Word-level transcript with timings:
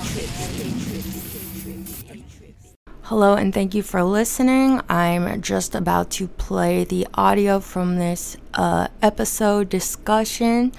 Hello, 3.02 3.34
and 3.34 3.54
thank 3.54 3.76
you 3.76 3.84
for 3.84 4.04
listening. 4.04 4.80
I'm 4.88 5.42
just 5.42 5.76
about 5.76 6.10
to 6.12 6.30
play 6.30 6.86
the 6.86 7.06
audio 7.14 7.60
from 7.60 7.98
this 7.98 8.38
uh, 8.54 8.88
episode 9.02 9.68
discussion. 9.68 10.72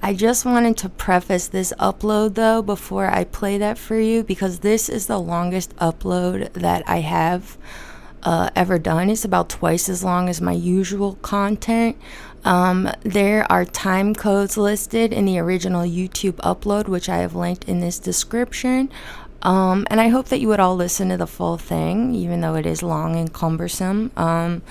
I 0.00 0.14
just 0.14 0.46
wanted 0.46 0.78
to 0.78 0.88
preface 0.88 1.46
this 1.46 1.74
upload 1.78 2.36
though 2.36 2.62
before 2.62 3.08
I 3.08 3.24
play 3.24 3.58
that 3.58 3.76
for 3.76 4.00
you 4.00 4.24
because 4.24 4.60
this 4.60 4.88
is 4.88 5.06
the 5.06 5.18
longest 5.18 5.76
upload 5.76 6.54
that 6.54 6.82
I 6.86 7.00
have 7.00 7.58
uh, 8.22 8.48
ever 8.56 8.78
done. 8.78 9.10
It's 9.10 9.24
about 9.26 9.50
twice 9.50 9.90
as 9.90 10.02
long 10.02 10.30
as 10.30 10.40
my 10.40 10.52
usual 10.52 11.16
content. 11.16 11.98
Um, 12.44 12.90
there 13.02 13.50
are 13.50 13.64
time 13.64 14.14
codes 14.14 14.56
listed 14.56 15.12
in 15.12 15.24
the 15.24 15.38
original 15.38 15.82
YouTube 15.82 16.36
upload, 16.36 16.88
which 16.88 17.08
I 17.08 17.18
have 17.18 17.34
linked 17.34 17.64
in 17.64 17.80
this 17.80 17.98
description. 17.98 18.90
Um, 19.42 19.86
and 19.90 20.00
I 20.00 20.08
hope 20.08 20.26
that 20.28 20.40
you 20.40 20.48
would 20.48 20.60
all 20.60 20.76
listen 20.76 21.08
to 21.08 21.16
the 21.16 21.26
full 21.26 21.58
thing, 21.58 22.14
even 22.14 22.40
though 22.40 22.54
it 22.54 22.66
is 22.66 22.82
long 22.82 23.16
and 23.16 23.32
cumbersome. 23.32 24.12
Um, 24.16 24.62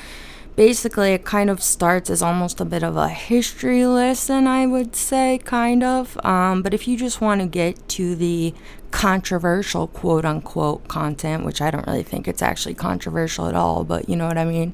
basically 0.55 1.13
it 1.13 1.23
kind 1.23 1.49
of 1.49 1.61
starts 1.61 2.09
as 2.09 2.21
almost 2.21 2.59
a 2.59 2.65
bit 2.65 2.83
of 2.83 2.97
a 2.97 3.09
history 3.09 3.85
lesson 3.85 4.47
i 4.47 4.65
would 4.65 4.95
say 4.95 5.39
kind 5.45 5.83
of 5.83 6.23
um, 6.25 6.61
but 6.61 6.73
if 6.73 6.87
you 6.87 6.97
just 6.97 7.21
want 7.21 7.41
to 7.41 7.47
get 7.47 7.87
to 7.87 8.15
the 8.15 8.53
controversial 8.91 9.87
quote 9.87 10.25
unquote 10.25 10.85
content 10.87 11.45
which 11.45 11.61
i 11.61 11.71
don't 11.71 11.87
really 11.87 12.03
think 12.03 12.27
it's 12.27 12.41
actually 12.41 12.73
controversial 12.73 13.47
at 13.47 13.55
all 13.55 13.83
but 13.83 14.09
you 14.09 14.15
know 14.15 14.27
what 14.27 14.37
i 14.37 14.43
mean 14.43 14.73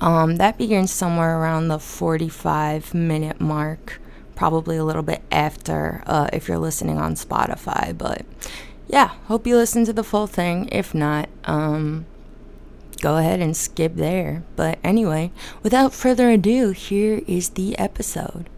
um, 0.00 0.36
that 0.36 0.58
begins 0.58 0.90
somewhere 0.90 1.38
around 1.38 1.68
the 1.68 1.78
45 1.78 2.94
minute 2.94 3.40
mark 3.40 4.00
probably 4.34 4.76
a 4.76 4.84
little 4.84 5.02
bit 5.02 5.22
after 5.30 6.02
uh, 6.06 6.28
if 6.32 6.48
you're 6.48 6.58
listening 6.58 6.98
on 6.98 7.14
spotify 7.14 7.96
but 7.96 8.22
yeah 8.88 9.08
hope 9.26 9.46
you 9.46 9.56
listen 9.56 9.84
to 9.84 9.92
the 9.92 10.04
full 10.04 10.26
thing 10.26 10.68
if 10.72 10.94
not 10.94 11.28
um, 11.44 12.04
go 13.04 13.18
ahead 13.18 13.40
and 13.40 13.54
skip 13.54 13.96
there. 13.96 14.42
But 14.56 14.78
anyway, 14.82 15.30
without 15.62 15.92
further 15.92 16.30
ado, 16.30 16.70
here 16.70 17.20
is 17.26 17.50
the 17.50 17.78
episode. 17.78 18.48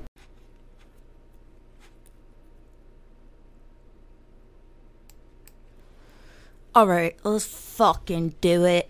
Alright, 6.76 7.16
let's 7.24 7.44
fucking 7.44 8.34
do 8.41 8.64
it. 8.64 8.88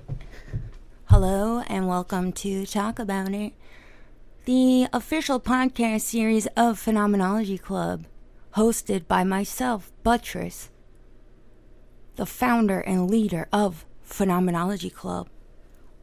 Hello, 1.07 1.61
and 1.69 1.89
welcome 1.89 2.33
to 2.33 2.67
Talk 2.67 2.99
About 2.99 3.33
It, 3.33 3.53
the 4.45 4.89
official 4.93 5.41
podcast 5.41 6.03
series 6.03 6.47
of 6.57 6.79
Phenomenology 6.79 7.59
Club, 7.59 8.07
hosted 8.57 9.07
by 9.07 9.25
myself, 9.25 9.93
Buttress, 10.03 10.71
the 12.17 12.27
founder 12.27 12.81
and 12.81 13.11
leader 13.11 13.49
of 13.53 13.85
Phenomenology 14.03 14.91
Club 14.91 15.29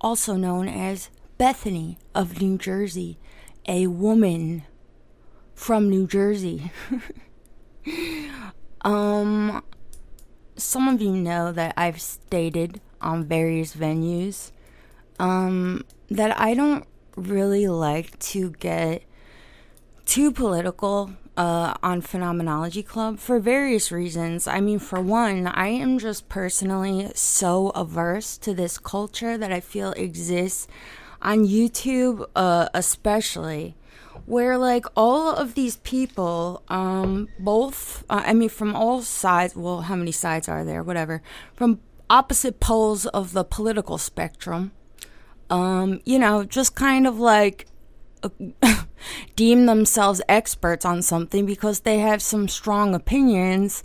also 0.03 0.36
known 0.36 0.68
as 0.68 1.09
Bethany 1.38 1.97
of 2.13 2.42
New 2.42 2.58
Jersey, 2.58 3.18
a 3.68 3.88
woman 3.88 4.63
from 5.56 5.90
New 5.90 6.06
Jersey. 6.06 6.72
um, 8.81 9.63
some 10.58 10.88
of 10.90 11.02
you 11.02 11.12
know 11.12 11.52
that 11.53 11.74
I've 11.78 12.02
stated 12.02 12.81
on 13.02 13.25
various 13.25 13.75
venues 13.75 14.52
um, 15.19 15.85
that 16.09 16.40
I 16.40 16.53
don't 16.53 16.85
really 17.16 17.68
like 17.68 18.18
to 18.19 18.51
get 18.51 19.03
too 20.06 20.31
political 20.31 21.12
uh, 21.35 21.74
on 21.81 22.01
Phenomenology 22.01 22.84
Club 22.84 23.19
for 23.19 23.40
various 23.40 23.91
reasons. 23.91 24.47
I 24.47 24.59
mean, 24.59 24.79
for 24.79 25.01
one, 25.01 25.47
I 25.47 25.68
am 25.68 25.97
just 25.97 26.29
personally 26.29 27.12
so 27.16 27.69
averse 27.69 28.38
to 28.40 28.53
this 28.53 28.78
culture 28.78 29.38
that 29.38 29.51
I 29.51 29.59
feel 29.59 29.91
exists 29.94 30.68
on 31.22 31.45
YouTube, 31.45 32.28
uh, 32.35 32.69
especially. 32.74 33.75
Where 34.25 34.57
like 34.57 34.85
all 34.95 35.35
of 35.35 35.53
these 35.53 35.78
people, 35.78 36.63
um, 36.69 37.28
both, 37.40 38.06
uh, 38.09 38.22
I 38.25 38.34
mean, 38.34 38.47
from 38.47 38.74
all 38.74 39.01
sides. 39.01 39.53
Well, 39.53 39.81
how 39.81 39.95
many 39.95 40.13
sides 40.13 40.47
are 40.47 40.63
there? 40.63 40.81
Whatever. 40.81 41.22
From 41.53 41.81
opposite 42.09 42.62
poles 42.62 43.06
of 43.07 43.34
the 43.34 43.44
political 43.44 43.97
spectrum, 43.97 44.72
um, 45.50 46.02
you 46.06 46.20
know, 46.20 46.44
just 46.44 46.76
kind 46.76 47.08
of 47.08 47.20
like 47.20 47.68
deem 49.36 49.66
themselves 49.66 50.22
experts 50.28 50.86
on 50.86 51.02
something 51.02 51.46
because 51.46 51.81
they 51.81 52.00
have 52.00 52.22
some 52.22 52.48
strong 52.48 52.96
opinions 52.96 53.84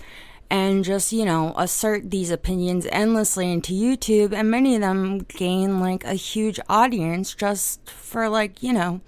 and 0.50 0.84
just, 0.84 1.12
you 1.12 1.24
know, 1.24 1.52
assert 1.56 2.10
these 2.10 2.30
opinions 2.30 2.86
endlessly 2.90 3.52
into 3.52 3.72
YouTube. 3.72 4.32
And 4.32 4.50
many 4.50 4.74
of 4.74 4.80
them 4.80 5.18
gain 5.18 5.80
like 5.80 6.04
a 6.04 6.14
huge 6.14 6.58
audience 6.68 7.34
just 7.34 7.90
for, 7.90 8.28
like, 8.28 8.62
you 8.62 8.72
know, 8.72 9.00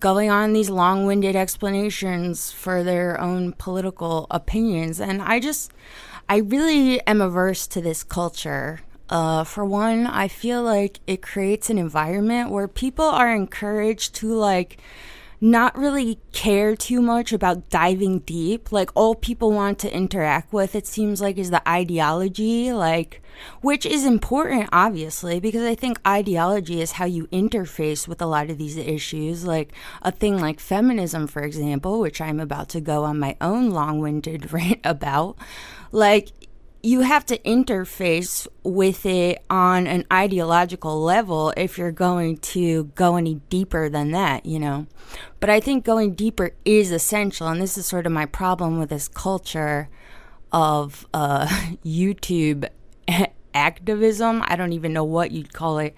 going 0.00 0.30
on 0.30 0.52
these 0.52 0.70
long 0.70 1.06
winded 1.06 1.36
explanations 1.36 2.50
for 2.50 2.82
their 2.82 3.20
own 3.20 3.52
political 3.52 4.26
opinions. 4.30 5.00
And 5.00 5.22
I 5.22 5.38
just, 5.38 5.72
I 6.28 6.38
really 6.38 7.00
am 7.06 7.20
averse 7.20 7.66
to 7.68 7.80
this 7.80 8.02
culture. 8.02 8.80
Uh, 9.10 9.44
for 9.44 9.64
one, 9.64 10.06
I 10.06 10.28
feel 10.28 10.62
like 10.62 11.00
it 11.06 11.22
creates 11.22 11.70
an 11.70 11.78
environment 11.78 12.50
where 12.50 12.68
people 12.68 13.06
are 13.06 13.34
encouraged 13.34 14.14
to 14.16 14.34
like 14.34 14.78
not 15.40 15.76
really 15.78 16.18
care 16.32 16.74
too 16.74 17.00
much 17.00 17.32
about 17.32 17.70
diving 17.70 18.20
deep. 18.20 18.72
Like 18.72 18.90
all 18.94 19.14
people 19.14 19.52
want 19.52 19.78
to 19.80 19.94
interact 19.94 20.52
with, 20.52 20.74
it 20.74 20.86
seems 20.86 21.20
like, 21.20 21.38
is 21.38 21.50
the 21.50 21.66
ideology, 21.68 22.72
like 22.72 23.22
which 23.60 23.86
is 23.86 24.04
important, 24.04 24.68
obviously, 24.72 25.40
because 25.40 25.62
I 25.62 25.74
think 25.74 26.00
ideology 26.06 26.80
is 26.80 26.92
how 26.92 27.04
you 27.04 27.26
interface 27.28 28.08
with 28.08 28.20
a 28.20 28.26
lot 28.26 28.50
of 28.50 28.58
these 28.58 28.76
issues. 28.76 29.44
Like 29.44 29.72
a 30.02 30.10
thing 30.10 30.40
like 30.40 30.60
feminism, 30.60 31.26
for 31.26 31.42
example, 31.42 32.00
which 32.00 32.20
I'm 32.20 32.40
about 32.40 32.68
to 32.70 32.80
go 32.80 33.04
on 33.04 33.18
my 33.18 33.36
own 33.40 33.70
long-winded 33.70 34.52
rant 34.52 34.80
about. 34.84 35.36
Like 35.92 36.30
you 36.82 37.00
have 37.00 37.26
to 37.26 37.38
interface 37.38 38.46
with 38.62 39.04
it 39.04 39.42
on 39.50 39.86
an 39.86 40.04
ideological 40.12 41.00
level 41.00 41.52
if 41.56 41.76
you're 41.76 41.90
going 41.90 42.36
to 42.38 42.84
go 42.94 43.16
any 43.16 43.36
deeper 43.50 43.88
than 43.88 44.12
that, 44.12 44.46
you 44.46 44.58
know. 44.58 44.86
But 45.40 45.50
I 45.50 45.60
think 45.60 45.84
going 45.84 46.14
deeper 46.14 46.52
is 46.64 46.92
essential, 46.92 47.48
and 47.48 47.60
this 47.60 47.76
is 47.76 47.86
sort 47.86 48.06
of 48.06 48.12
my 48.12 48.26
problem 48.26 48.78
with 48.78 48.90
this 48.90 49.08
culture 49.08 49.88
of 50.52 51.06
uh, 51.12 51.46
YouTube 51.84 52.68
activism. 53.54 54.42
I 54.46 54.54
don't 54.56 54.72
even 54.72 54.92
know 54.92 55.04
what 55.04 55.32
you'd 55.32 55.52
call 55.52 55.78
it. 55.78 55.96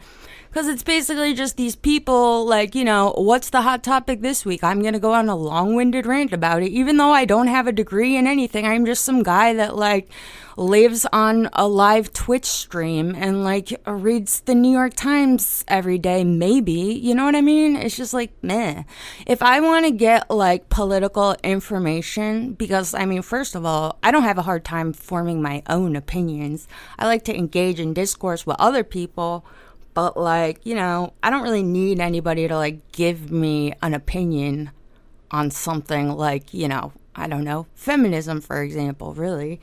Because 0.50 0.66
it's 0.66 0.82
basically 0.82 1.32
just 1.32 1.56
these 1.56 1.76
people, 1.76 2.44
like, 2.44 2.74
you 2.74 2.82
know, 2.82 3.14
what's 3.16 3.50
the 3.50 3.62
hot 3.62 3.84
topic 3.84 4.20
this 4.20 4.44
week? 4.44 4.64
I'm 4.64 4.82
going 4.82 4.94
to 4.94 4.98
go 4.98 5.12
on 5.12 5.28
a 5.28 5.36
long 5.36 5.76
winded 5.76 6.06
rant 6.06 6.32
about 6.32 6.64
it. 6.64 6.72
Even 6.72 6.96
though 6.96 7.12
I 7.12 7.24
don't 7.24 7.46
have 7.46 7.68
a 7.68 7.72
degree 7.72 8.16
in 8.16 8.26
anything, 8.26 8.66
I'm 8.66 8.84
just 8.84 9.04
some 9.04 9.22
guy 9.22 9.54
that, 9.54 9.76
like, 9.76 10.10
lives 10.56 11.06
on 11.12 11.48
a 11.52 11.68
live 11.68 12.12
Twitch 12.12 12.46
stream 12.46 13.14
and, 13.16 13.44
like, 13.44 13.80
reads 13.86 14.40
the 14.40 14.56
New 14.56 14.72
York 14.72 14.94
Times 14.94 15.64
every 15.68 15.98
day, 15.98 16.24
maybe. 16.24 16.72
You 16.72 17.14
know 17.14 17.26
what 17.26 17.36
I 17.36 17.42
mean? 17.42 17.76
It's 17.76 17.96
just 17.96 18.12
like, 18.12 18.32
meh. 18.42 18.82
If 19.28 19.44
I 19.44 19.60
want 19.60 19.86
to 19.86 19.92
get, 19.92 20.28
like, 20.30 20.68
political 20.68 21.36
information, 21.44 22.54
because, 22.54 22.92
I 22.92 23.06
mean, 23.06 23.22
first 23.22 23.54
of 23.54 23.64
all, 23.64 24.00
I 24.02 24.10
don't 24.10 24.24
have 24.24 24.38
a 24.38 24.42
hard 24.42 24.64
time 24.64 24.94
forming 24.94 25.40
my 25.40 25.62
own 25.68 25.94
opinions. 25.94 26.66
I 26.98 27.06
like 27.06 27.22
to 27.26 27.36
engage 27.36 27.78
in 27.78 27.94
discourse 27.94 28.44
with 28.44 28.56
other 28.58 28.82
people 28.82 29.46
but 29.94 30.16
like 30.16 30.64
you 30.64 30.74
know 30.74 31.12
i 31.22 31.30
don't 31.30 31.42
really 31.42 31.62
need 31.62 32.00
anybody 32.00 32.46
to 32.46 32.56
like 32.56 32.92
give 32.92 33.30
me 33.30 33.72
an 33.82 33.94
opinion 33.94 34.70
on 35.30 35.50
something 35.50 36.10
like 36.10 36.52
you 36.52 36.68
know 36.68 36.92
i 37.14 37.26
don't 37.26 37.44
know 37.44 37.66
feminism 37.74 38.40
for 38.40 38.62
example 38.62 39.14
really 39.14 39.60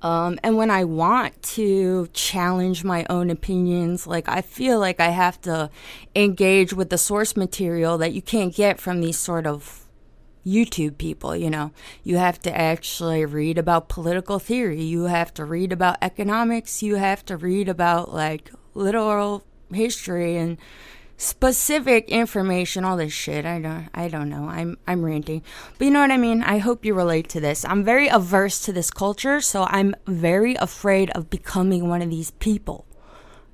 um, 0.00 0.38
and 0.44 0.56
when 0.56 0.70
i 0.70 0.84
want 0.84 1.40
to 1.42 2.08
challenge 2.12 2.84
my 2.84 3.04
own 3.10 3.30
opinions 3.30 4.06
like 4.06 4.28
i 4.28 4.40
feel 4.40 4.78
like 4.78 5.00
i 5.00 5.08
have 5.08 5.40
to 5.40 5.70
engage 6.14 6.72
with 6.72 6.90
the 6.90 6.98
source 6.98 7.36
material 7.36 7.98
that 7.98 8.12
you 8.12 8.22
can't 8.22 8.54
get 8.54 8.80
from 8.80 9.00
these 9.00 9.18
sort 9.18 9.46
of 9.46 9.84
YouTube 10.46 10.96
people, 10.96 11.36
you 11.36 11.50
know. 11.50 11.72
You 12.02 12.16
have 12.16 12.40
to 12.42 12.56
actually 12.56 13.24
read 13.26 13.58
about 13.58 13.88
political 13.88 14.38
theory. 14.38 14.82
You 14.82 15.04
have 15.04 15.34
to 15.34 15.44
read 15.44 15.72
about 15.72 15.98
economics. 16.00 16.82
You 16.82 16.94
have 16.94 17.24
to 17.26 17.36
read 17.36 17.68
about 17.68 18.14
like 18.14 18.50
literal 18.74 19.44
history 19.72 20.36
and 20.36 20.58
specific 21.18 22.08
information, 22.08 22.84
all 22.84 22.96
this 22.96 23.12
shit. 23.12 23.44
I 23.44 23.60
don't 23.60 23.88
I 23.92 24.08
don't 24.08 24.30
know. 24.30 24.48
I'm 24.48 24.78
I'm 24.86 25.04
ranting. 25.04 25.42
But 25.76 25.86
you 25.86 25.90
know 25.90 26.00
what 26.00 26.12
I 26.12 26.16
mean? 26.16 26.42
I 26.42 26.58
hope 26.58 26.84
you 26.84 26.94
relate 26.94 27.28
to 27.30 27.40
this. 27.40 27.64
I'm 27.64 27.84
very 27.84 28.08
averse 28.08 28.60
to 28.62 28.72
this 28.72 28.90
culture, 28.90 29.40
so 29.40 29.66
I'm 29.68 29.94
very 30.06 30.54
afraid 30.54 31.10
of 31.10 31.28
becoming 31.28 31.88
one 31.88 32.02
of 32.02 32.10
these 32.10 32.30
people. 32.30 32.86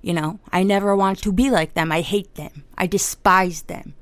You 0.03 0.13
know, 0.13 0.39
I 0.53 0.63
never 0.63 0.95
want 0.95 1.23
to 1.23 1.33
be 1.33 1.51
like 1.51 1.73
them. 1.73 1.91
I 1.91 2.03
hate 2.03 2.35
them. 2.35 2.65
I 2.77 2.87
despise 2.87 3.63
them. 3.63 3.95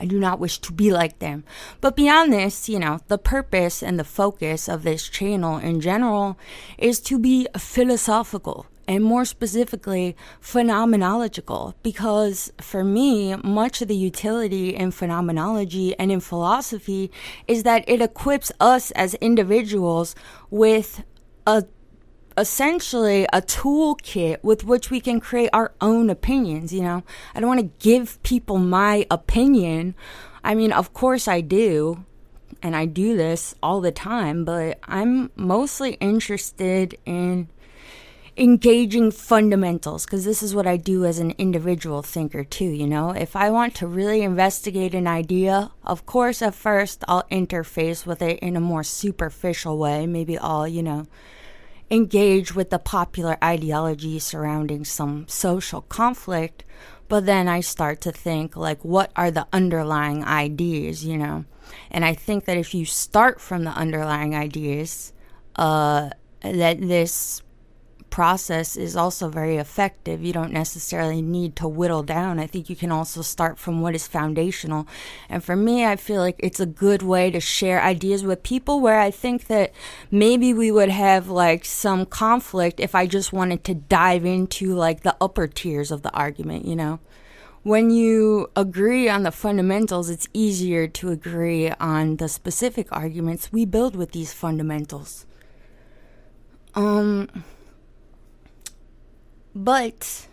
I 0.00 0.06
do 0.06 0.18
not 0.18 0.40
wish 0.40 0.58
to 0.60 0.72
be 0.72 0.90
like 0.90 1.18
them. 1.18 1.44
But 1.80 1.96
beyond 1.96 2.32
this, 2.32 2.68
you 2.68 2.78
know, 2.78 3.00
the 3.08 3.18
purpose 3.18 3.82
and 3.82 3.98
the 3.98 4.04
focus 4.04 4.68
of 4.68 4.82
this 4.82 5.08
channel 5.08 5.58
in 5.58 5.80
general 5.80 6.38
is 6.78 6.98
to 7.02 7.18
be 7.18 7.46
philosophical 7.56 8.66
and 8.86 9.04
more 9.04 9.24
specifically 9.24 10.16
phenomenological 10.40 11.74
because 11.82 12.52
for 12.60 12.84
me 12.84 13.34
much 13.36 13.82
of 13.82 13.88
the 13.88 13.96
utility 13.96 14.74
in 14.74 14.90
phenomenology 14.90 15.98
and 15.98 16.12
in 16.12 16.20
philosophy 16.20 17.10
is 17.46 17.62
that 17.62 17.84
it 17.88 18.00
equips 18.00 18.52
us 18.60 18.90
as 18.92 19.14
individuals 19.14 20.14
with 20.50 21.02
a 21.46 21.64
essentially 22.36 23.24
a 23.32 23.40
toolkit 23.40 24.42
with 24.42 24.64
which 24.64 24.90
we 24.90 25.00
can 25.00 25.20
create 25.20 25.50
our 25.52 25.72
own 25.80 26.10
opinions 26.10 26.72
you 26.72 26.82
know? 26.82 27.02
I 27.34 27.40
don't 27.40 27.48
want 27.48 27.60
to 27.60 27.70
give 27.78 28.20
people 28.24 28.58
my 28.58 29.06
opinion. 29.10 29.94
I 30.42 30.54
mean 30.54 30.72
of 30.72 30.92
course 30.92 31.28
i 31.28 31.40
do 31.40 32.04
and 32.62 32.74
i 32.74 32.86
do 32.86 33.16
this 33.16 33.54
all 33.62 33.80
the 33.80 33.92
time 33.92 34.44
but 34.44 34.78
i'm 34.84 35.30
mostly 35.36 35.92
interested 35.94 36.96
in 37.04 37.48
engaging 38.36 39.12
fundamentals 39.12 40.04
because 40.04 40.24
this 40.24 40.42
is 40.42 40.54
what 40.54 40.66
I 40.66 40.76
do 40.76 41.04
as 41.04 41.18
an 41.18 41.32
individual 41.38 42.02
thinker 42.02 42.42
too, 42.42 42.64
you 42.64 42.86
know. 42.86 43.10
If 43.10 43.36
I 43.36 43.50
want 43.50 43.74
to 43.76 43.86
really 43.86 44.22
investigate 44.22 44.94
an 44.94 45.06
idea, 45.06 45.70
of 45.84 46.04
course 46.04 46.42
at 46.42 46.54
first 46.54 47.04
I'll 47.06 47.22
interface 47.24 48.04
with 48.04 48.20
it 48.22 48.40
in 48.40 48.56
a 48.56 48.60
more 48.60 48.82
superficial 48.82 49.78
way. 49.78 50.06
Maybe 50.06 50.36
I'll, 50.36 50.66
you 50.66 50.82
know, 50.82 51.06
engage 51.90 52.54
with 52.54 52.70
the 52.70 52.78
popular 52.78 53.36
ideology 53.42 54.18
surrounding 54.18 54.84
some 54.84 55.28
social 55.28 55.82
conflict, 55.82 56.64
but 57.08 57.26
then 57.26 57.46
I 57.46 57.60
start 57.60 58.00
to 58.02 58.12
think 58.12 58.56
like 58.56 58.84
what 58.84 59.12
are 59.14 59.30
the 59.30 59.46
underlying 59.52 60.24
ideas, 60.24 61.04
you 61.04 61.18
know? 61.18 61.44
And 61.90 62.04
I 62.04 62.14
think 62.14 62.46
that 62.46 62.56
if 62.56 62.74
you 62.74 62.84
start 62.84 63.40
from 63.40 63.62
the 63.62 63.70
underlying 63.70 64.34
ideas, 64.34 65.12
uh 65.54 66.10
that 66.42 66.80
this 66.80 67.43
process 68.14 68.76
is 68.76 68.94
also 68.94 69.28
very 69.28 69.56
effective. 69.56 70.22
You 70.22 70.32
don't 70.32 70.52
necessarily 70.52 71.20
need 71.20 71.56
to 71.56 71.66
whittle 71.66 72.04
down. 72.04 72.38
I 72.38 72.46
think 72.46 72.70
you 72.70 72.76
can 72.76 72.92
also 72.92 73.22
start 73.22 73.58
from 73.58 73.80
what 73.80 73.96
is 73.96 74.06
foundational. 74.06 74.86
And 75.28 75.42
for 75.42 75.56
me, 75.56 75.84
I 75.84 75.96
feel 75.96 76.20
like 76.20 76.36
it's 76.38 76.60
a 76.60 76.74
good 76.84 77.02
way 77.02 77.32
to 77.32 77.40
share 77.40 77.82
ideas 77.82 78.22
with 78.22 78.44
people 78.44 78.78
where 78.78 79.00
I 79.00 79.10
think 79.10 79.48
that 79.48 79.72
maybe 80.12 80.54
we 80.54 80.70
would 80.70 80.90
have 80.90 81.28
like 81.28 81.64
some 81.64 82.06
conflict 82.06 82.78
if 82.78 82.94
I 82.94 83.08
just 83.08 83.32
wanted 83.32 83.64
to 83.64 83.74
dive 83.74 84.24
into 84.24 84.76
like 84.76 85.02
the 85.02 85.16
upper 85.20 85.48
tiers 85.48 85.90
of 85.90 86.02
the 86.02 86.12
argument, 86.12 86.66
you 86.66 86.76
know? 86.76 87.00
when 87.64 87.90
you 87.90 88.46
agree 88.54 89.08
on 89.08 89.22
the 89.22 89.32
fundamentals, 89.32 90.10
it's 90.10 90.28
easier 90.34 90.86
to 90.86 91.08
agree 91.08 91.70
on 91.80 92.16
the 92.16 92.28
specific 92.28 92.86
arguments 92.92 93.50
we 93.50 93.64
build 93.64 93.96
with 93.96 94.12
these 94.12 94.34
fundamentals. 94.34 95.24
Um, 96.74 97.44
but 99.54 100.26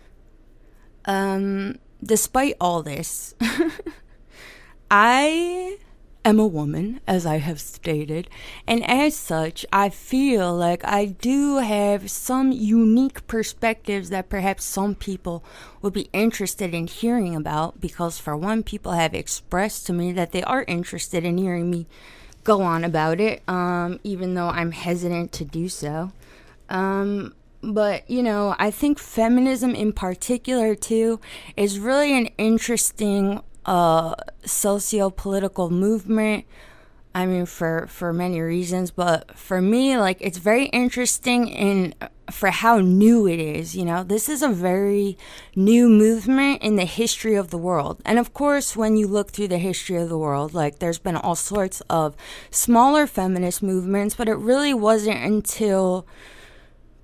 um, 1.04 1.78
despite 2.02 2.56
all 2.60 2.82
this, 2.82 3.34
I 4.90 5.78
am 6.24 6.38
a 6.38 6.46
woman, 6.46 7.00
as 7.06 7.26
I 7.26 7.38
have 7.38 7.60
stated, 7.60 8.28
and 8.66 8.88
as 8.88 9.16
such, 9.16 9.66
I 9.72 9.88
feel 9.88 10.54
like 10.54 10.84
I 10.84 11.06
do 11.06 11.58
have 11.58 12.10
some 12.10 12.52
unique 12.52 13.26
perspectives 13.26 14.10
that 14.10 14.28
perhaps 14.28 14.64
some 14.64 14.94
people 14.94 15.44
would 15.80 15.92
be 15.92 16.08
interested 16.12 16.74
in 16.74 16.86
hearing 16.86 17.34
about. 17.34 17.80
Because, 17.80 18.18
for 18.18 18.36
one, 18.36 18.62
people 18.62 18.92
have 18.92 19.14
expressed 19.14 19.86
to 19.86 19.92
me 19.92 20.12
that 20.12 20.32
they 20.32 20.42
are 20.42 20.64
interested 20.68 21.24
in 21.24 21.38
hearing 21.38 21.70
me 21.70 21.86
go 22.44 22.62
on 22.62 22.84
about 22.84 23.20
it, 23.20 23.42
um, 23.48 24.00
even 24.04 24.34
though 24.34 24.48
I'm 24.48 24.72
hesitant 24.72 25.32
to 25.32 25.44
do 25.44 25.68
so. 25.68 26.12
Um, 26.68 27.34
but 27.62 28.08
you 28.10 28.22
know 28.22 28.56
i 28.58 28.70
think 28.70 28.98
feminism 28.98 29.74
in 29.74 29.92
particular 29.92 30.74
too 30.74 31.20
is 31.56 31.78
really 31.78 32.16
an 32.16 32.26
interesting 32.38 33.40
uh 33.66 34.14
socio-political 34.44 35.70
movement. 35.70 36.44
I 37.14 37.26
mean 37.26 37.46
for 37.46 37.86
for 37.88 38.12
many 38.12 38.40
reasons 38.40 38.90
but 38.90 39.36
for 39.36 39.60
me 39.60 39.98
like 39.98 40.16
it's 40.20 40.38
very 40.38 40.66
interesting 40.66 41.46
in 41.48 41.94
for 42.30 42.50
how 42.50 42.78
new 42.78 43.26
it 43.28 43.38
is 43.38 43.76
you 43.76 43.84
know? 43.84 44.02
This 44.02 44.28
is 44.28 44.42
a 44.42 44.48
very 44.48 45.18
new 45.54 45.88
movement 45.88 46.62
in 46.62 46.76
the 46.76 46.86
history 46.86 47.34
of 47.34 47.50
the 47.50 47.58
world. 47.58 48.00
And 48.06 48.18
of 48.18 48.32
course 48.32 48.74
when 48.74 48.96
you 48.96 49.06
look 49.06 49.30
through 49.30 49.48
the 49.48 49.58
history 49.58 49.96
of 49.96 50.08
the 50.08 50.18
world 50.18 50.54
like 50.54 50.78
there's 50.78 50.98
been 50.98 51.16
all 51.16 51.36
sorts 51.36 51.82
of 51.90 52.16
smaller 52.50 53.06
feminist 53.06 53.62
movements 53.62 54.14
but 54.14 54.28
it 54.28 54.36
really 54.36 54.74
wasn't 54.74 55.22
until 55.22 56.06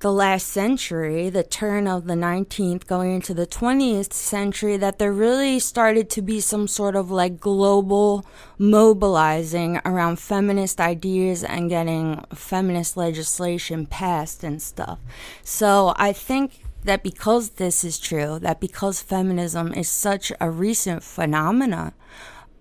the 0.00 0.12
last 0.12 0.46
century, 0.46 1.28
the 1.28 1.42
turn 1.42 1.88
of 1.88 2.06
the 2.06 2.14
19th 2.14 2.86
going 2.86 3.16
into 3.16 3.34
the 3.34 3.46
20th 3.46 4.12
century, 4.12 4.76
that 4.76 4.98
there 4.98 5.12
really 5.12 5.58
started 5.58 6.08
to 6.10 6.22
be 6.22 6.40
some 6.40 6.68
sort 6.68 6.94
of 6.94 7.10
like 7.10 7.40
global 7.40 8.24
mobilizing 8.58 9.80
around 9.84 10.18
feminist 10.18 10.80
ideas 10.80 11.42
and 11.42 11.68
getting 11.68 12.24
feminist 12.32 12.96
legislation 12.96 13.86
passed 13.86 14.44
and 14.44 14.62
stuff. 14.62 14.98
So 15.42 15.94
I 15.96 16.12
think 16.12 16.60
that 16.84 17.02
because 17.02 17.50
this 17.50 17.82
is 17.82 17.98
true, 17.98 18.38
that 18.38 18.60
because 18.60 19.02
feminism 19.02 19.74
is 19.74 19.88
such 19.88 20.32
a 20.40 20.48
recent 20.48 21.02
phenomena, 21.02 21.92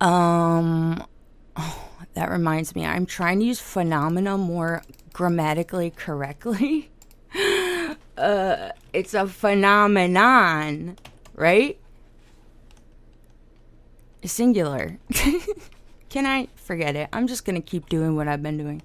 um, 0.01 1.05
oh, 1.55 1.83
that 2.15 2.31
reminds 2.31 2.75
me, 2.75 2.83
I'm 2.83 3.05
trying 3.05 3.39
to 3.41 3.45
use 3.45 3.59
phenomena 3.59 4.39
more 4.39 4.81
grammatically 5.13 5.91
correctly. 5.91 6.89
uh, 8.17 8.71
it's 8.93 9.13
a 9.13 9.27
phenomenon, 9.27 10.97
right? 11.35 11.77
Singular. 14.23 14.97
Can 16.09 16.25
I 16.25 16.47
forget 16.55 16.95
it? 16.95 17.09
I'm 17.13 17.27
just 17.27 17.45
gonna 17.45 17.61
keep 17.61 17.89
doing 17.89 18.15
what 18.15 18.27
I've 18.27 18.43
been 18.43 18.57
doing. 18.57 18.81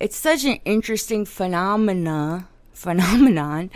It's 0.00 0.16
such 0.16 0.44
an 0.44 0.58
interesting 0.64 1.24
phenomena, 1.24 2.48
phenomenon, 2.72 3.70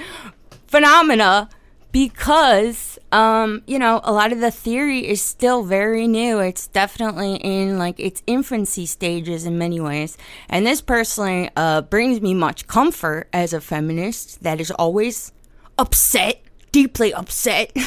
phenomena 0.67 1.49
because 1.93 2.99
um, 3.13 3.63
you 3.67 3.79
know 3.79 4.01
a 4.05 4.13
lot 4.13 4.33
of 4.33 4.41
the 4.41 4.51
theory 4.51 5.09
is 5.09 5.21
still 5.21 5.63
very 5.65 6.07
new 6.07 6.39
it's 6.39 6.67
definitely 6.69 7.37
in 7.37 7.79
like 7.79 7.99
its 7.99 8.23
infancy 8.27 8.87
stages 8.87 9.45
in 9.45 9.59
many 9.59 9.81
ways 9.81 10.17
and 10.49 10.67
this 10.67 10.81
personally 10.81 11.51
uh, 11.57 11.83
brings 11.83 12.21
me 12.21 12.35
much 12.35 12.67
comfort 12.67 13.29
as 13.33 13.53
a 13.53 13.61
feminist 13.61 14.43
that 14.43 14.61
is 14.61 14.71
always 14.71 15.33
upset 15.79 16.41
deeply 16.73 17.13
upset 17.13 17.77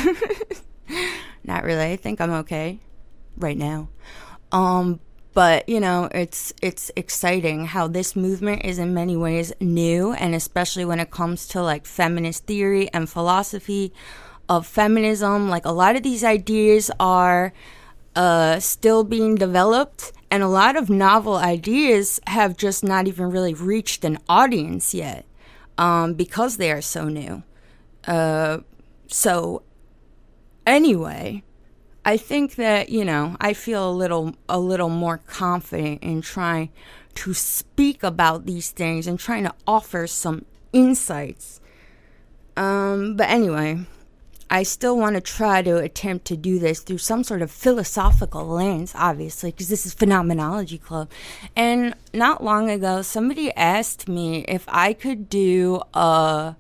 Not 1.44 1.64
really. 1.64 1.92
I 1.92 1.96
think 1.96 2.22
I'm 2.22 2.32
okay 2.32 2.80
right 3.38 3.58
now. 3.58 3.90
Um, 4.52 5.00
but 5.34 5.68
you 5.68 5.80
know, 5.80 6.10
it's 6.12 6.54
it's 6.62 6.92
exciting 6.96 7.66
how 7.66 7.88
this 7.88 8.16
movement 8.16 8.66
is 8.66 8.78
in 8.78 8.94
many 8.94 9.18
ways 9.18 9.52
new, 9.60 10.14
and 10.14 10.36
especially 10.36 10.86
when 10.86 11.00
it 11.00 11.12
comes 11.12 11.48
to 11.50 11.62
like 11.62 11.86
feminist 11.86 12.46
theory 12.46 12.90
and 12.94 13.10
philosophy 13.10 13.94
of 14.48 14.68
feminism. 14.68 15.50
Like 15.50 15.66
a 15.66 15.72
lot 15.72 15.96
of 15.96 16.04
these 16.04 16.24
ideas 16.24 16.92
are 17.00 17.54
uh, 18.16 18.60
still 18.60 19.04
being 19.04 19.36
developed, 19.36 20.12
and 20.30 20.44
a 20.44 20.48
lot 20.48 20.76
of 20.76 20.90
novel 20.90 21.36
ideas 21.36 22.20
have 22.28 22.56
just 22.56 22.84
not 22.84 23.08
even 23.08 23.32
really 23.32 23.54
reached 23.54 24.06
an 24.06 24.20
audience 24.30 24.94
yet 24.94 25.26
um, 25.78 26.14
because 26.14 26.58
they 26.58 26.72
are 26.72 26.82
so 26.82 27.10
new. 27.10 27.44
Uh, 28.06 28.60
so, 29.08 29.64
anyway, 30.68 31.44
I 32.06 32.18
think 32.18 32.56
that 32.56 32.90
you 32.90 33.06
know 33.06 33.38
I 33.40 33.54
feel 33.54 33.90
a 33.90 33.92
little 33.92 34.36
a 34.50 34.60
little 34.60 34.90
more 34.90 35.20
confident 35.20 36.04
in 36.04 36.22
trying 36.22 36.70
to 37.16 37.34
speak 37.34 38.04
about 38.04 38.46
these 38.46 38.72
things 38.72 39.08
and 39.08 39.20
trying 39.20 39.44
to 39.44 39.54
offer 39.68 40.08
some 40.08 40.46
insights. 40.74 41.62
Um, 42.58 43.16
but 43.16 43.30
anyway, 43.30 43.86
I 44.50 44.64
still 44.64 44.98
want 44.98 45.16
to 45.16 45.22
try 45.22 45.62
to 45.62 45.78
attempt 45.78 46.26
to 46.26 46.38
do 46.38 46.60
this 46.60 46.80
through 46.82 47.00
some 47.00 47.24
sort 47.24 47.42
of 47.42 47.50
philosophical 47.50 48.46
lens, 48.46 48.94
obviously, 48.96 49.52
because 49.52 49.70
this 49.70 49.86
is 49.86 49.94
Phenomenology 49.94 50.78
Club. 50.78 51.10
And 51.56 51.96
not 52.14 52.44
long 52.44 52.70
ago, 52.70 53.02
somebody 53.02 53.52
asked 53.56 54.08
me 54.08 54.46
if 54.48 54.66
I 54.68 54.94
could 54.94 55.30
do 55.30 55.82
a 55.94 56.56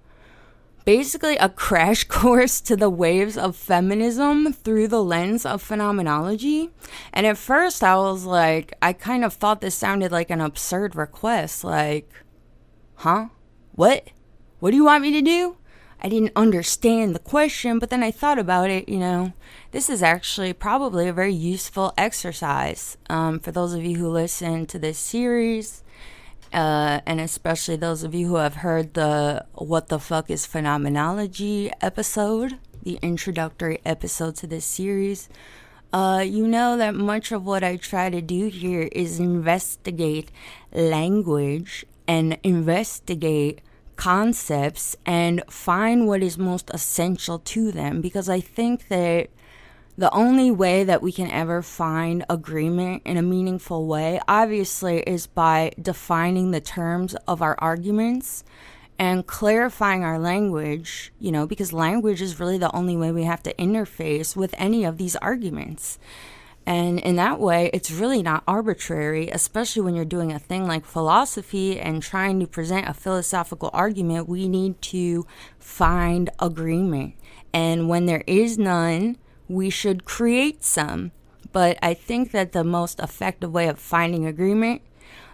basically 0.85 1.37
a 1.37 1.49
crash 1.49 2.03
course 2.07 2.61
to 2.61 2.75
the 2.75 2.89
waves 2.89 3.37
of 3.37 3.55
feminism 3.55 4.53
through 4.53 4.87
the 4.87 5.03
lens 5.03 5.45
of 5.45 5.61
phenomenology. 5.61 6.69
And 7.11 7.25
at 7.25 7.37
first, 7.37 7.83
I 7.83 7.95
was 7.95 8.25
like, 8.25 8.73
I 8.81 8.93
kind 8.93 9.23
of 9.23 9.33
thought 9.33 9.61
this 9.61 9.75
sounded 9.75 10.11
like 10.11 10.29
an 10.29 10.41
absurd 10.41 10.95
request. 10.95 11.63
Like, 11.63 12.09
huh? 12.95 13.27
What? 13.73 14.09
What 14.59 14.71
do 14.71 14.77
you 14.77 14.85
want 14.85 15.03
me 15.03 15.11
to 15.11 15.21
do? 15.21 15.57
I 16.01 16.09
didn't 16.09 16.33
understand 16.35 17.15
the 17.15 17.19
question, 17.19 17.79
but 17.79 17.89
then 17.89 18.03
I 18.03 18.11
thought 18.11 18.37
about 18.37 18.69
it. 18.69 18.89
You 18.89 18.99
know, 18.99 19.33
this 19.71 19.89
is 19.89 20.03
actually 20.03 20.51
probably 20.51 21.07
a 21.07 21.13
very 21.13 21.33
useful 21.33 21.93
exercise 21.97 22.97
um, 23.09 23.39
for 23.39 23.51
those 23.51 23.73
of 23.73 23.85
you 23.85 23.97
who 23.97 24.09
listen 24.09 24.65
to 24.65 24.79
this 24.79 24.97
series 24.97 25.83
uh, 26.53 27.01
and 27.05 27.19
especially 27.19 27.75
those 27.75 28.03
of 28.03 28.13
you 28.13 28.27
who 28.27 28.35
have 28.35 28.55
heard 28.55 28.93
the 28.93 29.45
What 29.53 29.87
the 29.87 29.99
Fuck 29.99 30.29
is 30.29 30.45
Phenomenology 30.45 31.71
episode, 31.81 32.59
the 32.83 32.99
introductory 33.01 33.79
episode 33.85 34.35
to 34.37 34.47
this 34.47 34.65
series, 34.65 35.29
uh, 35.91 36.23
you 36.25 36.47
know 36.47 36.77
that 36.77 36.95
much 36.95 37.31
of 37.31 37.45
what 37.45 37.63
I 37.63 37.77
try 37.77 38.09
to 38.09 38.21
do 38.21 38.47
here 38.47 38.89
is 38.91 39.19
investigate 39.19 40.31
language 40.71 41.85
and 42.07 42.37
investigate 42.43 43.61
concepts 43.95 44.95
and 45.05 45.43
find 45.49 46.07
what 46.07 46.23
is 46.23 46.37
most 46.37 46.69
essential 46.73 47.39
to 47.39 47.71
them 47.71 48.01
because 48.01 48.27
I 48.27 48.39
think 48.39 48.87
that 48.87 49.29
the 49.97 50.11
only 50.11 50.49
way 50.49 50.83
that 50.83 51.01
we 51.01 51.11
can 51.11 51.29
ever 51.29 51.61
find 51.61 52.25
agreement 52.29 53.03
in 53.05 53.17
a 53.17 53.21
meaningful 53.21 53.85
way, 53.85 54.19
obviously, 54.27 55.01
is 55.01 55.27
by 55.27 55.71
defining 55.79 56.51
the 56.51 56.61
terms 56.61 57.15
of 57.27 57.41
our 57.41 57.55
arguments 57.59 58.43
and 58.97 59.25
clarifying 59.27 60.03
our 60.03 60.17
language, 60.17 61.11
you 61.19 61.31
know, 61.31 61.45
because 61.45 61.73
language 61.73 62.21
is 62.21 62.39
really 62.39 62.57
the 62.57 62.73
only 62.75 62.95
way 62.95 63.11
we 63.11 63.23
have 63.23 63.43
to 63.43 63.53
interface 63.55 64.35
with 64.35 64.55
any 64.57 64.83
of 64.83 64.97
these 64.97 65.15
arguments. 65.17 65.99
And 66.65 66.99
in 66.99 67.17
that 67.17 67.39
way, 67.39 67.69
it's 67.73 67.91
really 67.91 68.23
not 68.23 68.43
arbitrary, 68.47 69.29
especially 69.29 69.81
when 69.81 69.95
you're 69.95 70.05
doing 70.05 70.31
a 70.31 70.39
thing 70.39 70.65
like 70.65 70.85
philosophy 70.85 71.79
and 71.79 72.01
trying 72.01 72.39
to 72.39 72.47
present 72.47 72.87
a 72.87 72.93
philosophical 72.93 73.69
argument. 73.73 74.29
We 74.29 74.47
need 74.47 74.81
to 74.83 75.27
find 75.59 76.29
agreement. 76.39 77.15
And 77.53 77.89
when 77.89 78.05
there 78.05 78.23
is 78.25 78.57
none, 78.57 79.17
we 79.53 79.69
should 79.69 80.05
create 80.05 80.63
some. 80.63 81.11
But 81.51 81.77
I 81.81 81.93
think 81.93 82.31
that 82.31 82.51
the 82.51 82.63
most 82.63 82.99
effective 82.99 83.51
way 83.51 83.67
of 83.67 83.77
finding 83.77 84.25
agreement, 84.25 84.81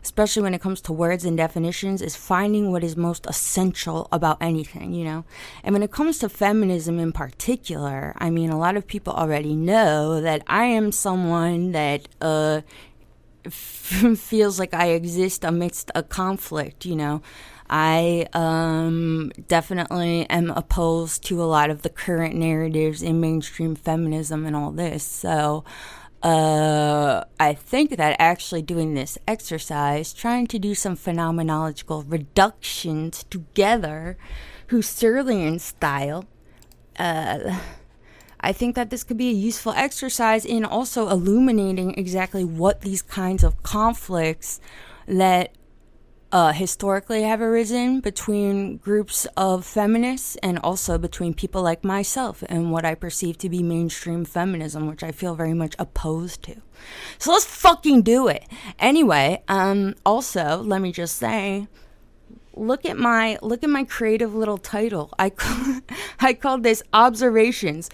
especially 0.03 0.43
when 0.43 0.53
it 0.53 0.61
comes 0.61 0.81
to 0.81 0.93
words 0.93 1.23
and 1.23 1.37
definitions, 1.37 2.01
is 2.01 2.15
finding 2.15 2.71
what 2.71 2.83
is 2.83 2.97
most 2.97 3.25
essential 3.25 4.07
about 4.11 4.37
anything, 4.41 4.93
you 4.93 5.05
know? 5.05 5.23
And 5.63 5.73
when 5.73 5.83
it 5.83 5.91
comes 5.91 6.19
to 6.19 6.29
feminism 6.29 6.99
in 6.99 7.13
particular, 7.13 8.13
I 8.17 8.29
mean, 8.29 8.49
a 8.49 8.59
lot 8.59 8.75
of 8.75 8.85
people 8.85 9.13
already 9.13 9.55
know 9.55 10.19
that 10.21 10.43
I 10.47 10.65
am 10.65 10.91
someone 10.91 11.71
that, 11.71 12.07
uh, 12.19 12.61
feels 13.49 14.59
like 14.59 14.73
I 14.73 14.87
exist 14.89 15.43
amidst 15.45 15.89
a 15.95 16.03
conflict, 16.03 16.85
you 16.85 16.95
know. 16.95 17.21
I 17.69 18.27
um, 18.33 19.31
definitely 19.47 20.27
am 20.29 20.49
opposed 20.51 21.23
to 21.25 21.41
a 21.41 21.45
lot 21.45 21.69
of 21.69 21.83
the 21.83 21.89
current 21.89 22.35
narratives 22.35 23.03
in 23.03 23.21
mainstream 23.21 23.75
feminism 23.75 24.45
and 24.45 24.55
all 24.55 24.71
this. 24.71 25.03
So 25.03 25.63
uh, 26.23 27.23
I 27.39 27.53
think 27.53 27.95
that 27.97 28.15
actually 28.19 28.63
doing 28.63 28.93
this 28.93 29.17
exercise, 29.27 30.13
trying 30.13 30.47
to 30.47 30.59
do 30.59 30.73
some 30.73 30.97
phenomenological 30.97 32.05
reductions 32.07 33.23
together, 33.29 34.17
Husserlian 34.67 35.59
style, 35.59 36.25
uh, 36.97 37.59
I 38.41 38.53
think 38.53 38.75
that 38.75 38.89
this 38.89 39.03
could 39.03 39.17
be 39.17 39.29
a 39.29 39.33
useful 39.33 39.73
exercise 39.73 40.45
in 40.45 40.65
also 40.65 41.09
illuminating 41.09 41.93
exactly 41.95 42.43
what 42.43 42.81
these 42.81 43.01
kinds 43.01 43.43
of 43.43 43.61
conflicts 43.63 44.59
that 45.07 45.53
uh, 46.31 46.53
historically 46.53 47.23
have 47.23 47.41
arisen 47.41 48.01
between 48.01 48.77
groups 48.77 49.25
of 49.35 49.65
feminists 49.65 50.35
and 50.37 50.59
also 50.59 50.97
between 50.97 51.33
people 51.33 51.61
like 51.63 51.83
myself 51.83 52.43
and 52.47 52.71
what 52.71 52.85
I 52.85 52.93
perceive 52.95 53.37
to 53.39 53.49
be 53.49 53.63
mainstream 53.63 54.25
feminism, 54.25 54.87
which 54.87 55.03
I 55.03 55.11
feel 55.11 55.35
very 55.35 55.53
much 55.53 55.75
opposed 55.79 56.43
to. 56.43 56.61
So 57.17 57.31
let's 57.31 57.45
fucking 57.45 58.03
do 58.03 58.27
it. 58.27 58.45
Anyway, 58.77 59.41
um, 59.47 59.95
also, 60.05 60.57
let 60.57 60.81
me 60.81 60.91
just 60.91 61.17
say, 61.17 61.67
look 62.53 62.85
at 62.85 62.97
my 62.97 63.39
look 63.41 63.63
at 63.63 63.69
my 63.69 63.83
creative 63.83 64.35
little 64.35 64.57
title. 64.57 65.11
I 65.17 65.29
call, 65.31 65.81
I 66.19 66.33
called 66.33 66.63
this 66.63 66.83
observations 66.93 67.89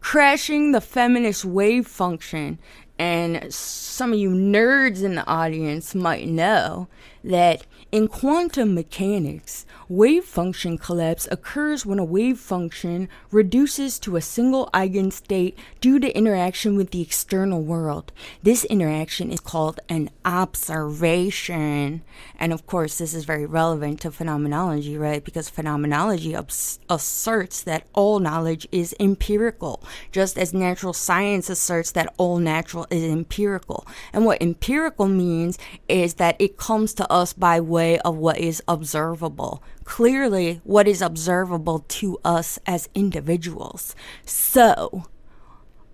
crashing 0.00 0.72
the 0.72 0.80
feminist 0.80 1.44
wave 1.46 1.86
function 1.86 2.58
and 2.98 3.52
some 3.52 4.12
of 4.12 4.18
you 4.18 4.30
nerds 4.30 5.02
in 5.02 5.14
the 5.14 5.26
audience 5.26 5.94
might 5.94 6.28
know 6.28 6.88
that 7.24 7.66
in 7.94 8.08
quantum 8.08 8.74
mechanics, 8.74 9.64
wave 9.88 10.24
function 10.24 10.78
collapse 10.78 11.28
occurs 11.30 11.84
when 11.84 11.98
a 11.98 12.04
wave 12.04 12.38
function 12.38 13.08
reduces 13.30 13.98
to 13.98 14.16
a 14.16 14.20
single 14.20 14.70
eigenstate 14.72 15.58
due 15.80 15.98
to 15.98 16.16
interaction 16.16 16.76
with 16.76 16.90
the 16.90 17.02
external 17.02 17.62
world. 17.62 18.12
This 18.42 18.64
interaction 18.64 19.30
is 19.30 19.40
called 19.40 19.80
an 19.88 20.10
observation. 20.24 22.02
And 22.38 22.52
of 22.52 22.66
course, 22.66 22.98
this 22.98 23.14
is 23.14 23.24
very 23.24 23.46
relevant 23.46 24.00
to 24.00 24.10
phenomenology, 24.10 24.96
right? 24.96 25.24
Because 25.24 25.48
phenomenology 25.48 26.34
ups- 26.34 26.78
asserts 26.88 27.62
that 27.62 27.86
all 27.92 28.18
knowledge 28.18 28.66
is 28.72 28.94
empirical, 28.98 29.82
just 30.12 30.38
as 30.38 30.54
natural 30.54 30.92
science 30.92 31.50
asserts 31.50 31.90
that 31.92 32.12
all 32.16 32.38
natural 32.38 32.86
is 32.90 33.04
empirical. 33.04 33.86
And 34.12 34.24
what 34.24 34.42
empirical 34.42 35.06
means 35.06 35.58
is 35.88 36.14
that 36.14 36.36
it 36.38 36.56
comes 36.56 36.94
to 36.94 37.10
us 37.10 37.32
by 37.32 37.60
way 37.60 37.98
of 38.00 38.16
what 38.16 38.38
is 38.38 38.62
observable. 38.68 39.62
Clearly, 39.84 40.60
what 40.64 40.88
is 40.88 41.02
observable 41.02 41.80
to 41.88 42.18
us 42.24 42.58
as 42.66 42.88
individuals. 42.94 43.94
So, 44.24 45.06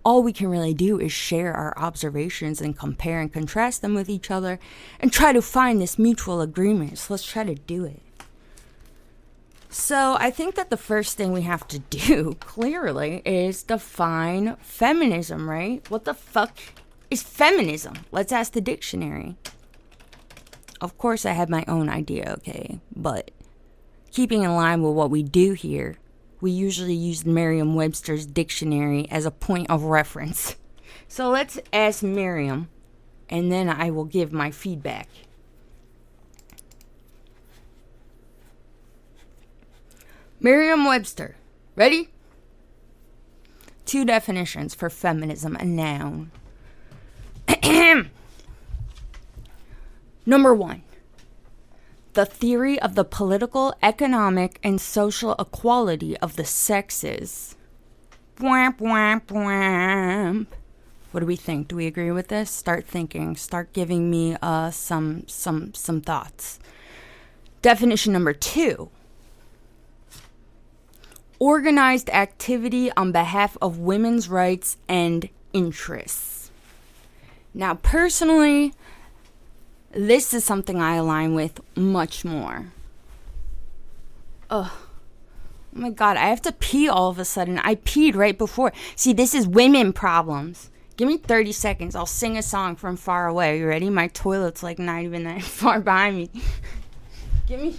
all 0.05 0.23
we 0.23 0.33
can 0.33 0.49
really 0.49 0.75
do 0.75 0.99
is 0.99 1.13
share 1.13 1.53
our 1.53 1.75
observations 1.77 2.61
and 2.61 2.79
compare 2.79 3.21
and 3.21 3.33
contrast 3.33 3.83
them 3.83 3.95
with 3.95 4.09
each 4.09 4.31
other 4.31 4.59
and 4.99 5.13
try 5.13 5.33
to 5.33 5.43
find 5.43 5.81
this 5.81 5.99
mutual 5.99 6.41
agreement. 6.41 6.99
So 6.99 7.15
let's 7.15 7.27
try 7.27 7.45
to 7.45 7.55
do 7.55 7.85
it. 7.85 8.01
So 9.69 10.17
I 10.19 10.31
think 10.31 10.57
that 10.57 10.71
the 10.71 10.77
first 10.77 11.17
thing 11.17 11.33
we 11.33 11.43
have 11.43 11.67
to 11.69 11.79
do, 11.91 12.37
clearly, 12.41 13.23
is 13.25 13.63
define 13.63 14.57
feminism, 14.57 15.49
right? 15.49 15.89
What 15.91 16.05
the 16.05 16.15
fuck 16.15 16.59
is 17.11 17.23
feminism? 17.23 17.95
Let's 18.11 18.33
ask 18.33 18.53
the 18.53 18.61
dictionary. 18.61 19.37
Of 20.81 20.97
course, 20.97 21.27
I 21.27 21.33
have 21.33 21.51
my 21.51 21.65
own 21.69 21.91
idea, 21.91 22.35
okay? 22.39 22.81
But 22.97 23.31
keeping 24.11 24.43
in 24.43 24.55
line 24.55 24.83
with 24.83 24.95
what 24.95 25.11
we 25.11 25.23
do 25.23 25.53
here, 25.53 25.97
we 26.41 26.51
usually 26.51 26.95
use 26.95 27.25
Merriam 27.25 27.75
Webster's 27.75 28.27
dictionary 28.27 29.07
as 29.11 29.25
a 29.25 29.31
point 29.31 29.71
of 29.71 29.85
reference. 29.85 30.57
So 31.09 31.29
let's 31.29 31.59
ask 31.73 32.03
Merriam, 32.03 32.69
and 33.29 33.51
then 33.51 33.69
I 33.69 33.91
will 33.91 34.05
give 34.05 34.33
my 34.33 34.51
feedback. 34.51 35.09
Merriam 40.41 40.85
Webster, 40.85 41.37
ready? 41.77 42.09
two 43.91 44.05
definitions 44.05 44.73
for 44.73 44.89
feminism, 44.89 45.57
a 45.57 45.65
noun. 45.65 46.31
Number 50.25 50.55
one, 50.55 50.83
the 52.15 52.27
theory 52.27 52.81
of 52.81 52.95
the 52.95 53.05
political, 53.05 53.75
economic, 53.83 54.59
and 54.63 54.81
social 54.81 55.35
equality 55.39 56.17
of 56.19 56.37
the 56.37 56.45
sexes. 56.45 57.57
What 61.13 61.21
do 61.21 61.27
we 61.27 61.37
think? 61.37 61.69
Do 61.69 61.77
we 61.77 61.87
agree 61.87 62.11
with 62.11 62.29
this? 62.29 62.51
Start 62.51 62.87
thinking. 62.87 63.37
Start 63.37 63.73
giving 63.73 64.11
me 64.11 64.37
uh, 64.41 64.71
some 64.71 65.25
some 65.27 65.75
some 65.75 66.01
thoughts. 66.01 66.59
Definition 67.63 68.13
number 68.13 68.33
two 68.33 68.91
organized 71.39 72.11
activity 72.11 72.93
on 72.93 73.13
behalf 73.13 73.57
of 73.61 73.79
women's 73.79 74.29
rights 74.29 74.77
and 74.89 75.29
interests. 75.53 76.51
Now, 77.55 77.75
personally, 77.75 78.75
this 79.93 80.33
is 80.33 80.45
something 80.45 80.81
I 80.81 80.95
align 80.97 81.35
with 81.35 81.61
much 81.77 82.25
more. 82.25 82.73
Ugh. 84.49 84.71
Oh 84.71 85.79
my 85.79 85.91
god, 85.91 86.17
I 86.17 86.27
have 86.27 86.43
to 86.43 86.53
pee 86.53 86.89
all 86.89 87.11
of 87.11 87.19
a 87.19 87.25
sudden. 87.25 87.59
I 87.59 87.77
peed 87.77 88.17
right 88.17 88.37
before. 88.37 88.73
See, 88.97 89.13
this 89.13 89.35
is 89.35 89.47
women 89.47 89.93
problems. 89.93 90.71
Give 90.97 91.09
me 91.09 91.17
30 91.17 91.53
seconds. 91.53 91.95
I'll 91.95 92.07
sing 92.07 92.37
a 92.37 92.43
song 92.43 92.77
from 92.77 92.97
far 92.97 93.29
away. 93.29 93.59
You 93.59 93.67
ready? 93.67 93.89
My 93.89 94.09
toilet's 94.09 94.63
like 94.63 94.79
not 94.79 95.03
even 95.03 95.25
that 95.25 95.43
far 95.45 95.81
behind 95.81 96.17
me. 96.17 96.31
give 97.47 97.61
me 97.61 97.77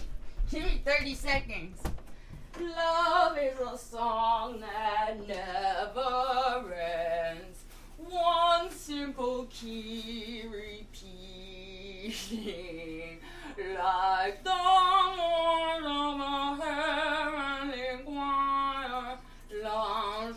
give 0.50 0.64
me 0.64 0.82
30 0.86 1.16
seconds. 1.16 1.78
Love 2.60 3.38
is 3.38 3.60
a 3.60 3.78
song 3.78 4.60
that 4.60 5.16
never 5.28 6.74
ends. 6.74 7.64
One 7.98 8.70
simple 8.72 9.48
key 9.52 10.44
like 12.04 13.22
the 14.44 14.50
horn 14.50 15.86
of 15.86 16.60
a 16.60 16.64
heavenly 16.64 18.04
choir. 18.04 19.18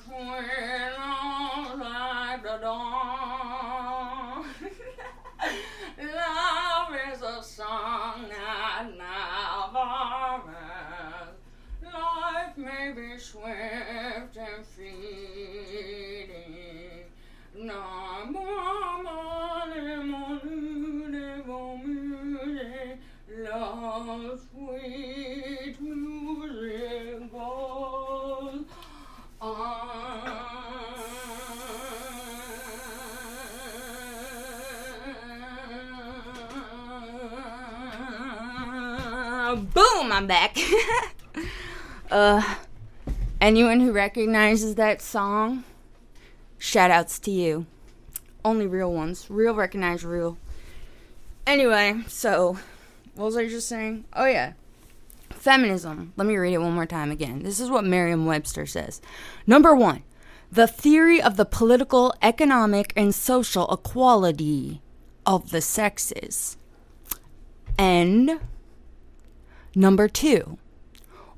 Swing 0.04 0.94
on 0.98 1.80
like 1.80 2.42
the 2.42 2.58
dawn. 2.60 4.44
Love 5.98 6.94
is 7.12 7.22
a 7.22 7.42
song 7.42 8.26
that 8.28 8.86
never 8.98 10.42
ends. 10.50 11.40
Life 11.82 12.56
may 12.58 12.92
be 12.94 13.16
swift 13.18 14.36
and 14.36 14.66
fleeting. 14.66 14.94
No 17.56 18.26
more 18.30 19.02
money, 19.02 20.04
Boom! 39.56 40.12
I'm 40.12 40.26
back. 40.26 40.56
uh, 42.10 42.56
anyone 43.40 43.80
who 43.80 43.92
recognizes 43.92 44.74
that 44.74 45.00
song, 45.00 45.64
shout 46.58 46.90
outs 46.90 47.18
to 47.20 47.30
you. 47.30 47.66
Only 48.44 48.66
real 48.66 48.92
ones. 48.92 49.26
Real 49.30 49.54
recognize 49.54 50.04
real. 50.04 50.36
Anyway, 51.46 52.02
so 52.08 52.58
what 53.14 53.26
was 53.26 53.36
I 53.36 53.48
just 53.48 53.68
saying? 53.68 54.04
Oh 54.12 54.26
yeah. 54.26 54.54
Feminism. 55.30 56.12
Let 56.16 56.26
me 56.26 56.36
read 56.36 56.54
it 56.54 56.58
one 56.58 56.72
more 56.72 56.86
time 56.86 57.10
again. 57.10 57.42
This 57.42 57.60
is 57.60 57.70
what 57.70 57.84
Merriam 57.84 58.24
Webster 58.24 58.64
says. 58.64 59.02
Number 59.46 59.74
one, 59.74 60.02
the 60.50 60.66
theory 60.66 61.20
of 61.20 61.36
the 61.36 61.44
political, 61.44 62.14
economic, 62.22 62.92
and 62.96 63.14
social 63.14 63.70
equality 63.70 64.80
of 65.26 65.50
the 65.50 65.60
sexes. 65.60 66.56
And 67.76 68.40
number 69.74 70.08
two, 70.08 70.58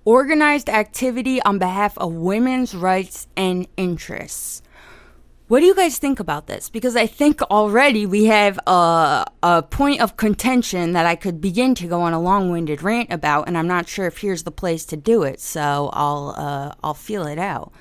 organized 0.04 0.68
activity 0.68 1.42
on 1.42 1.58
behalf 1.58 1.98
of 1.98 2.12
women's 2.12 2.74
rights 2.74 3.26
and 3.36 3.66
interests. 3.76 4.62
What 5.48 5.60
do 5.60 5.66
you 5.66 5.76
guys 5.76 5.98
think 5.98 6.18
about 6.18 6.48
this? 6.48 6.68
Because 6.68 6.96
I 6.96 7.06
think 7.06 7.40
already 7.42 8.04
we 8.04 8.24
have 8.24 8.58
a, 8.66 9.24
a 9.44 9.62
point 9.62 10.00
of 10.00 10.16
contention 10.16 10.92
that 10.92 11.06
I 11.06 11.14
could 11.14 11.40
begin 11.40 11.76
to 11.76 11.86
go 11.86 12.00
on 12.00 12.12
a 12.12 12.20
long-winded 12.20 12.82
rant 12.82 13.12
about, 13.12 13.46
and 13.46 13.56
I'm 13.56 13.68
not 13.68 13.88
sure 13.88 14.06
if 14.06 14.18
here's 14.18 14.42
the 14.42 14.50
place 14.50 14.84
to 14.86 14.96
do 14.96 15.22
it. 15.22 15.40
So 15.40 15.90
I'll 15.92 16.34
uh, 16.36 16.74
I'll 16.82 16.94
feel 16.94 17.28
it 17.28 17.38
out. 17.38 17.72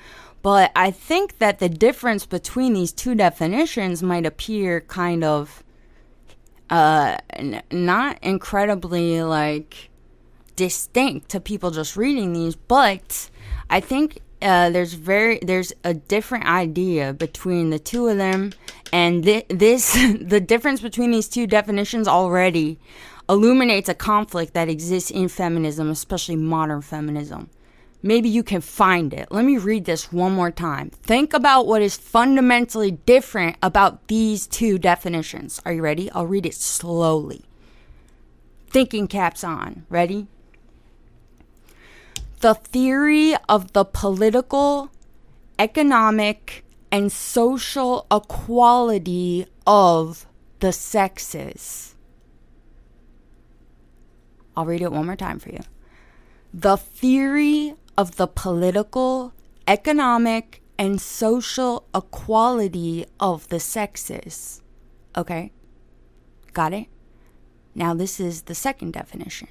But 0.42 0.70
I 0.76 0.92
think 0.92 1.38
that 1.38 1.58
the 1.58 1.68
difference 1.68 2.24
between 2.24 2.72
these 2.72 2.92
two 2.92 3.16
definitions 3.16 4.00
might 4.00 4.26
appear 4.26 4.82
kind 4.82 5.24
of 5.24 5.64
uh, 6.70 7.16
n- 7.30 7.64
not 7.72 8.18
incredibly 8.22 9.24
like 9.24 9.90
distinct 10.54 11.30
to 11.30 11.40
people 11.40 11.72
just 11.72 11.96
reading 11.96 12.32
these, 12.32 12.54
but 12.54 13.28
I 13.68 13.80
think 13.80 14.20
uh, 14.42 14.70
there's 14.70 14.92
very 14.94 15.38
there's 15.42 15.72
a 15.84 15.94
different 15.94 16.44
idea 16.46 17.12
between 17.12 17.70
the 17.70 17.78
two 17.78 18.08
of 18.08 18.16
them, 18.16 18.52
and 18.92 19.24
th- 19.24 19.46
this 19.48 19.92
the 20.20 20.40
difference 20.40 20.80
between 20.80 21.10
these 21.10 21.28
two 21.28 21.46
definitions 21.46 22.06
already 22.06 22.78
illuminates 23.28 23.88
a 23.88 23.94
conflict 23.94 24.54
that 24.54 24.68
exists 24.68 25.10
in 25.10 25.28
feminism, 25.28 25.90
especially 25.90 26.36
modern 26.36 26.82
feminism. 26.82 27.50
Maybe 28.02 28.28
you 28.28 28.44
can 28.44 28.60
find 28.60 29.12
it. 29.12 29.32
Let 29.32 29.44
me 29.44 29.58
read 29.58 29.84
this 29.84 30.12
one 30.12 30.32
more 30.32 30.50
time. 30.52 30.90
Think 30.90 31.34
about 31.34 31.66
what 31.66 31.82
is 31.82 31.96
fundamentally 31.96 32.92
different 32.92 33.56
about 33.62 34.06
these 34.06 34.46
two 34.46 34.78
definitions. 34.78 35.60
Are 35.64 35.72
you 35.72 35.82
ready? 35.82 36.10
I'll 36.12 36.26
read 36.26 36.46
it 36.46 36.54
slowly. 36.54 37.44
Thinking 38.68 39.08
caps 39.08 39.42
on. 39.42 39.86
Ready? 39.88 40.28
The 42.40 42.54
theory 42.54 43.34
of 43.48 43.72
the 43.72 43.84
political, 43.84 44.90
economic, 45.58 46.64
and 46.92 47.10
social 47.10 48.06
equality 48.10 49.46
of 49.66 50.26
the 50.60 50.72
sexes. 50.72 51.94
I'll 54.56 54.64
read 54.64 54.82
it 54.82 54.92
one 54.92 55.06
more 55.06 55.16
time 55.16 55.38
for 55.38 55.50
you. 55.50 55.60
The 56.52 56.76
theory 56.76 57.74
of 57.98 58.16
the 58.16 58.26
political, 58.26 59.32
economic, 59.66 60.62
and 60.78 61.00
social 61.00 61.86
equality 61.94 63.06
of 63.18 63.48
the 63.48 63.60
sexes. 63.60 64.62
Okay? 65.16 65.52
Got 66.52 66.72
it? 66.72 66.86
Now, 67.74 67.92
this 67.92 68.18
is 68.20 68.42
the 68.42 68.54
second 68.54 68.92
definition 68.92 69.48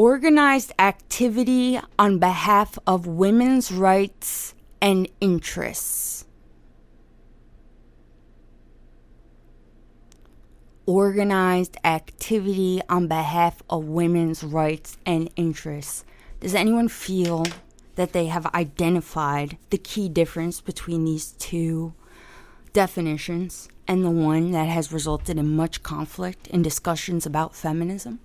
organized 0.00 0.72
activity 0.78 1.78
on 1.98 2.18
behalf 2.18 2.78
of 2.86 3.06
women's 3.06 3.70
rights 3.70 4.54
and 4.80 5.06
interests. 5.20 6.24
Organized 10.86 11.76
activity 11.84 12.80
on 12.88 13.08
behalf 13.08 13.62
of 13.68 13.84
women's 13.84 14.42
rights 14.42 14.96
and 15.04 15.28
interests. 15.36 16.06
Does 16.40 16.54
anyone 16.54 16.88
feel 16.88 17.44
that 17.96 18.14
they 18.14 18.24
have 18.24 18.46
identified 18.54 19.58
the 19.68 19.76
key 19.76 20.08
difference 20.08 20.62
between 20.62 21.04
these 21.04 21.32
two 21.32 21.92
definitions 22.72 23.68
and 23.86 24.02
the 24.02 24.10
one 24.10 24.52
that 24.52 24.68
has 24.68 24.94
resulted 24.94 25.36
in 25.36 25.54
much 25.54 25.82
conflict 25.82 26.46
in 26.46 26.62
discussions 26.62 27.26
about 27.26 27.54
feminism? 27.54 28.20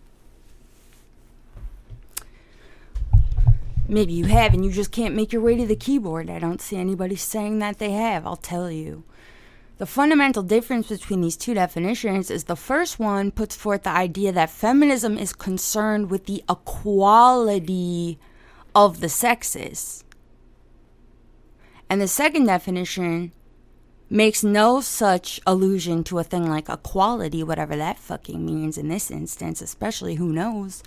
Maybe 3.88 4.14
you 4.14 4.26
have 4.26 4.54
and 4.54 4.66
you 4.66 4.72
just 4.72 4.92
can't 4.92 5.16
make 5.16 5.32
your 5.32 5.42
way 5.42 5.56
to 5.58 5.66
the 5.66 5.76
keyboard. 5.76 6.30
I 6.30 6.40
don't 6.40 6.62
see 6.62 6.78
anybody 6.78 7.16
saying 7.16 7.60
that 7.60 7.78
they 7.78 7.92
have, 7.92 8.26
I'll 8.26 8.36
tell 8.36 8.72
you. 8.72 9.04
The 9.78 9.86
fundamental 9.86 10.42
difference 10.42 10.88
between 10.88 11.22
these 11.22 11.36
two 11.36 11.54
definitions 11.54 12.32
is 12.32 12.46
the 12.46 12.56
first 12.56 12.98
one 12.98 13.30
puts 13.30 13.56
forth 13.56 13.84
the 13.84 13.90
idea 13.90 14.32
that 14.32 14.50
feminism 14.50 15.18
is 15.18 15.34
concerned 15.34 16.10
with 16.10 16.26
the 16.26 16.44
equality 16.50 18.18
of 18.74 19.02
the 19.02 19.10
sexes. 19.10 20.04
And 21.90 22.02
the 22.02 22.08
second 22.08 22.46
definition 22.46 23.34
makes 24.10 24.44
no 24.44 24.82
such 24.82 25.42
allusion 25.46 26.04
to 26.06 26.20
a 26.20 26.24
thing 26.24 26.50
like 26.50 26.70
equality, 26.70 27.44
whatever 27.44 27.76
that 27.76 28.00
fucking 28.00 28.46
means 28.46 28.78
in 28.78 28.88
this 28.88 29.12
instance, 29.12 29.62
especially 29.62 30.16
who 30.16 30.32
knows 30.32 30.84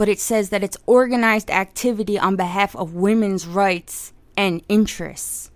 but 0.00 0.08
it 0.08 0.18
says 0.18 0.48
that 0.48 0.64
it's 0.64 0.78
organized 0.86 1.50
activity 1.50 2.18
on 2.18 2.34
behalf 2.34 2.74
of 2.74 2.94
women's 2.94 3.46
rights 3.46 4.14
and 4.34 4.62
interests. 4.66 5.50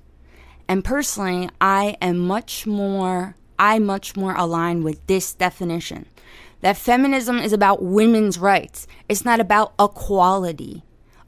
And 0.69 0.85
personally, 0.85 1.49
I 1.63 1.97
am 2.03 2.19
much 2.19 2.67
more 2.67 3.37
I 3.59 3.79
much 3.79 4.19
more 4.19 4.35
align 4.35 4.85
with 4.85 5.07
this 5.07 5.33
definition. 5.33 6.05
That 6.61 6.77
feminism 6.77 7.39
is 7.39 7.55
about 7.55 7.83
women's 7.83 8.37
rights. 8.37 8.87
It's 9.09 9.25
not 9.25 9.41
about 9.41 9.73
equality. 9.81 10.83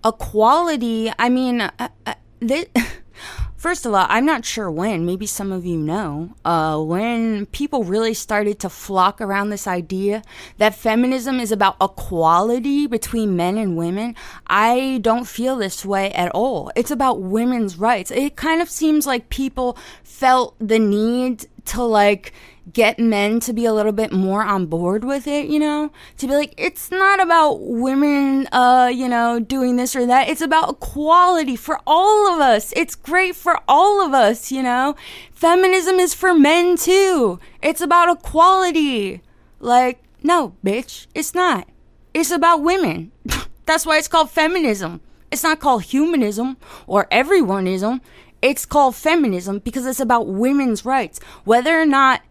Equality, 0.04 1.10
I 1.18 1.30
mean, 1.30 1.62
uh, 1.62 1.70
uh, 2.04 2.14
this, 2.40 2.66
First 3.66 3.84
of 3.84 3.94
all, 3.94 4.06
I'm 4.08 4.24
not 4.24 4.44
sure 4.44 4.70
when, 4.70 5.04
maybe 5.04 5.26
some 5.26 5.50
of 5.50 5.66
you 5.66 5.76
know, 5.76 6.36
uh, 6.44 6.80
when 6.80 7.46
people 7.46 7.82
really 7.82 8.14
started 8.14 8.60
to 8.60 8.68
flock 8.68 9.20
around 9.20 9.50
this 9.50 9.66
idea 9.66 10.22
that 10.58 10.76
feminism 10.76 11.40
is 11.40 11.50
about 11.50 11.74
equality 11.80 12.86
between 12.86 13.34
men 13.34 13.58
and 13.58 13.76
women. 13.76 14.14
I 14.46 15.00
don't 15.02 15.26
feel 15.26 15.56
this 15.56 15.84
way 15.84 16.12
at 16.12 16.30
all. 16.30 16.70
It's 16.76 16.92
about 16.92 17.22
women's 17.22 17.76
rights. 17.76 18.12
It 18.12 18.36
kind 18.36 18.62
of 18.62 18.70
seems 18.70 19.04
like 19.04 19.30
people 19.30 19.76
felt 20.04 20.54
the 20.60 20.78
need 20.78 21.46
to 21.64 21.82
like 21.82 22.32
get 22.72 22.98
men 22.98 23.38
to 23.40 23.52
be 23.52 23.64
a 23.64 23.72
little 23.72 23.92
bit 23.92 24.12
more 24.12 24.42
on 24.42 24.66
board 24.66 25.04
with 25.04 25.26
it, 25.26 25.46
you 25.46 25.58
know? 25.58 25.92
To 26.18 26.26
be 26.26 26.34
like, 26.34 26.54
it's 26.56 26.90
not 26.90 27.20
about 27.20 27.60
women, 27.60 28.48
uh, 28.52 28.90
you 28.92 29.08
know, 29.08 29.38
doing 29.38 29.76
this 29.76 29.94
or 29.94 30.06
that. 30.06 30.28
It's 30.28 30.40
about 30.40 30.70
equality 30.70 31.56
for 31.56 31.80
all 31.86 32.34
of 32.34 32.40
us. 32.40 32.72
It's 32.76 32.94
great 32.94 33.36
for 33.36 33.60
all 33.68 34.04
of 34.04 34.14
us, 34.14 34.50
you 34.50 34.62
know? 34.62 34.96
Feminism 35.30 35.96
is 35.96 36.14
for 36.14 36.34
men 36.34 36.76
too. 36.76 37.38
It's 37.62 37.80
about 37.80 38.16
equality. 38.16 39.22
Like, 39.60 40.02
no, 40.22 40.54
bitch, 40.64 41.06
it's 41.14 41.34
not. 41.34 41.68
It's 42.14 42.30
about 42.30 42.62
women. 42.62 43.12
That's 43.66 43.86
why 43.86 43.98
it's 43.98 44.08
called 44.08 44.30
feminism. 44.30 45.00
It's 45.30 45.42
not 45.42 45.60
called 45.60 45.82
humanism 45.82 46.56
or 46.86 47.06
everyoneism. 47.12 48.00
It's 48.42 48.66
called 48.66 48.94
feminism 48.94 49.60
because 49.60 49.86
it's 49.86 50.00
about 50.00 50.26
women's 50.26 50.84
rights. 50.84 51.20
Whether 51.44 51.80
or 51.80 51.86
not 51.86 52.22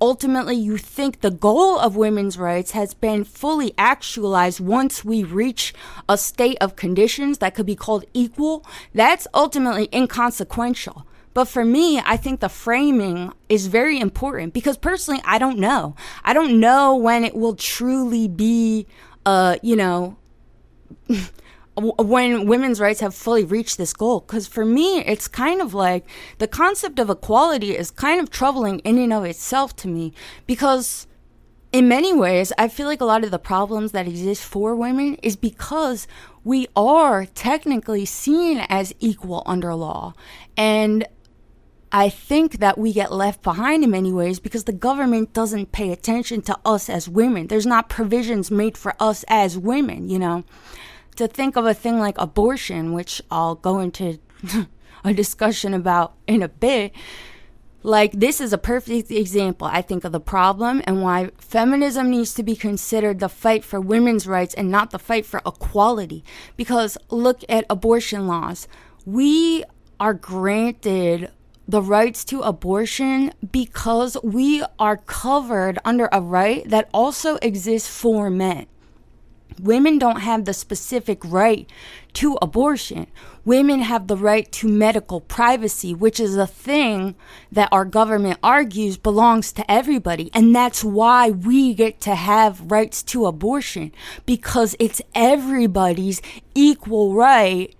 ultimately 0.00 0.54
you 0.54 0.76
think 0.76 1.20
the 1.20 1.30
goal 1.30 1.78
of 1.78 1.96
women's 1.96 2.38
rights 2.38 2.72
has 2.72 2.94
been 2.94 3.24
fully 3.24 3.74
actualized 3.76 4.60
once 4.60 5.04
we 5.04 5.24
reach 5.24 5.74
a 6.08 6.16
state 6.16 6.58
of 6.60 6.76
conditions 6.76 7.38
that 7.38 7.54
could 7.54 7.66
be 7.66 7.76
called 7.76 8.04
equal, 8.14 8.64
that's 8.94 9.26
ultimately 9.34 9.88
inconsequential. 9.92 11.06
But 11.34 11.46
for 11.46 11.64
me, 11.64 12.00
I 12.00 12.16
think 12.16 12.40
the 12.40 12.48
framing 12.48 13.32
is 13.48 13.68
very 13.68 14.00
important 14.00 14.52
because 14.52 14.76
personally, 14.76 15.20
I 15.24 15.38
don't 15.38 15.58
know. 15.58 15.94
I 16.24 16.32
don't 16.32 16.58
know 16.58 16.96
when 16.96 17.24
it 17.24 17.34
will 17.34 17.54
truly 17.54 18.26
be, 18.26 18.86
uh, 19.24 19.56
you 19.62 19.76
know, 19.76 20.16
when 21.80 22.46
women's 22.46 22.80
rights 22.80 23.00
have 23.00 23.14
fully 23.14 23.44
reached 23.44 23.78
this 23.78 23.92
goal. 23.92 24.20
Because 24.20 24.46
for 24.46 24.64
me, 24.64 25.00
it's 25.00 25.28
kind 25.28 25.60
of 25.60 25.74
like 25.74 26.06
the 26.38 26.48
concept 26.48 26.98
of 26.98 27.10
equality 27.10 27.76
is 27.76 27.90
kind 27.90 28.20
of 28.20 28.30
troubling 28.30 28.80
in 28.80 28.98
and 28.98 29.12
of 29.12 29.24
itself 29.24 29.74
to 29.76 29.88
me 29.88 30.12
because. 30.46 31.06
In 31.70 31.86
many 31.86 32.14
ways, 32.14 32.50
I 32.56 32.68
feel 32.68 32.86
like 32.86 33.02
a 33.02 33.04
lot 33.04 33.24
of 33.24 33.30
the 33.30 33.38
problems 33.38 33.92
that 33.92 34.08
exist 34.08 34.42
for 34.42 34.74
women 34.74 35.16
is 35.16 35.36
because 35.36 36.08
we 36.42 36.66
are 36.74 37.26
technically 37.26 38.06
seen 38.06 38.64
as 38.70 38.94
equal 39.00 39.42
under 39.44 39.74
law. 39.74 40.14
And 40.56 41.06
I 41.92 42.08
think 42.08 42.60
that 42.60 42.78
we 42.78 42.94
get 42.94 43.12
left 43.12 43.42
behind 43.42 43.84
in 43.84 43.90
many 43.90 44.12
ways 44.12 44.40
because 44.40 44.64
the 44.64 44.72
government 44.72 45.34
doesn't 45.34 45.72
pay 45.72 45.92
attention 45.92 46.40
to 46.42 46.58
us 46.64 46.88
as 46.88 47.06
women. 47.06 47.48
There's 47.48 47.66
not 47.66 47.90
provisions 47.90 48.50
made 48.50 48.78
for 48.78 48.94
us 48.98 49.26
as 49.28 49.58
women, 49.58 50.08
you 50.08 50.18
know 50.18 50.44
to 51.18 51.28
think 51.28 51.56
of 51.56 51.66
a 51.66 51.74
thing 51.74 51.98
like 51.98 52.16
abortion, 52.18 52.92
which 52.92 53.20
I'll 53.30 53.56
go 53.56 53.80
into 53.80 54.18
a 55.04 55.12
discussion 55.12 55.74
about 55.74 56.14
in 56.26 56.42
a 56.42 56.48
bit. 56.48 56.92
Like, 57.82 58.12
this 58.12 58.40
is 58.40 58.52
a 58.52 58.58
perfect 58.58 59.10
example, 59.10 59.68
I 59.68 59.82
think, 59.82 60.04
of 60.04 60.12
the 60.12 60.20
problem 60.20 60.82
and 60.84 61.02
why 61.02 61.30
feminism 61.38 62.10
needs 62.10 62.34
to 62.34 62.42
be 62.42 62.56
considered 62.56 63.20
the 63.20 63.28
fight 63.28 63.64
for 63.64 63.80
women's 63.80 64.26
rights 64.26 64.54
and 64.54 64.70
not 64.70 64.90
the 64.90 64.98
fight 64.98 65.26
for 65.26 65.40
equality. 65.46 66.24
Because 66.56 66.98
look 67.10 67.44
at 67.48 67.64
abortion 67.70 68.26
laws. 68.26 68.66
We 69.04 69.64
are 70.00 70.14
granted 70.14 71.30
the 71.66 71.82
rights 71.82 72.24
to 72.24 72.40
abortion 72.40 73.32
because 73.52 74.16
we 74.22 74.64
are 74.78 74.96
covered 74.96 75.78
under 75.84 76.08
a 76.12 76.20
right 76.20 76.68
that 76.68 76.88
also 76.92 77.36
exists 77.36 77.88
for 77.88 78.30
men 78.30 78.66
women 79.60 79.98
don't 79.98 80.20
have 80.20 80.44
the 80.44 80.52
specific 80.52 81.20
right 81.24 81.68
to 82.14 82.38
abortion. 82.42 83.06
Women 83.44 83.80
have 83.80 84.08
the 84.08 84.16
right 84.16 84.50
to 84.52 84.68
medical 84.68 85.20
privacy, 85.20 85.94
which 85.94 86.20
is 86.20 86.36
a 86.36 86.46
thing 86.46 87.14
that 87.52 87.68
our 87.72 87.84
government 87.84 88.38
argues 88.42 88.96
belongs 88.96 89.52
to 89.52 89.70
everybody. 89.70 90.30
And 90.34 90.54
that's 90.54 90.84
why 90.84 91.30
we 91.30 91.74
get 91.74 92.00
to 92.02 92.14
have 92.14 92.70
rights 92.70 93.02
to 93.04 93.26
abortion 93.26 93.92
because 94.26 94.76
it's 94.78 95.00
everybody's 95.14 96.20
equal 96.54 97.14
right 97.14 97.74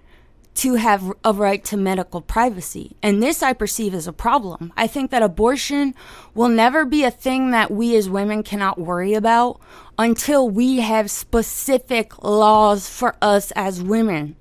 to 0.58 0.74
have 0.74 1.12
a 1.24 1.32
right 1.32 1.64
to 1.64 1.76
medical 1.76 2.20
privacy. 2.20 2.96
And 3.00 3.22
this 3.22 3.44
I 3.44 3.52
perceive 3.52 3.94
as 3.94 4.08
a 4.08 4.12
problem. 4.12 4.72
I 4.76 4.88
think 4.88 5.12
that 5.12 5.22
abortion 5.22 5.94
will 6.34 6.48
never 6.48 6.84
be 6.84 7.04
a 7.04 7.12
thing 7.12 7.52
that 7.52 7.70
we 7.70 7.94
as 7.94 8.10
women 8.10 8.42
cannot 8.42 8.76
worry 8.76 9.14
about 9.14 9.60
until 9.98 10.50
we 10.50 10.80
have 10.80 11.12
specific 11.12 12.24
laws 12.24 12.88
for 12.88 13.14
us 13.22 13.52
as 13.52 13.80
women 13.80 14.34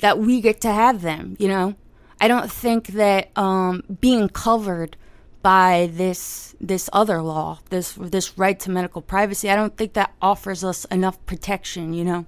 that 0.00 0.18
we 0.18 0.42
get 0.42 0.60
to 0.60 0.70
have 0.70 1.00
them, 1.00 1.34
you 1.38 1.48
know? 1.48 1.74
I 2.20 2.28
don't 2.28 2.52
think 2.52 2.88
that 2.88 3.30
um, 3.36 3.84
being 4.00 4.28
covered 4.28 4.98
by 5.40 5.90
this 5.92 6.54
this 6.60 6.88
other 6.92 7.20
law, 7.22 7.60
this 7.70 7.94
this 7.94 8.36
right 8.38 8.58
to 8.60 8.70
medical 8.70 9.02
privacy, 9.02 9.50
I 9.50 9.56
don't 9.56 9.76
think 9.76 9.94
that 9.94 10.12
offers 10.20 10.62
us 10.62 10.84
enough 10.86 11.24
protection, 11.24 11.94
you 11.94 12.04
know? 12.04 12.26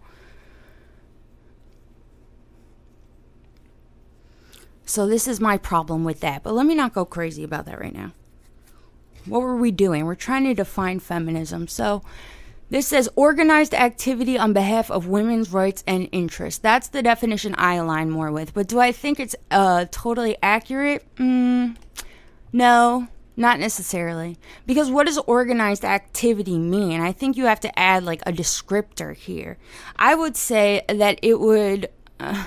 So 4.86 5.06
this 5.06 5.28
is 5.28 5.40
my 5.40 5.58
problem 5.58 6.04
with 6.04 6.20
that. 6.20 6.42
But 6.42 6.54
let 6.54 6.64
me 6.64 6.74
not 6.74 6.94
go 6.94 7.04
crazy 7.04 7.44
about 7.44 7.66
that 7.66 7.80
right 7.80 7.94
now. 7.94 8.12
What 9.26 9.42
were 9.42 9.56
we 9.56 9.72
doing? 9.72 10.06
We're 10.06 10.14
trying 10.14 10.44
to 10.44 10.54
define 10.54 11.00
feminism. 11.00 11.66
So 11.66 12.02
this 12.70 12.86
says 12.86 13.08
organized 13.16 13.74
activity 13.74 14.38
on 14.38 14.52
behalf 14.52 14.88
of 14.90 15.08
women's 15.08 15.52
rights 15.52 15.82
and 15.88 16.08
interests. 16.12 16.60
That's 16.60 16.88
the 16.88 17.02
definition 17.02 17.56
I 17.56 17.74
align 17.74 18.10
more 18.10 18.30
with. 18.30 18.54
But 18.54 18.68
do 18.68 18.78
I 18.78 18.92
think 18.92 19.18
it's 19.18 19.34
uh, 19.50 19.86
totally 19.90 20.36
accurate? 20.40 21.04
Mm, 21.16 21.76
no, 22.52 23.08
not 23.36 23.58
necessarily. 23.58 24.36
Because 24.66 24.88
what 24.88 25.06
does 25.06 25.18
organized 25.18 25.84
activity 25.84 26.58
mean? 26.58 27.00
I 27.00 27.10
think 27.10 27.36
you 27.36 27.46
have 27.46 27.60
to 27.60 27.78
add 27.78 28.04
like 28.04 28.22
a 28.24 28.32
descriptor 28.32 29.16
here. 29.16 29.58
I 29.96 30.14
would 30.14 30.36
say 30.36 30.84
that 30.88 31.18
it 31.22 31.40
would. 31.40 31.88
Uh, 32.20 32.44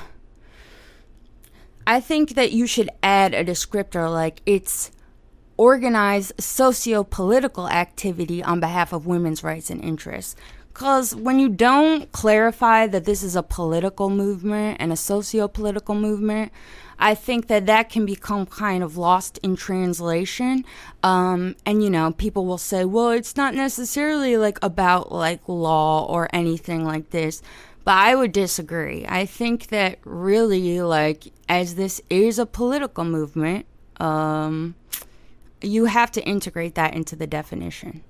I 1.90 2.00
think 2.02 2.36
that 2.36 2.52
you 2.52 2.68
should 2.68 2.92
add 3.02 3.34
a 3.34 3.44
descriptor 3.44 4.14
like 4.14 4.44
it's 4.46 4.92
organized 5.58 6.34
socio 6.40 7.04
political 7.04 7.68
activity 7.68 8.44
on 8.44 8.60
behalf 8.60 8.94
of 8.94 9.08
women's 9.08 9.44
rights 9.44 9.72
and 9.72 9.84
interests. 9.84 10.36
Because 10.72 11.16
when 11.16 11.40
you 11.40 11.50
don't 11.50 12.12
clarify 12.12 12.86
that 12.86 13.06
this 13.06 13.24
is 13.24 13.36
a 13.36 13.42
political 13.42 14.12
movement 14.12 14.78
and 14.80 14.94
a 14.94 14.96
socio 14.96 15.48
political 15.48 15.96
movement, 15.96 16.52
I 17.00 17.16
think 17.16 17.48
that 17.48 17.66
that 17.66 17.90
can 17.90 18.06
become 18.06 18.46
kind 18.46 18.84
of 18.84 18.96
lost 18.96 19.40
in 19.42 19.56
translation. 19.56 20.66
Um, 21.02 21.56
and, 21.66 21.84
you 21.84 21.90
know, 21.90 22.12
people 22.12 22.46
will 22.46 22.60
say, 22.60 22.86
well, 22.86 23.10
it's 23.10 23.36
not 23.36 23.56
necessarily 23.56 24.38
like 24.38 24.60
about 24.62 25.12
like 25.12 25.42
law 25.48 26.06
or 26.06 26.30
anything 26.34 26.86
like 26.86 27.10
this. 27.10 27.42
But 27.90 27.98
I 27.98 28.14
would 28.14 28.34
disagree. 28.34 29.04
I 29.10 29.26
think 29.26 29.70
that 29.70 29.98
really, 30.06 30.80
like, 30.80 31.34
as 31.50 31.74
this 31.74 32.00
is 32.08 32.38
a 32.38 32.46
political 32.46 33.04
movement, 33.04 33.66
um, 34.00 34.76
you 35.60 35.86
have 35.86 36.12
to 36.12 36.22
integrate 36.22 36.76
that 36.76 36.94
into 36.94 37.16
the 37.16 37.26
definition. 37.26 38.04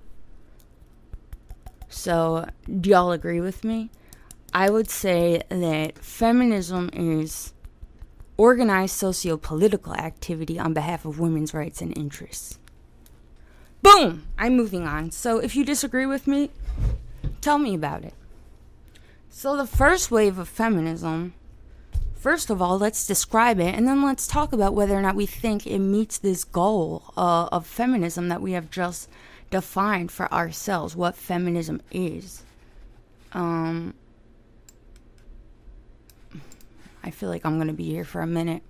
So, 1.87 2.49
do 2.81 2.89
y'all 2.89 3.13
agree 3.13 3.39
with 3.39 3.63
me? 3.63 3.89
I 4.53 4.69
would 4.69 4.89
say 4.89 5.43
that 5.47 5.97
feminism 5.99 6.89
is 6.91 7.53
organized 8.35 8.97
socio 8.97 9.37
political 9.37 9.93
activity 9.93 10.59
on 10.59 10.73
behalf 10.73 11.05
of 11.05 11.19
women's 11.19 11.53
rights 11.53 11.81
and 11.81 11.97
interests. 11.97 12.59
Boom! 13.81 14.27
I'm 14.37 14.57
moving 14.57 14.85
on. 14.85 15.11
So, 15.11 15.37
if 15.37 15.55
you 15.55 15.63
disagree 15.63 16.05
with 16.05 16.27
me, 16.27 16.51
tell 17.39 17.57
me 17.57 17.73
about 17.75 18.03
it. 18.03 18.13
So, 19.39 19.55
the 19.55 19.65
first 19.65 20.11
wave 20.11 20.37
of 20.37 20.49
feminism, 20.49 21.33
first 22.13 22.49
of 22.49 22.61
all, 22.61 22.77
let's 22.77 23.07
describe 23.07 23.57
it 23.61 23.73
and 23.73 23.87
then 23.87 24.03
let's 24.03 24.27
talk 24.27 24.51
about 24.51 24.73
whether 24.73 24.93
or 24.93 25.01
not 25.01 25.15
we 25.15 25.25
think 25.25 25.65
it 25.65 25.79
meets 25.79 26.17
this 26.17 26.43
goal 26.43 27.13
uh, 27.15 27.47
of 27.49 27.65
feminism 27.65 28.27
that 28.27 28.41
we 28.41 28.51
have 28.51 28.69
just 28.69 29.07
defined 29.49 30.11
for 30.11 30.29
ourselves 30.33 30.93
what 30.93 31.15
feminism 31.15 31.81
is. 31.89 32.43
Um, 33.31 33.93
I 37.01 37.09
feel 37.09 37.29
like 37.29 37.45
I'm 37.45 37.55
going 37.55 37.67
to 37.69 37.73
be 37.73 37.85
here 37.85 38.03
for 38.03 38.19
a 38.19 38.27
minute. 38.27 38.61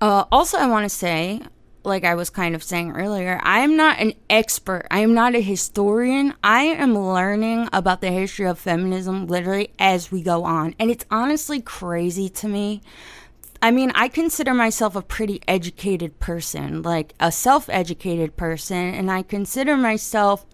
Uh, 0.00 0.24
also, 0.32 0.56
I 0.56 0.66
want 0.66 0.86
to 0.86 0.88
say 0.88 1.42
like 1.84 2.04
I 2.04 2.14
was 2.14 2.30
kind 2.30 2.54
of 2.54 2.62
saying 2.62 2.92
earlier, 2.92 3.40
I 3.42 3.60
am 3.60 3.76
not 3.76 3.98
an 3.98 4.14
expert. 4.30 4.86
I 4.90 5.00
am 5.00 5.14
not 5.14 5.34
a 5.34 5.40
historian. 5.40 6.34
I 6.42 6.62
am 6.62 6.96
learning 6.96 7.68
about 7.72 8.00
the 8.00 8.10
history 8.10 8.46
of 8.46 8.58
feminism 8.58 9.26
literally 9.26 9.72
as 9.78 10.12
we 10.12 10.22
go 10.22 10.44
on. 10.44 10.74
And 10.78 10.90
it's 10.90 11.04
honestly 11.10 11.60
crazy 11.60 12.28
to 12.30 12.48
me. 12.48 12.82
I 13.60 13.70
mean, 13.70 13.92
I 13.94 14.08
consider 14.08 14.54
myself 14.54 14.96
a 14.96 15.02
pretty 15.02 15.40
educated 15.46 16.18
person, 16.18 16.82
like 16.82 17.14
a 17.20 17.30
self 17.30 17.68
educated 17.68 18.36
person, 18.36 18.94
and 18.94 19.10
I 19.10 19.22
consider 19.22 19.76
myself 19.76 20.44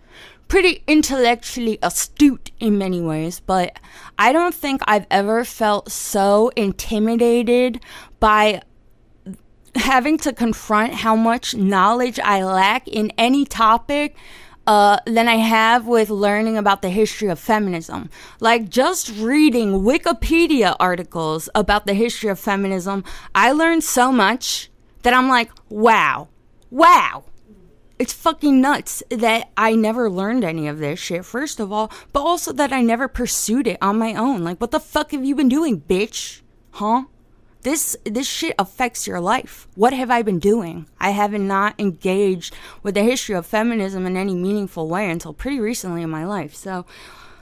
pretty 0.48 0.82
intellectually 0.86 1.78
astute 1.82 2.50
in 2.58 2.78
many 2.78 3.00
ways, 3.00 3.40
but 3.40 3.78
I 4.18 4.32
don't 4.32 4.54
think 4.54 4.80
I've 4.86 5.06
ever 5.10 5.44
felt 5.44 5.92
so 5.92 6.50
intimidated 6.56 7.80
by 8.18 8.62
having 9.74 10.18
to 10.18 10.32
confront 10.32 10.94
how 10.94 11.16
much 11.16 11.54
knowledge 11.54 12.18
I 12.20 12.44
lack 12.44 12.88
in 12.88 13.12
any 13.18 13.44
topic 13.44 14.16
uh, 14.66 14.98
than 15.06 15.28
I 15.28 15.36
have 15.36 15.86
with 15.86 16.10
learning 16.10 16.58
about 16.58 16.82
the 16.82 16.90
history 16.90 17.28
of 17.28 17.38
feminism. 17.38 18.10
Like 18.38 18.68
just 18.68 19.08
reading 19.16 19.80
Wikipedia 19.80 20.76
articles 20.78 21.48
about 21.54 21.86
the 21.86 21.94
history 21.94 22.28
of 22.28 22.38
feminism, 22.38 23.02
I 23.34 23.52
learned 23.52 23.82
so 23.82 24.12
much 24.12 24.70
that 25.02 25.14
I'm 25.14 25.28
like, 25.28 25.50
wow, 25.70 26.28
wow. 26.70 27.24
It's 27.98 28.12
fucking 28.12 28.60
nuts 28.60 29.02
that 29.10 29.50
I 29.56 29.74
never 29.74 30.10
learned 30.10 30.44
any 30.44 30.68
of 30.68 30.78
this 30.78 31.00
shit, 31.00 31.24
first 31.24 31.58
of 31.58 31.72
all, 31.72 31.90
but 32.12 32.20
also 32.20 32.52
that 32.52 32.72
I 32.72 32.82
never 32.82 33.08
pursued 33.08 33.66
it 33.66 33.78
on 33.80 33.98
my 33.98 34.14
own. 34.14 34.44
Like, 34.44 34.60
what 34.60 34.70
the 34.70 34.78
fuck 34.78 35.12
have 35.12 35.24
you 35.24 35.34
been 35.34 35.48
doing, 35.48 35.80
bitch? 35.80 36.42
Huh? 36.72 37.04
This 37.62 37.96
this 38.04 38.28
shit 38.28 38.54
affects 38.58 39.06
your 39.06 39.20
life. 39.20 39.66
What 39.74 39.92
have 39.92 40.10
I 40.10 40.22
been 40.22 40.38
doing? 40.38 40.86
I 41.00 41.10
haven't 41.10 41.46
not 41.46 41.74
engaged 41.78 42.54
with 42.82 42.94
the 42.94 43.02
history 43.02 43.34
of 43.34 43.46
feminism 43.46 44.06
in 44.06 44.16
any 44.16 44.34
meaningful 44.34 44.88
way 44.88 45.10
until 45.10 45.32
pretty 45.32 45.60
recently 45.60 46.02
in 46.02 46.10
my 46.10 46.24
life. 46.24 46.54
So 46.54 46.86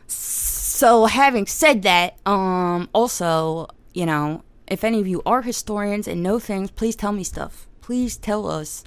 so 0.06 1.06
having 1.06 1.46
said 1.46 1.82
that, 1.82 2.16
um 2.26 2.88
also, 2.92 3.68
you 3.92 4.06
know, 4.06 4.42
if 4.66 4.84
any 4.84 5.00
of 5.00 5.06
you 5.06 5.22
are 5.26 5.42
historians 5.42 6.08
and 6.08 6.22
know 6.22 6.38
things, 6.38 6.70
please 6.70 6.96
tell 6.96 7.12
me 7.12 7.24
stuff. 7.24 7.66
Please 7.80 8.16
tell 8.16 8.50
us 8.50 8.82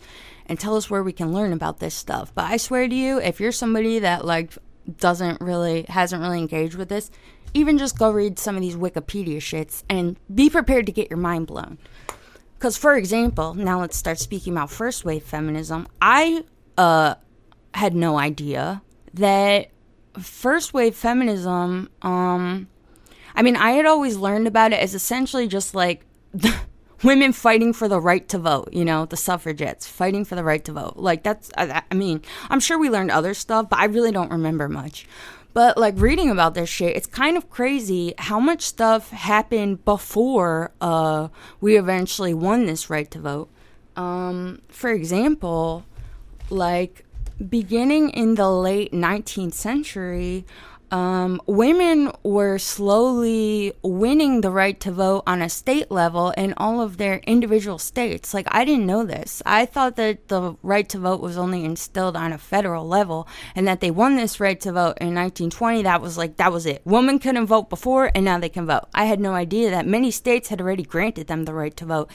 and 0.46 0.60
tell 0.60 0.76
us 0.76 0.90
where 0.90 1.04
we 1.04 1.14
can 1.14 1.32
learn 1.32 1.54
about 1.54 1.80
this 1.80 1.94
stuff. 1.94 2.34
But 2.34 2.46
I 2.46 2.58
swear 2.58 2.88
to 2.88 2.96
you, 2.96 3.20
if 3.20 3.40
you're 3.40 3.52
somebody 3.52 4.00
that 4.00 4.26
like 4.26 4.58
doesn't 4.98 5.40
really 5.40 5.86
hasn't 5.88 6.22
really 6.22 6.40
engaged 6.40 6.76
with 6.76 6.90
this, 6.90 7.12
even 7.54 7.78
just 7.78 7.98
go 7.98 8.12
read 8.12 8.40
some 8.40 8.56
of 8.56 8.62
these 8.62 8.76
Wikipedia 8.76 9.38
shits 9.38 9.84
and 9.90 10.18
be 10.34 10.50
prepared 10.50 10.86
to 10.86 10.92
get 10.92 11.10
your 11.10 11.18
mind 11.18 11.48
blown. 11.48 11.78
Because, 12.58 12.78
for 12.78 12.96
example, 12.96 13.54
now 13.54 13.80
let's 13.80 13.96
start 13.96 14.20
speaking 14.20 14.54
about 14.54 14.70
first 14.70 15.06
wave 15.06 15.24
feminism. 15.24 15.88
I 16.02 16.44
uh, 16.78 17.16
had 17.74 17.96
no 17.96 18.18
idea 18.18 18.82
that 19.14 19.70
first 20.20 20.74
wave 20.74 20.96
feminism, 20.96 21.90
um, 22.02 22.68
I 23.36 23.42
mean, 23.42 23.56
I 23.56 23.72
had 23.72 23.86
always 23.86 24.18
learned 24.18 24.48
about 24.48 24.74
it 24.74 24.80
as 24.80 24.94
essentially 24.94 25.48
just 25.48 25.74
like 25.74 26.06
women 27.04 27.32
fighting 27.32 27.72
for 27.72 27.88
the 27.88 28.00
right 28.00 28.28
to 28.30 28.38
vote, 28.38 28.74
you 28.74 28.84
know, 28.84 29.06
the 29.06 29.18
suffragettes 29.18 29.88
fighting 29.88 30.26
for 30.26 30.36
the 30.36 30.44
right 30.44 30.64
to 30.66 30.74
vote. 30.74 30.98
Like, 30.98 31.24
that's, 31.24 31.50
I, 31.58 31.82
I 31.90 31.96
mean, 31.96 32.22
I'm 32.50 32.60
sure 32.60 32.78
we 32.78 32.90
learned 32.90 33.12
other 33.12 33.34
stuff, 33.34 33.70
but 33.70 33.80
I 33.80 33.86
really 33.86 34.12
don't 34.12 34.32
remember 34.32 34.68
much. 34.68 35.08
But 35.60 35.78
like 35.78 35.96
reading 35.98 36.30
about 36.30 36.54
this 36.54 36.70
shit, 36.70 36.96
it's 36.96 37.06
kind 37.06 37.36
of 37.36 37.50
crazy 37.50 38.14
how 38.18 38.40
much 38.40 38.62
stuff 38.62 39.10
happened 39.10 39.84
before 39.84 40.72
uh, 40.80 41.28
we 41.60 41.76
eventually 41.76 42.34
won 42.34 42.66
this 42.66 42.90
right 42.90 43.12
to 43.12 43.20
vote. 43.20 43.50
Um, 43.98 44.62
for 44.70 44.90
example, 44.90 45.84
like 46.50 47.04
beginning 47.50 48.12
in 48.12 48.36
the 48.36 48.50
late 48.50 48.94
19th 48.94 49.54
century, 49.54 50.46
um, 50.92 51.42
women 51.46 52.12
were 52.24 52.58
slowly 52.58 53.74
winning 53.82 54.42
the 54.42 54.52
right 54.52 54.80
to 54.80 54.92
vote 54.92 55.24
on 55.28 55.42
a 55.42 55.50
state 55.50 55.92
level 55.92 56.32
in 56.32 56.54
all 56.58 56.82
of 56.82 56.98
their 56.98 57.18
individual 57.28 57.78
states. 57.78 58.34
Like, 58.34 58.48
I 58.50 58.66
didn't 58.66 58.86
know 58.86 59.04
this. 59.04 59.42
I 59.46 59.66
thought 59.66 59.96
that 59.98 60.28
the 60.28 60.56
right 60.64 60.88
to 60.90 61.00
vote 61.00 61.22
was 61.22 61.38
only 61.38 61.64
instilled 61.64 62.16
on 62.16 62.34
a 62.34 62.38
federal 62.38 62.88
level 62.88 63.28
and 63.56 63.68
that 63.68 63.80
they 63.80 63.92
won 63.92 64.16
this 64.16 64.40
right 64.40 64.60
to 64.62 64.72
vote 64.72 64.98
in 65.00 65.16
1920. 65.16 65.84
That 65.84 66.02
was 66.02 66.18
like, 66.18 66.38
that 66.38 66.52
was 66.52 66.66
it. 66.66 66.82
Women 66.86 67.20
couldn't 67.20 67.46
vote 67.46 67.70
before 67.70 68.12
and 68.16 68.26
now 68.26 68.40
they 68.40 68.50
can 68.50 68.66
vote. 68.66 68.88
I 68.94 69.06
had 69.06 69.20
no 69.20 69.34
idea 69.34 69.70
that 69.70 69.86
many 69.86 70.12
states 70.12 70.50
had 70.50 70.62
already 70.62 70.84
granted 70.84 71.28
them 71.28 71.46
the 71.46 71.54
right 71.54 71.76
to 71.78 71.86
vote 71.86 72.12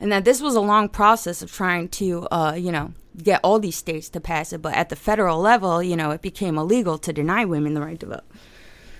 and 0.00 0.12
that 0.12 0.24
this 0.24 0.40
was 0.40 0.54
a 0.54 0.60
long 0.60 0.88
process 0.88 1.42
of 1.42 1.52
trying 1.52 1.88
to, 1.90 2.26
uh, 2.30 2.54
you 2.54 2.72
know, 2.72 2.92
get 3.22 3.40
all 3.42 3.58
these 3.58 3.76
states 3.76 4.08
to 4.10 4.20
pass 4.20 4.52
it. 4.52 4.62
But 4.62 4.74
at 4.74 4.88
the 4.88 4.96
federal 4.96 5.40
level, 5.40 5.82
you 5.82 5.96
know, 5.96 6.10
it 6.10 6.22
became 6.22 6.58
illegal 6.58 6.98
to 6.98 7.12
deny 7.12 7.44
women 7.44 7.74
the 7.74 7.80
right 7.80 7.98
to 8.00 8.06
vote. 8.06 8.24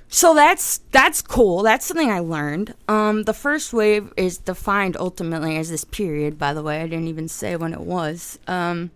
So 0.08 0.34
that's 0.34 0.78
that's 0.92 1.20
cool. 1.20 1.62
That's 1.62 1.84
something 1.84 2.10
I 2.10 2.20
learned. 2.20 2.74
Um, 2.86 3.24
the 3.24 3.34
first 3.34 3.72
wave 3.72 4.12
is 4.16 4.38
defined 4.38 4.96
ultimately 4.96 5.56
as 5.56 5.68
this 5.68 5.84
period. 5.84 6.38
By 6.38 6.54
the 6.54 6.62
way, 6.62 6.80
I 6.80 6.86
didn't 6.86 7.08
even 7.08 7.28
say 7.28 7.56
when 7.56 7.72
it 7.72 7.80
was. 7.80 8.38
Um, 8.46 8.92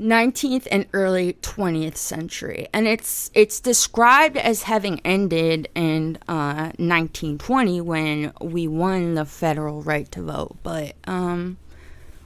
19th 0.00 0.66
and 0.70 0.86
early 0.94 1.34
20th 1.34 1.96
century. 1.96 2.66
And 2.72 2.88
it's 2.88 3.30
it's 3.34 3.60
described 3.60 4.36
as 4.36 4.62
having 4.62 5.00
ended 5.00 5.68
in 5.74 6.16
uh, 6.26 6.72
1920 6.78 7.80
when 7.82 8.32
we 8.40 8.66
won 8.66 9.14
the 9.14 9.26
federal 9.26 9.82
right 9.82 10.10
to 10.12 10.22
vote. 10.22 10.56
But 10.62 10.96
um, 11.04 11.58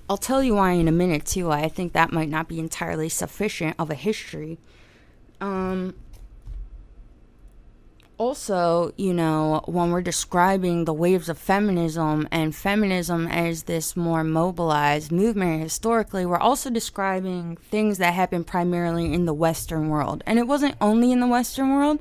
I'll 0.09 0.17
tell 0.17 0.43
you 0.43 0.55
why 0.55 0.73
in 0.73 0.87
a 0.87 0.93
minute 0.93 1.27
too 1.27 1.51
I 1.51 1.69
think 1.69 1.93
that 1.93 2.13
might 2.13 2.29
not 2.29 2.49
be 2.49 2.61
entirely 2.61 3.09
sufficient 3.09 3.75
of 3.79 3.91
a 3.91 3.95
history. 3.95 4.59
Um, 5.41 5.95
also, 8.19 8.93
you 8.97 9.13
know, 9.13 9.63
when 9.67 9.91
we're 9.91 10.03
describing 10.03 10.85
the 10.85 10.93
waves 10.93 11.29
of 11.29 11.39
feminism 11.39 12.29
and 12.31 12.55
feminism 12.55 13.27
as 13.27 13.65
this 13.65 13.97
more 13.97 14.23
mobilized 14.23 15.11
movement 15.11 15.63
historically, 15.63 16.25
we're 16.25 16.39
also 16.39 16.71
describing 16.71 17.57
things 17.57 17.99
that 17.99 18.15
happened 18.15 18.47
primarily 18.47 19.13
in 19.13 19.27
the 19.27 19.35
Western 19.35 19.89
world. 19.89 20.23
And 20.27 20.39
it 20.39 20.47
wasn't 20.47 20.77
only 20.81 21.13
in 21.13 21.21
the 21.21 21.27
Western 21.27 21.71
world, 21.71 21.99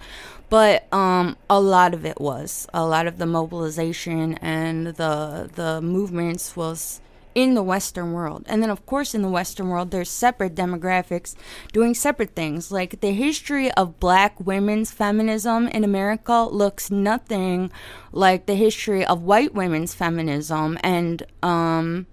but 0.49 0.91
um, 0.93 1.35
a 1.49 1.59
lot 1.59 1.93
of 1.93 2.05
it 2.05 2.21
was. 2.21 2.67
A 2.73 2.85
lot 2.85 3.07
of 3.07 3.17
the 3.17 3.25
mobilization 3.25 4.35
and 4.35 4.87
the 4.87 5.49
the 5.55 5.81
movements 5.81 6.55
was 6.55 7.01
in 7.35 7.53
the 7.55 7.63
Western 7.63 8.13
world. 8.13 8.43
And 8.47 8.61
then, 8.61 8.69
of 8.69 8.85
course, 8.85 9.15
in 9.15 9.21
the 9.21 9.29
Western 9.29 9.69
world, 9.69 9.91
there's 9.91 10.09
separate 10.09 10.55
demographics 10.55 11.35
doing 11.71 11.93
separate 11.93 12.35
things. 12.35 12.71
Like 12.71 13.01
the 13.01 13.11
history 13.11 13.71
of 13.71 13.99
black 13.99 14.39
women's 14.39 14.91
feminism 14.91 15.67
in 15.67 15.83
America 15.83 16.43
looks 16.43 16.91
nothing 16.91 17.71
like 18.11 18.45
the 18.45 18.55
history 18.55 19.05
of 19.05 19.23
white 19.23 19.53
women's 19.53 19.93
feminism. 19.93 20.77
And, 20.83 21.23
um, 21.41 22.07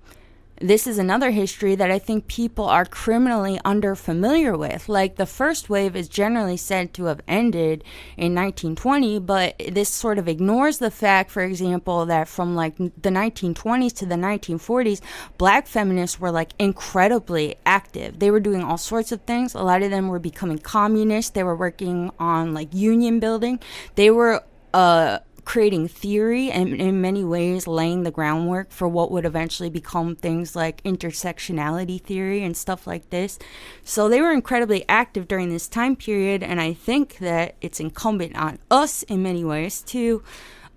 this 0.60 0.86
is 0.86 0.98
another 0.98 1.30
history 1.30 1.74
that 1.74 1.90
I 1.90 1.98
think 1.98 2.26
people 2.26 2.66
are 2.66 2.84
criminally 2.84 3.58
underfamiliar 3.64 4.58
with. 4.58 4.90
Like 4.90 5.16
the 5.16 5.24
first 5.24 5.70
wave 5.70 5.96
is 5.96 6.06
generally 6.06 6.58
said 6.58 6.92
to 6.94 7.06
have 7.06 7.22
ended 7.26 7.82
in 8.18 8.34
1920, 8.34 9.18
but 9.20 9.60
this 9.70 9.88
sort 9.88 10.18
of 10.18 10.28
ignores 10.28 10.78
the 10.78 10.90
fact, 10.90 11.30
for 11.30 11.42
example, 11.42 12.04
that 12.06 12.28
from 12.28 12.54
like 12.54 12.76
the 12.76 13.08
1920s 13.08 13.94
to 13.96 14.06
the 14.06 14.16
1940s, 14.16 15.00
black 15.38 15.66
feminists 15.66 16.20
were 16.20 16.30
like 16.30 16.52
incredibly 16.58 17.56
active. 17.64 18.18
They 18.18 18.30
were 18.30 18.40
doing 18.40 18.62
all 18.62 18.78
sorts 18.78 19.12
of 19.12 19.22
things. 19.22 19.54
A 19.54 19.62
lot 19.62 19.82
of 19.82 19.90
them 19.90 20.08
were 20.08 20.18
becoming 20.18 20.58
communists. 20.58 21.30
They 21.30 21.42
were 21.42 21.56
working 21.56 22.10
on 22.18 22.52
like 22.52 22.74
union 22.74 23.18
building. 23.18 23.60
They 23.94 24.10
were 24.10 24.44
uh 24.72 25.18
creating 25.50 25.88
theory 25.88 26.48
and 26.48 26.80
in 26.80 27.00
many 27.00 27.24
ways 27.24 27.66
laying 27.66 28.04
the 28.04 28.10
groundwork 28.12 28.70
for 28.70 28.86
what 28.86 29.10
would 29.10 29.24
eventually 29.24 29.68
become 29.68 30.14
things 30.14 30.54
like 30.54 30.80
intersectionality 30.84 32.00
theory 32.00 32.44
and 32.44 32.56
stuff 32.56 32.86
like 32.86 33.10
this. 33.10 33.36
So 33.82 34.08
they 34.08 34.20
were 34.20 34.30
incredibly 34.30 34.84
active 34.88 35.26
during 35.26 35.48
this 35.50 35.66
time 35.66 35.96
period, 35.96 36.44
and 36.44 36.60
I 36.60 36.72
think 36.72 37.18
that 37.18 37.56
it's 37.60 37.80
incumbent 37.80 38.36
on 38.36 38.60
us 38.70 39.02
in 39.02 39.24
many 39.24 39.44
ways 39.44 39.82
to. 39.88 40.22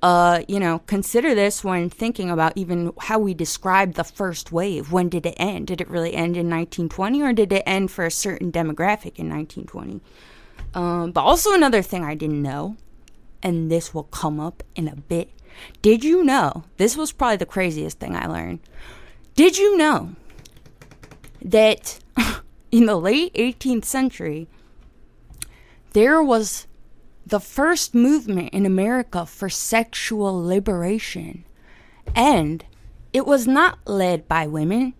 Uh, 0.02 0.44
you 0.50 0.60
know, 0.60 0.80
consider 0.80 1.34
this 1.34 1.64
when 1.64 1.90
thinking 1.90 2.30
about 2.30 2.52
even 2.58 2.92
how 3.00 3.18
we 3.18 3.34
describe 3.34 3.94
the 3.94 4.04
first 4.04 4.52
wave. 4.52 4.92
When 4.92 5.08
did 5.08 5.26
it 5.26 5.36
end? 5.38 5.68
Did 5.68 5.80
it 5.80 5.90
really 5.90 6.14
end 6.14 6.36
in 6.36 6.50
1920 6.50 7.22
or 7.22 7.32
did 7.32 7.54
it 7.54 7.64
end 7.66 7.90
for 7.90 8.06
a 8.06 8.12
certain 8.12 8.52
demographic 8.52 9.16
in 9.18 9.30
1920? 9.30 10.02
Um, 10.74 11.14
but 11.14 11.22
also, 11.22 11.54
another 11.54 11.82
thing 11.82 12.04
I 12.04 12.16
didn't 12.16 12.42
know 12.42 12.76
and 13.44 13.70
this 13.70 13.94
will 13.94 14.06
come 14.06 14.40
up 14.40 14.64
in 14.76 14.88
a 14.88 14.96
bit. 14.96 15.30
Did 15.84 16.04
you 16.04 16.24
know? 16.24 16.64
This 16.78 16.98
was 16.98 17.12
probably 17.12 17.38
the 17.38 17.46
craziest 17.46 18.00
thing 18.00 18.16
I 18.16 18.26
learned. 18.26 18.60
Did 19.36 19.58
you 19.58 19.78
know 19.78 20.16
that 21.44 22.00
in 22.72 22.86
the 22.86 22.96
late 22.96 23.34
18th 23.36 23.86
century, 23.86 24.48
there 25.92 26.24
was 26.24 26.66
the 27.26 27.40
first 27.40 27.94
movement 27.94 28.54
in 28.54 28.66
America 28.66 29.26
for 29.26 29.50
sexual 29.50 30.44
liberation. 30.44 31.46
And 32.16 32.66
it 33.12 33.26
was 33.26 33.48
not 33.48 33.80
led 33.86 34.28
by 34.28 34.48
women 34.48 34.94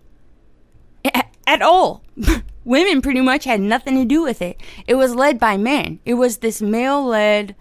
at 1.46 1.62
all. 1.62 2.04
women 2.66 3.02
pretty 3.02 3.22
much 3.22 3.44
had 3.44 3.60
nothing 3.60 3.96
to 3.96 4.06
do 4.06 4.22
with 4.22 4.42
it. 4.42 4.60
It 4.88 4.96
was 4.96 5.16
led 5.16 5.40
by 5.40 5.58
men. 5.58 6.00
It 6.06 6.14
was 6.14 6.38
this 6.38 6.62
male 6.62 7.04
led 7.04 7.56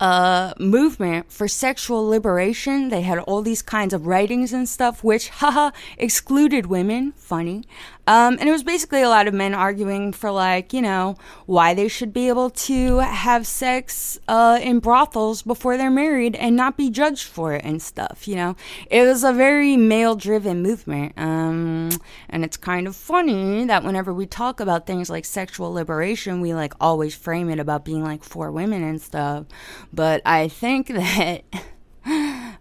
uh, 0.00 0.52
movement 0.58 1.30
for 1.30 1.48
sexual 1.48 2.06
liberation. 2.06 2.88
They 2.88 3.02
had 3.02 3.18
all 3.18 3.42
these 3.42 3.62
kinds 3.62 3.94
of 3.94 4.06
writings 4.06 4.52
and 4.52 4.68
stuff, 4.68 5.02
which, 5.02 5.28
haha, 5.40 5.70
excluded 5.98 6.66
women. 6.66 7.12
Funny. 7.16 7.64
Um, 8.06 8.36
and 8.38 8.48
it 8.48 8.52
was 8.52 8.62
basically 8.62 9.02
a 9.02 9.08
lot 9.08 9.26
of 9.26 9.34
men 9.34 9.52
arguing 9.52 10.12
for, 10.12 10.30
like, 10.30 10.72
you 10.72 10.80
know, 10.80 11.16
why 11.46 11.74
they 11.74 11.88
should 11.88 12.12
be 12.12 12.28
able 12.28 12.50
to 12.50 12.98
have 12.98 13.46
sex 13.46 14.18
uh, 14.28 14.60
in 14.62 14.78
brothels 14.78 15.42
before 15.42 15.76
they're 15.76 15.90
married 15.90 16.36
and 16.36 16.54
not 16.54 16.76
be 16.76 16.88
judged 16.88 17.26
for 17.26 17.52
it 17.54 17.64
and 17.64 17.82
stuff, 17.82 18.28
you 18.28 18.36
know. 18.36 18.54
It 18.90 19.02
was 19.02 19.24
a 19.24 19.32
very 19.32 19.76
male 19.76 20.14
driven 20.14 20.62
movement. 20.62 21.14
Um, 21.16 21.90
and 22.28 22.44
it's 22.44 22.56
kind 22.56 22.86
of 22.86 22.94
funny 22.94 23.64
that 23.64 23.82
whenever 23.82 24.14
we 24.14 24.26
talk 24.26 24.60
about 24.60 24.86
things 24.86 25.10
like 25.10 25.24
sexual 25.24 25.72
liberation, 25.72 26.40
we, 26.40 26.54
like, 26.54 26.74
always 26.80 27.14
frame 27.14 27.50
it 27.50 27.58
about 27.58 27.84
being, 27.84 28.04
like, 28.04 28.22
for 28.22 28.52
women 28.52 28.84
and 28.84 29.02
stuff. 29.02 29.46
But 29.92 30.22
I 30.24 30.48
think 30.48 30.86
that. 30.88 31.42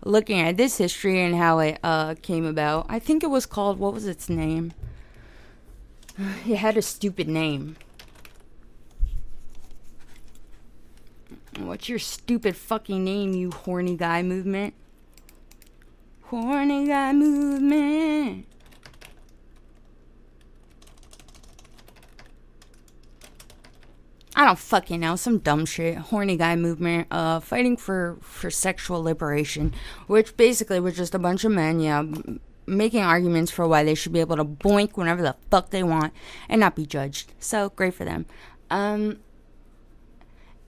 looking 0.03 0.39
at 0.39 0.57
this 0.57 0.77
history 0.77 1.21
and 1.21 1.35
how 1.35 1.59
it 1.59 1.79
uh, 1.83 2.15
came 2.21 2.45
about, 2.45 2.85
I 2.89 2.99
think 2.99 3.23
it 3.23 3.29
was 3.29 3.45
called, 3.45 3.79
what 3.79 3.93
was 3.93 4.07
its 4.07 4.29
name? 4.29 4.73
It 6.47 6.57
had 6.57 6.77
a 6.77 6.81
stupid 6.81 7.27
name. 7.27 7.77
What's 11.59 11.87
your 11.87 11.99
stupid 11.99 12.55
fucking 12.55 13.03
name, 13.03 13.33
you 13.33 13.51
horny 13.51 13.95
guy 13.95 14.21
movement? 14.21 14.73
Horny 16.23 16.87
guy 16.87 17.13
movement. 17.13 18.47
I 24.37 24.43
don't 24.43 24.59
fucking 24.59 24.99
know, 24.99 25.15
some 25.15 25.37
dumb 25.37 25.65
shit. 25.65 25.97
Horny 25.97 26.35
guy 26.35 26.57
movement, 26.57 27.07
uh, 27.09 27.39
fighting 27.39 27.77
for 27.77 28.17
for 28.21 28.51
sexual 28.51 29.01
liberation, 29.01 29.73
which 30.07 30.35
basically 30.35 30.81
was 30.81 30.97
just 30.97 31.15
a 31.15 31.19
bunch 31.19 31.45
of 31.45 31.53
men, 31.53 31.79
yeah, 31.79 32.03
making 32.67 33.03
arguments 33.03 33.51
for 33.51 33.67
why 33.67 33.83
they 33.83 33.95
should 33.95 34.13
be 34.13 34.19
able 34.19 34.37
to 34.37 34.45
boink 34.45 34.97
whenever 34.97 35.21
the 35.21 35.35
fuck 35.49 35.69
they 35.69 35.83
want 35.83 36.13
and 36.49 36.59
not 36.59 36.75
be 36.75 36.85
judged. 36.85 37.33
So 37.39 37.69
great 37.69 37.93
for 37.93 38.05
them. 38.05 38.25
Um, 38.69 39.19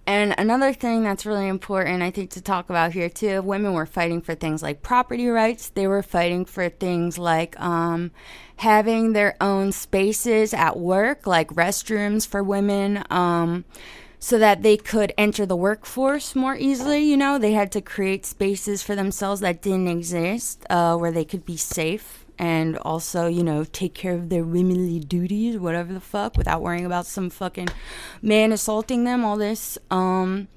and 0.07 0.33
another 0.38 0.71
thing 0.71 1.03
that's 1.03 1.25
really 1.25 1.49
important, 1.49 2.01
I 2.01 2.12
think, 2.12 2.29
to 2.31 2.41
talk 2.41 2.69
about 2.69 2.93
here 2.93 3.10
too, 3.10 3.41
women 3.41 3.73
were 3.73 3.86
fighting 3.86 4.21
for 4.21 4.36
things 4.36 4.63
like 4.63 4.81
property 4.81 5.27
rights. 5.27 5.67
They 5.67 5.86
were 5.86 6.01
fighting 6.01 6.45
for 6.45 6.69
things 6.69 7.17
like 7.17 7.60
um, 7.60 8.12
having 8.55 9.12
their 9.12 9.36
own 9.41 9.73
spaces 9.73 10.53
at 10.53 10.79
work, 10.79 11.27
like 11.27 11.49
restrooms 11.49 12.25
for 12.25 12.41
women. 12.41 13.03
Um, 13.10 13.65
so 14.19 14.38
that 14.38 14.63
they 14.63 14.77
could 14.77 15.13
enter 15.17 15.45
the 15.45 15.56
workforce 15.56 16.36
more 16.36 16.56
easily. 16.56 17.03
You 17.03 17.17
know, 17.17 17.38
they 17.38 17.53
had 17.53 17.71
to 17.73 17.82
create 17.82 18.25
spaces 18.25 18.82
for 18.82 18.95
themselves 18.95 19.41
that 19.41 19.62
didn't 19.62 19.88
exist, 19.88 20.65
uh, 20.69 20.95
where 20.97 21.12
they 21.12 21.25
could 21.25 21.45
be 21.45 21.58
safe 21.58 22.25
and 22.39 22.77
also, 22.80 23.27
you 23.27 23.43
know, 23.43 23.63
take 23.63 23.93
care 23.93 24.13
of 24.13 24.30
their 24.30 24.43
womanly 24.43 24.99
duties, 24.99 25.58
whatever 25.58 25.93
the 25.93 25.99
fuck, 25.99 26.38
without 26.38 26.62
worrying 26.62 26.86
about 26.86 27.06
some 27.06 27.30
fucking 27.30 27.67
man 28.21 28.51
assaulting 28.51 29.03
them. 29.03 29.25
All 29.25 29.38
this, 29.38 29.77
um, 29.89 30.47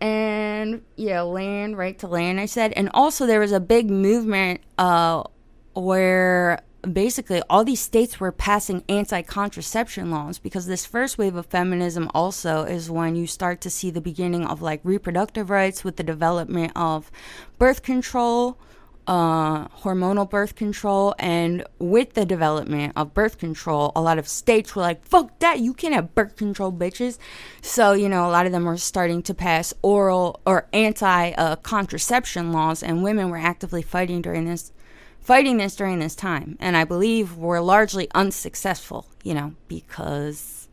and 0.00 0.82
yeah, 0.96 1.20
land, 1.20 1.76
right 1.76 1.98
to 1.98 2.06
land. 2.06 2.40
I 2.40 2.46
said, 2.46 2.72
and 2.72 2.88
also 2.94 3.26
there 3.26 3.40
was 3.40 3.52
a 3.52 3.60
big 3.60 3.90
movement, 3.90 4.62
uh, 4.78 5.24
where 5.74 6.62
basically 6.82 7.42
all 7.50 7.64
these 7.64 7.80
states 7.80 8.20
were 8.20 8.32
passing 8.32 8.84
anti-contraception 8.88 10.10
laws 10.10 10.38
because 10.38 10.66
this 10.66 10.86
first 10.86 11.18
wave 11.18 11.36
of 11.36 11.46
feminism 11.46 12.10
also 12.14 12.64
is 12.64 12.90
when 12.90 13.16
you 13.16 13.26
start 13.26 13.60
to 13.60 13.70
see 13.70 13.90
the 13.90 14.00
beginning 14.00 14.44
of 14.46 14.62
like 14.62 14.80
reproductive 14.82 15.50
rights 15.50 15.84
with 15.84 15.96
the 15.96 16.02
development 16.02 16.72
of 16.74 17.10
birth 17.58 17.82
control 17.82 18.58
uh, 19.06 19.66
hormonal 19.68 20.28
birth 20.28 20.54
control 20.54 21.14
and 21.18 21.64
with 21.78 22.14
the 22.14 22.24
development 22.24 22.92
of 22.94 23.12
birth 23.12 23.38
control 23.38 23.90
a 23.96 24.00
lot 24.00 24.18
of 24.18 24.28
states 24.28 24.76
were 24.76 24.82
like 24.82 25.04
fuck 25.04 25.36
that 25.40 25.58
you 25.58 25.74
can't 25.74 25.94
have 25.94 26.14
birth 26.14 26.36
control 26.36 26.70
bitches. 26.70 27.18
So 27.60 27.92
you 27.92 28.08
know 28.08 28.28
a 28.28 28.30
lot 28.30 28.46
of 28.46 28.52
them 28.52 28.64
were 28.64 28.76
starting 28.76 29.22
to 29.24 29.34
pass 29.34 29.74
oral 29.82 30.40
or 30.46 30.68
anti 30.72 31.32
uh, 31.32 31.56
contraception 31.56 32.52
laws 32.52 32.82
and 32.82 33.02
women 33.02 33.30
were 33.30 33.38
actively 33.38 33.82
fighting 33.82 34.22
during 34.22 34.44
this 34.44 34.70
fighting 35.20 35.58
this 35.58 35.76
during 35.76 35.98
this 35.98 36.14
time. 36.14 36.56
And 36.60 36.76
I 36.76 36.84
believe 36.84 37.36
were 37.36 37.60
largely 37.60 38.08
unsuccessful, 38.14 39.06
you 39.22 39.34
know, 39.34 39.54
because 39.68 40.68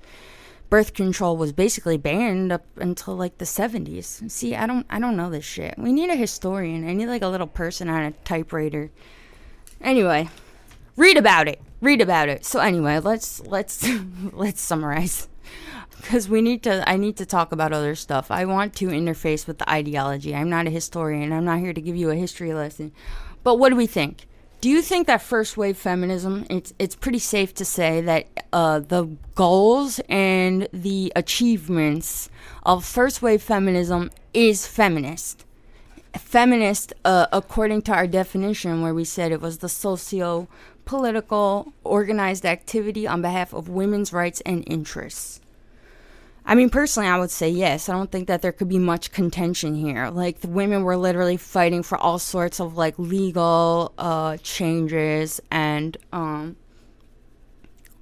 birth 0.70 0.94
control 0.94 1.38
was 1.38 1.54
basically 1.54 1.98
banned 1.98 2.52
up 2.52 2.66
until 2.78 3.16
like 3.16 3.38
the 3.38 3.46
70s. 3.46 4.30
See, 4.30 4.56
I 4.56 4.66
don't 4.66 4.86
I 4.90 5.00
don't 5.00 5.18
know 5.18 5.30
this 5.30 5.46
shit. 5.46 5.76
We 5.78 5.92
need 5.92 6.10
a 6.10 6.16
historian. 6.16 6.88
I 6.88 6.94
need 6.94 7.08
like 7.08 7.22
a 7.22 7.28
little 7.28 7.48
person 7.48 7.90
on 7.90 8.04
a 8.04 8.12
typewriter. 8.12 8.92
Anyway, 9.82 10.30
read 10.96 11.18
about 11.18 11.48
it. 11.48 11.62
Read 11.82 12.02
about 12.02 12.30
it. 12.30 12.46
So 12.46 12.60
anyway, 12.60 13.00
let's 13.00 13.40
let's 13.42 13.88
let's 14.32 14.62
summarize 14.62 15.28
because 15.98 16.30
we 16.30 16.42
need 16.42 16.64
to 16.64 16.88
i 16.90 16.96
need 16.96 17.18
to 17.18 17.26
talk 17.26 17.52
about 17.52 17.74
other 17.74 17.96
stuff 17.96 18.30
i 18.30 18.46
want 18.46 18.74
to 18.74 18.88
interface 18.88 19.48
with 19.48 19.58
the 19.58 19.70
ideology 19.70 20.36
i'm 20.36 20.50
not 20.50 20.68
a 20.68 20.70
historian 20.70 21.34
i'm 21.34 21.46
not 21.46 21.60
here 21.60 21.74
to 21.74 21.82
give 21.82 21.96
you 21.96 22.10
a 22.10 22.16
history 22.16 22.54
lesson 22.54 22.92
but 23.44 23.58
what 23.58 23.70
do 23.70 23.76
we 23.76 23.88
think 23.88 24.28
do 24.60 24.70
you 24.70 24.82
think 24.82 25.06
that 25.08 25.22
first 25.22 25.56
wave 25.56 25.78
feminism 25.78 26.46
it's 26.50 26.74
it's 26.80 26.96
pretty 26.96 27.20
safe 27.20 27.54
to 27.56 27.66
say 27.66 28.02
that 28.02 28.26
uh, 28.52 28.80
the 28.80 29.06
goals 29.36 30.00
and 30.10 30.68
the 30.74 31.14
achievements 31.16 32.30
of 32.64 32.84
first 32.84 33.22
wave 33.22 33.42
feminism 33.42 34.10
is 34.34 34.66
feminist? 34.66 35.46
Feminist 36.16 36.94
uh, 37.06 37.28
according 37.32 37.84
to 37.84 37.94
our 37.94 38.08
definition 38.08 38.82
where 38.82 38.94
we 38.94 39.04
said 39.04 39.32
it 39.32 39.42
was 39.42 39.60
the 39.60 39.70
socio 39.70 40.48
political 40.86 41.74
organized 41.84 42.46
activity 42.46 43.06
on 43.06 43.22
behalf 43.22 43.54
of 43.54 43.70
women's 43.70 44.12
rights 44.12 44.42
and 44.46 44.64
interests 44.68 45.40
I 46.50 46.56
mean, 46.56 46.70
personally, 46.70 47.10
I 47.10 47.20
would 47.20 47.30
say 47.30 47.50
yes. 47.50 47.90
I 47.90 47.94
don't 47.94 48.10
think 48.10 48.30
that 48.30 48.42
there 48.42 48.54
could 48.54 48.70
be 48.70 48.80
much 48.80 49.12
contention 49.12 49.76
here. 49.76 50.08
Like, 50.08 50.40
the 50.40 50.48
women 50.48 50.84
were 50.84 50.96
literally 50.96 51.36
fighting 51.36 51.84
for 51.84 51.98
all 51.98 52.20
sorts 52.20 52.62
of 52.62 52.78
like 52.78 52.98
legal 52.98 53.92
uh, 53.98 54.38
changes 54.38 55.42
and 55.52 55.98
um, 56.14 56.56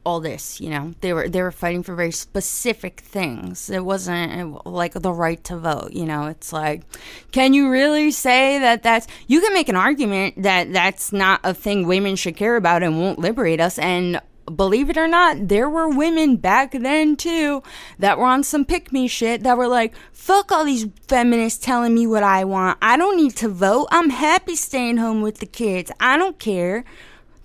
all 0.06 0.20
this. 0.20 0.62
You 0.62 0.70
know, 0.70 0.94
they 1.02 1.12
were 1.12 1.28
they 1.28 1.42
were 1.42 1.52
fighting 1.52 1.82
for 1.82 1.96
very 1.96 2.12
specific 2.12 3.00
things. 3.00 3.72
It 3.72 3.84
wasn't 3.84 4.64
like 4.68 4.94
the 4.94 5.12
right 5.12 5.44
to 5.46 5.58
vote. 5.58 5.94
You 5.94 6.06
know, 6.06 6.28
it's 6.28 6.54
like, 6.54 6.84
can 7.32 7.56
you 7.56 7.72
really 7.72 8.12
say 8.12 8.60
that 8.60 8.84
that's? 8.84 9.08
You 9.26 9.42
can 9.42 9.54
make 9.54 9.70
an 9.70 9.76
argument 9.76 10.44
that 10.44 10.72
that's 10.72 11.12
not 11.12 11.42
a 11.44 11.56
thing 11.56 11.88
women 11.88 12.16
should 12.16 12.38
care 12.38 12.56
about 12.56 12.84
and 12.84 13.00
won't 13.00 13.18
liberate 13.18 13.60
us, 13.60 13.80
and 13.80 14.22
believe 14.54 14.90
it 14.90 14.98
or 14.98 15.08
not, 15.08 15.48
there 15.48 15.70
were 15.70 15.90
women 15.90 16.38
back 16.38 16.72
then 16.72 17.16
too 17.16 17.64
that 18.00 18.18
were 18.18 18.26
on 18.26 18.44
some 18.44 18.66
pick 18.66 18.92
me 18.92 19.08
shit 19.08 19.44
that 19.44 19.58
were 19.58 19.68
like, 19.68 19.94
fuck 20.12 20.52
all 20.52 20.66
these 20.66 20.88
feminists 21.08 21.64
telling 21.64 21.94
me 21.94 22.08
what 22.08 22.24
I 22.24 22.44
want. 22.44 22.78
I 22.82 22.98
don't 22.98 23.18
need 23.18 23.36
to 23.38 23.50
vote. 23.50 23.88
I'm 23.92 24.10
happy 24.10 24.56
staying 24.56 24.98
home 24.98 25.22
with 25.22 25.40
the 25.40 25.46
kids. 25.46 25.92
I 26.00 26.18
don't 26.18 26.40
care. 26.40 26.84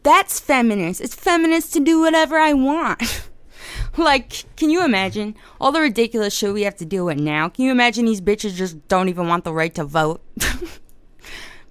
That's 0.03 0.41
feminist. 0.41 1.01
It's 1.01 1.15
feminist 1.15 1.73
to 1.75 1.81
do 1.81 2.01
whatever 2.01 2.39
I 2.39 2.53
want. 2.53 3.29
like, 3.97 4.45
can 4.57 4.71
you 4.71 4.85
imagine 4.85 5.37
all 5.61 5.73
the 5.73 5.81
ridiculous 5.81 6.35
shit 6.35 6.53
we 6.53 6.63
have 6.63 6.77
to 6.77 6.87
deal 6.87 7.05
with 7.05 7.19
now? 7.19 7.49
Can 7.49 7.65
you 7.65 7.71
imagine 7.71 8.05
these 8.07 8.21
bitches 8.21 8.55
just 8.55 8.89
don't 8.89 9.09
even 9.09 9.29
want 9.29 9.45
the 9.45 9.53
right 9.53 9.75
to 9.75 9.85
vote? 9.85 10.23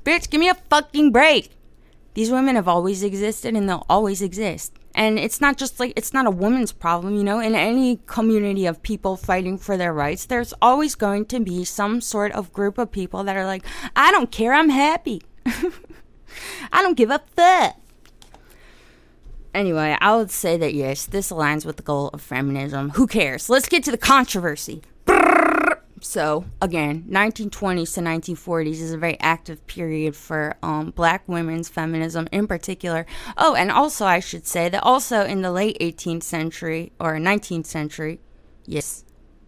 Bitch, 0.06 0.30
give 0.30 0.39
me 0.39 0.50
a 0.50 0.56
fucking 0.56 1.12
break. 1.12 1.52
These 2.13 2.32
women 2.32 2.56
have 2.56 2.68
always 2.68 3.04
existed 3.04 3.56
and 3.56 3.68
they'll 3.68 3.86
always 3.89 4.22
exist. 4.22 4.74
And 4.95 5.19
it's 5.19 5.39
not 5.39 5.58
just 5.58 5.80
like, 5.80 5.93
it's 5.95 6.13
not 6.13 6.25
a 6.25 6.32
woman's 6.32 6.71
problem, 6.71 7.15
you 7.15 7.23
know? 7.23 7.39
In 7.39 7.56
any 7.56 7.99
community 8.08 8.65
of 8.65 8.82
people 8.82 9.15
fighting 9.15 9.58
for 9.58 9.78
their 9.78 9.93
rights, 9.93 10.25
there's 10.25 10.54
always 10.62 10.95
going 10.95 11.25
to 11.28 11.39
be 11.39 11.63
some 11.63 12.02
sort 12.02 12.32
of 12.34 12.52
group 12.52 12.78
of 12.78 12.91
people 12.91 13.23
that 13.23 13.38
are 13.38 13.45
like, 13.45 13.63
I 13.95 14.12
don't 14.12 14.32
care, 14.32 14.54
I'm 14.54 14.69
happy. 14.69 15.21
I 15.45 16.82
don't 16.82 16.97
give 16.97 17.12
a 17.12 17.21
fuck. 17.36 17.75
Anyway, 19.54 19.98
I 20.00 20.15
would 20.15 20.31
say 20.31 20.58
that 20.58 20.73
yes, 20.73 21.06
this 21.06 21.31
aligns 21.31 21.65
with 21.65 21.77
the 21.77 21.83
goal 21.83 22.10
of 22.10 22.21
feminism. 22.21 22.92
Who 22.92 23.08
cares? 23.08 23.50
Let's 23.50 23.67
get 23.67 23.83
to 23.85 23.92
the 23.92 23.98
controversy. 23.98 24.83
So, 26.02 26.45
again, 26.62 27.06
1920s 27.10 27.93
to 27.95 28.02
1940s 28.02 28.81
is 28.81 28.93
a 28.93 28.97
very 28.97 29.19
active 29.19 29.65
period 29.67 30.15
for 30.15 30.56
um, 30.63 30.91
black 30.91 31.27
women's 31.27 31.69
feminism 31.69 32.27
in 32.31 32.47
particular. 32.47 33.06
Oh, 33.37 33.56
and 33.56 33.71
also, 33.71 34.06
I 34.06 34.19
should 34.19 34.47
say 34.47 34.69
that 34.69 34.83
also 34.83 35.25
in 35.25 35.41
the 35.41 35.52
late 35.52 35.77
18th 35.79 36.23
century 36.23 36.91
or 37.00 37.15
19th 37.15 37.65
century, 37.65 38.19
yes, 38.65 39.04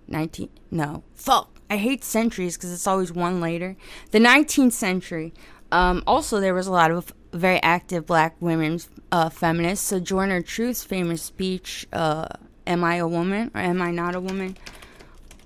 19, 0.08 0.50
no, 0.72 1.04
fuck, 1.16 1.60
I 1.70 1.78
hate 1.78 2.04
centuries 2.04 2.58
because 2.58 2.74
it's 2.74 2.88
always 2.88 3.14
one 3.14 3.40
later. 3.40 3.78
The 4.12 4.20
19th 4.20 4.74
century. 4.74 5.34
Um, 5.72 6.04
also, 6.06 6.42
there 6.42 6.54
was 6.54 6.68
a 6.68 6.72
lot 6.72 6.92
of 6.92 7.14
very 7.32 7.64
active 7.64 8.06
black 8.06 8.36
women 8.42 8.82
uh, 9.10 9.30
feminists. 9.30 9.88
So 9.88 10.00
Sojourner 10.00 10.42
Truth's 10.42 10.84
famous 10.84 11.22
speech, 11.22 11.88
uh, 11.94 12.28
Am 12.68 12.84
I 12.84 12.96
a 12.96 13.08
Woman 13.08 13.52
or 13.56 13.62
Am 13.62 13.82
I 13.82 13.92
Not 13.92 14.16
a 14.16 14.20
Woman? 14.20 14.58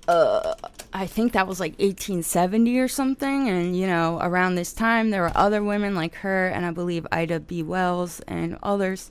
Uh, 0.08 0.54
I 0.92 1.06
think 1.06 1.32
that 1.32 1.46
was 1.46 1.60
like 1.60 1.72
1870 1.72 2.78
or 2.78 2.88
something. 2.88 3.48
And, 3.48 3.76
you 3.76 3.86
know, 3.86 4.18
around 4.22 4.54
this 4.54 4.72
time, 4.72 5.10
there 5.10 5.22
were 5.22 5.32
other 5.34 5.62
women 5.62 5.94
like 5.94 6.14
her, 6.16 6.48
and 6.48 6.64
I 6.64 6.70
believe 6.70 7.06
Ida 7.10 7.40
B. 7.40 7.62
Wells 7.62 8.20
and 8.20 8.56
others 8.62 9.10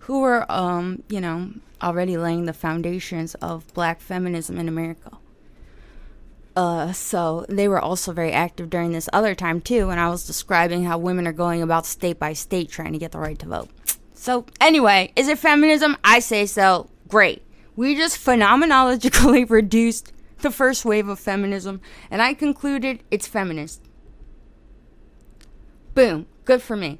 who 0.00 0.20
were, 0.20 0.50
um, 0.50 1.02
you 1.08 1.20
know, 1.20 1.50
already 1.82 2.16
laying 2.16 2.46
the 2.46 2.52
foundations 2.52 3.34
of 3.36 3.72
black 3.74 4.00
feminism 4.00 4.58
in 4.58 4.68
America. 4.68 5.12
Uh, 6.56 6.92
so 6.92 7.46
they 7.48 7.68
were 7.68 7.80
also 7.80 8.12
very 8.12 8.32
active 8.32 8.68
during 8.68 8.92
this 8.92 9.08
other 9.12 9.34
time 9.34 9.60
too, 9.60 9.86
when 9.86 9.98
I 9.98 10.08
was 10.08 10.26
describing 10.26 10.84
how 10.84 10.98
women 10.98 11.26
are 11.26 11.32
going 11.32 11.62
about 11.62 11.86
state 11.86 12.18
by 12.18 12.32
state 12.32 12.70
trying 12.70 12.92
to 12.92 12.98
get 12.98 13.12
the 13.12 13.18
right 13.18 13.38
to 13.38 13.46
vote. 13.46 13.68
So 14.14 14.46
anyway, 14.60 15.12
is 15.16 15.28
it 15.28 15.38
feminism? 15.38 15.96
I 16.02 16.18
say 16.18 16.46
so. 16.46 16.90
Great. 17.08 17.42
We 17.76 17.94
just 17.94 18.18
phenomenologically 18.18 19.48
reduced 19.50 20.12
the 20.42 20.50
first 20.50 20.84
wave 20.84 21.08
of 21.08 21.18
feminism, 21.18 21.80
and 22.10 22.20
I 22.22 22.34
concluded 22.34 23.02
it's 23.10 23.26
feminist. 23.26 23.82
Boom. 25.94 26.26
Good 26.44 26.62
for 26.62 26.76
me. 26.76 26.98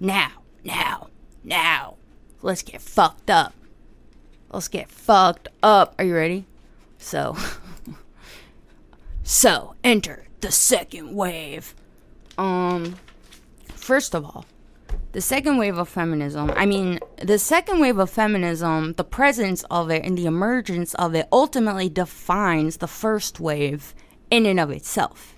Now, 0.00 0.32
now, 0.64 1.08
now, 1.42 1.96
let's 2.42 2.62
get 2.62 2.82
fucked 2.82 3.30
up. 3.30 3.54
Let's 4.50 4.68
get 4.68 4.90
fucked 4.90 5.48
up. 5.62 5.94
Are 5.98 6.04
you 6.04 6.14
ready? 6.14 6.44
So, 6.98 7.36
so 9.22 9.74
enter 9.82 10.26
the 10.40 10.52
second 10.52 11.14
wave. 11.14 11.74
Um, 12.36 12.96
first 13.74 14.14
of 14.14 14.24
all, 14.24 14.44
the 15.16 15.22
second 15.22 15.56
wave 15.56 15.78
of 15.78 15.88
feminism, 15.88 16.52
I 16.56 16.66
mean, 16.66 17.00
the 17.22 17.38
second 17.38 17.80
wave 17.80 17.96
of 17.96 18.10
feminism, 18.10 18.92
the 18.98 19.02
presence 19.02 19.64
of 19.70 19.90
it 19.90 20.04
and 20.04 20.18
the 20.18 20.26
emergence 20.26 20.92
of 20.92 21.14
it 21.14 21.26
ultimately 21.32 21.88
defines 21.88 22.76
the 22.76 22.86
first 22.86 23.40
wave 23.40 23.94
in 24.30 24.44
and 24.44 24.60
of 24.60 24.70
itself. 24.70 25.34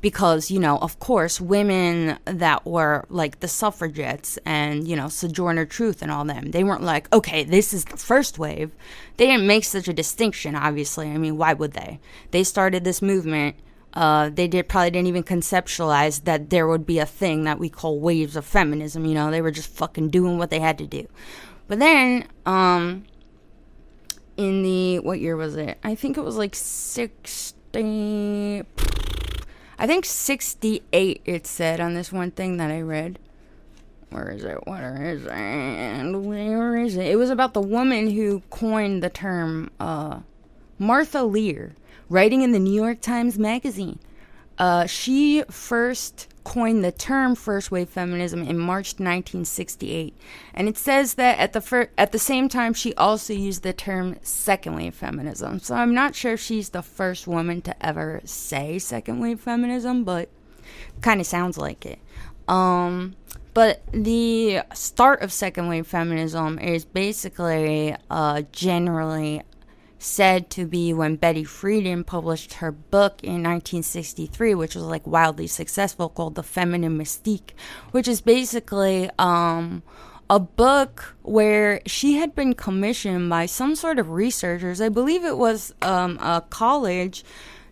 Because, 0.00 0.50
you 0.50 0.58
know, 0.58 0.78
of 0.78 0.98
course, 0.98 1.40
women 1.40 2.18
that 2.24 2.66
were 2.66 3.04
like 3.08 3.38
the 3.38 3.46
suffragettes 3.46 4.36
and, 4.44 4.88
you 4.88 4.96
know, 4.96 5.06
Sojourner 5.06 5.64
Truth 5.64 6.02
and 6.02 6.10
all 6.10 6.24
them, 6.24 6.50
they 6.50 6.64
weren't 6.64 6.82
like, 6.82 7.06
okay, 7.14 7.44
this 7.44 7.72
is 7.72 7.84
the 7.84 7.98
first 7.98 8.36
wave. 8.36 8.72
They 9.16 9.26
didn't 9.26 9.46
make 9.46 9.62
such 9.62 9.86
a 9.86 9.92
distinction, 9.92 10.56
obviously. 10.56 11.08
I 11.08 11.18
mean, 11.18 11.36
why 11.36 11.52
would 11.52 11.74
they? 11.74 12.00
They 12.32 12.42
started 12.42 12.82
this 12.82 13.00
movement 13.00 13.54
uh, 13.94 14.30
they 14.30 14.46
did 14.48 14.68
probably 14.68 14.90
didn't 14.90 15.08
even 15.08 15.24
conceptualize 15.24 16.24
that 16.24 16.50
there 16.50 16.66
would 16.66 16.86
be 16.86 16.98
a 16.98 17.06
thing 17.06 17.44
that 17.44 17.58
we 17.58 17.68
call 17.68 17.98
waves 17.98 18.36
of 18.36 18.44
feminism. 18.44 19.04
You 19.04 19.14
know, 19.14 19.30
they 19.30 19.42
were 19.42 19.50
just 19.50 19.70
fucking 19.70 20.10
doing 20.10 20.38
what 20.38 20.50
they 20.50 20.60
had 20.60 20.78
to 20.78 20.86
do. 20.86 21.06
But 21.68 21.78
then, 21.78 22.26
um, 22.46 23.04
in 24.36 24.62
the 24.62 24.98
what 25.00 25.20
year 25.20 25.36
was 25.36 25.56
it? 25.56 25.78
I 25.84 25.94
think 25.94 26.16
it 26.16 26.22
was 26.22 26.36
like 26.36 26.54
sixty. 26.54 27.54
I 29.78 29.86
think 29.86 30.04
sixty-eight. 30.04 31.22
It 31.24 31.46
said 31.46 31.80
on 31.80 31.94
this 31.94 32.12
one 32.12 32.30
thing 32.30 32.56
that 32.58 32.70
I 32.70 32.80
read. 32.80 33.18
Where 34.10 34.30
is 34.30 34.42
it? 34.42 34.66
Where 34.66 35.00
is 35.04 35.24
it? 35.24 36.26
Where 36.26 36.76
is 36.76 36.96
it? 36.96 37.06
It 37.06 37.16
was 37.16 37.30
about 37.30 37.54
the 37.54 37.60
woman 37.60 38.10
who 38.10 38.42
coined 38.50 39.04
the 39.04 39.10
term 39.10 39.70
uh, 39.78 40.20
Martha 40.78 41.22
Lear 41.22 41.74
writing 42.10 42.42
in 42.42 42.52
the 42.52 42.58
New 42.58 42.74
York 42.74 43.00
Times 43.00 43.38
Magazine. 43.38 43.98
Uh, 44.58 44.84
she 44.84 45.42
first 45.48 46.28
coined 46.44 46.84
the 46.84 46.92
term 46.92 47.34
first 47.34 47.70
wave 47.70 47.88
feminism 47.88 48.42
in 48.42 48.58
March 48.58 48.94
1968, 48.94 50.14
and 50.52 50.68
it 50.68 50.76
says 50.76 51.14
that 51.14 51.38
at 51.38 51.54
the 51.54 51.62
fir- 51.62 51.88
at 51.96 52.12
the 52.12 52.18
same 52.18 52.48
time 52.48 52.74
she 52.74 52.92
also 52.94 53.32
used 53.32 53.62
the 53.62 53.72
term 53.72 54.16
second 54.20 54.74
wave 54.74 54.94
feminism. 54.94 55.60
So 55.60 55.76
I'm 55.76 55.94
not 55.94 56.14
sure 56.14 56.34
if 56.34 56.40
she's 56.40 56.70
the 56.70 56.82
first 56.82 57.26
woman 57.26 57.62
to 57.62 57.86
ever 57.86 58.20
say 58.24 58.78
second 58.78 59.20
wave 59.20 59.40
feminism, 59.40 60.04
but 60.04 60.28
kind 61.00 61.20
of 61.20 61.26
sounds 61.26 61.56
like 61.56 61.86
it. 61.86 61.98
Um, 62.46 63.16
but 63.54 63.82
the 63.92 64.60
start 64.74 65.22
of 65.22 65.32
second 65.32 65.68
wave 65.68 65.86
feminism 65.86 66.58
is 66.58 66.84
basically 66.84 67.96
uh, 68.10 68.42
generally 68.52 69.42
said 70.02 70.48
to 70.50 70.64
be 70.64 70.94
when 70.94 71.16
Betty 71.16 71.44
Friedan 71.44 72.04
published 72.04 72.54
her 72.54 72.72
book 72.72 73.22
in 73.22 73.42
1963, 73.42 74.54
which 74.54 74.74
was 74.74 74.84
like 74.84 75.06
wildly 75.06 75.46
successful, 75.46 76.08
called 76.08 76.34
The 76.34 76.42
Feminine 76.42 76.98
Mystique, 76.98 77.50
which 77.90 78.08
is 78.08 78.22
basically 78.22 79.10
um, 79.18 79.82
a 80.30 80.40
book 80.40 81.16
where 81.22 81.82
she 81.86 82.14
had 82.14 82.34
been 82.34 82.54
commissioned 82.54 83.28
by 83.28 83.44
some 83.44 83.76
sort 83.76 83.98
of 83.98 84.10
researchers. 84.10 84.80
I 84.80 84.88
believe 84.88 85.24
it 85.24 85.36
was 85.36 85.74
um, 85.82 86.18
a 86.18 86.42
college 86.48 87.22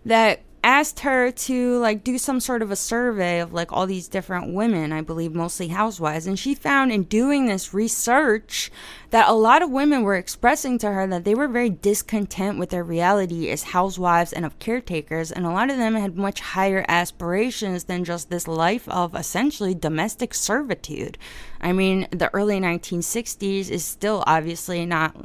that 0.04 0.40
asked 0.68 1.00
her 1.00 1.30
to 1.30 1.78
like 1.78 2.04
do 2.04 2.18
some 2.18 2.38
sort 2.38 2.60
of 2.60 2.70
a 2.70 2.76
survey 2.76 3.40
of 3.40 3.54
like 3.54 3.72
all 3.72 3.86
these 3.86 4.06
different 4.06 4.52
women, 4.52 4.92
I 4.92 5.00
believe 5.00 5.34
mostly 5.34 5.68
housewives, 5.68 6.26
and 6.26 6.38
she 6.38 6.54
found 6.54 6.92
in 6.92 7.04
doing 7.04 7.46
this 7.46 7.72
research 7.72 8.70
that 9.08 9.30
a 9.30 9.32
lot 9.32 9.62
of 9.62 9.70
women 9.70 10.02
were 10.02 10.16
expressing 10.16 10.76
to 10.80 10.92
her 10.92 11.06
that 11.06 11.24
they 11.24 11.34
were 11.34 11.48
very 11.48 11.70
discontent 11.70 12.58
with 12.58 12.68
their 12.68 12.84
reality 12.84 13.48
as 13.48 13.62
housewives 13.62 14.30
and 14.30 14.44
of 14.44 14.58
caretakers, 14.58 15.32
and 15.32 15.46
a 15.46 15.50
lot 15.50 15.70
of 15.70 15.78
them 15.78 15.94
had 15.94 16.18
much 16.18 16.40
higher 16.40 16.84
aspirations 16.86 17.84
than 17.84 18.04
just 18.04 18.28
this 18.28 18.46
life 18.46 18.86
of 18.90 19.14
essentially 19.14 19.74
domestic 19.74 20.34
servitude. 20.34 21.16
I 21.62 21.72
mean, 21.72 22.08
the 22.10 22.28
early 22.34 22.60
1960s 22.60 23.70
is 23.70 23.86
still 23.86 24.22
obviously 24.26 24.84
not 24.84 25.16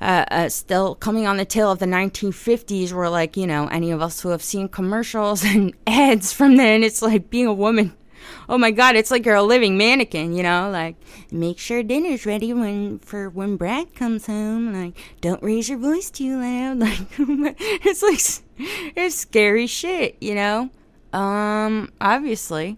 uh, 0.00 0.24
uh, 0.30 0.48
still 0.48 0.94
coming 0.94 1.26
on 1.26 1.36
the 1.36 1.44
tail 1.44 1.70
of 1.70 1.78
the 1.78 1.86
1950s, 1.86 2.92
where 2.92 3.08
like 3.08 3.36
you 3.36 3.46
know 3.46 3.68
any 3.68 3.90
of 3.90 4.02
us 4.02 4.20
who 4.20 4.30
have 4.30 4.42
seen 4.42 4.68
commercials 4.68 5.44
and 5.44 5.74
ads 5.86 6.32
from 6.32 6.56
then, 6.56 6.82
it's 6.82 7.02
like 7.02 7.30
being 7.30 7.46
a 7.46 7.52
woman. 7.52 7.94
Oh 8.48 8.58
my 8.58 8.70
God, 8.70 8.96
it's 8.96 9.10
like 9.10 9.24
you're 9.26 9.34
a 9.34 9.42
living 9.42 9.76
mannequin, 9.76 10.32
you 10.32 10.42
know. 10.42 10.70
Like, 10.70 10.96
make 11.30 11.58
sure 11.58 11.82
dinner's 11.82 12.26
ready 12.26 12.52
when 12.52 12.98
for 12.98 13.28
when 13.28 13.56
Brad 13.56 13.94
comes 13.94 14.26
home. 14.26 14.72
Like, 14.72 14.98
don't 15.20 15.42
raise 15.42 15.68
your 15.68 15.78
voice 15.78 16.10
too 16.10 16.40
loud. 16.40 16.78
Like, 16.84 17.56
it's 17.58 18.02
like 18.02 18.20
it's 18.96 19.14
scary 19.14 19.66
shit, 19.66 20.16
you 20.20 20.34
know. 20.34 20.70
Um, 21.12 21.92
obviously. 22.00 22.76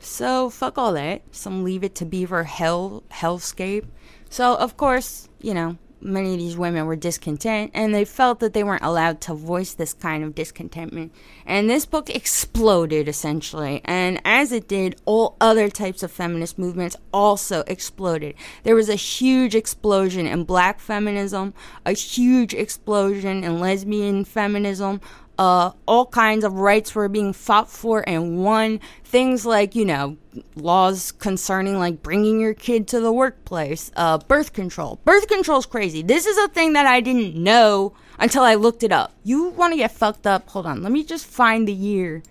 So 0.00 0.50
fuck 0.50 0.78
all 0.78 0.92
that. 0.92 1.22
Some 1.32 1.64
leave 1.64 1.82
it 1.82 1.94
to 1.96 2.04
beaver 2.04 2.44
hell 2.44 3.02
hellscape. 3.10 3.86
So 4.30 4.54
of 4.56 4.76
course, 4.76 5.28
you 5.40 5.54
know, 5.54 5.76
many 6.00 6.34
of 6.34 6.38
these 6.38 6.56
women 6.56 6.86
were 6.86 6.96
discontent 6.96 7.70
and 7.74 7.94
they 7.94 8.04
felt 8.04 8.40
that 8.40 8.52
they 8.52 8.64
weren't 8.64 8.82
allowed 8.84 9.20
to 9.22 9.34
voice 9.34 9.74
this 9.74 9.92
kind 9.94 10.24
of 10.24 10.34
discontentment. 10.34 11.12
And 11.46 11.68
this 11.68 11.86
book 11.86 12.10
exploded 12.10 13.08
essentially. 13.08 13.80
And 13.84 14.20
as 14.24 14.52
it 14.52 14.68
did, 14.68 14.96
all 15.04 15.36
other 15.40 15.68
types 15.68 16.02
of 16.02 16.10
feminist 16.10 16.58
movements 16.58 16.96
also 17.12 17.64
exploded. 17.66 18.34
There 18.62 18.74
was 18.74 18.88
a 18.88 18.94
huge 18.94 19.54
explosion 19.54 20.26
in 20.26 20.44
black 20.44 20.80
feminism, 20.80 21.54
a 21.84 21.92
huge 21.92 22.54
explosion 22.54 23.44
in 23.44 23.60
lesbian 23.60 24.24
feminism, 24.24 25.00
uh, 25.38 25.70
all 25.86 26.06
kinds 26.06 26.44
of 26.44 26.54
rights 26.54 26.94
were 26.94 27.08
being 27.08 27.32
fought 27.32 27.70
for 27.70 28.06
and 28.08 28.42
won. 28.42 28.80
Things 29.04 29.46
like, 29.46 29.74
you 29.74 29.84
know, 29.84 30.16
laws 30.56 31.12
concerning 31.12 31.78
like 31.78 32.02
bringing 32.02 32.40
your 32.40 32.54
kid 32.54 32.88
to 32.88 33.00
the 33.00 33.12
workplace, 33.12 33.90
uh, 33.96 34.18
birth 34.18 34.52
control. 34.52 34.98
Birth 35.04 35.28
control 35.28 35.58
is 35.58 35.66
crazy. 35.66 36.02
This 36.02 36.26
is 36.26 36.36
a 36.36 36.48
thing 36.48 36.72
that 36.72 36.86
I 36.86 37.00
didn't 37.00 37.36
know 37.36 37.94
until 38.18 38.42
I 38.42 38.54
looked 38.54 38.82
it 38.82 38.92
up. 38.92 39.12
You 39.22 39.50
want 39.50 39.72
to 39.72 39.78
get 39.78 39.92
fucked 39.92 40.26
up? 40.26 40.48
Hold 40.50 40.66
on, 40.66 40.82
let 40.82 40.92
me 40.92 41.04
just 41.04 41.26
find 41.26 41.66
the 41.66 41.72
year. 41.72 42.22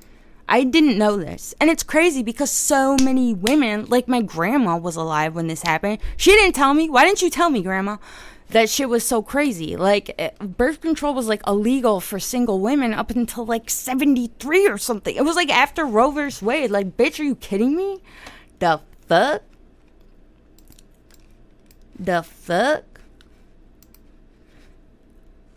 I 0.49 0.64
didn't 0.64 0.97
know 0.97 1.18
this. 1.18 1.53
And 1.60 1.70
it's 1.70 1.84
crazy 1.84 2.24
because 2.24 2.51
so 2.51 2.95
many 3.03 3.34
women, 3.34 3.86
like 3.88 4.08
my 4.08 4.22
grandma 4.22 4.78
was 4.78 4.95
alive 4.95 5.36
when 5.36 5.47
this 5.47 5.64
happened. 5.64 5.99
She 6.16 6.32
didn't 6.32 6.55
tell 6.55 6.74
me. 6.74 6.89
Why 6.89 7.03
didn't 7.03 7.22
you 7.22 7.30
tell 7.30 7.49
me, 7.49 7.62
grandma? 7.62 7.97
That 8.50 8.70
shit 8.70 8.89
was 8.89 9.06
so 9.06 9.22
crazy. 9.22 9.76
Like 9.76 10.14
eh, 10.18 10.32
birth 10.39 10.82
control 10.82 11.14
was 11.14 11.28
like 11.28 11.41
illegal 11.45 12.00
for 12.00 12.20
single 12.20 12.60
women 12.60 12.93
up 12.93 13.12
until 13.12 13.45
like 13.45 13.70
73 13.70 14.68
or 14.68 14.78
something. 14.78 15.16
It 15.16 15.26
was 15.26 15.36
like 15.36 15.50
after 15.50 15.86
Roe 15.86 16.12
vs. 16.12 16.41
Wade. 16.41 16.72
Like, 16.72 16.95
bitch, 16.98 17.20
are 17.20 17.24
you 17.24 17.36
kidding 17.36 17.76
me? 17.76 18.02
The 18.60 18.82
fuck? 19.08 19.43
The 22.00 22.24
fuck? 22.24 22.84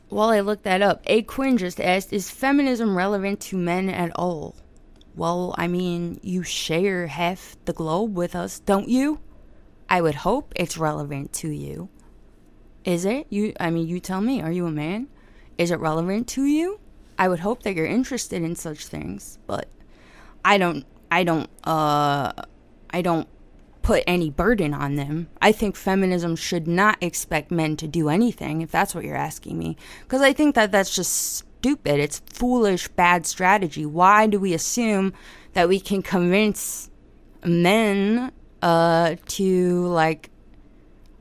While 0.08 0.30
I 0.30 0.40
look 0.40 0.64
that 0.64 0.82
up, 0.82 1.02
A. 1.06 1.22
Quinn 1.22 1.56
just 1.56 1.80
asked, 1.80 2.12
Is 2.12 2.30
feminism 2.30 2.96
relevant 2.96 3.40
to 3.42 3.56
men 3.56 3.88
at 3.88 4.10
all? 4.16 4.56
Well, 5.14 5.54
I 5.56 5.68
mean, 5.68 6.18
you 6.22 6.42
share 6.42 7.06
half 7.06 7.56
the 7.64 7.72
globe 7.72 8.16
with 8.16 8.34
us, 8.34 8.58
don't 8.58 8.88
you? 8.88 9.20
I 9.88 10.00
would 10.00 10.16
hope 10.16 10.52
it's 10.56 10.78
relevant 10.78 11.32
to 11.34 11.50
you. 11.50 11.88
Is 12.84 13.04
it? 13.04 13.26
You 13.30 13.52
I 13.60 13.70
mean, 13.70 13.86
you 13.86 14.00
tell 14.00 14.20
me. 14.20 14.40
Are 14.40 14.52
you 14.52 14.66
a 14.66 14.70
man? 14.70 15.08
Is 15.58 15.70
it 15.70 15.78
relevant 15.80 16.28
to 16.28 16.44
you? 16.44 16.80
I 17.18 17.28
would 17.28 17.40
hope 17.40 17.62
that 17.64 17.74
you're 17.74 17.86
interested 17.86 18.42
in 18.42 18.56
such 18.56 18.86
things, 18.86 19.38
but 19.46 19.68
I 20.44 20.56
don't 20.56 20.86
I 21.10 21.24
don't 21.24 21.50
uh 21.64 22.32
I 22.90 23.02
don't 23.02 23.28
put 23.82 24.04
any 24.06 24.30
burden 24.30 24.72
on 24.72 24.96
them. 24.96 25.28
I 25.42 25.52
think 25.52 25.76
feminism 25.76 26.36
should 26.36 26.66
not 26.66 26.96
expect 27.02 27.50
men 27.50 27.76
to 27.76 27.88
do 27.88 28.08
anything 28.08 28.62
if 28.62 28.70
that's 28.70 28.94
what 28.94 29.04
you're 29.04 29.16
asking 29.16 29.58
me 29.58 29.76
because 30.02 30.22
I 30.22 30.32
think 30.32 30.54
that 30.54 30.72
that's 30.72 30.94
just 30.94 31.12
stupid. 31.36 32.00
It's 32.00 32.20
foolish 32.20 32.88
bad 32.88 33.26
strategy. 33.26 33.84
Why 33.84 34.26
do 34.26 34.40
we 34.40 34.54
assume 34.54 35.12
that 35.52 35.68
we 35.68 35.80
can 35.80 36.02
convince 36.02 36.88
men 37.44 38.32
uh 38.62 39.16
to 39.26 39.86
like 39.88 40.30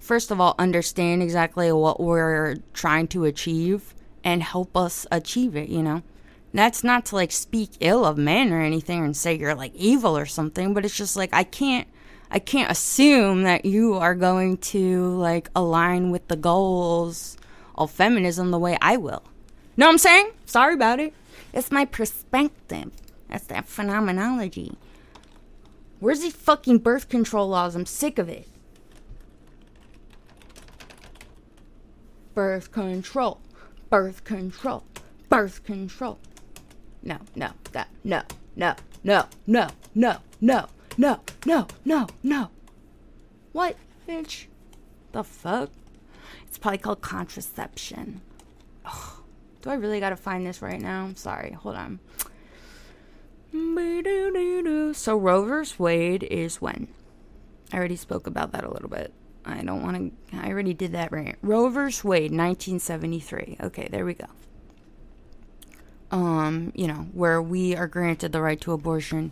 first 0.09 0.31
of 0.31 0.41
all 0.41 0.55
understand 0.57 1.21
exactly 1.21 1.71
what 1.71 1.99
we're 1.99 2.55
trying 2.73 3.07
to 3.07 3.25
achieve 3.25 3.93
and 4.23 4.41
help 4.41 4.75
us 4.75 5.05
achieve 5.11 5.55
it, 5.55 5.69
you 5.69 5.83
know? 5.83 6.01
That's 6.51 6.83
not 6.83 7.05
to 7.05 7.15
like 7.15 7.31
speak 7.31 7.69
ill 7.79 8.03
of 8.03 8.17
men 8.17 8.51
or 8.51 8.59
anything 8.59 9.05
and 9.05 9.15
say 9.15 9.35
you're 9.35 9.53
like 9.53 9.75
evil 9.75 10.17
or 10.17 10.25
something, 10.25 10.73
but 10.73 10.83
it's 10.83 10.97
just 10.97 11.15
like 11.15 11.29
I 11.31 11.43
can't 11.43 11.87
I 12.31 12.39
can't 12.39 12.71
assume 12.71 13.43
that 13.43 13.65
you 13.65 13.93
are 13.93 14.15
going 14.15 14.57
to 14.73 15.15
like 15.17 15.51
align 15.55 16.09
with 16.09 16.27
the 16.27 16.35
goals 16.35 17.37
of 17.75 17.91
feminism 17.91 18.49
the 18.49 18.57
way 18.57 18.79
I 18.81 18.97
will. 18.97 19.21
Know 19.77 19.85
what 19.85 19.91
I'm 19.91 19.99
saying? 19.99 20.31
Sorry 20.47 20.73
about 20.73 20.99
it. 20.99 21.13
It's 21.53 21.71
my 21.71 21.85
perspective. 21.85 22.91
That's 23.29 23.45
that 23.45 23.67
phenomenology. 23.67 24.75
Where's 25.99 26.21
these 26.21 26.33
fucking 26.33 26.79
birth 26.79 27.09
control 27.09 27.47
laws? 27.47 27.75
I'm 27.75 27.85
sick 27.85 28.17
of 28.17 28.27
it. 28.27 28.47
Birth 32.39 32.71
control. 32.71 33.41
Birth 33.89 34.23
control. 34.23 34.85
Birth 35.27 35.61
control. 35.65 36.19
No, 37.03 37.17
no, 37.35 37.49
that, 37.73 37.89
no, 38.05 38.21
no, 38.55 38.75
no, 39.03 39.25
no, 39.43 39.67
no, 39.93 40.19
no, 40.39 40.69
no, 40.97 41.19
no, 41.45 41.67
no, 41.83 42.07
no. 42.23 42.49
What, 43.51 43.75
bitch? 44.07 44.45
The 45.11 45.25
fuck? 45.25 45.69
It's 46.47 46.57
probably 46.57 46.77
called 46.77 47.01
contraception. 47.01 48.21
Ugh. 48.85 49.21
Do 49.61 49.69
I 49.71 49.73
really 49.73 49.99
gotta 49.99 50.15
find 50.15 50.47
this 50.47 50.61
right 50.61 50.79
now? 50.79 51.11
Sorry. 51.15 51.51
Hold 51.51 51.75
on. 51.75 51.99
So 54.95 55.17
Roe 55.17 55.43
vs. 55.43 55.77
Wade 55.77 56.23
is 56.23 56.61
when? 56.61 56.87
I 57.73 57.77
already 57.77 57.97
spoke 57.97 58.27
about 58.27 58.53
that 58.53 58.63
a 58.63 58.71
little 58.71 58.87
bit. 58.87 59.13
I 59.53 59.63
don't 59.63 59.83
want 59.83 60.13
to. 60.31 60.37
I 60.37 60.49
already 60.49 60.73
did 60.73 60.91
that 60.93 61.11
right. 61.11 61.35
Roe 61.41 61.69
vs. 61.69 62.03
Wade, 62.03 62.31
1973. 62.31 63.57
Okay, 63.61 63.87
there 63.89 64.05
we 64.05 64.13
go. 64.13 64.25
Um, 66.11 66.71
you 66.75 66.87
know, 66.87 67.07
where 67.13 67.41
we 67.41 67.75
are 67.75 67.87
granted 67.87 68.31
the 68.31 68.41
right 68.41 68.59
to 68.61 68.71
abortion 68.71 69.31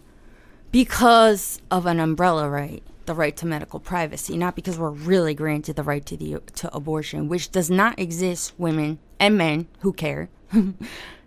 because 0.71 1.61
of 1.71 1.85
an 1.85 1.99
umbrella 1.99 2.49
right, 2.49 2.83
the 3.05 3.13
right 3.13 3.35
to 3.37 3.47
medical 3.47 3.79
privacy, 3.79 4.37
not 4.37 4.55
because 4.55 4.77
we're 4.77 4.91
really 4.91 5.33
granted 5.33 5.75
the 5.75 5.83
right 5.83 6.05
to 6.05 6.17
the 6.17 6.39
to 6.55 6.73
abortion, 6.75 7.27
which 7.27 7.51
does 7.51 7.69
not 7.69 7.99
exist. 7.99 8.53
Women 8.57 8.99
and 9.19 9.37
men 9.37 9.67
who 9.79 9.93
care. 9.93 10.29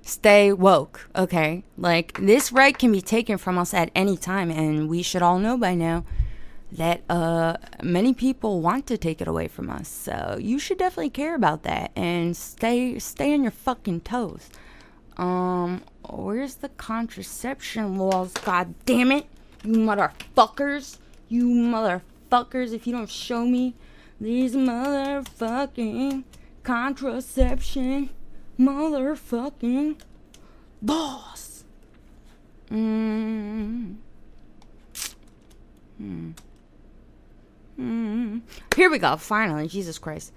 Stay 0.02 0.52
woke, 0.52 1.08
okay? 1.14 1.62
Like 1.76 2.18
this 2.20 2.52
right 2.52 2.76
can 2.76 2.90
be 2.90 3.02
taken 3.02 3.38
from 3.38 3.58
us 3.58 3.74
at 3.74 3.90
any 3.94 4.16
time, 4.16 4.50
and 4.50 4.88
we 4.88 5.02
should 5.02 5.22
all 5.22 5.38
know 5.38 5.56
by 5.56 5.74
now 5.74 6.04
that 6.72 7.02
uh, 7.10 7.56
many 7.82 8.14
people 8.14 8.60
want 8.60 8.86
to 8.86 8.96
take 8.96 9.20
it 9.20 9.28
away 9.28 9.48
from 9.48 9.70
us. 9.70 9.88
So 9.88 10.38
you 10.40 10.58
should 10.58 10.78
definitely 10.78 11.10
care 11.10 11.34
about 11.34 11.62
that 11.64 11.90
and 11.96 12.36
stay 12.36 12.98
stay 12.98 13.34
on 13.34 13.42
your 13.42 13.52
fucking 13.52 14.00
toes. 14.02 14.50
Um, 15.16 15.82
where's 16.08 16.56
the 16.56 16.68
contraception 16.70 17.96
laws? 17.96 18.32
God 18.32 18.74
damn 18.86 19.12
it, 19.12 19.26
you 19.64 19.74
motherfuckers! 19.74 20.98
You 21.28 21.46
motherfuckers! 21.46 22.72
If 22.72 22.86
you 22.86 22.92
don't 22.92 23.10
show 23.10 23.44
me 23.44 23.74
these 24.20 24.54
motherfucking 24.54 26.24
contraception 26.62 28.10
motherfucking 28.58 29.96
boss. 30.82 31.64
Mm. 32.70 33.96
Hmm. 35.98 36.30
Mm. 37.80 38.42
Here 38.76 38.90
we 38.90 38.98
go, 38.98 39.16
finally. 39.16 39.66
Jesus 39.66 39.98
Christ. 39.98 40.32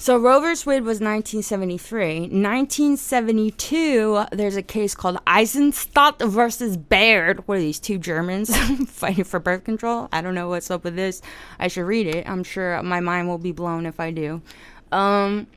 So 0.00 0.16
Roe 0.16 0.38
vs. 0.38 0.64
Wade 0.64 0.82
was 0.82 1.00
1973. 1.00 2.20
1972, 2.20 4.26
there's 4.30 4.54
a 4.54 4.62
case 4.62 4.94
called 4.94 5.18
Eisenstadt 5.26 6.22
versus 6.22 6.76
Baird. 6.76 7.48
What 7.48 7.58
are 7.58 7.60
these 7.60 7.80
two 7.80 7.98
Germans 7.98 8.56
fighting 8.88 9.24
for 9.24 9.40
birth 9.40 9.64
control? 9.64 10.08
I 10.12 10.20
don't 10.20 10.36
know 10.36 10.48
what's 10.48 10.70
up 10.70 10.84
with 10.84 10.94
this. 10.94 11.20
I 11.58 11.66
should 11.66 11.86
read 11.86 12.06
it. 12.06 12.28
I'm 12.28 12.44
sure 12.44 12.80
my 12.84 13.00
mind 13.00 13.26
will 13.26 13.38
be 13.38 13.50
blown 13.50 13.86
if 13.86 13.98
I 13.98 14.12
do. 14.12 14.40
Um, 14.92 15.48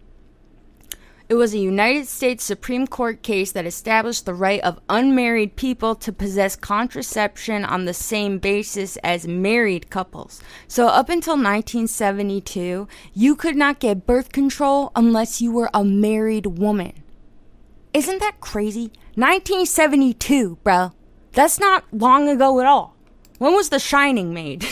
it 1.32 1.36
was 1.36 1.53
a 1.53 1.59
United 1.59 2.09
States 2.09 2.43
Supreme 2.43 2.86
Court 2.86 3.23
case 3.23 3.53
that 3.53 3.65
established 3.65 4.25
the 4.25 4.34
right 4.34 4.59
of 4.63 4.82
unmarried 4.89 5.55
people 5.55 5.95
to 5.95 6.11
possess 6.11 6.57
contraception 6.57 7.63
on 7.63 7.86
the 7.86 7.93
same 7.93 8.38
basis 8.38 8.97
as 8.97 9.25
married 9.29 9.89
couples. 9.89 10.41
So, 10.67 10.88
up 10.88 11.07
until 11.07 11.36
1972, 11.36 12.86
you 13.13 13.36
could 13.38 13.55
not 13.55 13.79
get 13.79 14.05
birth 14.05 14.34
control 14.34 14.91
unless 14.93 15.41
you 15.41 15.53
were 15.53 15.69
a 15.73 15.86
married 15.86 16.47
woman. 16.47 17.01
Isn't 17.93 18.19
that 18.19 18.41
crazy? 18.41 18.91
1972, 19.15 20.57
bro. 20.63 20.91
That's 21.32 21.61
not 21.61 21.86
long 21.93 22.27
ago 22.27 22.59
at 22.59 22.65
all. 22.65 22.97
When 23.38 23.53
was 23.53 23.69
The 23.69 23.79
Shining 23.79 24.34
made? 24.34 24.65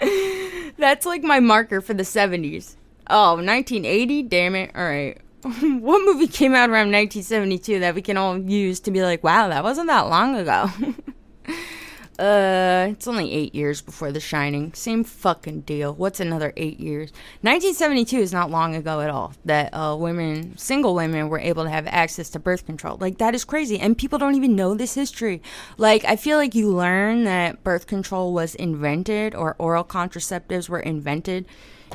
That's 0.78 1.04
like 1.04 1.22
my 1.22 1.40
marker 1.40 1.82
for 1.82 1.92
the 1.92 2.04
70s. 2.04 2.76
Oh, 3.08 3.34
1980? 3.34 4.22
Damn 4.24 4.54
it. 4.54 4.72
All 4.74 4.84
right. 4.84 5.18
what 5.60 6.04
movie 6.04 6.26
came 6.26 6.54
out 6.54 6.70
around 6.70 6.90
1972 6.90 7.80
that 7.80 7.94
we 7.94 8.02
can 8.02 8.16
all 8.16 8.36
use 8.36 8.80
to 8.80 8.90
be 8.90 9.02
like, 9.02 9.22
wow, 9.22 9.48
that 9.48 9.62
wasn't 9.62 9.86
that 9.86 10.08
long 10.08 10.34
ago? 10.34 10.68
uh, 12.18 12.88
it's 12.90 13.06
only 13.06 13.30
eight 13.30 13.54
years 13.54 13.80
before 13.80 14.10
The 14.10 14.18
Shining. 14.18 14.72
Same 14.72 15.04
fucking 15.04 15.60
deal. 15.60 15.94
What's 15.94 16.18
another 16.18 16.52
eight 16.56 16.80
years? 16.80 17.12
1972 17.42 18.16
is 18.16 18.32
not 18.32 18.50
long 18.50 18.74
ago 18.74 19.00
at 19.00 19.10
all 19.10 19.34
that 19.44 19.72
uh, 19.72 19.94
women, 19.96 20.58
single 20.58 20.96
women, 20.96 21.28
were 21.28 21.38
able 21.38 21.62
to 21.62 21.70
have 21.70 21.86
access 21.86 22.28
to 22.30 22.40
birth 22.40 22.66
control. 22.66 22.96
Like, 23.00 23.18
that 23.18 23.36
is 23.36 23.44
crazy. 23.44 23.78
And 23.78 23.96
people 23.96 24.18
don't 24.18 24.34
even 24.34 24.56
know 24.56 24.74
this 24.74 24.94
history. 24.94 25.40
Like, 25.78 26.04
I 26.06 26.16
feel 26.16 26.38
like 26.38 26.56
you 26.56 26.70
learn 26.70 27.22
that 27.22 27.62
birth 27.62 27.86
control 27.86 28.32
was 28.32 28.56
invented 28.56 29.32
or 29.32 29.54
oral 29.60 29.84
contraceptives 29.84 30.68
were 30.68 30.80
invented 30.80 31.46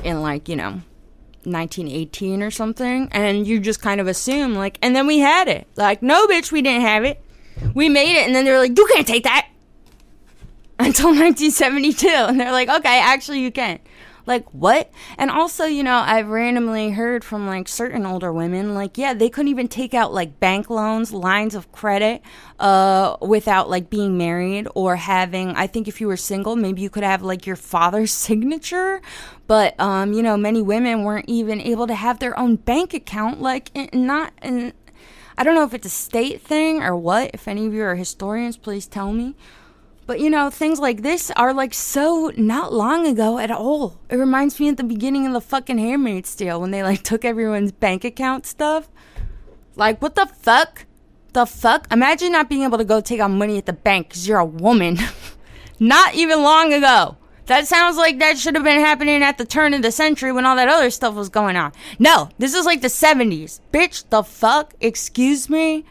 in, 0.02 0.22
like, 0.22 0.48
you 0.48 0.56
know, 0.56 0.80
1918 1.44 2.42
or 2.42 2.50
something, 2.50 3.08
and 3.12 3.46
you 3.46 3.60
just 3.60 3.80
kind 3.80 4.00
of 4.00 4.06
assume 4.06 4.54
like, 4.54 4.78
and 4.82 4.94
then 4.94 5.06
we 5.06 5.18
had 5.18 5.48
it. 5.48 5.66
Like, 5.76 6.02
no, 6.02 6.26
bitch, 6.26 6.52
we 6.52 6.62
didn't 6.62 6.82
have 6.82 7.04
it. 7.04 7.22
We 7.74 7.88
made 7.88 8.18
it, 8.18 8.26
and 8.26 8.34
then 8.34 8.44
they're 8.44 8.58
like, 8.58 8.76
you 8.76 8.86
can't 8.92 9.06
take 9.06 9.24
that 9.24 9.48
until 10.78 11.08
1972, 11.08 12.08
and 12.08 12.40
they're 12.40 12.52
like, 12.52 12.68
okay, 12.68 13.00
actually, 13.00 13.40
you 13.40 13.50
can 13.50 13.78
like 14.26 14.48
what 14.52 14.90
and 15.18 15.30
also 15.30 15.64
you 15.64 15.82
know 15.82 16.02
i've 16.06 16.28
randomly 16.28 16.90
heard 16.90 17.24
from 17.24 17.46
like 17.46 17.68
certain 17.68 18.06
older 18.06 18.32
women 18.32 18.74
like 18.74 18.96
yeah 18.96 19.14
they 19.14 19.28
couldn't 19.28 19.48
even 19.48 19.68
take 19.68 19.94
out 19.94 20.12
like 20.12 20.38
bank 20.40 20.70
loans 20.70 21.12
lines 21.12 21.54
of 21.54 21.70
credit 21.72 22.22
uh 22.58 23.16
without 23.20 23.68
like 23.68 23.90
being 23.90 24.16
married 24.16 24.66
or 24.74 24.96
having 24.96 25.50
i 25.56 25.66
think 25.66 25.88
if 25.88 26.00
you 26.00 26.06
were 26.06 26.16
single 26.16 26.56
maybe 26.56 26.80
you 26.82 26.90
could 26.90 27.02
have 27.02 27.22
like 27.22 27.46
your 27.46 27.56
father's 27.56 28.10
signature 28.12 29.00
but 29.46 29.78
um 29.80 30.12
you 30.12 30.22
know 30.22 30.36
many 30.36 30.62
women 30.62 31.04
weren't 31.04 31.28
even 31.28 31.60
able 31.60 31.86
to 31.86 31.94
have 31.94 32.18
their 32.18 32.38
own 32.38 32.56
bank 32.56 32.94
account 32.94 33.40
like 33.40 33.70
not 33.94 34.32
in 34.42 34.72
I 35.36 35.44
don't 35.44 35.54
know 35.54 35.64
if 35.64 35.74
it's 35.74 35.86
a 35.86 35.90
state 35.90 36.42
thing 36.42 36.82
or 36.82 36.94
what. 36.94 37.30
If 37.32 37.48
any 37.48 37.66
of 37.66 37.72
you 37.72 37.82
are 37.82 37.94
historians, 37.94 38.56
please 38.56 38.86
tell 38.86 39.12
me. 39.12 39.34
But 40.06 40.20
you 40.20 40.30
know, 40.30 40.50
things 40.50 40.80
like 40.80 41.02
this 41.02 41.30
are 41.32 41.54
like 41.54 41.72
so 41.72 42.32
not 42.36 42.72
long 42.72 43.06
ago 43.06 43.38
at 43.38 43.50
all. 43.50 44.00
It 44.08 44.16
reminds 44.16 44.58
me 44.58 44.68
at 44.68 44.76
the 44.76 44.84
beginning 44.84 45.26
of 45.26 45.32
the 45.32 45.40
fucking 45.40 45.78
Handmaid's 45.78 46.34
Tale 46.34 46.60
when 46.60 46.70
they 46.70 46.82
like 46.82 47.02
took 47.04 47.24
everyone's 47.24 47.72
bank 47.72 48.04
account 48.04 48.46
stuff. 48.46 48.88
Like, 49.76 50.02
what 50.02 50.14
the 50.14 50.26
fuck? 50.26 50.86
The 51.32 51.46
fuck? 51.46 51.90
Imagine 51.90 52.32
not 52.32 52.48
being 52.48 52.62
able 52.62 52.78
to 52.78 52.84
go 52.84 53.00
take 53.00 53.20
out 53.20 53.30
money 53.30 53.56
at 53.56 53.66
the 53.66 53.72
bank 53.72 54.08
because 54.08 54.28
you're 54.28 54.38
a 54.38 54.44
woman. 54.44 54.98
not 55.80 56.14
even 56.14 56.42
long 56.42 56.72
ago. 56.72 57.16
That 57.46 57.66
sounds 57.66 57.96
like 57.96 58.18
that 58.18 58.38
should 58.38 58.54
have 58.54 58.64
been 58.64 58.80
happening 58.80 59.22
at 59.22 59.36
the 59.36 59.44
turn 59.44 59.74
of 59.74 59.82
the 59.82 59.90
century 59.90 60.30
when 60.30 60.46
all 60.46 60.56
that 60.56 60.68
other 60.68 60.90
stuff 60.90 61.14
was 61.14 61.28
going 61.28 61.56
on. 61.56 61.72
No, 61.98 62.28
this 62.38 62.54
is 62.54 62.66
like 62.66 62.82
the 62.82 62.88
70s. 62.88 63.60
Bitch, 63.72 64.08
the 64.10 64.22
fuck? 64.22 64.74
Excuse 64.80 65.48
me? 65.50 65.84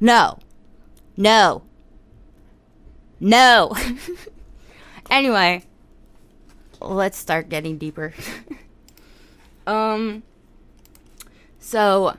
No. 0.00 0.38
No. 1.16 1.62
No. 3.20 3.76
anyway, 5.10 5.64
let's 6.80 7.18
start 7.18 7.48
getting 7.48 7.78
deeper. 7.78 8.14
um 9.66 10.22
so 11.58 12.16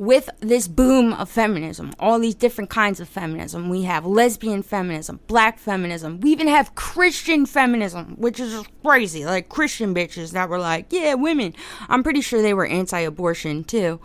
with 0.00 0.30
this 0.40 0.66
boom 0.66 1.12
of 1.12 1.28
feminism, 1.28 1.92
all 1.98 2.18
these 2.18 2.34
different 2.34 2.70
kinds 2.70 3.00
of 3.00 3.08
feminism, 3.08 3.68
we 3.68 3.82
have 3.82 4.06
lesbian 4.06 4.62
feminism, 4.62 5.20
black 5.26 5.58
feminism, 5.58 6.20
we 6.20 6.30
even 6.30 6.48
have 6.48 6.74
Christian 6.74 7.44
feminism, 7.44 8.16
which 8.16 8.40
is 8.40 8.64
crazy. 8.82 9.26
Like 9.26 9.50
Christian 9.50 9.94
bitches 9.94 10.32
that 10.32 10.48
were 10.48 10.58
like, 10.58 10.86
yeah, 10.90 11.14
women. 11.14 11.54
I'm 11.88 12.02
pretty 12.02 12.22
sure 12.22 12.40
they 12.40 12.54
were 12.54 12.66
anti 12.66 13.00
abortion 13.00 13.62
too. 13.62 14.00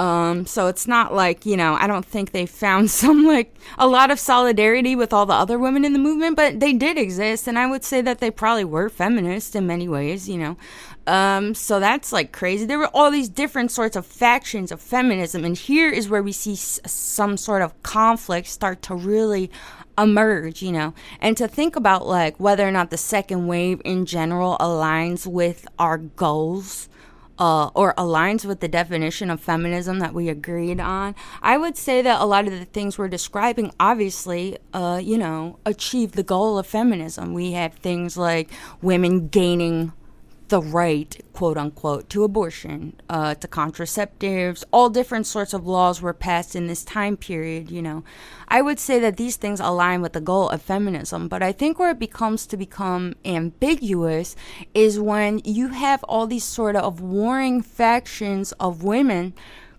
Um, 0.00 0.46
so 0.46 0.66
it's 0.68 0.88
not 0.88 1.12
like, 1.12 1.44
you 1.44 1.58
know, 1.58 1.74
I 1.78 1.86
don't 1.86 2.06
think 2.06 2.32
they 2.32 2.46
found 2.46 2.90
some 3.02 3.26
like 3.26 3.54
a 3.76 3.86
lot 3.86 4.10
of 4.10 4.18
solidarity 4.18 4.96
with 4.96 5.12
all 5.12 5.26
the 5.26 5.34
other 5.34 5.58
women 5.58 5.84
in 5.84 5.92
the 5.92 5.98
movement, 5.98 6.36
but 6.36 6.58
they 6.58 6.72
did 6.72 6.96
exist. 6.96 7.46
And 7.46 7.58
I 7.58 7.66
would 7.66 7.84
say 7.84 8.00
that 8.00 8.18
they 8.18 8.30
probably 8.30 8.64
were 8.64 8.88
feminist 8.88 9.54
in 9.54 9.66
many 9.66 9.88
ways, 9.88 10.26
you 10.26 10.38
know. 10.38 10.56
Um, 11.06 11.54
so 11.54 11.80
that's 11.80 12.12
like 12.12 12.32
crazy. 12.32 12.64
There 12.64 12.78
were 12.78 12.90
all 12.94 13.10
these 13.10 13.28
different 13.28 13.72
sorts 13.72 13.94
of 13.94 14.06
factions 14.06 14.72
of 14.72 14.80
feminism. 14.80 15.44
And 15.44 15.56
here 15.56 15.90
is 15.90 16.08
where 16.08 16.22
we 16.22 16.32
see 16.32 16.54
s- 16.54 16.80
some 16.86 17.36
sort 17.36 17.60
of 17.60 17.82
conflict 17.82 18.46
start 18.48 18.80
to 18.82 18.94
really 18.94 19.50
emerge, 19.98 20.62
you 20.62 20.72
know, 20.72 20.94
and 21.20 21.36
to 21.36 21.46
think 21.46 21.76
about 21.76 22.06
like 22.06 22.40
whether 22.40 22.66
or 22.66 22.72
not 22.72 22.88
the 22.88 22.96
second 22.96 23.48
wave 23.48 23.82
in 23.84 24.06
general 24.06 24.56
aligns 24.60 25.26
with 25.26 25.66
our 25.78 25.98
goals 25.98 26.88
uh, 27.40 27.68
or 27.74 27.94
aligns 27.94 28.44
with 28.44 28.60
the 28.60 28.68
definition 28.68 29.30
of 29.30 29.40
feminism 29.40 29.98
that 29.98 30.12
we 30.12 30.28
agreed 30.28 30.78
on, 30.78 31.14
I 31.42 31.56
would 31.56 31.76
say 31.76 32.02
that 32.02 32.20
a 32.20 32.26
lot 32.26 32.46
of 32.46 32.52
the 32.52 32.66
things 32.66 32.98
we're 32.98 33.08
describing 33.08 33.72
obviously, 33.80 34.58
uh, 34.74 35.00
you 35.02 35.16
know, 35.16 35.58
achieve 35.64 36.12
the 36.12 36.22
goal 36.22 36.58
of 36.58 36.66
feminism. 36.66 37.32
We 37.32 37.52
have 37.52 37.74
things 37.74 38.18
like 38.18 38.50
women 38.82 39.28
gaining 39.28 39.92
the 40.50 40.60
right, 40.60 41.18
quote 41.32 41.56
unquote, 41.56 42.10
to 42.10 42.24
abortion, 42.24 43.00
uh, 43.08 43.34
to 43.36 43.48
contraceptives. 43.48 44.64
All 44.72 44.90
different 44.90 45.26
sorts 45.26 45.54
of 45.54 45.66
laws 45.66 46.02
were 46.02 46.12
passed 46.12 46.54
in 46.54 46.66
this 46.66 46.84
time 46.84 47.16
period, 47.16 47.70
you 47.70 47.80
know. 47.80 48.04
I 48.48 48.60
would 48.60 48.78
say 48.78 48.98
that 48.98 49.16
these 49.16 49.36
things 49.36 49.60
align 49.60 50.02
with 50.02 50.12
the 50.12 50.20
goal 50.20 50.50
of 50.50 50.60
feminism, 50.60 51.28
but 51.28 51.42
I 51.42 51.52
think 51.52 51.78
where 51.78 51.92
it 51.92 51.98
becomes 51.98 52.46
to 52.46 52.56
become 52.56 53.14
ambiguous 53.24 54.36
is 54.74 55.00
when 55.00 55.40
you 55.44 55.68
have 55.68 56.04
all 56.04 56.26
these 56.26 56.44
sort 56.44 56.76
of 56.76 57.00
warring 57.00 57.62
factions 57.62 58.52
of 58.52 58.82
women 58.82 59.34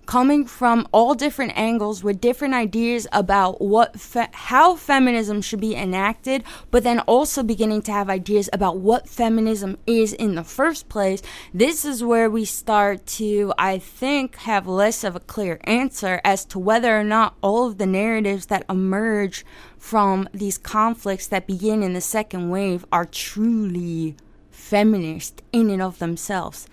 coming 0.05 0.45
from 0.45 0.87
all 0.91 1.13
different 1.13 1.57
angles 1.57 2.03
with 2.03 2.21
different 2.21 2.53
ideas 2.53 3.07
about 3.11 3.61
what 3.61 3.99
fe- 3.99 4.27
how 4.31 4.75
feminism 4.75 5.41
should 5.41 5.61
be 5.61 5.75
enacted 5.75 6.43
but 6.69 6.83
then 6.83 6.99
also 7.01 7.43
beginning 7.43 7.81
to 7.81 7.91
have 7.91 8.09
ideas 8.09 8.49
about 8.51 8.77
what 8.77 9.07
feminism 9.07 9.77
is 9.85 10.13
in 10.13 10.35
the 10.35 10.43
first 10.43 10.89
place. 10.89 11.21
This 11.53 11.85
is 11.85 12.03
where 12.03 12.29
we 12.29 12.45
start 12.45 13.05
to 13.05 13.53
i 13.57 13.77
think 13.77 14.35
have 14.37 14.67
less 14.67 15.03
of 15.03 15.15
a 15.15 15.19
clear 15.19 15.59
answer 15.63 16.21
as 16.23 16.45
to 16.45 16.59
whether 16.59 16.97
or 16.99 17.03
not 17.03 17.35
all 17.41 17.67
of 17.67 17.77
the 17.77 17.85
narratives 17.85 18.47
that 18.47 18.65
emerge 18.69 19.45
from 19.77 20.27
these 20.33 20.57
conflicts 20.57 21.27
that 21.27 21.47
begin 21.47 21.83
in 21.83 21.93
the 21.93 22.01
second 22.01 22.49
wave 22.49 22.85
are 22.91 23.05
truly 23.05 24.15
feminist 24.49 25.41
in 25.51 25.69
and 25.69 25.81
of 25.81 25.99
themselves 25.99 26.67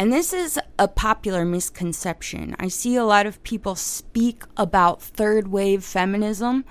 and 0.00 0.10
this 0.10 0.32
is 0.32 0.58
a 0.78 0.88
popular 0.88 1.44
misconception. 1.44 2.56
I 2.58 2.68
see 2.68 2.96
a 2.96 3.04
lot 3.04 3.26
of 3.26 3.42
people 3.42 3.74
speak 3.74 4.44
about 4.56 5.02
third 5.02 5.48
wave 5.48 5.84
feminism 5.84 6.64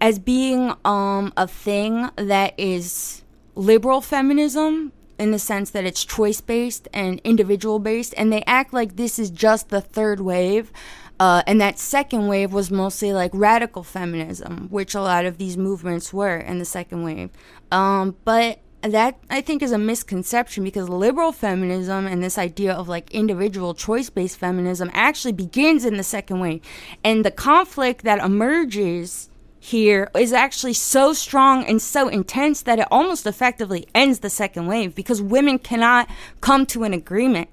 as 0.00 0.20
being 0.20 0.72
um, 0.84 1.32
a 1.36 1.48
thing 1.48 2.10
that 2.14 2.54
is 2.56 3.24
liberal 3.56 4.00
feminism 4.00 4.92
in 5.18 5.32
the 5.32 5.38
sense 5.40 5.70
that 5.70 5.84
it's 5.84 6.04
choice 6.04 6.40
based 6.40 6.86
and 6.94 7.20
individual 7.24 7.80
based, 7.80 8.14
and 8.16 8.32
they 8.32 8.44
act 8.46 8.72
like 8.72 8.94
this 8.94 9.18
is 9.18 9.30
just 9.30 9.70
the 9.70 9.80
third 9.80 10.20
wave. 10.20 10.70
Uh, 11.18 11.42
and 11.48 11.60
that 11.60 11.80
second 11.80 12.28
wave 12.28 12.52
was 12.52 12.70
mostly 12.70 13.12
like 13.12 13.32
radical 13.34 13.82
feminism, 13.82 14.68
which 14.70 14.94
a 14.94 15.00
lot 15.00 15.24
of 15.24 15.38
these 15.38 15.56
movements 15.56 16.12
were 16.12 16.36
in 16.36 16.60
the 16.60 16.64
second 16.64 17.02
wave. 17.02 17.30
Um, 17.72 18.14
but 18.24 18.60
that 18.92 19.18
I 19.30 19.40
think 19.40 19.62
is 19.62 19.72
a 19.72 19.78
misconception 19.78 20.64
because 20.64 20.88
liberal 20.88 21.32
feminism 21.32 22.06
and 22.06 22.22
this 22.22 22.36
idea 22.36 22.72
of 22.72 22.88
like 22.88 23.10
individual 23.12 23.74
choice 23.74 24.10
based 24.10 24.38
feminism 24.38 24.90
actually 24.92 25.32
begins 25.32 25.84
in 25.84 25.96
the 25.96 26.02
second 26.02 26.40
wave. 26.40 26.60
And 27.02 27.24
the 27.24 27.30
conflict 27.30 28.04
that 28.04 28.22
emerges 28.22 29.30
here 29.58 30.10
is 30.14 30.34
actually 30.34 30.74
so 30.74 31.14
strong 31.14 31.64
and 31.64 31.80
so 31.80 32.08
intense 32.08 32.60
that 32.62 32.78
it 32.78 32.86
almost 32.90 33.26
effectively 33.26 33.86
ends 33.94 34.18
the 34.18 34.28
second 34.28 34.66
wave 34.66 34.94
because 34.94 35.22
women 35.22 35.58
cannot 35.58 36.06
come 36.42 36.66
to 36.66 36.84
an 36.84 36.92
agreement 36.92 37.48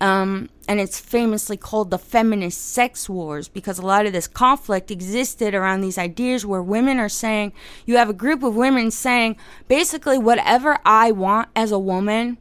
um, 0.00 0.48
and 0.66 0.80
it's 0.80 0.98
famously 0.98 1.56
called 1.56 1.90
the 1.90 1.98
feminist 1.98 2.72
sex 2.72 3.08
wars 3.08 3.48
because 3.48 3.78
a 3.78 3.86
lot 3.86 4.06
of 4.06 4.12
this 4.12 4.26
conflict 4.26 4.90
existed 4.90 5.54
around 5.54 5.80
these 5.82 5.98
ideas 5.98 6.46
where 6.46 6.62
women 6.62 6.98
are 6.98 7.08
saying, 7.08 7.52
you 7.84 7.96
have 7.96 8.08
a 8.08 8.14
group 8.14 8.42
of 8.42 8.56
women 8.56 8.90
saying, 8.90 9.36
basically, 9.68 10.16
whatever 10.16 10.78
I 10.86 11.12
want 11.12 11.50
as 11.54 11.70
a 11.70 11.78
woman 11.78 12.38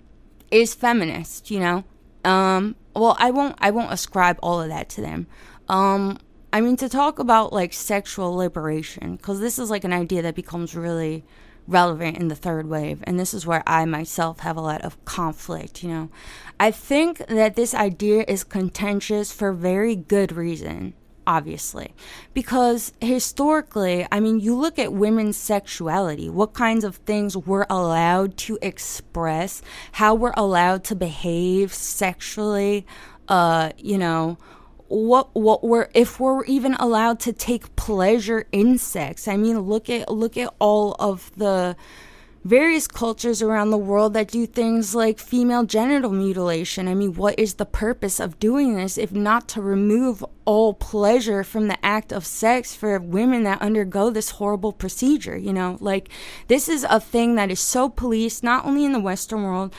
is 0.52 0.74
feminist, 0.74 1.52
you 1.52 1.60
know? 1.60 1.84
Um, 2.24 2.76
well, 2.96 3.18
I 3.20 3.32
won't, 3.32 3.56
I 3.60 3.72
won't 3.72 3.92
ascribe 3.92 4.40
all 4.42 4.62
of 4.62 4.70
that 4.70 4.90
to 4.90 5.02
them. 5.02 5.28
Um, 5.68 6.18
I 6.54 6.62
mean, 6.62 6.78
to 6.78 6.90
talk 6.90 7.20
about 7.20 7.52
like 7.52 7.74
sexual 7.74 8.36
liberation, 8.36 9.18
because 9.18 9.40
this 9.40 9.60
is 9.60 9.70
like 9.70 9.84
an 9.84 9.94
idea 9.94 10.22
that 10.22 10.36
becomes 10.36 10.76
really 10.76 11.24
relevant 11.70 12.18
in 12.18 12.28
the 12.28 12.36
third 12.36 12.68
wave. 12.68 13.02
And 13.04 13.20
this 13.20 13.34
is 13.34 13.46
where 13.46 13.64
I 13.66 13.86
myself 13.86 14.40
have 14.40 14.58
a 14.58 14.62
lot 14.62 14.82
of 14.82 15.04
conflict, 15.06 15.84
you 15.84 15.90
know. 15.90 16.10
I 16.60 16.72
think 16.72 17.20
that 17.28 17.56
this 17.56 17.74
idea 17.74 18.26
is 18.28 18.44
contentious 18.44 19.32
for 19.32 19.54
very 19.54 19.96
good 19.96 20.32
reason, 20.32 20.94
obviously. 21.26 21.94
Because 22.34 22.92
historically, 23.00 24.06
I 24.12 24.20
mean, 24.20 24.40
you 24.40 24.56
look 24.56 24.78
at 24.80 24.92
women's 24.92 25.38
sexuality, 25.38 26.30
what 26.30 26.54
kinds 26.54 26.84
of 26.84 26.98
things 26.98 27.38
we're 27.38 27.68
allowed 27.70 28.36
to 28.38 28.58
express, 28.62 29.62
how 29.94 30.16
we're 30.16 30.34
allowed 30.36 30.84
to 30.86 30.96
behave 30.96 31.74
sexually, 31.74 32.86
uh, 33.30 33.72
you 33.78 33.98
know, 33.98 34.38
what 34.90 35.34
what 35.36 35.64
we're 35.64 35.90
if 35.94 36.20
we're 36.20 36.44
even 36.46 36.74
allowed 36.76 37.20
to 37.22 37.34
take 37.34 37.76
pleasure 37.76 38.46
in 38.52 38.78
sex. 38.78 39.28
I 39.28 39.38
mean, 39.38 39.60
look 39.62 39.90
at 39.90 40.12
look 40.12 40.36
at 40.38 40.54
all 40.60 40.96
of 41.00 41.32
the 41.38 41.76
various 42.44 42.88
cultures 42.88 43.42
around 43.42 43.70
the 43.70 43.78
world 43.78 44.14
that 44.14 44.30
do 44.30 44.46
things 44.46 44.96
like 44.96 45.20
female 45.20 45.64
genital 45.66 46.12
mutilation. 46.12 46.88
I 46.88 46.94
mean, 46.94 47.14
what 47.14 47.38
is 47.38 47.56
the 47.56 47.66
purpose 47.66 48.20
of 48.20 48.40
doing 48.40 48.76
this 48.76 48.98
if 48.98 49.12
not 49.12 49.48
to 49.50 49.62
remove 49.62 50.24
all 50.46 50.74
pleasure 50.74 51.44
from 51.44 51.68
the 51.68 51.86
act 51.86 52.12
of 52.12 52.26
sex 52.26 52.74
for 52.74 52.98
women 53.00 53.44
that 53.44 53.62
undergo 53.62 54.10
this 54.10 54.32
horrible 54.32 54.72
procedure? 54.72 55.38
You 55.38 55.54
know, 55.54 55.78
like 55.82 56.10
this 56.48 56.70
is 56.70 56.86
a 56.90 57.00
thing 57.00 57.36
that 57.36 57.52
is 57.52 57.60
so 57.60 57.90
policed, 57.90 58.44
not 58.44 58.66
only 58.66 58.86
in 58.86 58.94
the 58.94 59.00
Western 59.00 59.44
world, 59.44 59.74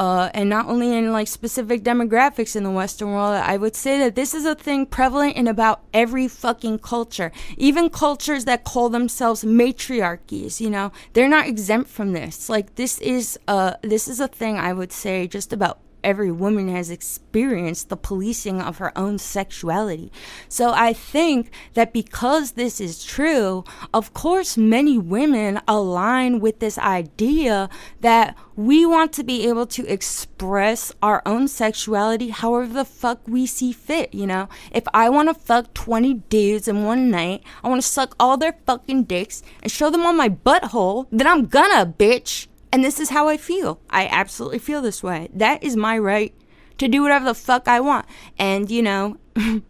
uh, 0.00 0.30
and 0.32 0.48
not 0.48 0.64
only 0.66 0.96
in 0.96 1.12
like 1.12 1.28
specific 1.28 1.82
demographics 1.82 2.56
in 2.56 2.64
the 2.64 2.70
Western 2.70 3.12
world, 3.12 3.34
I 3.34 3.58
would 3.58 3.76
say 3.76 3.98
that 3.98 4.14
this 4.14 4.32
is 4.32 4.46
a 4.46 4.54
thing 4.54 4.86
prevalent 4.86 5.36
in 5.36 5.46
about 5.46 5.82
every 5.92 6.26
fucking 6.26 6.78
culture. 6.78 7.30
Even 7.58 7.90
cultures 7.90 8.46
that 8.46 8.64
call 8.64 8.88
themselves 8.88 9.44
matriarchies, 9.44 10.58
you 10.58 10.70
know, 10.70 10.90
they're 11.12 11.28
not 11.28 11.46
exempt 11.46 11.90
from 11.90 12.14
this. 12.14 12.48
Like 12.48 12.76
this 12.76 12.98
is 13.00 13.38
uh 13.46 13.74
this 13.82 14.08
is 14.08 14.20
a 14.20 14.28
thing 14.28 14.56
I 14.56 14.72
would 14.72 14.90
say 14.90 15.26
just 15.26 15.52
about 15.52 15.80
every 16.02 16.30
woman 16.30 16.68
has 16.68 16.90
experienced 16.90 17.88
the 17.88 17.96
policing 17.96 18.60
of 18.60 18.78
her 18.78 18.96
own 18.96 19.18
sexuality. 19.18 20.12
So 20.48 20.72
I 20.72 20.92
think 20.92 21.50
that 21.74 21.92
because 21.92 22.52
this 22.52 22.80
is 22.80 23.04
true, 23.04 23.64
of 23.92 24.12
course, 24.12 24.56
many 24.56 24.98
women 24.98 25.60
align 25.66 26.40
with 26.40 26.60
this 26.60 26.78
idea 26.78 27.68
that 28.00 28.36
we 28.56 28.84
want 28.84 29.12
to 29.14 29.24
be 29.24 29.48
able 29.48 29.66
to 29.66 29.86
express 29.86 30.92
our 31.02 31.22
own 31.24 31.48
sexuality 31.48 32.28
however 32.28 32.72
the 32.72 32.84
fuck 32.84 33.20
we 33.26 33.46
see 33.46 33.72
fit, 33.72 34.12
you 34.12 34.26
know? 34.26 34.48
If 34.70 34.84
I 34.92 35.08
want 35.08 35.28
to 35.28 35.34
fuck 35.34 35.72
20 35.74 36.14
dudes 36.28 36.68
in 36.68 36.84
one 36.84 37.10
night, 37.10 37.42
I 37.64 37.68
want 37.68 37.80
to 37.80 37.88
suck 37.88 38.14
all 38.20 38.36
their 38.36 38.58
fucking 38.66 39.04
dicks 39.04 39.42
and 39.62 39.72
show 39.72 39.90
them 39.90 40.04
on 40.04 40.16
my 40.16 40.28
butthole, 40.28 41.06
then 41.10 41.26
I'm 41.26 41.46
gonna, 41.46 41.86
bitch. 41.86 42.48
And 42.72 42.84
this 42.84 43.00
is 43.00 43.10
how 43.10 43.28
I 43.28 43.36
feel. 43.36 43.80
I 43.90 44.06
absolutely 44.06 44.58
feel 44.60 44.80
this 44.80 45.02
way. 45.02 45.28
That 45.32 45.62
is 45.62 45.76
my 45.76 45.98
right 45.98 46.34
to 46.78 46.88
do 46.88 47.02
whatever 47.02 47.24
the 47.24 47.34
fuck 47.34 47.68
I 47.68 47.80
want. 47.80 48.06
And, 48.38 48.70
you 48.70 48.82
know, 48.82 49.18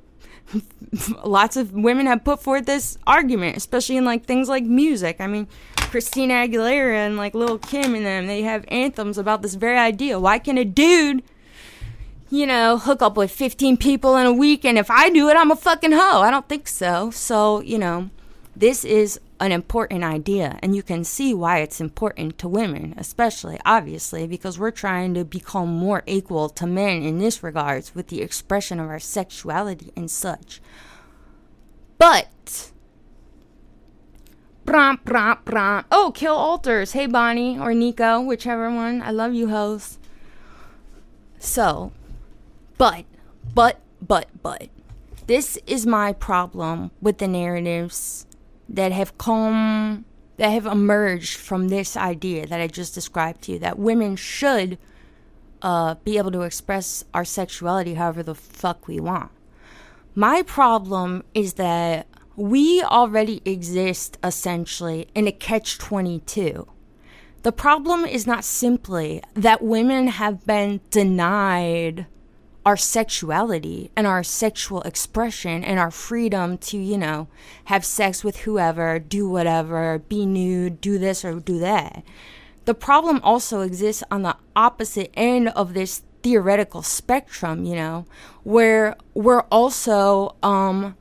lots 1.25 1.57
of 1.57 1.73
women 1.73 2.07
have 2.07 2.25
put 2.25 2.43
forth 2.43 2.67
this 2.67 2.99
argument, 3.07 3.57
especially 3.57 3.97
in 3.97 4.05
like 4.05 4.25
things 4.25 4.49
like 4.49 4.65
music. 4.65 5.17
I 5.21 5.27
mean, 5.27 5.49
Christina 5.77 6.35
Aguilera 6.35 6.95
and 7.07 7.17
like 7.17 7.35
Lil 7.35 7.59
Kim 7.59 7.95
and 7.95 8.05
them, 8.05 8.27
they 8.27 8.43
have 8.43 8.65
anthems 8.69 9.19
about 9.19 9.43
this 9.43 9.55
very 9.55 9.79
idea. 9.79 10.19
Why 10.21 10.39
can 10.39 10.59
a 10.59 10.65
dude, 10.65 11.23
you 12.31 12.47
know, 12.47 12.79
hook 12.79 13.03
up 13.03 13.17
with 13.17 13.31
15 13.31 13.77
people 13.77 14.17
in 14.17 14.27
a 14.27 14.33
week 14.33 14.65
and 14.65 14.79
if 14.79 14.91
I 14.91 15.11
do 15.11 15.29
it, 15.29 15.37
I'm 15.37 15.51
a 15.51 15.57
fucking 15.57 15.93
hoe? 15.93 16.21
I 16.21 16.31
don't 16.31 16.49
think 16.49 16.69
so. 16.69 17.11
So, 17.11 17.61
you 17.61 17.79
know, 17.79 18.11
this 18.55 18.85
is 18.85 19.19
an 19.41 19.53
important 19.53 20.05
idea 20.05 20.59
and 20.63 20.77
you 20.77 20.83
can 20.83 21.03
see 21.03 21.33
why 21.33 21.59
it's 21.59 21.81
important 21.81 22.37
to 22.37 22.47
women 22.47 22.95
especially 22.99 23.59
obviously 23.65 24.27
because 24.27 24.59
we're 24.59 24.71
trying 24.71 25.15
to 25.15 25.25
become 25.25 25.69
more 25.69 26.03
equal 26.07 26.51
to 26.51 26.67
men 26.67 27.03
in 27.03 27.19
this 27.19 27.43
regards 27.43 27.95
with 27.95 28.09
the 28.09 28.21
expression 28.21 28.79
of 28.79 28.89
our 28.89 28.99
sexuality 28.99 29.93
and 29.97 30.11
such. 30.11 30.61
But 31.97 32.71
brom, 34.65 35.01
brom, 35.05 35.39
brom. 35.45 35.85
oh 35.91 36.13
kill 36.15 36.35
alters. 36.35 36.93
Hey 36.93 37.07
bonnie 37.07 37.59
or 37.59 37.73
nico 37.73 38.21
whichever 38.21 38.71
one. 38.71 39.01
I 39.01 39.11
love 39.11 39.33
you 39.35 39.49
hoes. 39.49 39.99
So 41.39 41.93
but 42.77 43.05
but 43.55 43.81
but 44.07 44.29
but. 44.43 44.69
This 45.27 45.59
is 45.67 45.87
my 45.87 46.13
problem 46.13 46.91
with 47.01 47.19
the 47.19 47.29
narratives 47.29 48.27
that 48.71 48.93
have 48.93 49.19
come 49.19 50.05
that 50.37 50.51
have 50.51 50.65
emerged 50.65 51.37
from 51.37 51.69
this 51.69 51.99
idea 51.99 52.47
that 52.47 52.63
I 52.63 52.67
just 52.67 52.95
described 52.95 53.43
to 53.43 53.53
you 53.53 53.59
that 53.59 53.79
women 53.79 54.17
should 54.17 54.79
uh, 55.61 55.97
be 55.97 56.17
able 56.17 56.31
to 56.31 56.43
express 56.43 57.05
our 57.13 57.27
sexuality 57.27 57.95
however 57.95 58.23
the 58.23 58.35
fuck 58.35 58.89
we 58.89 58.99
want. 59.01 59.31
My 60.15 60.43
problem 60.43 61.25
is 61.35 61.55
that 61.55 62.07
we 62.37 62.83
already 62.83 63.43
exist 63.45 64.17
essentially 64.25 65.09
in 65.15 65.27
a 65.27 65.33
catch 65.33 65.77
22. 65.77 66.67
The 67.43 67.53
problem 67.53 68.07
is 68.07 68.27
not 68.27 68.45
simply 68.45 69.23
that 69.35 69.63
women 69.63 70.09
have 70.09 70.47
been 70.47 70.81
denied 70.91 72.07
our 72.71 72.77
sexuality 72.77 73.91
and 73.97 74.07
our 74.07 74.23
sexual 74.23 74.81
expression 74.83 75.65
and 75.65 75.81
our 75.81 75.91
freedom 75.91 76.57
to, 76.57 76.79
you 76.79 76.97
know, 76.97 77.27
have 77.65 77.85
sex 77.85 78.23
with 78.23 78.37
whoever, 78.43 79.01
do 79.01 79.29
whatever, 79.29 79.99
be 79.99 80.25
nude, 80.25 80.81
do 80.81 80.97
this 80.97 81.25
or 81.25 81.41
do 81.41 81.59
that. 81.59 82.05
The 82.67 82.75
problem 82.75 83.21
also 83.25 83.63
exists 83.63 84.05
on 84.09 84.23
the 84.23 84.37
opposite 84.55 85.11
end 85.15 85.49
of 85.49 85.75
this 85.75 86.03
theoretical 86.23 86.83
spectrum, 86.83 87.65
you 87.65 87.75
know, 87.75 88.07
where 88.45 88.95
we're 89.15 89.47
also 89.51 90.37
um 90.41 90.97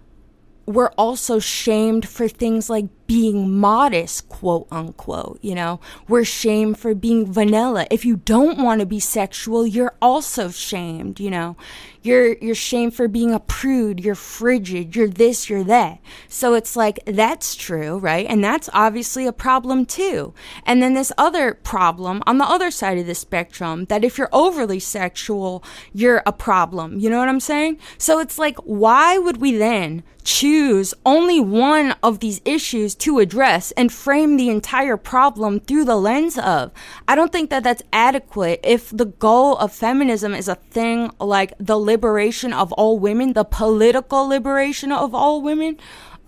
we're 0.66 0.94
also 0.98 1.38
shamed 1.38 2.10
for 2.10 2.28
things 2.28 2.68
like 2.68 2.88
being 3.10 3.58
modest, 3.58 4.30
quote 4.30 4.68
unquote. 4.70 5.40
You 5.42 5.56
know, 5.56 5.80
we're 6.08 6.24
shamed 6.24 6.78
for 6.78 6.94
being 6.94 7.34
vanilla. 7.34 7.88
If 7.90 8.06
you 8.06 8.18
don't 8.18 8.60
want 8.60 8.82
to 8.82 8.86
be 8.86 9.00
sexual, 9.00 9.66
you're 9.66 9.96
also 10.00 10.52
shamed, 10.52 11.20
you 11.20 11.32
know. 11.32 11.58
You're 12.02 12.38
you're 12.38 12.56
shamed 12.56 12.94
for 12.94 13.10
being 13.10 13.34
a 13.34 13.42
prude, 13.42 14.00
you're 14.00 14.16
frigid, 14.16 14.96
you're 14.96 15.10
this, 15.10 15.50
you're 15.50 15.66
that. 15.66 16.00
So 16.30 16.54
it's 16.54 16.78
like 16.78 17.00
that's 17.06 17.56
true, 17.56 17.98
right? 17.98 18.26
And 18.30 18.42
that's 18.42 18.70
obviously 18.74 19.28
a 19.28 19.34
problem 19.34 19.86
too. 19.86 20.34
And 20.66 20.82
then 20.82 20.94
this 20.94 21.12
other 21.18 21.56
problem 21.56 22.24
on 22.26 22.38
the 22.38 22.46
other 22.46 22.72
side 22.72 23.00
of 23.00 23.06
the 23.08 23.16
spectrum 23.16 23.86
that 23.86 24.06
if 24.06 24.18
you're 24.18 24.30
overly 24.32 24.80
sexual, 24.80 25.62
you're 25.92 26.24
a 26.26 26.32
problem. 26.32 27.00
You 27.00 27.10
know 27.10 27.18
what 27.20 27.28
I'm 27.28 27.42
saying? 27.42 27.80
So 27.98 28.20
it's 28.20 28.40
like 28.40 28.58
why 28.60 29.18
would 29.18 29.38
we 29.38 29.58
then 29.58 30.04
choose 30.24 30.94
only 31.06 31.40
one 31.40 31.96
of 32.04 32.20
these 32.20 32.40
issues 32.46 32.94
to 33.00 33.20
address 33.20 33.72
and 33.72 33.92
frame 33.92 34.38
the 34.38 34.50
entire 34.50 34.98
problem 34.98 35.60
through 35.60 35.86
the 35.86 35.96
lens 35.96 36.38
of. 36.38 36.72
I 37.08 37.16
don't 37.16 37.32
think 37.32 37.50
that 37.50 37.64
that's 37.64 37.84
adequate 37.92 38.60
if 38.64 38.90
the 38.90 39.06
goal 39.06 39.58
of 39.58 39.72
feminism 39.72 40.34
is 40.34 40.48
a 40.48 40.56
thing 40.56 41.12
like 41.20 41.54
the 41.60 41.78
liberation 41.78 42.54
of 42.54 42.72
all 42.74 43.00
women, 43.00 43.34
the 43.34 43.46
political 43.46 44.28
liberation 44.28 44.92
of 44.92 45.14
all 45.16 45.42
women. 45.42 45.78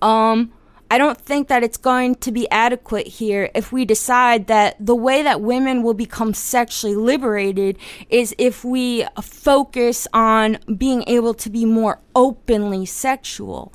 Um, 0.02 0.52
I 0.92 0.98
don't 0.98 1.18
think 1.18 1.48
that 1.48 1.64
it's 1.64 1.78
going 1.78 2.16
to 2.16 2.34
be 2.34 2.52
adequate 2.52 3.08
here 3.08 3.50
if 3.56 3.72
we 3.72 3.86
decide 3.86 4.48
that 4.48 4.76
the 4.78 4.94
way 4.94 5.24
that 5.24 5.40
women 5.40 5.84
will 5.84 5.94
become 5.94 6.34
sexually 6.34 6.96
liberated 6.96 7.78
is 8.10 8.36
if 8.38 8.66
we 8.66 9.06
focus 9.22 10.06
on 10.14 10.58
being 10.76 11.06
able 11.08 11.34
to 11.36 11.50
be 11.50 11.64
more 11.64 12.02
openly 12.14 12.86
sexual. 12.86 13.74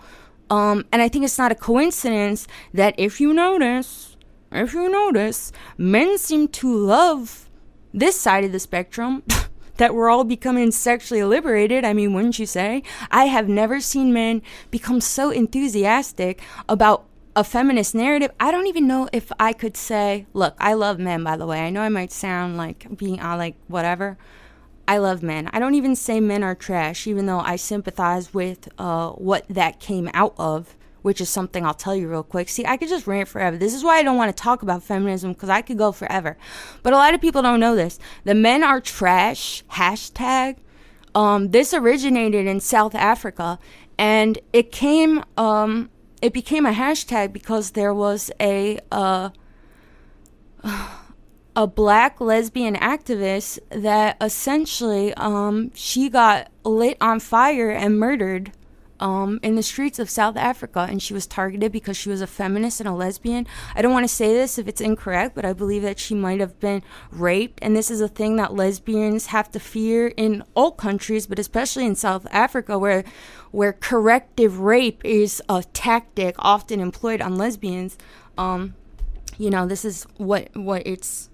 Um, 0.51 0.85
and 0.93 1.03
I 1.03 1.09
think 1.09 1.25
it's 1.25 1.39
not 1.39 1.53
a 1.53 1.57
coincidence 1.57 2.47
that 2.73 2.95
if 2.99 3.21
you 3.21 3.33
notice, 3.35 4.17
if 4.53 4.75
you 4.75 4.89
notice, 4.89 5.53
men 5.77 6.19
seem 6.19 6.49
to 6.49 6.73
love 6.73 7.49
this 7.93 8.19
side 8.21 8.45
of 8.45 8.53
the 8.53 8.61
spectrum. 8.61 9.23
that 9.77 9.95
we're 9.95 10.09
all 10.09 10.25
becoming 10.25 10.71
sexually 10.71 11.23
liberated. 11.23 11.85
I 11.85 11.93
mean, 11.93 12.15
wouldn't 12.15 12.39
you 12.39 12.47
say? 12.47 12.83
I 13.11 13.27
have 13.27 13.49
never 13.49 13.81
seen 13.81 14.13
men 14.13 14.43
become 14.71 15.01
so 15.01 15.31
enthusiastic 15.31 16.41
about 16.69 17.05
a 17.35 17.45
feminist 17.45 17.95
narrative. 17.95 18.31
I 18.41 18.51
don't 18.51 18.67
even 18.67 18.87
know 18.87 19.09
if 19.13 19.31
I 19.39 19.53
could 19.53 19.77
say, 19.77 20.27
look, 20.33 20.55
I 20.59 20.73
love 20.73 20.99
men, 20.99 21.23
by 21.23 21.37
the 21.37 21.47
way. 21.47 21.61
I 21.61 21.71
know 21.71 21.83
I 21.83 21.91
might 21.91 22.11
sound 22.11 22.57
like 22.57 22.97
being 22.97 23.21
uh, 23.21 23.37
like 23.37 23.57
whatever. 23.69 24.17
I 24.89 24.99
love 24.99 25.23
men. 25.23 25.51
I 25.53 25.59
don't 25.59 25.75
even 25.75 25.97
say 25.97 26.21
men 26.21 26.43
are 26.43 26.55
trash, 26.55 27.07
even 27.07 27.27
though 27.27 27.41
I 27.41 27.57
sympathize 27.57 28.33
with 28.33 28.69
uh, 28.79 29.11
what 29.11 29.45
that 29.49 29.81
came 29.81 30.09
out 30.15 30.35
of, 30.39 30.77
which 31.03 31.21
is 31.21 31.29
something 31.29 31.65
I'll 31.65 31.75
tell 31.75 31.95
you 31.95 32.09
real 32.09 32.23
quick. 32.23 32.49
See, 32.49 32.65
I 32.65 32.77
could 32.77 32.89
just 32.89 33.07
rant 33.07 33.29
forever. 33.29 33.57
This 33.57 33.75
is 33.75 33.83
why 33.83 33.99
I 33.99 34.03
don't 34.03 34.17
want 34.17 34.37
to 34.37 34.43
talk 34.43 34.63
about 34.63 34.83
feminism 34.83 35.33
because 35.33 35.49
I 35.49 35.63
could 35.63 35.79
go 35.79 35.91
forever. 35.91 36.37
But 36.83 36.93
a 36.93 36.97
lot 36.97 37.15
of 37.15 37.21
people 37.21 37.43
don't 37.43 37.61
know 37.61 37.75
this. 37.75 37.99
The 38.25 38.35
men 38.35 38.63
are 38.63 38.81
trash 38.81 39.65
hashtag. 39.73 40.57
Um, 41.15 41.51
this 41.51 41.73
originated 41.73 42.47
in 42.47 42.61
South 42.61 42.95
Africa, 42.95 43.59
and 43.99 44.39
it 44.53 44.71
came. 44.71 45.25
Um, 45.37 45.91
it 46.21 46.33
became 46.33 46.67
a 46.67 46.73
hashtag 46.73 47.33
because 47.33 47.73
there 47.73 47.95
was 47.95 48.31
a. 48.41 48.79
Uh, 48.93 49.31
a 51.57 51.67
black 51.67 52.21
lesbian 52.21 52.77
activist 52.77 53.59
that 53.71 54.17
essentially 54.21 55.15
um, 55.15 55.73
she 55.75 56.11
got 56.11 56.51
lit 56.65 56.99
on 57.01 57.19
fire 57.19 57.71
and 57.71 57.99
murdered 57.99 58.53
um, 59.01 59.41
in 59.43 59.57
the 59.57 59.63
streets 59.63 59.99
of 59.99 60.09
South 60.09 60.37
Africa, 60.37 60.87
and 60.89 61.03
she 61.03 61.15
was 61.15 61.27
targeted 61.27 61.73
because 61.73 61.97
she 61.97 62.09
was 62.11 62.21
a 62.21 62.27
feminist 62.27 62.81
and 62.81 62.89
a 62.89 62.93
lesbian. 62.93 63.47
I 63.75 63.83
don't 63.83 63.93
want 63.93 64.05
to 64.05 64.15
say 64.15 64.33
this 64.33 64.59
if 64.59 64.69
it's 64.69 64.81
incorrect, 64.81 65.35
but 65.35 65.45
I 65.45 65.53
believe 65.53 65.83
that 65.83 65.99
she 65.99 66.15
might 66.15 66.41
have 66.41 66.59
been 66.61 66.83
raped, 67.11 67.59
and 67.63 67.75
this 67.75 67.91
is 67.91 68.01
a 68.01 68.09
thing 68.09 68.37
that 68.37 68.55
lesbians 68.55 69.27
have 69.27 69.51
to 69.53 69.61
fear 69.61 70.09
in 70.09 70.45
all 70.55 70.73
countries, 70.73 71.27
but 71.27 71.39
especially 71.39 71.87
in 71.87 71.95
South 71.95 72.27
Africa, 72.31 72.79
where 72.79 73.05
where 73.51 73.73
corrective 73.73 74.61
rape 74.61 75.03
is 75.05 75.43
a 75.49 75.65
tactic 75.73 76.35
often 76.39 76.81
employed 76.81 77.23
on 77.23 77.37
lesbians. 77.37 77.97
Um, 78.37 78.75
you 79.39 79.51
know, 79.51 79.67
this 79.67 79.85
is 79.85 80.07
what 80.17 80.49
what 80.55 80.87
it's 80.87 81.31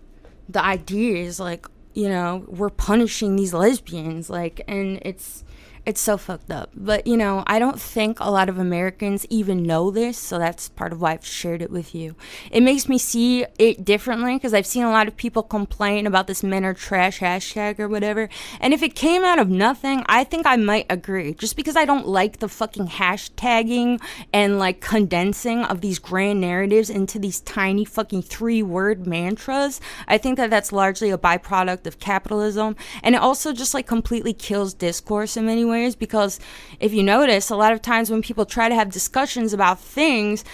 the 0.48 0.64
idea 0.64 1.16
is 1.24 1.38
like 1.40 1.66
you 1.94 2.08
know 2.08 2.44
we're 2.48 2.70
punishing 2.70 3.36
these 3.36 3.52
lesbians 3.52 4.30
like 4.30 4.62
and 4.66 4.98
it's 5.02 5.44
it's 5.84 6.00
so 6.00 6.16
fucked 6.16 6.50
up. 6.50 6.70
But, 6.74 7.06
you 7.06 7.16
know, 7.16 7.42
I 7.46 7.58
don't 7.58 7.80
think 7.80 8.20
a 8.20 8.30
lot 8.30 8.48
of 8.48 8.58
Americans 8.58 9.26
even 9.30 9.64
know 9.64 9.90
this, 9.90 10.16
so 10.16 10.38
that's 10.38 10.68
part 10.68 10.92
of 10.92 11.00
why 11.00 11.12
I've 11.12 11.26
shared 11.26 11.60
it 11.60 11.70
with 11.70 11.92
you. 11.92 12.14
It 12.52 12.62
makes 12.62 12.88
me 12.88 12.98
see 12.98 13.46
it 13.58 13.84
differently 13.84 14.34
because 14.36 14.54
I've 14.54 14.66
seen 14.66 14.84
a 14.84 14.90
lot 14.90 15.08
of 15.08 15.16
people 15.16 15.42
complain 15.42 16.06
about 16.06 16.28
this 16.28 16.44
men 16.44 16.64
are 16.64 16.74
trash 16.74 17.18
hashtag 17.18 17.80
or 17.80 17.88
whatever. 17.88 18.28
And 18.60 18.72
if 18.72 18.82
it 18.82 18.94
came 18.94 19.24
out 19.24 19.40
of 19.40 19.48
nothing, 19.48 20.04
I 20.06 20.22
think 20.22 20.46
I 20.46 20.56
might 20.56 20.86
agree. 20.88 21.34
Just 21.34 21.56
because 21.56 21.76
I 21.76 21.84
don't 21.84 22.06
like 22.06 22.38
the 22.38 22.48
fucking 22.48 22.86
hashtagging 22.86 24.00
and 24.32 24.60
like 24.60 24.80
condensing 24.80 25.64
of 25.64 25.80
these 25.80 25.98
grand 25.98 26.40
narratives 26.40 26.90
into 26.90 27.18
these 27.18 27.40
tiny 27.40 27.84
fucking 27.84 28.22
three 28.22 28.62
word 28.62 29.04
mantras, 29.06 29.80
I 30.06 30.16
think 30.18 30.36
that 30.36 30.50
that's 30.50 30.70
largely 30.70 31.10
a 31.10 31.18
byproduct 31.18 31.88
of 31.88 31.98
capitalism. 31.98 32.76
And 33.02 33.16
it 33.16 33.20
also 33.20 33.52
just 33.52 33.74
like 33.74 33.88
completely 33.88 34.32
kills 34.32 34.74
discourse 34.74 35.36
in 35.36 35.46
many 35.46 35.64
ways 35.64 35.71
ways 35.72 35.96
because 35.96 36.38
if 36.78 36.92
you 36.92 37.02
notice, 37.02 37.50
a 37.50 37.56
lot 37.56 37.72
of 37.72 37.82
times 37.82 38.10
when 38.10 38.22
people 38.22 38.46
try 38.46 38.68
to 38.68 38.74
have 38.74 38.90
discussions 38.90 39.52
about 39.52 39.80
things, 39.80 40.44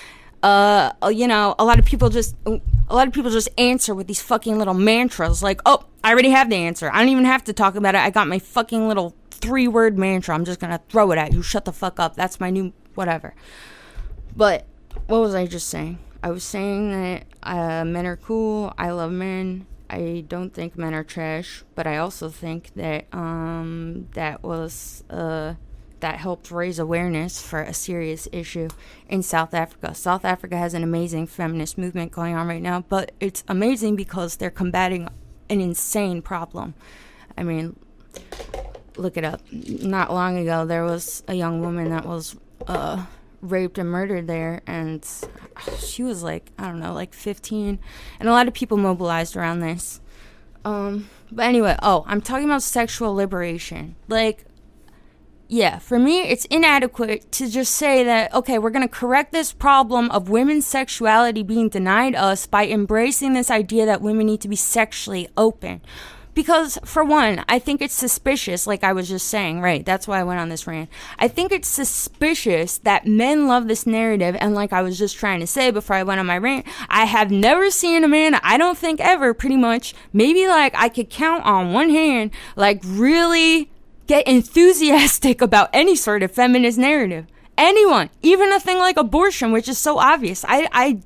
uh, 0.42 0.92
you 1.10 1.26
know, 1.26 1.54
a 1.58 1.64
lot 1.64 1.78
of 1.78 1.84
people 1.84 2.08
just 2.08 2.34
a 2.46 2.94
lot 2.94 3.06
of 3.06 3.12
people 3.12 3.30
just 3.30 3.48
answer 3.58 3.94
with 3.94 4.06
these 4.06 4.22
fucking 4.22 4.56
little 4.56 4.74
mantras 4.74 5.42
like, 5.42 5.60
"Oh, 5.66 5.84
I 6.04 6.12
already 6.12 6.30
have 6.30 6.48
the 6.48 6.56
answer. 6.56 6.90
I 6.92 7.00
don't 7.00 7.08
even 7.08 7.24
have 7.24 7.44
to 7.44 7.52
talk 7.52 7.74
about 7.74 7.94
it. 7.94 7.98
I 7.98 8.10
got 8.10 8.28
my 8.28 8.38
fucking 8.38 8.86
little 8.86 9.14
three-word 9.30 9.98
mantra. 9.98 10.34
I'm 10.34 10.44
just 10.44 10.60
to 10.60 10.80
throw 10.88 11.10
it 11.12 11.18
at 11.18 11.32
you. 11.32 11.42
Shut 11.42 11.64
the 11.64 11.72
fuck 11.72 12.00
up. 12.00 12.14
That's 12.14 12.40
my 12.40 12.50
new 12.50 12.72
whatever." 12.94 13.34
But 14.36 14.66
what 15.06 15.20
was 15.20 15.34
I 15.34 15.46
just 15.46 15.68
saying? 15.68 15.98
I 16.22 16.30
was 16.30 16.44
saying 16.44 16.90
that 16.92 17.24
uh, 17.42 17.84
men 17.84 18.06
are 18.06 18.16
cool. 18.16 18.72
I 18.78 18.90
love 18.90 19.12
men. 19.12 19.66
I 19.90 20.24
don't 20.28 20.52
think 20.52 20.76
men 20.76 20.94
are 20.94 21.04
trash, 21.04 21.64
but 21.74 21.86
I 21.86 21.96
also 21.96 22.28
think 22.28 22.74
that 22.74 23.06
um, 23.12 24.08
that 24.12 24.42
was 24.42 25.02
uh, 25.08 25.54
that 26.00 26.16
helped 26.16 26.50
raise 26.50 26.78
awareness 26.78 27.40
for 27.40 27.60
a 27.60 27.74
serious 27.74 28.28
issue 28.32 28.68
in 29.08 29.22
South 29.22 29.54
Africa. 29.54 29.94
South 29.94 30.24
Africa 30.24 30.56
has 30.56 30.74
an 30.74 30.82
amazing 30.82 31.26
feminist 31.26 31.78
movement 31.78 32.12
going 32.12 32.34
on 32.34 32.46
right 32.46 32.62
now, 32.62 32.84
but 32.88 33.12
it's 33.18 33.42
amazing 33.48 33.96
because 33.96 34.36
they're 34.36 34.50
combating 34.50 35.08
an 35.48 35.60
insane 35.60 36.22
problem. 36.22 36.74
I 37.36 37.42
mean, 37.42 37.76
look 38.96 39.16
it 39.16 39.24
up. 39.24 39.40
Not 39.52 40.12
long 40.12 40.36
ago, 40.36 40.66
there 40.66 40.84
was 40.84 41.22
a 41.28 41.34
young 41.34 41.60
woman 41.60 41.90
that 41.90 42.04
was 42.04 42.36
uh, 42.66 43.06
raped 43.40 43.78
and 43.78 43.90
murdered 43.90 44.26
there, 44.26 44.62
and 44.66 45.06
she 45.78 46.02
was 46.02 46.22
like, 46.22 46.50
I 46.58 46.64
don't 46.64 46.80
know, 46.80 46.92
like 46.92 47.14
15. 47.14 47.78
And 48.20 48.28
a 48.28 48.32
lot 48.32 48.48
of 48.48 48.54
people 48.54 48.76
mobilized 48.76 49.36
around 49.36 49.60
this. 49.60 50.00
Um, 50.64 51.08
but 51.30 51.46
anyway, 51.46 51.76
oh, 51.82 52.04
I'm 52.06 52.20
talking 52.20 52.44
about 52.44 52.62
sexual 52.62 53.14
liberation. 53.14 53.96
Like, 54.08 54.44
yeah, 55.48 55.78
for 55.78 55.98
me, 55.98 56.20
it's 56.20 56.44
inadequate 56.46 57.32
to 57.32 57.48
just 57.48 57.74
say 57.74 58.04
that, 58.04 58.34
okay, 58.34 58.58
we're 58.58 58.70
going 58.70 58.86
to 58.86 58.94
correct 58.94 59.32
this 59.32 59.52
problem 59.52 60.10
of 60.10 60.28
women's 60.28 60.66
sexuality 60.66 61.42
being 61.42 61.70
denied 61.70 62.14
us 62.14 62.46
by 62.46 62.66
embracing 62.66 63.32
this 63.32 63.50
idea 63.50 63.86
that 63.86 64.02
women 64.02 64.26
need 64.26 64.42
to 64.42 64.48
be 64.48 64.56
sexually 64.56 65.28
open. 65.38 65.80
Because, 66.38 66.78
for 66.84 67.02
one, 67.02 67.44
I 67.48 67.58
think 67.58 67.82
it's 67.82 67.92
suspicious, 67.92 68.64
like 68.64 68.84
I 68.84 68.92
was 68.92 69.08
just 69.08 69.26
saying, 69.26 69.60
right? 69.60 69.84
That's 69.84 70.06
why 70.06 70.20
I 70.20 70.22
went 70.22 70.38
on 70.38 70.50
this 70.50 70.68
rant. 70.68 70.88
I 71.18 71.26
think 71.26 71.50
it's 71.50 71.66
suspicious 71.66 72.78
that 72.78 73.08
men 73.08 73.48
love 73.48 73.66
this 73.66 73.88
narrative, 73.88 74.36
and 74.38 74.54
like 74.54 74.72
I 74.72 74.82
was 74.82 74.96
just 74.96 75.16
trying 75.16 75.40
to 75.40 75.48
say 75.48 75.72
before 75.72 75.96
I 75.96 76.04
went 76.04 76.20
on 76.20 76.26
my 76.26 76.38
rant, 76.38 76.64
I 76.88 77.06
have 77.06 77.32
never 77.32 77.72
seen 77.72 78.04
a 78.04 78.08
man, 78.08 78.36
I 78.36 78.56
don't 78.56 78.78
think 78.78 79.00
ever, 79.00 79.34
pretty 79.34 79.56
much, 79.56 79.96
maybe 80.12 80.46
like 80.46 80.76
I 80.76 80.88
could 80.88 81.10
count 81.10 81.44
on 81.44 81.72
one 81.72 81.90
hand, 81.90 82.30
like 82.54 82.82
really 82.84 83.68
get 84.06 84.24
enthusiastic 84.28 85.40
about 85.42 85.70
any 85.72 85.96
sort 85.96 86.22
of 86.22 86.30
feminist 86.30 86.78
narrative. 86.78 87.26
Anyone, 87.56 88.10
even 88.22 88.52
a 88.52 88.60
thing 88.60 88.78
like 88.78 88.96
abortion, 88.96 89.50
which 89.50 89.68
is 89.68 89.76
so 89.76 89.98
obvious. 89.98 90.44
I, 90.46 90.68
I, 90.70 91.00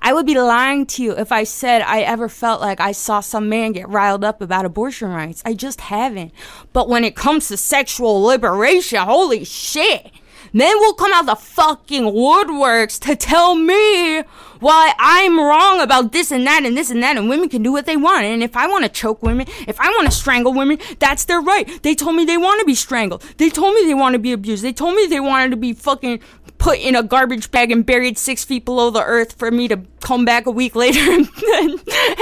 I 0.00 0.12
would 0.12 0.26
be 0.26 0.38
lying 0.38 0.86
to 0.86 1.02
you 1.02 1.12
if 1.12 1.32
I 1.32 1.44
said 1.44 1.82
I 1.82 2.00
ever 2.00 2.28
felt 2.28 2.60
like 2.60 2.80
I 2.80 2.92
saw 2.92 3.20
some 3.20 3.48
man 3.48 3.72
get 3.72 3.88
riled 3.88 4.24
up 4.24 4.40
about 4.40 4.64
abortion 4.64 5.10
rights. 5.10 5.42
I 5.44 5.54
just 5.54 5.80
haven't. 5.82 6.32
But 6.72 6.88
when 6.88 7.04
it 7.04 7.16
comes 7.16 7.48
to 7.48 7.56
sexual 7.56 8.22
liberation, 8.22 8.98
holy 9.00 9.44
shit. 9.44 10.10
Men 10.52 10.78
will 10.78 10.94
come 10.94 11.12
out 11.12 11.26
the 11.26 11.34
fucking 11.34 12.04
woodworks 12.04 12.98
to 13.00 13.16
tell 13.16 13.56
me 13.56 14.22
why 14.60 14.94
I'm 14.98 15.38
wrong 15.38 15.80
about 15.80 16.12
this 16.12 16.30
and 16.30 16.46
that 16.46 16.64
and 16.64 16.76
this 16.76 16.90
and 16.90 17.02
that, 17.02 17.16
and 17.16 17.28
women 17.28 17.48
can 17.48 17.62
do 17.62 17.72
what 17.72 17.84
they 17.86 17.96
want. 17.96 18.24
And 18.24 18.42
if 18.42 18.56
I 18.56 18.66
want 18.66 18.84
to 18.84 18.90
choke 18.90 19.22
women, 19.22 19.46
if 19.66 19.78
I 19.80 19.88
want 19.90 20.06
to 20.06 20.12
strangle 20.12 20.54
women, 20.54 20.78
that's 20.98 21.24
their 21.26 21.40
right. 21.40 21.82
They 21.82 21.94
told 21.94 22.16
me 22.16 22.24
they 22.24 22.38
want 22.38 22.60
to 22.60 22.66
be 22.66 22.74
strangled. 22.74 23.22
They 23.36 23.50
told 23.50 23.74
me 23.74 23.84
they 23.84 23.94
want 23.94 24.14
to 24.14 24.18
be 24.18 24.32
abused. 24.32 24.64
They 24.64 24.72
told 24.72 24.94
me 24.94 25.06
they 25.06 25.20
wanted 25.20 25.50
to 25.50 25.56
be 25.56 25.72
fucking 25.72 26.20
put 26.66 26.80
in 26.80 26.96
a 26.96 27.02
garbage 27.04 27.52
bag 27.52 27.70
and 27.70 27.86
buried 27.86 28.18
six 28.18 28.42
feet 28.44 28.64
below 28.64 28.90
the 28.90 29.00
earth 29.00 29.34
for 29.34 29.52
me 29.52 29.68
to 29.68 29.80
come 30.00 30.24
back 30.24 30.46
a 30.46 30.50
week 30.50 30.74
later 30.84 30.98
and, 31.12 31.28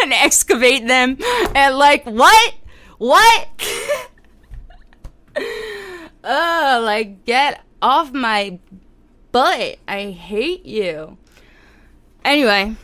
and 0.03 0.13
excavate 0.13 0.87
them. 0.87 1.17
And 1.55 1.77
like, 1.77 2.05
what? 2.05 2.55
What? 2.99 3.49
oh, 6.25 6.83
like, 6.85 7.25
get 7.25 7.63
off 7.81 8.13
my 8.13 8.59
butt. 9.33 9.79
I 9.89 10.11
hate 10.11 10.67
you. 10.67 11.17
Anyway, 12.23 12.77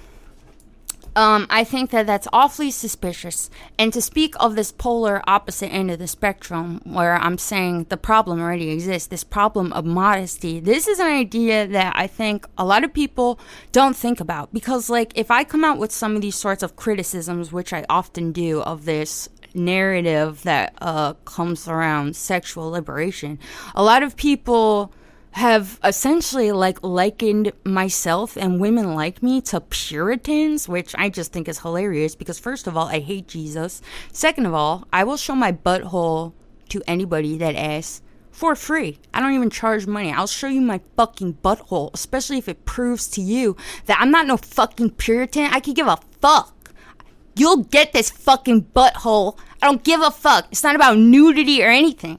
um, 1.16 1.46
I 1.50 1.64
think 1.64 1.90
that 1.90 2.06
that's 2.06 2.28
awfully 2.32 2.70
suspicious. 2.70 3.50
And 3.78 3.92
to 3.92 4.00
speak 4.00 4.34
of 4.38 4.56
this 4.56 4.72
polar 4.72 5.22
opposite 5.26 5.68
end 5.68 5.90
of 5.90 5.98
the 5.98 6.06
spectrum, 6.06 6.80
where 6.84 7.16
I'm 7.16 7.38
saying 7.38 7.86
the 7.88 7.96
problem 7.96 8.40
already 8.40 8.70
exists, 8.70 9.08
this 9.08 9.24
problem 9.24 9.72
of 9.72 9.84
modesty, 9.84 10.60
this 10.60 10.86
is 10.86 10.98
an 10.98 11.06
idea 11.06 11.66
that 11.66 11.94
I 11.96 12.06
think 12.06 12.46
a 12.56 12.64
lot 12.64 12.84
of 12.84 12.92
people 12.92 13.40
don't 13.72 13.96
think 13.96 14.20
about. 14.20 14.52
Because, 14.52 14.88
like, 14.88 15.12
if 15.16 15.30
I 15.30 15.44
come 15.44 15.64
out 15.64 15.78
with 15.78 15.92
some 15.92 16.14
of 16.14 16.22
these 16.22 16.36
sorts 16.36 16.62
of 16.62 16.76
criticisms, 16.76 17.52
which 17.52 17.72
I 17.72 17.84
often 17.88 18.32
do, 18.32 18.60
of 18.62 18.84
this 18.84 19.28
narrative 19.52 20.42
that 20.44 20.74
uh, 20.80 21.14
comes 21.24 21.66
around 21.66 22.14
sexual 22.14 22.70
liberation, 22.70 23.38
a 23.74 23.82
lot 23.82 24.02
of 24.02 24.16
people 24.16 24.92
have 25.32 25.78
essentially 25.84 26.50
like 26.52 26.82
likened 26.82 27.52
myself 27.64 28.36
and 28.36 28.60
women 28.60 28.94
like 28.94 29.22
me 29.22 29.40
to 29.42 29.60
Puritans, 29.60 30.68
which 30.68 30.94
I 30.98 31.08
just 31.08 31.32
think 31.32 31.48
is 31.48 31.60
hilarious 31.60 32.14
because 32.14 32.38
first 32.38 32.66
of 32.66 32.76
all, 32.76 32.88
I 32.88 33.00
hate 33.00 33.28
Jesus. 33.28 33.80
Second 34.12 34.46
of 34.46 34.54
all, 34.54 34.86
I 34.92 35.04
will 35.04 35.16
show 35.16 35.34
my 35.34 35.52
butthole 35.52 36.32
to 36.70 36.82
anybody 36.86 37.36
that 37.38 37.54
asks 37.54 38.02
for 38.30 38.56
free. 38.56 38.98
I 39.12 39.20
don't 39.20 39.34
even 39.34 39.50
charge 39.50 39.86
money. 39.86 40.12
I'll 40.12 40.26
show 40.26 40.48
you 40.48 40.60
my 40.60 40.80
fucking 40.96 41.38
butthole, 41.44 41.90
especially 41.94 42.38
if 42.38 42.48
it 42.48 42.64
proves 42.64 43.06
to 43.08 43.20
you 43.20 43.56
that 43.86 43.98
I'm 44.00 44.10
not 44.10 44.26
no 44.26 44.36
fucking 44.36 44.92
Puritan. 44.92 45.50
I 45.52 45.60
could 45.60 45.76
give 45.76 45.86
a 45.86 45.98
fuck. 46.20 46.72
You'll 47.36 47.64
get 47.64 47.92
this 47.92 48.10
fucking 48.10 48.64
butthole. 48.74 49.38
I 49.62 49.66
don't 49.66 49.84
give 49.84 50.00
a 50.00 50.10
fuck. 50.10 50.48
It's 50.50 50.62
not 50.62 50.74
about 50.74 50.98
nudity 50.98 51.62
or 51.62 51.68
anything. 51.68 52.18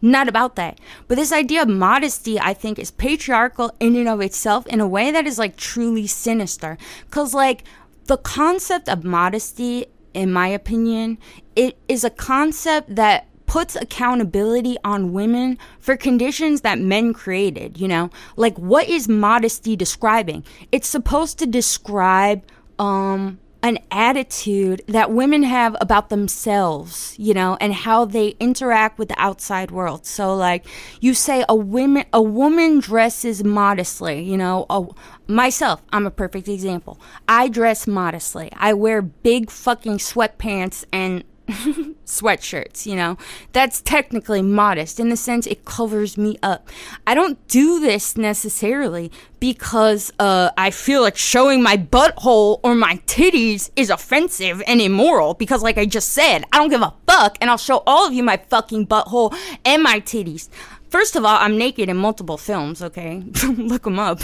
Not 0.00 0.28
about 0.28 0.56
that. 0.56 0.78
But 1.08 1.16
this 1.16 1.32
idea 1.32 1.62
of 1.62 1.68
modesty, 1.68 2.38
I 2.38 2.54
think, 2.54 2.78
is 2.78 2.90
patriarchal 2.90 3.74
in 3.80 3.96
and 3.96 4.08
of 4.08 4.20
itself 4.20 4.66
in 4.66 4.80
a 4.80 4.86
way 4.86 5.10
that 5.10 5.26
is 5.26 5.38
like 5.38 5.56
truly 5.56 6.06
sinister. 6.06 6.78
Because, 7.06 7.34
like, 7.34 7.64
the 8.06 8.16
concept 8.16 8.88
of 8.88 9.04
modesty, 9.04 9.86
in 10.14 10.32
my 10.32 10.48
opinion, 10.48 11.18
it 11.56 11.78
is 11.88 12.04
a 12.04 12.10
concept 12.10 12.94
that 12.94 13.26
puts 13.46 13.74
accountability 13.74 14.76
on 14.84 15.12
women 15.12 15.58
for 15.80 15.96
conditions 15.96 16.60
that 16.60 16.78
men 16.78 17.12
created, 17.14 17.80
you 17.80 17.88
know? 17.88 18.10
Like, 18.36 18.56
what 18.58 18.88
is 18.88 19.08
modesty 19.08 19.74
describing? 19.74 20.44
It's 20.70 20.86
supposed 20.86 21.38
to 21.38 21.46
describe, 21.46 22.44
um, 22.78 23.38
an 23.62 23.78
attitude 23.90 24.82
that 24.86 25.10
women 25.10 25.42
have 25.42 25.76
about 25.80 26.10
themselves, 26.10 27.14
you 27.18 27.34
know, 27.34 27.56
and 27.60 27.74
how 27.74 28.04
they 28.04 28.28
interact 28.38 28.98
with 28.98 29.08
the 29.08 29.20
outside 29.20 29.70
world. 29.70 30.06
So 30.06 30.34
like 30.34 30.64
you 31.00 31.12
say 31.14 31.44
a 31.48 31.56
woman 31.56 32.04
a 32.12 32.22
woman 32.22 32.78
dresses 32.78 33.42
modestly, 33.42 34.22
you 34.22 34.36
know, 34.36 34.66
a, 34.70 34.86
myself, 35.26 35.82
I'm 35.92 36.06
a 36.06 36.10
perfect 36.10 36.48
example. 36.48 37.00
I 37.28 37.48
dress 37.48 37.86
modestly. 37.86 38.50
I 38.56 38.74
wear 38.74 39.02
big 39.02 39.50
fucking 39.50 39.98
sweatpants 39.98 40.84
and 40.92 41.24
sweatshirts, 42.08 42.86
you 42.86 42.96
know. 42.96 43.16
That's 43.52 43.80
technically 43.80 44.42
modest 44.42 44.98
in 44.98 45.08
the 45.08 45.16
sense 45.16 45.46
it 45.46 45.64
covers 45.64 46.18
me 46.18 46.38
up. 46.42 46.68
I 47.06 47.14
don't 47.14 47.46
do 47.48 47.78
this 47.80 48.16
necessarily 48.16 49.12
because 49.40 50.12
uh, 50.18 50.50
I 50.56 50.70
feel 50.70 51.02
like 51.02 51.16
showing 51.16 51.62
my 51.62 51.76
butthole 51.76 52.60
or 52.62 52.74
my 52.74 52.96
titties 53.06 53.70
is 53.76 53.90
offensive 53.90 54.62
and 54.66 54.80
immoral 54.80 55.34
because, 55.34 55.62
like 55.62 55.78
I 55.78 55.86
just 55.86 56.12
said, 56.12 56.44
I 56.52 56.58
don't 56.58 56.70
give 56.70 56.82
a 56.82 56.94
fuck 57.06 57.38
and 57.40 57.50
I'll 57.50 57.58
show 57.58 57.82
all 57.86 58.06
of 58.06 58.12
you 58.12 58.22
my 58.22 58.38
fucking 58.38 58.86
butthole 58.86 59.36
and 59.64 59.82
my 59.82 60.00
titties. 60.00 60.48
First 60.88 61.16
of 61.16 61.24
all, 61.24 61.36
I'm 61.36 61.58
naked 61.58 61.88
in 61.88 61.96
multiple 61.96 62.38
films, 62.38 62.82
okay? 62.82 63.22
Look 63.46 63.82
them 63.82 63.98
up. 63.98 64.20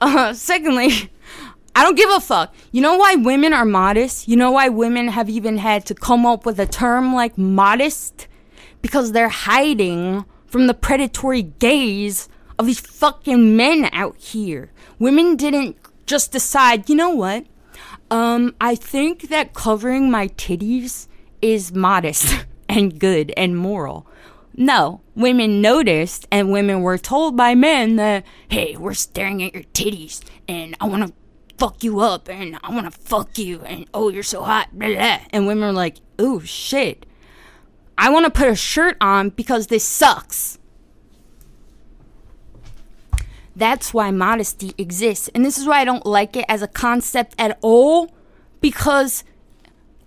Uh, 0.00 0.32
secondly, 0.32 1.10
I 1.76 1.82
don't 1.82 1.94
give 1.94 2.08
a 2.08 2.20
fuck. 2.20 2.54
You 2.72 2.80
know 2.80 2.96
why 2.96 3.16
women 3.16 3.52
are 3.52 3.66
modest? 3.66 4.28
You 4.28 4.34
know 4.34 4.50
why 4.50 4.70
women 4.70 5.08
have 5.08 5.28
even 5.28 5.58
had 5.58 5.84
to 5.84 5.94
come 5.94 6.24
up 6.24 6.46
with 6.46 6.58
a 6.58 6.64
term 6.64 7.12
like 7.14 7.36
modest? 7.36 8.28
Because 8.80 9.12
they're 9.12 9.28
hiding 9.28 10.24
from 10.46 10.68
the 10.68 10.72
predatory 10.74 11.42
gaze 11.42 12.30
of 12.58 12.64
these 12.64 12.80
fucking 12.80 13.58
men 13.58 13.90
out 13.92 14.16
here. 14.16 14.72
Women 14.98 15.36
didn't 15.36 15.76
just 16.06 16.32
decide, 16.32 16.88
you 16.88 16.96
know 16.96 17.10
what? 17.10 17.44
Um, 18.10 18.54
I 18.58 18.74
think 18.74 19.28
that 19.28 19.52
covering 19.52 20.10
my 20.10 20.28
titties 20.28 21.08
is 21.42 21.74
modest 21.74 22.46
and 22.70 22.98
good 22.98 23.34
and 23.36 23.54
moral. 23.54 24.06
No, 24.54 25.02
women 25.14 25.60
noticed 25.60 26.26
and 26.32 26.50
women 26.50 26.80
were 26.80 26.96
told 26.96 27.36
by 27.36 27.54
men 27.54 27.96
that, 27.96 28.24
hey, 28.48 28.78
we're 28.78 28.94
staring 28.94 29.42
at 29.42 29.52
your 29.52 29.64
titties 29.74 30.22
and 30.48 30.74
I 30.80 30.86
want 30.86 31.06
to 31.06 31.12
fuck 31.58 31.82
you 31.82 32.00
up 32.00 32.28
and 32.28 32.58
I 32.62 32.70
want 32.70 32.92
to 32.92 32.98
fuck 32.98 33.38
you 33.38 33.62
and 33.62 33.86
oh, 33.94 34.08
you're 34.08 34.22
so 34.22 34.42
hot. 34.42 34.68
Blah, 34.72 34.88
blah. 34.88 35.18
And 35.30 35.46
women 35.46 35.64
are 35.64 35.72
like, 35.72 35.96
oh, 36.18 36.40
shit. 36.40 37.06
I 37.98 38.10
want 38.10 38.26
to 38.26 38.30
put 38.30 38.48
a 38.48 38.54
shirt 38.54 38.96
on 39.00 39.30
because 39.30 39.68
this 39.68 39.84
sucks. 39.84 40.58
That's 43.54 43.94
why 43.94 44.10
modesty 44.10 44.74
exists. 44.76 45.28
And 45.34 45.44
this 45.44 45.56
is 45.56 45.66
why 45.66 45.80
I 45.80 45.84
don't 45.84 46.04
like 46.04 46.36
it 46.36 46.44
as 46.48 46.60
a 46.60 46.68
concept 46.68 47.34
at 47.38 47.58
all 47.62 48.14
because 48.60 49.24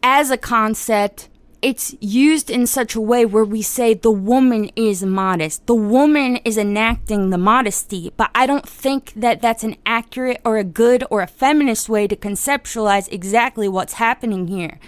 as 0.03 0.29
a 0.29 0.37
concept, 0.37 1.29
it's 1.61 1.95
used 1.99 2.49
in 2.49 2.65
such 2.67 2.95
a 2.95 3.01
way 3.01 3.25
where 3.25 3.43
we 3.43 3.61
say 3.61 3.93
the 3.93 4.11
woman 4.11 4.69
is 4.75 5.03
modest. 5.03 5.65
The 5.65 5.75
woman 5.75 6.37
is 6.37 6.57
enacting 6.57 7.29
the 7.29 7.37
modesty, 7.37 8.13
but 8.15 8.31
I 8.33 8.45
don't 8.45 8.67
think 8.67 9.13
that 9.15 9.41
that's 9.41 9.63
an 9.63 9.75
accurate 9.85 10.41
or 10.45 10.57
a 10.57 10.63
good 10.63 11.03
or 11.09 11.21
a 11.21 11.27
feminist 11.27 11.89
way 11.89 12.07
to 12.07 12.15
conceptualize 12.15 13.11
exactly 13.11 13.67
what's 13.67 13.93
happening 13.93 14.47
here. 14.47 14.79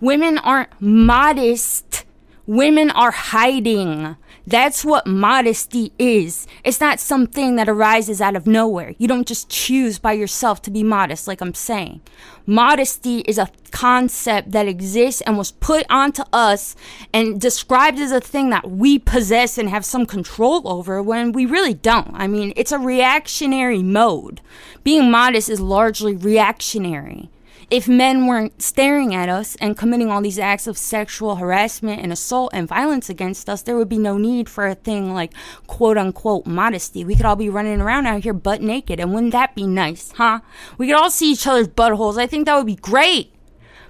Women 0.00 0.38
aren't 0.38 0.80
modest. 0.80 2.04
Women 2.46 2.90
are 2.90 3.12
hiding. 3.12 4.16
That's 4.46 4.84
what 4.84 5.06
modesty 5.06 5.92
is. 5.98 6.46
It's 6.64 6.80
not 6.80 6.98
something 6.98 7.56
that 7.56 7.68
arises 7.68 8.20
out 8.20 8.34
of 8.34 8.46
nowhere. 8.46 8.94
You 8.98 9.06
don't 9.06 9.26
just 9.26 9.48
choose 9.48 9.98
by 9.98 10.12
yourself 10.12 10.60
to 10.62 10.70
be 10.70 10.82
modest, 10.82 11.28
like 11.28 11.40
I'm 11.40 11.54
saying. 11.54 12.00
Modesty 12.44 13.20
is 13.20 13.38
a 13.38 13.50
concept 13.70 14.50
that 14.50 14.66
exists 14.66 15.20
and 15.22 15.38
was 15.38 15.52
put 15.52 15.86
onto 15.88 16.22
us 16.32 16.74
and 17.12 17.40
described 17.40 18.00
as 18.00 18.10
a 18.10 18.20
thing 18.20 18.50
that 18.50 18.68
we 18.68 18.98
possess 18.98 19.58
and 19.58 19.68
have 19.68 19.84
some 19.84 20.06
control 20.06 20.66
over 20.68 21.00
when 21.00 21.30
we 21.30 21.46
really 21.46 21.74
don't. 21.74 22.10
I 22.14 22.26
mean, 22.26 22.52
it's 22.56 22.72
a 22.72 22.78
reactionary 22.78 23.82
mode. 23.82 24.40
Being 24.82 25.10
modest 25.10 25.48
is 25.48 25.60
largely 25.60 26.16
reactionary 26.16 27.30
if 27.72 27.88
men 27.88 28.26
weren't 28.26 28.60
staring 28.60 29.14
at 29.14 29.30
us 29.30 29.56
and 29.56 29.78
committing 29.78 30.10
all 30.10 30.20
these 30.20 30.38
acts 30.38 30.66
of 30.66 30.76
sexual 30.76 31.36
harassment 31.36 32.02
and 32.02 32.12
assault 32.12 32.50
and 32.52 32.68
violence 32.68 33.08
against 33.08 33.48
us, 33.48 33.62
there 33.62 33.78
would 33.78 33.88
be 33.88 33.96
no 33.96 34.18
need 34.18 34.46
for 34.46 34.66
a 34.66 34.74
thing 34.74 35.14
like 35.14 35.32
quote 35.66 35.96
unquote 35.96 36.44
modesty. 36.44 37.02
We 37.02 37.16
could 37.16 37.24
all 37.24 37.34
be 37.34 37.48
running 37.48 37.80
around 37.80 38.04
out 38.04 38.24
here 38.24 38.34
butt 38.34 38.60
naked, 38.60 39.00
and 39.00 39.14
wouldn't 39.14 39.32
that 39.32 39.54
be 39.54 39.66
nice, 39.66 40.12
huh? 40.12 40.40
We 40.76 40.86
could 40.86 40.96
all 40.96 41.10
see 41.10 41.32
each 41.32 41.46
other's 41.46 41.66
buttholes. 41.66 42.18
I 42.18 42.26
think 42.26 42.44
that 42.44 42.56
would 42.56 42.66
be 42.66 42.76
great. 42.76 43.34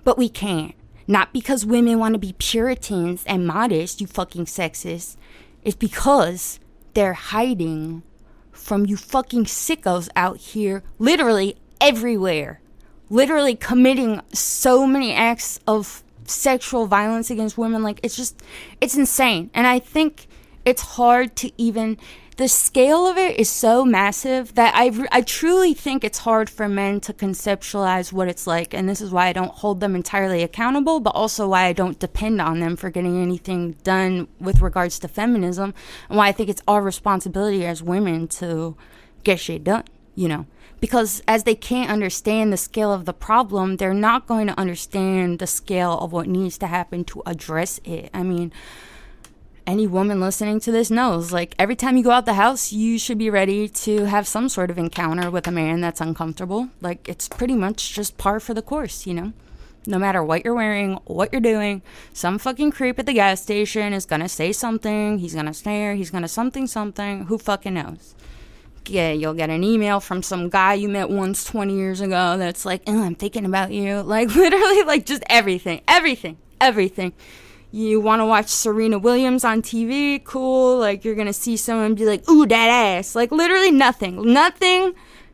But 0.04 0.16
we 0.16 0.28
can't. 0.28 0.76
Not 1.08 1.32
because 1.32 1.66
women 1.66 1.98
want 1.98 2.14
to 2.14 2.20
be 2.20 2.36
Puritans 2.38 3.24
and 3.26 3.44
modest, 3.44 4.00
you 4.00 4.06
fucking 4.06 4.44
sexist. 4.44 5.16
It's 5.64 5.74
because 5.74 6.60
they're 6.94 7.14
hiding 7.14 8.04
from 8.52 8.86
you 8.86 8.96
fucking 8.96 9.46
sickos 9.46 10.08
out 10.14 10.36
here, 10.36 10.84
literally 11.00 11.56
everywhere 11.80 12.61
literally 13.12 13.54
committing 13.54 14.20
so 14.32 14.86
many 14.86 15.12
acts 15.12 15.60
of 15.66 16.02
sexual 16.24 16.86
violence 16.86 17.30
against 17.30 17.58
women 17.58 17.82
like 17.82 18.00
it's 18.02 18.16
just 18.16 18.42
it's 18.80 18.96
insane 18.96 19.50
and 19.52 19.66
i 19.66 19.78
think 19.78 20.26
it's 20.64 20.82
hard 20.82 21.36
to 21.36 21.50
even 21.58 21.98
the 22.38 22.48
scale 22.48 23.06
of 23.06 23.18
it 23.18 23.38
is 23.38 23.50
so 23.50 23.84
massive 23.84 24.54
that 24.54 24.72
I, 24.74 25.06
I 25.12 25.20
truly 25.20 25.74
think 25.74 26.02
it's 26.02 26.18
hard 26.18 26.48
for 26.48 26.66
men 26.66 26.98
to 27.00 27.12
conceptualize 27.12 28.10
what 28.10 28.26
it's 28.26 28.46
like. 28.46 28.72
And 28.72 28.88
this 28.88 29.02
is 29.02 29.10
why 29.10 29.26
I 29.26 29.32
don't 29.34 29.52
hold 29.52 29.80
them 29.80 29.94
entirely 29.94 30.42
accountable, 30.42 30.98
but 30.98 31.10
also 31.10 31.48
why 31.48 31.66
I 31.66 31.74
don't 31.74 31.98
depend 31.98 32.40
on 32.40 32.58
them 32.60 32.76
for 32.76 32.88
getting 32.88 33.20
anything 33.20 33.72
done 33.84 34.28
with 34.40 34.62
regards 34.62 34.98
to 35.00 35.08
feminism, 35.08 35.74
and 36.08 36.16
why 36.16 36.28
I 36.28 36.32
think 36.32 36.48
it's 36.48 36.62
our 36.66 36.80
responsibility 36.80 37.66
as 37.66 37.82
women 37.82 38.28
to 38.28 38.76
get 39.24 39.38
shit 39.38 39.62
done, 39.62 39.84
you 40.14 40.28
know 40.28 40.46
because 40.82 41.22
as 41.28 41.44
they 41.44 41.54
can't 41.54 41.92
understand 41.92 42.52
the 42.52 42.56
scale 42.56 42.92
of 42.92 43.04
the 43.04 43.12
problem, 43.12 43.76
they're 43.76 43.94
not 43.94 44.26
going 44.26 44.48
to 44.48 44.58
understand 44.58 45.38
the 45.38 45.46
scale 45.46 45.96
of 46.00 46.10
what 46.10 46.26
needs 46.26 46.58
to 46.58 46.66
happen 46.66 47.04
to 47.04 47.22
address 47.24 47.78
it. 47.84 48.10
I 48.12 48.24
mean, 48.24 48.50
any 49.64 49.86
woman 49.86 50.20
listening 50.20 50.58
to 50.58 50.72
this 50.72 50.90
knows 50.90 51.32
like 51.32 51.54
every 51.56 51.76
time 51.76 51.96
you 51.96 52.02
go 52.02 52.10
out 52.10 52.26
the 52.26 52.34
house, 52.34 52.72
you 52.72 52.98
should 52.98 53.16
be 53.16 53.30
ready 53.30 53.68
to 53.68 54.06
have 54.06 54.26
some 54.26 54.48
sort 54.48 54.72
of 54.72 54.76
encounter 54.76 55.30
with 55.30 55.46
a 55.46 55.52
man 55.52 55.80
that's 55.80 56.00
uncomfortable. 56.00 56.70
Like 56.80 57.08
it's 57.08 57.28
pretty 57.28 57.54
much 57.54 57.92
just 57.94 58.18
par 58.18 58.40
for 58.40 58.52
the 58.52 58.60
course, 58.60 59.06
you 59.06 59.14
know? 59.14 59.32
No 59.86 60.00
matter 60.00 60.22
what 60.22 60.44
you're 60.44 60.54
wearing, 60.54 60.94
what 61.04 61.32
you're 61.32 61.40
doing, 61.40 61.82
some 62.12 62.38
fucking 62.38 62.72
creep 62.72 62.98
at 62.98 63.06
the 63.06 63.12
gas 63.12 63.40
station 63.40 63.92
is 63.92 64.04
gonna 64.04 64.28
say 64.28 64.50
something, 64.50 65.18
he's 65.18 65.34
gonna 65.36 65.54
stare, 65.54 65.94
he's 65.94 66.10
gonna 66.10 66.26
something 66.26 66.66
something, 66.66 67.26
who 67.26 67.38
fucking 67.38 67.74
knows? 67.74 68.16
Yeah, 68.90 69.12
you'll 69.12 69.34
get 69.34 69.50
an 69.50 69.64
email 69.64 70.00
from 70.00 70.22
some 70.22 70.48
guy 70.48 70.74
you 70.74 70.88
met 70.88 71.10
once 71.10 71.44
20 71.44 71.74
years 71.74 72.00
ago 72.00 72.36
that's 72.36 72.64
like, 72.64 72.82
oh, 72.86 73.02
I'm 73.02 73.14
thinking 73.14 73.44
about 73.44 73.72
you. 73.72 74.02
Like, 74.12 74.34
literally, 74.34 74.82
like, 74.82 75.06
just 75.06 75.22
everything, 75.28 75.80
everything, 75.88 76.36
everything. 76.60 77.14
You 77.70 77.98
want 78.00 78.20
to 78.20 78.26
watch 78.26 78.48
Serena 78.48 78.98
Williams 78.98 79.42
on 79.42 79.62
TV? 79.62 80.22
Cool. 80.22 80.78
Like, 80.78 81.02
you're 81.02 81.14
going 81.14 81.28
to 81.28 81.32
see 81.32 81.56
someone 81.56 81.94
be 81.94 82.04
like, 82.04 82.28
ooh, 82.28 82.44
that 82.46 82.68
ass. 82.68 83.14
Like, 83.14 83.32
literally 83.32 83.70
nothing. 83.70 84.32
Nothing. 84.32 84.92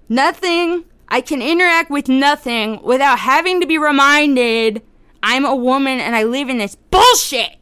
Nothing. 0.08 0.84
I 1.08 1.20
can 1.20 1.42
interact 1.42 1.90
with 1.90 2.08
nothing 2.08 2.80
without 2.84 3.18
having 3.18 3.60
to 3.60 3.66
be 3.66 3.78
reminded 3.78 4.82
I'm 5.22 5.44
a 5.44 5.56
woman 5.56 5.98
and 5.98 6.14
I 6.14 6.22
live 6.22 6.48
in 6.48 6.58
this 6.58 6.76
bullshit. 6.76 7.56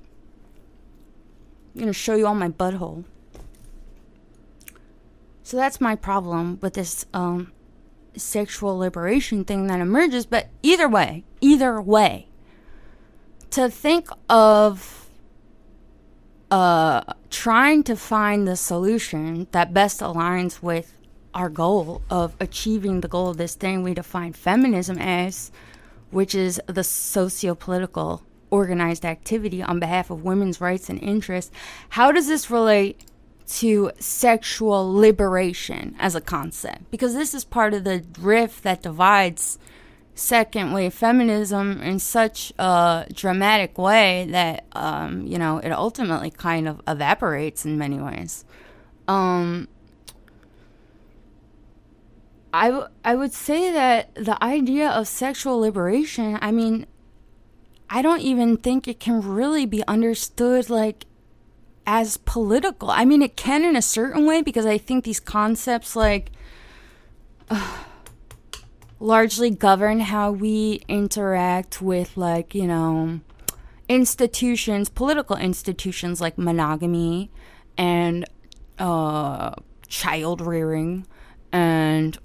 I'm 1.74 1.80
going 1.80 1.86
to 1.86 1.92
show 1.92 2.14
you 2.14 2.26
all 2.26 2.34
my 2.34 2.48
butthole. 2.48 3.04
So 5.46 5.56
that's 5.56 5.80
my 5.80 5.94
problem 5.94 6.58
with 6.60 6.74
this 6.74 7.06
um, 7.14 7.52
sexual 8.16 8.76
liberation 8.78 9.44
thing 9.44 9.68
that 9.68 9.78
emerges. 9.78 10.26
But 10.26 10.48
either 10.60 10.88
way, 10.88 11.22
either 11.40 11.80
way, 11.80 12.26
to 13.50 13.70
think 13.70 14.08
of 14.28 15.08
uh, 16.50 17.02
trying 17.30 17.84
to 17.84 17.94
find 17.94 18.48
the 18.48 18.56
solution 18.56 19.46
that 19.52 19.72
best 19.72 20.00
aligns 20.00 20.64
with 20.64 20.98
our 21.32 21.48
goal 21.48 22.02
of 22.10 22.34
achieving 22.40 23.00
the 23.00 23.08
goal 23.08 23.28
of 23.28 23.36
this 23.36 23.54
thing 23.54 23.84
we 23.84 23.94
define 23.94 24.32
feminism 24.32 24.98
as, 24.98 25.52
which 26.10 26.34
is 26.34 26.60
the 26.66 26.82
socio 26.82 27.54
political 27.54 28.20
organized 28.50 29.04
activity 29.04 29.62
on 29.62 29.78
behalf 29.78 30.10
of 30.10 30.24
women's 30.24 30.60
rights 30.60 30.90
and 30.90 31.00
interests. 31.00 31.52
How 31.90 32.10
does 32.10 32.26
this 32.26 32.50
relate 32.50 33.00
to 33.46 33.90
sexual 33.98 34.92
liberation 34.92 35.94
as 35.98 36.14
a 36.14 36.20
concept. 36.20 36.90
Because 36.90 37.14
this 37.14 37.34
is 37.34 37.44
part 37.44 37.74
of 37.74 37.84
the 37.84 38.04
rift 38.18 38.62
that 38.64 38.82
divides 38.82 39.58
second 40.14 40.72
wave 40.72 40.94
feminism 40.94 41.80
in 41.82 41.98
such 41.98 42.52
a 42.58 43.06
dramatic 43.12 43.76
way 43.76 44.26
that 44.30 44.64
um, 44.72 45.26
you 45.26 45.38
know 45.38 45.58
it 45.58 45.70
ultimately 45.70 46.30
kind 46.30 46.66
of 46.66 46.80
evaporates 46.88 47.64
in 47.64 47.76
many 47.76 47.98
ways. 47.98 48.44
Um, 49.06 49.68
I, 52.52 52.70
w- 52.70 52.88
I 53.04 53.14
would 53.14 53.34
say 53.34 53.70
that 53.70 54.14
the 54.14 54.42
idea 54.42 54.88
of 54.88 55.06
sexual 55.06 55.58
liberation 55.58 56.38
i 56.40 56.50
mean 56.50 56.86
i 57.90 58.00
don't 58.00 58.22
even 58.22 58.56
think 58.56 58.88
it 58.88 58.98
can 58.98 59.20
really 59.20 59.66
be 59.66 59.84
understood 59.86 60.70
like 60.70 61.04
as 61.86 62.16
political. 62.18 62.90
I 62.90 63.04
mean, 63.04 63.22
it 63.22 63.36
can 63.36 63.64
in 63.64 63.76
a 63.76 63.82
certain 63.82 64.26
way 64.26 64.42
because 64.42 64.66
I 64.66 64.78
think 64.78 65.04
these 65.04 65.20
concepts 65.20 65.94
like 65.94 66.32
uh, 67.48 67.78
largely 69.00 69.50
govern 69.50 70.00
how 70.00 70.32
we 70.32 70.82
interact 70.88 71.80
with 71.80 72.16
like, 72.16 72.54
you 72.54 72.66
know, 72.66 73.20
institutions, 73.88 74.88
political 74.88 75.36
institutions 75.36 76.20
like 76.20 76.36
monogamy 76.36 77.30
and 77.78 78.24
uh 78.78 79.54
child 79.88 80.40
rearing 80.40 81.06
and 81.52 82.18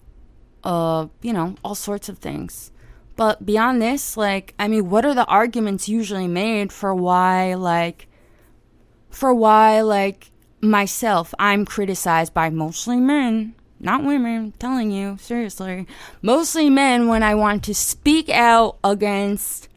uh, 0.63 1.07
you 1.21 1.33
know, 1.33 1.55
all 1.63 1.75
sorts 1.75 2.09
of 2.09 2.19
things. 2.19 2.71
But 3.15 3.45
beyond 3.45 3.81
this, 3.81 4.17
like, 4.17 4.53
I 4.57 4.67
mean, 4.67 4.89
what 4.89 5.05
are 5.05 5.13
the 5.13 5.25
arguments 5.25 5.89
usually 5.89 6.27
made 6.27 6.71
for 6.71 6.93
why 6.93 7.55
like 7.55 8.07
for 9.11 9.33
why, 9.33 9.81
like 9.81 10.31
myself, 10.61 11.33
I'm 11.37 11.65
criticized 11.65 12.33
by 12.33 12.49
mostly 12.49 12.99
men, 12.99 13.53
not 13.79 14.03
women, 14.03 14.53
telling 14.57 14.91
you, 14.91 15.17
seriously. 15.19 15.87
Mostly 16.21 16.69
men 16.69 17.07
when 17.07 17.23
I 17.23 17.35
want 17.35 17.63
to 17.65 17.75
speak 17.75 18.29
out 18.29 18.77
against 18.83 19.69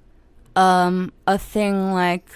um, 0.56 1.12
a 1.26 1.38
thing 1.38 1.92
like 1.92 2.28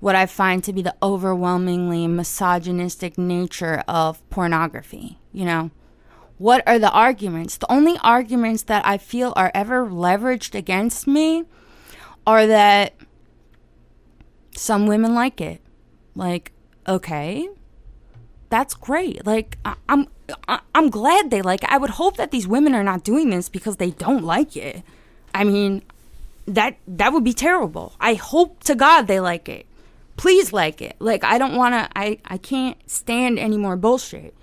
what 0.00 0.16
I 0.16 0.26
find 0.26 0.64
to 0.64 0.72
be 0.72 0.82
the 0.82 0.94
overwhelmingly 1.02 2.06
misogynistic 2.08 3.18
nature 3.18 3.84
of 3.86 4.28
pornography, 4.30 5.18
you 5.32 5.44
know? 5.44 5.70
What 6.38 6.66
are 6.66 6.78
the 6.78 6.90
arguments? 6.90 7.58
The 7.58 7.70
only 7.70 7.98
arguments 8.02 8.62
that 8.62 8.86
I 8.86 8.96
feel 8.96 9.34
are 9.36 9.50
ever 9.54 9.86
leveraged 9.86 10.54
against 10.54 11.06
me 11.06 11.44
are 12.26 12.46
that 12.46 12.94
some 14.56 14.86
women 14.86 15.14
like 15.14 15.42
it. 15.42 15.60
Like, 16.20 16.52
okay, 16.86 17.48
that's 18.50 18.74
great. 18.74 19.24
Like, 19.24 19.56
I, 19.64 19.74
I'm 19.88 20.06
I, 20.46 20.60
I'm 20.74 20.90
glad 20.90 21.30
they 21.30 21.40
like 21.40 21.62
it. 21.62 21.72
I 21.72 21.78
would 21.78 21.90
hope 21.90 22.18
that 22.18 22.30
these 22.30 22.46
women 22.46 22.74
are 22.74 22.84
not 22.84 23.04
doing 23.04 23.30
this 23.30 23.48
because 23.48 23.76
they 23.76 23.92
don't 23.92 24.22
like 24.22 24.54
it. 24.54 24.82
I 25.34 25.44
mean, 25.44 25.82
that 26.46 26.76
that 26.86 27.14
would 27.14 27.24
be 27.24 27.32
terrible. 27.32 27.94
I 27.98 28.14
hope 28.14 28.62
to 28.64 28.74
God 28.74 29.06
they 29.06 29.18
like 29.18 29.48
it. 29.48 29.64
Please 30.18 30.52
like 30.52 30.82
it. 30.82 30.96
Like 30.98 31.24
I 31.24 31.38
don't 31.38 31.56
want 31.56 31.74
to 31.74 31.88
I 31.98 32.18
I 32.26 32.36
can't 32.36 32.76
stand 32.86 33.38
any 33.38 33.56
more 33.56 33.76
bullshit. 33.76 34.34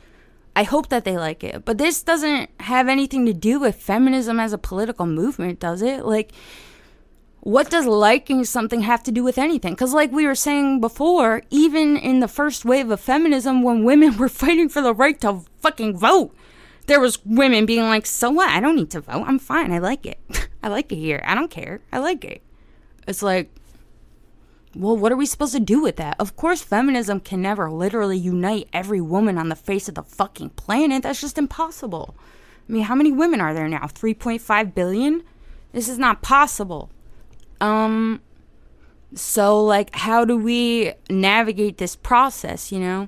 I 0.55 0.63
hope 0.63 0.89
that 0.89 1.05
they 1.05 1.15
like 1.15 1.43
it. 1.43 1.63
But 1.63 1.77
this 1.77 2.01
doesn't 2.01 2.49
have 2.61 2.87
anything 2.87 3.27
to 3.27 3.33
do 3.33 3.59
with 3.59 3.75
feminism 3.75 4.39
as 4.39 4.51
a 4.51 4.57
political 4.57 5.05
movement, 5.05 5.59
does 5.59 5.83
it? 5.83 6.05
Like 6.05 6.31
what 7.47 7.69
does 7.69 7.85
liking 7.85 8.43
something 8.43 8.81
have 8.81 9.01
to 9.03 9.09
do 9.09 9.23
with 9.23 9.37
anything? 9.37 9.71
Because, 9.71 9.93
like 9.93 10.11
we 10.11 10.27
were 10.27 10.35
saying 10.35 10.81
before, 10.81 11.43
even 11.49 11.95
in 11.95 12.19
the 12.19 12.27
first 12.27 12.65
wave 12.65 12.91
of 12.91 12.99
feminism, 12.99 13.63
when 13.63 13.85
women 13.85 14.17
were 14.17 14.27
fighting 14.27 14.67
for 14.67 14.81
the 14.81 14.93
right 14.93 15.17
to 15.21 15.45
fucking 15.61 15.97
vote, 15.97 16.35
there 16.87 16.99
was 16.99 17.23
women 17.23 17.65
being 17.65 17.83
like, 17.83 18.05
"So 18.05 18.31
what? 18.31 18.49
I 18.49 18.59
don't 18.59 18.75
need 18.75 18.91
to 18.91 18.99
vote. 18.99 19.23
I'm 19.25 19.39
fine. 19.39 19.71
I 19.71 19.77
like 19.77 20.05
it. 20.05 20.19
I 20.61 20.67
like 20.67 20.91
it 20.91 20.97
here. 20.97 21.23
I 21.23 21.35
don't 21.35 21.49
care. 21.49 21.79
I 21.89 21.99
like 21.99 22.25
it." 22.25 22.41
It's 23.07 23.23
like, 23.23 23.49
well, 24.75 24.97
what 24.97 25.13
are 25.13 25.17
we 25.17 25.25
supposed 25.25 25.53
to 25.53 25.61
do 25.61 25.81
with 25.81 25.95
that? 25.95 26.17
Of 26.19 26.35
course, 26.35 26.61
feminism 26.61 27.21
can 27.21 27.41
never 27.41 27.71
literally 27.71 28.17
unite 28.17 28.67
every 28.73 28.99
woman 28.99 29.37
on 29.37 29.47
the 29.47 29.55
face 29.55 29.87
of 29.87 29.95
the 29.95 30.03
fucking 30.03 30.49
planet. 30.49 31.03
That's 31.03 31.21
just 31.21 31.37
impossible. 31.37 32.13
I 32.67 32.73
mean, 32.73 32.83
how 32.83 32.95
many 32.95 33.13
women 33.13 33.39
are 33.39 33.53
there 33.53 33.69
now? 33.69 33.87
3.5 33.87 34.75
billion? 34.75 35.23
This 35.71 35.87
is 35.87 35.97
not 35.97 36.21
possible. 36.21 36.89
Um, 37.61 38.21
so, 39.13 39.63
like, 39.63 39.95
how 39.95 40.25
do 40.25 40.37
we 40.37 40.93
navigate 41.09 41.77
this 41.77 41.95
process, 41.95 42.71
you 42.71 42.79
know? 42.79 43.07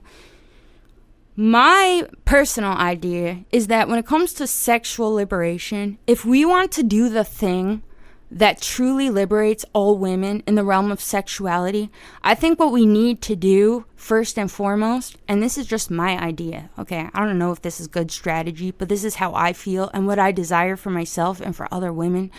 My 1.35 2.03
personal 2.25 2.73
idea 2.73 3.45
is 3.51 3.67
that 3.67 3.87
when 3.87 3.97
it 3.97 4.05
comes 4.05 4.33
to 4.33 4.47
sexual 4.47 5.13
liberation, 5.13 5.97
if 6.05 6.25
we 6.25 6.43
want 6.43 6.71
to 6.73 6.83
do 6.83 7.07
the 7.07 7.23
thing 7.23 7.81
that 8.31 8.61
truly 8.61 9.09
liberates 9.09 9.65
all 9.73 9.97
women 9.97 10.43
in 10.45 10.55
the 10.55 10.63
realm 10.63 10.91
of 10.91 11.01
sexuality, 11.01 11.89
I 12.23 12.35
think 12.35 12.59
what 12.59 12.71
we 12.71 12.85
need 12.85 13.21
to 13.23 13.35
do 13.35 13.85
first 13.99 14.39
and 14.39 14.49
foremost, 14.49 15.17
and 15.27 15.43
this 15.43 15.57
is 15.57 15.67
just 15.67 15.91
my 15.91 16.17
idea, 16.17 16.69
okay? 16.79 17.09
I 17.13 17.25
don't 17.25 17.37
know 17.37 17.51
if 17.51 17.61
this 17.61 17.81
is 17.81 17.87
good 17.87 18.11
strategy, 18.11 18.71
but 18.71 18.87
this 18.87 19.03
is 19.03 19.15
how 19.15 19.35
I 19.35 19.51
feel 19.51 19.91
and 19.93 20.07
what 20.07 20.17
I 20.17 20.31
desire 20.31 20.77
for 20.77 20.89
myself 20.89 21.41
and 21.41 21.53
for 21.53 21.67
other 21.69 21.91
women. 21.91 22.31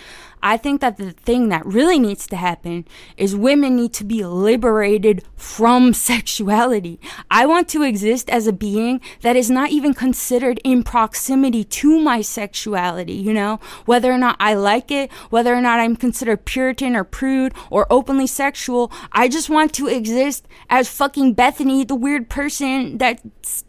I 0.42 0.56
think 0.56 0.80
that 0.80 0.96
the 0.96 1.10
thing 1.10 1.50
that 1.50 1.66
really 1.66 1.98
needs 1.98 2.26
to 2.28 2.36
happen 2.36 2.86
is 3.18 3.36
women 3.36 3.76
need 3.76 3.92
to 3.94 4.04
be 4.04 4.24
liberated 4.24 5.22
from 5.36 5.92
sexuality. 6.10 6.98
I 7.30 7.44
want 7.44 7.68
to 7.68 7.82
exist 7.82 8.30
as 8.30 8.46
a 8.46 8.54
being 8.54 9.02
that 9.20 9.36
is 9.36 9.50
not 9.50 9.70
even 9.70 9.92
considered 9.92 10.60
in 10.64 10.82
proximity 10.82 11.62
to 11.64 12.00
my 12.00 12.22
sexuality, 12.22 13.12
you 13.12 13.34
know? 13.34 13.60
Whether 13.84 14.10
or 14.10 14.18
not 14.18 14.36
I 14.40 14.54
like 14.54 14.90
it, 14.90 15.12
whether 15.28 15.54
or 15.54 15.60
not 15.60 15.78
I'm 15.78 15.94
considered 15.94 16.46
Puritan 16.46 16.96
or 16.96 17.04
prude 17.04 17.52
or 17.68 17.86
openly 17.90 18.26
sexual, 18.26 18.90
I 19.12 19.28
just 19.28 19.50
want 19.50 19.74
to 19.74 19.88
exist 19.88 20.48
as 20.70 20.88
fucking 20.88 21.34
Beth 21.34 21.49
Bethany, 21.50 21.82
the 21.82 21.96
weird 21.96 22.28
person 22.30 22.98
that 22.98 23.20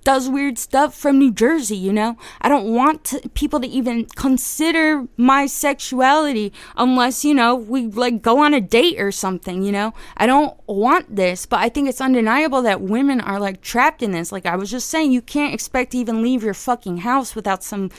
does 0.04 0.30
weird 0.30 0.60
stuff 0.60 0.94
from 0.94 1.18
New 1.18 1.32
Jersey, 1.32 1.76
you 1.76 1.92
know? 1.92 2.16
I 2.40 2.48
don't 2.48 2.76
want 2.76 3.04
to, 3.06 3.28
people 3.30 3.60
to 3.60 3.68
even 3.68 4.06
consider 4.06 5.08
my 5.18 5.48
sexuality 5.48 6.54
unless, 6.78 7.26
you 7.26 7.34
know, 7.34 7.56
we 7.56 7.88
like 7.88 8.22
go 8.22 8.38
on 8.38 8.54
a 8.54 8.62
date 8.62 9.02
or 9.02 9.12
something, 9.12 9.64
you 9.64 9.72
know? 9.72 9.96
I 10.16 10.28
don't 10.28 10.56
want 10.68 11.16
this, 11.16 11.48
but 11.48 11.60
I 11.60 11.70
think 11.70 11.90
it's 11.90 12.00
undeniable 12.00 12.62
that 12.62 12.82
women 12.82 13.20
are 13.20 13.40
like 13.40 13.62
trapped 13.62 14.04
in 14.04 14.12
this. 14.12 14.32
Like 14.32 14.46
I 14.46 14.56
was 14.58 14.70
just 14.70 14.88
saying, 14.88 15.12
you 15.12 15.24
can't 15.24 15.52
expect 15.52 15.94
to 15.94 15.98
even 15.98 16.22
leave 16.22 16.44
your 16.44 16.54
fucking 16.54 16.98
house 16.98 17.34
without 17.34 17.64
some 17.64 17.90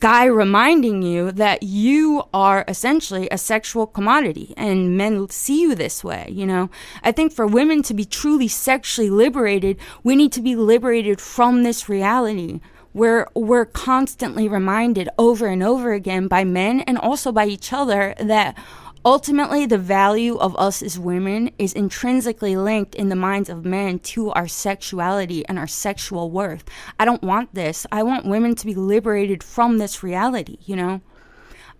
guy 0.00 0.24
reminding 0.24 1.02
you 1.02 1.30
that 1.32 1.62
you 1.62 2.24
are 2.32 2.64
essentially 2.66 3.28
a 3.30 3.38
sexual 3.38 3.86
commodity 3.86 4.54
and 4.56 4.96
men 4.96 5.28
see 5.28 5.60
you 5.60 5.74
this 5.74 6.02
way, 6.02 6.26
you 6.30 6.46
know? 6.46 6.70
I 7.02 7.12
think 7.12 7.32
for 7.32 7.46
women 7.46 7.82
to 7.84 7.94
be 7.94 8.04
truly 8.06 8.48
sexually 8.48 9.10
liberated, 9.10 9.78
we 10.02 10.16
need 10.16 10.32
to 10.32 10.40
be 10.40 10.56
liberated 10.56 11.20
from 11.20 11.62
this 11.62 11.88
reality 11.88 12.60
where 12.92 13.28
we're 13.34 13.66
constantly 13.66 14.48
reminded 14.48 15.08
over 15.18 15.46
and 15.46 15.62
over 15.62 15.92
again 15.92 16.26
by 16.26 16.44
men 16.44 16.80
and 16.80 16.98
also 16.98 17.30
by 17.30 17.46
each 17.46 17.72
other 17.72 18.14
that 18.18 18.56
Ultimately, 19.02 19.64
the 19.64 19.78
value 19.78 20.36
of 20.36 20.54
us 20.58 20.82
as 20.82 20.98
women 20.98 21.50
is 21.58 21.72
intrinsically 21.72 22.54
linked 22.54 22.94
in 22.94 23.08
the 23.08 23.16
minds 23.16 23.48
of 23.48 23.64
men 23.64 23.98
to 24.00 24.30
our 24.32 24.46
sexuality 24.46 25.46
and 25.46 25.58
our 25.58 25.66
sexual 25.66 26.30
worth. 26.30 26.64
I 26.98 27.06
don't 27.06 27.22
want 27.22 27.54
this. 27.54 27.86
I 27.90 28.02
want 28.02 28.26
women 28.26 28.54
to 28.56 28.66
be 28.66 28.74
liberated 28.74 29.42
from 29.42 29.78
this 29.78 30.02
reality, 30.02 30.58
you 30.66 30.76
know? 30.76 31.00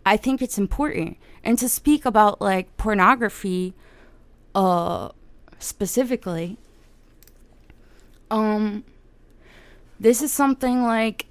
I 0.07 0.17
think 0.17 0.41
it's 0.41 0.57
important. 0.57 1.19
And 1.45 1.59
to 1.59 1.69
speak 1.69 2.07
about 2.07 2.41
like 2.41 2.75
pornography 2.79 3.75
uh 4.55 5.11
specifically 5.61 6.59
um 8.31 8.83
this 10.01 10.23
is 10.23 10.33
something 10.33 10.83
like 10.83 11.31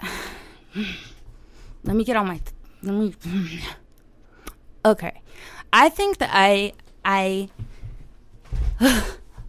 let 1.83 1.95
me 1.95 2.03
get 2.05 2.15
on 2.15 2.27
my 2.27 2.39
let 2.81 2.95
me 2.95 3.13
okay 4.85 5.21
I 5.71 5.89
think 5.89 6.17
that 6.17 6.29
I 6.33 6.73
I 7.05 7.49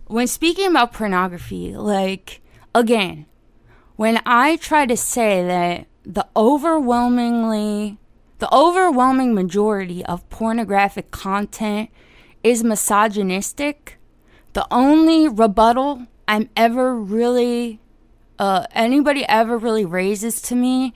when 0.06 0.26
speaking 0.26 0.68
about 0.68 0.92
pornography, 0.92 1.76
like 1.76 2.40
again, 2.74 3.26
when 3.96 4.20
I 4.26 4.56
try 4.56 4.86
to 4.86 4.96
say 4.96 5.44
that 5.46 5.86
the 6.04 6.26
overwhelmingly 6.36 7.98
the 8.38 8.52
overwhelming 8.54 9.34
majority 9.34 10.04
of 10.06 10.28
pornographic 10.30 11.10
content 11.10 11.90
is 12.42 12.64
misogynistic, 12.64 13.98
the 14.54 14.66
only 14.70 15.28
rebuttal 15.28 16.06
I'm 16.26 16.48
ever 16.56 16.94
really 16.94 17.80
uh, 18.38 18.66
anybody 18.72 19.26
ever 19.26 19.58
really 19.58 19.84
raises 19.84 20.40
to 20.40 20.54
me 20.54 20.94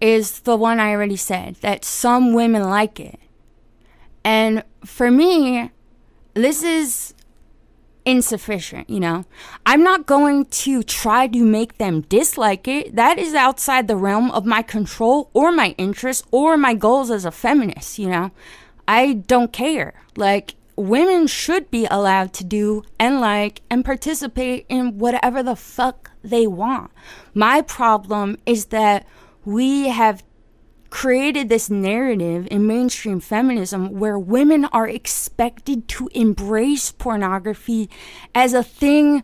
is 0.00 0.40
the 0.40 0.56
one 0.56 0.78
I 0.78 0.90
already 0.90 1.16
said 1.16 1.56
that 1.62 1.82
some 1.84 2.34
women 2.34 2.62
like 2.64 3.00
it. 3.00 3.18
And 4.24 4.64
for 4.84 5.10
me, 5.10 5.70
this 6.34 6.62
is 6.62 7.14
insufficient, 8.04 8.88
you 8.90 9.00
know. 9.00 9.24
I'm 9.64 9.82
not 9.82 10.06
going 10.06 10.46
to 10.46 10.82
try 10.82 11.26
to 11.28 11.44
make 11.44 11.78
them 11.78 12.02
dislike 12.02 12.66
it. 12.68 12.96
That 12.96 13.18
is 13.18 13.34
outside 13.34 13.88
the 13.88 13.96
realm 13.96 14.30
of 14.30 14.44
my 14.44 14.62
control 14.62 15.30
or 15.32 15.52
my 15.52 15.74
interests 15.78 16.26
or 16.30 16.56
my 16.56 16.74
goals 16.74 17.10
as 17.10 17.24
a 17.24 17.30
feminist, 17.30 17.98
you 17.98 18.08
know. 18.08 18.30
I 18.86 19.14
don't 19.14 19.52
care. 19.52 19.94
Like, 20.16 20.54
women 20.76 21.26
should 21.26 21.70
be 21.70 21.86
allowed 21.90 22.32
to 22.34 22.44
do 22.44 22.82
and 22.98 23.20
like 23.20 23.62
and 23.70 23.84
participate 23.84 24.66
in 24.68 24.98
whatever 24.98 25.42
the 25.42 25.56
fuck 25.56 26.10
they 26.22 26.46
want. 26.46 26.90
My 27.32 27.62
problem 27.62 28.38
is 28.44 28.66
that 28.66 29.06
we 29.44 29.88
have 29.88 30.24
created 30.94 31.48
this 31.48 31.68
narrative 31.68 32.46
in 32.52 32.68
mainstream 32.68 33.18
feminism 33.18 33.98
where 33.98 34.16
women 34.16 34.64
are 34.66 34.86
expected 34.86 35.88
to 35.88 36.08
embrace 36.14 36.92
pornography 36.92 37.90
as 38.32 38.54
a 38.54 38.62
thing 38.62 39.20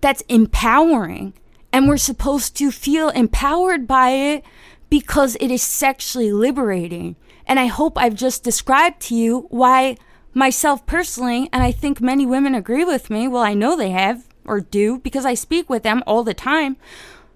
that's 0.00 0.22
empowering. 0.22 1.34
And 1.70 1.86
we're 1.86 1.98
supposed 1.98 2.56
to 2.56 2.70
feel 2.70 3.10
empowered 3.10 3.86
by 3.86 4.08
it 4.12 4.44
because 4.88 5.36
it 5.38 5.50
is 5.50 5.62
sexually 5.62 6.32
liberating. 6.32 7.16
And 7.46 7.60
I 7.60 7.66
hope 7.66 7.98
I've 7.98 8.14
just 8.14 8.42
described 8.42 9.02
to 9.02 9.14
you 9.14 9.46
why 9.50 9.98
myself 10.32 10.86
personally, 10.86 11.50
and 11.52 11.62
I 11.62 11.72
think 11.72 12.00
many 12.00 12.24
women 12.24 12.54
agree 12.54 12.86
with 12.86 13.10
me, 13.10 13.28
well, 13.28 13.42
I 13.42 13.52
know 13.52 13.76
they 13.76 13.90
have 13.90 14.28
or 14.46 14.60
do 14.60 14.98
because 14.98 15.26
I 15.26 15.34
speak 15.34 15.68
with 15.68 15.82
them 15.82 16.02
all 16.06 16.24
the 16.24 16.32
time 16.32 16.78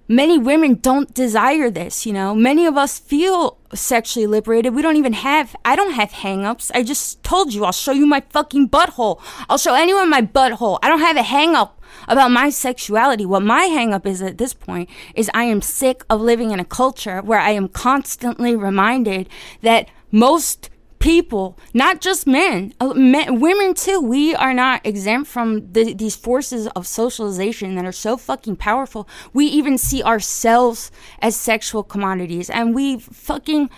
many 0.09 0.39
women 0.39 0.75
don't 0.75 1.13
desire 1.15 1.71
this, 1.71 2.07
you 2.07 2.13
know. 2.13 2.35
Many 2.35 2.67
of 2.67 2.77
us 2.77 2.99
feel 2.99 3.59
sexually 3.75 4.27
liberated. 4.27 4.75
We 4.75 4.83
don't 4.83 4.97
even 4.97 5.13
have 5.13 5.57
I 5.65 5.77
don't 5.77 5.93
have 5.93 6.11
hangups. 6.11 6.71
I 6.75 6.83
just 6.83 7.23
told 7.23 7.53
you 7.53 7.65
I'll 7.65 7.73
show 7.73 7.93
you 7.93 8.07
my 8.07 8.23
fucking 8.31 8.69
butthole. 8.69 9.21
I'll 9.49 9.59
show 9.59 9.75
anyone 9.75 10.11
my 10.11 10.23
butthole. 10.23 10.79
I 10.83 10.89
don't 10.89 11.01
have 11.01 11.17
a 11.17 11.21
hangup 11.21 11.71
about 12.09 12.31
my 12.31 12.51
sexuality. 12.51 13.27
What 13.27 13.43
my 13.43 13.67
hangup 13.67 14.07
is 14.07 14.23
at 14.23 14.39
this 14.39 14.55
point 14.55 14.89
is 15.15 15.31
I 15.35 15.45
am 15.45 15.63
sick 15.63 16.05
of 16.09 16.21
living 16.21 16.51
in 16.51 16.61
a 16.61 16.65
culture 16.65 17.21
where 17.23 17.41
I 17.41 17.51
am 17.51 17.69
constantly 17.69 18.55
reminded 18.55 19.29
that 19.63 19.89
most 20.13 20.71
people, 21.07 21.57
not 21.73 22.01
just 22.01 22.27
men, 22.27 22.75
uh, 22.81 22.93
men, 22.93 23.39
women 23.39 23.75
too. 23.75 24.01
We 24.01 24.35
are 24.35 24.53
not 24.53 24.85
exempt 24.85 25.31
from 25.31 25.73
the, 25.73 25.95
these 25.95 26.17
forces 26.17 26.67
of 26.75 26.85
socialization 26.85 27.77
that 27.77 27.85
are 27.85 27.93
so 27.93 28.17
fucking 28.17 28.57
powerful. 28.57 29.09
We 29.33 29.47
even 29.47 29.79
see 29.79 30.03
ourselves 30.03 30.91
as 31.23 31.37
sexual 31.37 31.85
commodities, 31.85 32.51
and 32.51 32.75
we 32.75 32.99
fucking. 32.99 33.71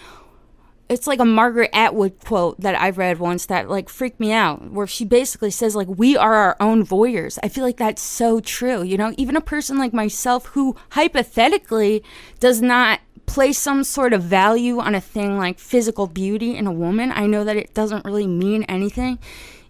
It's 0.89 1.07
like 1.07 1.21
a 1.21 1.27
Margaret 1.27 1.69
Atwood 1.75 2.19
quote 2.25 2.59
that 2.63 2.75
I 2.75 2.89
read 2.89 3.19
once 3.19 3.45
that 3.45 3.69
like 3.69 3.91
freaked 3.91 4.19
me 4.19 4.33
out, 4.33 4.71
where 4.71 4.87
she 4.87 5.05
basically 5.05 5.51
says 5.51 5.77
like 5.77 5.87
we 5.87 6.17
are 6.17 6.35
our 6.35 6.57
own 6.61 6.83
voyeurs. 6.83 7.39
I 7.43 7.49
feel 7.49 7.63
like 7.63 7.77
that's 7.77 8.01
so 8.01 8.41
true. 8.41 8.83
You 8.83 8.97
know, 8.97 9.13
even 9.19 9.37
a 9.37 9.43
person 9.43 9.77
like 9.77 9.93
myself 9.93 10.47
who 10.47 10.77
hypothetically 10.93 12.03
does 12.41 12.63
not 12.63 13.01
place 13.29 13.59
some 13.59 13.85
sort 13.85 14.13
of 14.13 14.23
value 14.23 14.81
on 14.81 14.95
a 14.95 15.01
thing 15.01 15.37
like 15.37 15.59
physical 15.59 16.07
beauty 16.07 16.57
in 16.57 16.67
a 16.67 16.73
woman, 16.73 17.13
I 17.13 17.27
know 17.27 17.45
that 17.45 17.57
it 17.57 17.75
doesn't 17.75 18.05
really 18.05 18.27
mean 18.27 18.65
anything. 18.65 19.19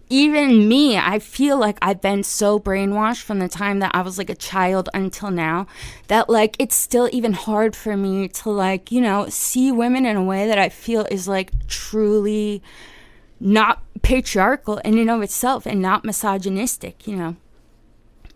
Even 0.09 0.67
me, 0.67 0.97
I 0.97 1.19
feel 1.19 1.57
like 1.59 1.77
I've 1.81 2.01
been 2.01 2.23
so 2.23 2.59
brainwashed 2.59 3.21
from 3.21 3.37
the 3.37 3.47
time 3.47 3.79
that 3.79 3.93
I 3.93 4.01
was 4.01 4.17
like 4.17 4.29
a 4.29 4.35
child 4.35 4.89
until 4.93 5.29
now 5.29 5.67
that 6.07 6.29
like 6.29 6.55
it's 6.57 6.75
still 6.75 7.09
even 7.11 7.33
hard 7.33 7.75
for 7.75 7.95
me 7.95 8.27
to 8.29 8.49
like, 8.49 8.91
you 8.91 9.01
know, 9.01 9.27
see 9.29 9.71
women 9.71 10.05
in 10.05 10.15
a 10.15 10.23
way 10.23 10.47
that 10.47 10.57
I 10.57 10.69
feel 10.69 11.05
is 11.11 11.27
like 11.27 11.51
truly 11.67 12.63
not 13.39 13.83
patriarchal 14.01 14.77
in 14.77 14.97
and 14.97 15.11
of 15.11 15.21
itself 15.21 15.67
and 15.67 15.79
not 15.79 16.03
misogynistic, 16.03 17.05
you 17.05 17.15
know. 17.15 17.35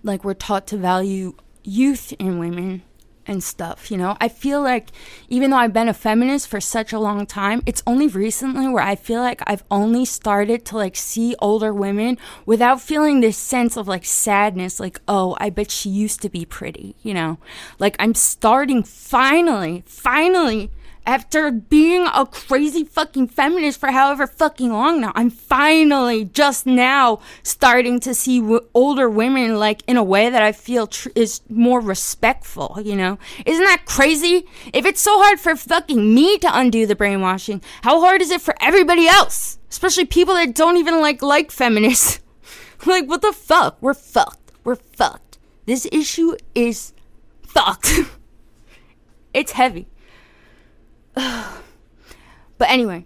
Like 0.04 0.24
we're 0.24 0.36
taught 0.36 0.68
to 0.68 0.78
value 0.78 1.34
youth 1.64 2.14
in 2.20 2.38
women 2.38 2.84
and 3.26 3.44
stuff, 3.44 3.90
you 3.92 3.98
know? 3.98 4.18
I 4.20 4.28
feel 4.28 4.62
like 4.62 4.90
even 5.30 5.52
though 5.52 5.58
I've 5.58 5.74
been 5.74 5.90
a 5.90 5.94
feminist 5.94 6.48
for 6.48 6.60
such 6.62 6.94
a 6.94 7.00
long 7.00 7.26
time, 7.26 7.62
it's 7.66 7.84
only 7.86 8.08
recently 8.08 8.68
where 8.68 8.84
I 8.84 8.96
feel 8.96 9.22
like 9.22 9.42
I've 9.48 9.64
only 9.72 10.06
started 10.06 10.66
to 10.66 10.78
like 10.78 10.96
see 10.96 11.36
older 11.40 11.74
women 11.74 12.18
without 12.46 12.82
feeling 12.82 13.22
this 13.22 13.38
sense 13.38 13.78
of 13.78 13.88
like 13.88 14.06
sadness 14.06 14.80
like, 14.80 15.00
"Oh, 15.08 15.36
I 15.40 15.50
bet 15.50 15.72
she 15.72 15.90
used 15.90 16.22
to 16.22 16.30
be 16.30 16.46
pretty," 16.46 16.96
you 17.02 17.14
know? 17.14 17.38
Like 17.80 17.96
I'm 18.00 18.14
starting 18.14 18.84
finally, 18.84 19.84
finally 19.86 20.72
after 21.06 21.52
being 21.52 22.08
a 22.14 22.26
crazy 22.26 22.84
fucking 22.84 23.28
feminist 23.28 23.80
for 23.80 23.92
however 23.92 24.26
fucking 24.26 24.72
long 24.72 25.02
now, 25.02 25.12
I'm 25.16 25.30
finally 25.30 26.26
just 26.26 26.66
now 26.66 27.20
starting 27.44 28.00
to 28.02 28.14
see 28.14 28.40
w- 28.40 28.66
older 28.74 29.10
women 29.10 29.60
like 29.60 29.84
in 29.88 29.98
a 29.98 30.04
way 30.04 30.30
that 30.30 30.42
I 30.42 30.52
feel 30.52 30.88
tr- 30.88 31.10
is 31.16 31.42
more 31.50 31.82
respectful, 31.82 32.80
you 32.84 32.96
know? 32.96 33.18
Isn't 33.46 33.66
that 33.66 33.86
crazy? 33.86 34.48
If 34.74 34.86
it's 34.86 35.02
so 35.02 35.22
hard 35.22 35.40
for 35.40 35.56
fucking 35.56 36.14
me 36.14 36.38
to 36.40 36.58
undo 36.58 36.86
the 36.86 36.96
brainwashing, 36.96 37.62
how 37.82 38.00
hard 38.00 38.22
is 38.22 38.32
it 38.32 38.42
for 38.42 38.56
everybody 38.62 39.08
else? 39.08 39.60
Especially 39.70 40.06
people 40.06 40.36
that 40.36 40.56
don't 40.56 40.78
even 40.78 41.02
like 41.02 41.22
like 41.22 41.52
feminists. 41.52 42.20
like 42.86 43.08
what 43.08 43.22
the 43.22 43.34
fuck? 43.34 43.78
We're 43.82 43.94
fucked. 43.94 44.52
We're 44.64 44.76
fucked. 44.76 45.38
This 45.66 45.88
issue 45.92 46.36
is 46.56 46.94
fucked. 47.42 47.92
it's 49.34 49.54
heavy. 49.54 49.88
but 52.58 52.70
anyway, 52.70 53.06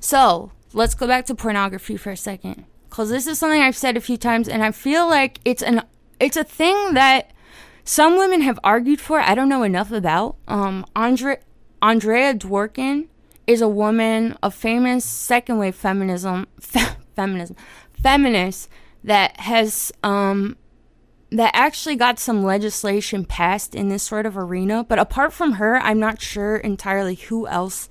so 0.00 0.52
let's 0.72 0.94
go 0.94 1.06
back 1.06 1.26
to 1.26 1.34
pornography 1.34 1.96
for 1.96 2.10
a 2.10 2.16
second, 2.16 2.64
because 2.88 3.10
this 3.10 3.26
is 3.26 3.38
something 3.38 3.60
I've 3.60 3.76
said 3.76 3.96
a 3.96 4.00
few 4.00 4.16
times, 4.16 4.48
and 4.48 4.62
I 4.62 4.70
feel 4.72 5.06
like 5.08 5.38
it's 5.44 5.62
an 5.62 5.82
it's 6.20 6.36
a 6.36 6.44
thing 6.44 6.94
that 6.94 7.32
some 7.84 8.16
women 8.16 8.42
have 8.42 8.58
argued 8.62 9.00
for. 9.00 9.20
I 9.20 9.34
don't 9.34 9.48
know 9.48 9.62
enough 9.62 9.90
about. 9.90 10.36
Um, 10.46 10.86
Andre 10.94 11.38
Andrea 11.80 12.34
Dworkin 12.34 13.08
is 13.46 13.60
a 13.60 13.68
woman, 13.68 14.36
a 14.42 14.50
famous 14.50 15.04
second 15.04 15.58
wave 15.58 15.74
feminism 15.74 16.46
fe- 16.60 16.96
feminism 17.16 17.56
feminist 18.02 18.68
that 19.04 19.38
has 19.40 19.92
um 20.02 20.56
that 21.32 21.50
actually 21.54 21.96
got 21.96 22.18
some 22.18 22.42
legislation 22.42 23.24
passed 23.24 23.74
in 23.74 23.88
this 23.88 24.02
sort 24.02 24.26
of 24.26 24.36
arena. 24.36 24.84
But 24.84 24.98
apart 24.98 25.32
from 25.32 25.52
her, 25.52 25.78
I'm 25.78 25.98
not 25.98 26.20
sure 26.20 26.56
entirely 26.56 27.14
who 27.14 27.46
else 27.46 27.88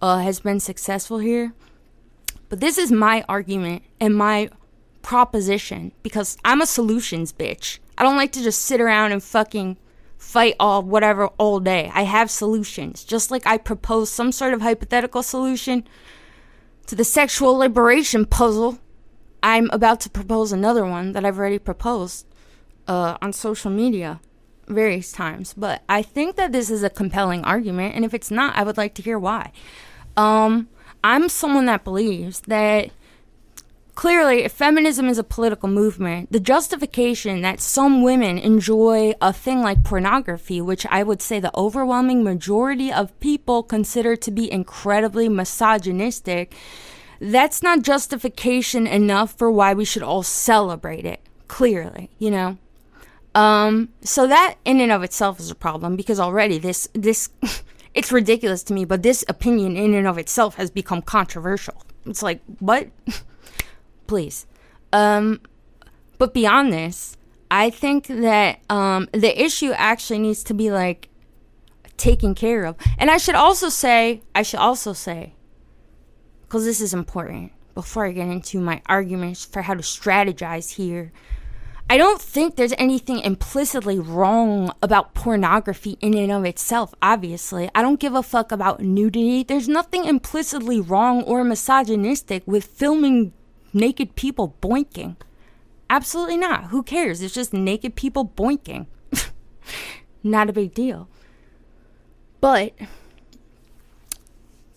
uh, 0.00 0.18
has 0.18 0.40
been 0.40 0.60
successful 0.60 1.18
here. 1.18 1.52
But 2.48 2.60
this 2.60 2.78
is 2.78 2.92
my 2.92 3.24
argument 3.28 3.82
and 4.00 4.14
my 4.14 4.50
proposition 5.02 5.92
because 6.02 6.36
I'm 6.44 6.60
a 6.60 6.66
solutions 6.66 7.32
bitch. 7.32 7.80
I 7.98 8.04
don't 8.04 8.16
like 8.16 8.32
to 8.32 8.42
just 8.42 8.62
sit 8.62 8.80
around 8.80 9.12
and 9.12 9.22
fucking 9.22 9.78
fight 10.16 10.54
all 10.60 10.82
whatever 10.82 11.26
all 11.38 11.58
day. 11.58 11.90
I 11.92 12.02
have 12.02 12.30
solutions. 12.30 13.02
Just 13.04 13.32
like 13.32 13.46
I 13.46 13.58
propose 13.58 14.10
some 14.10 14.30
sort 14.30 14.54
of 14.54 14.62
hypothetical 14.62 15.24
solution 15.24 15.86
to 16.86 16.94
the 16.94 17.04
sexual 17.04 17.54
liberation 17.54 18.26
puzzle, 18.26 18.78
I'm 19.42 19.70
about 19.70 19.98
to 20.00 20.10
propose 20.10 20.52
another 20.52 20.84
one 20.86 21.12
that 21.12 21.24
I've 21.24 21.38
already 21.38 21.58
proposed 21.58 22.26
uh, 22.88 23.16
on 23.20 23.32
social 23.32 23.70
media 23.70 24.20
various 24.68 25.12
times. 25.12 25.54
But 25.54 25.82
I 25.88 26.02
think 26.02 26.36
that 26.36 26.52
this 26.52 26.70
is 26.70 26.82
a 26.82 26.90
compelling 26.90 27.44
argument, 27.44 27.94
and 27.94 28.04
if 28.04 28.14
it's 28.14 28.30
not, 28.30 28.56
I 28.56 28.62
would 28.62 28.76
like 28.76 28.94
to 28.94 29.02
hear 29.02 29.18
why. 29.18 29.52
Um, 30.16 30.68
I'm 31.04 31.28
someone 31.28 31.66
that 31.66 31.84
believes 31.84 32.40
that 32.42 32.90
clearly, 33.94 34.44
if 34.44 34.52
feminism 34.52 35.08
is 35.08 35.18
a 35.18 35.24
political 35.24 35.68
movement, 35.68 36.32
the 36.32 36.40
justification 36.40 37.42
that 37.42 37.60
some 37.60 38.02
women 38.02 38.38
enjoy 38.38 39.14
a 39.20 39.32
thing 39.32 39.62
like 39.62 39.84
pornography, 39.84 40.60
which 40.60 40.86
I 40.86 41.02
would 41.02 41.22
say 41.22 41.38
the 41.38 41.56
overwhelming 41.56 42.24
majority 42.24 42.92
of 42.92 43.18
people 43.20 43.62
consider 43.62 44.16
to 44.16 44.30
be 44.30 44.50
incredibly 44.50 45.28
misogynistic, 45.28 46.54
that's 47.20 47.62
not 47.62 47.82
justification 47.82 48.86
enough 48.86 49.32
for 49.38 49.50
why 49.50 49.74
we 49.74 49.84
should 49.84 50.02
all 50.02 50.22
celebrate 50.22 51.06
it. 51.06 51.20
Clearly, 51.48 52.10
you 52.18 52.30
know. 52.30 52.58
Um, 53.36 53.90
so 54.00 54.26
that 54.26 54.56
in 54.64 54.80
and 54.80 54.90
of 54.90 55.02
itself 55.02 55.38
is 55.38 55.50
a 55.50 55.54
problem 55.54 55.94
because 55.94 56.18
already 56.18 56.56
this 56.56 56.88
this 56.94 57.28
it's 57.94 58.10
ridiculous 58.10 58.62
to 58.64 58.72
me, 58.72 58.86
but 58.86 59.02
this 59.02 59.24
opinion 59.28 59.76
in 59.76 59.92
and 59.92 60.06
of 60.06 60.16
itself 60.16 60.54
has 60.56 60.70
become 60.70 61.02
controversial. 61.02 61.82
It's 62.06 62.22
like 62.22 62.40
what? 62.60 62.88
Please. 64.06 64.46
Um, 64.90 65.42
but 66.16 66.32
beyond 66.32 66.72
this, 66.72 67.18
I 67.50 67.68
think 67.68 68.06
that 68.06 68.60
um, 68.70 69.06
the 69.12 69.38
issue 69.38 69.72
actually 69.72 70.20
needs 70.20 70.42
to 70.44 70.54
be 70.54 70.70
like 70.70 71.10
taken 71.98 72.34
care 72.34 72.64
of. 72.64 72.76
And 72.96 73.10
I 73.10 73.18
should 73.18 73.34
also 73.34 73.68
say, 73.68 74.22
I 74.34 74.42
should 74.42 74.60
also 74.60 74.94
say, 74.94 75.34
because 76.42 76.64
this 76.64 76.80
is 76.80 76.94
important 76.94 77.52
before 77.74 78.06
I 78.06 78.12
get 78.12 78.28
into 78.28 78.60
my 78.60 78.80
arguments 78.86 79.44
for 79.44 79.60
how 79.60 79.74
to 79.74 79.82
strategize 79.82 80.76
here 80.76 81.12
I 81.88 81.98
don't 81.98 82.20
think 82.20 82.56
there's 82.56 82.74
anything 82.78 83.20
implicitly 83.20 84.00
wrong 84.00 84.72
about 84.82 85.14
pornography 85.14 85.96
in 86.00 86.14
and 86.14 86.32
of 86.32 86.44
itself, 86.44 86.92
obviously. 87.00 87.70
I 87.76 87.82
don't 87.82 88.00
give 88.00 88.14
a 88.14 88.24
fuck 88.24 88.50
about 88.50 88.80
nudity. 88.80 89.44
There's 89.44 89.68
nothing 89.68 90.04
implicitly 90.04 90.80
wrong 90.80 91.22
or 91.22 91.44
misogynistic 91.44 92.42
with 92.44 92.64
filming 92.64 93.32
naked 93.72 94.16
people 94.16 94.56
boinking. 94.60 95.14
Absolutely 95.88 96.36
not. 96.36 96.64
Who 96.66 96.82
cares? 96.82 97.22
It's 97.22 97.34
just 97.34 97.52
naked 97.52 97.94
people 97.94 98.32
boinking. 98.36 98.86
not 100.24 100.50
a 100.50 100.52
big 100.52 100.74
deal. 100.74 101.08
But 102.40 102.72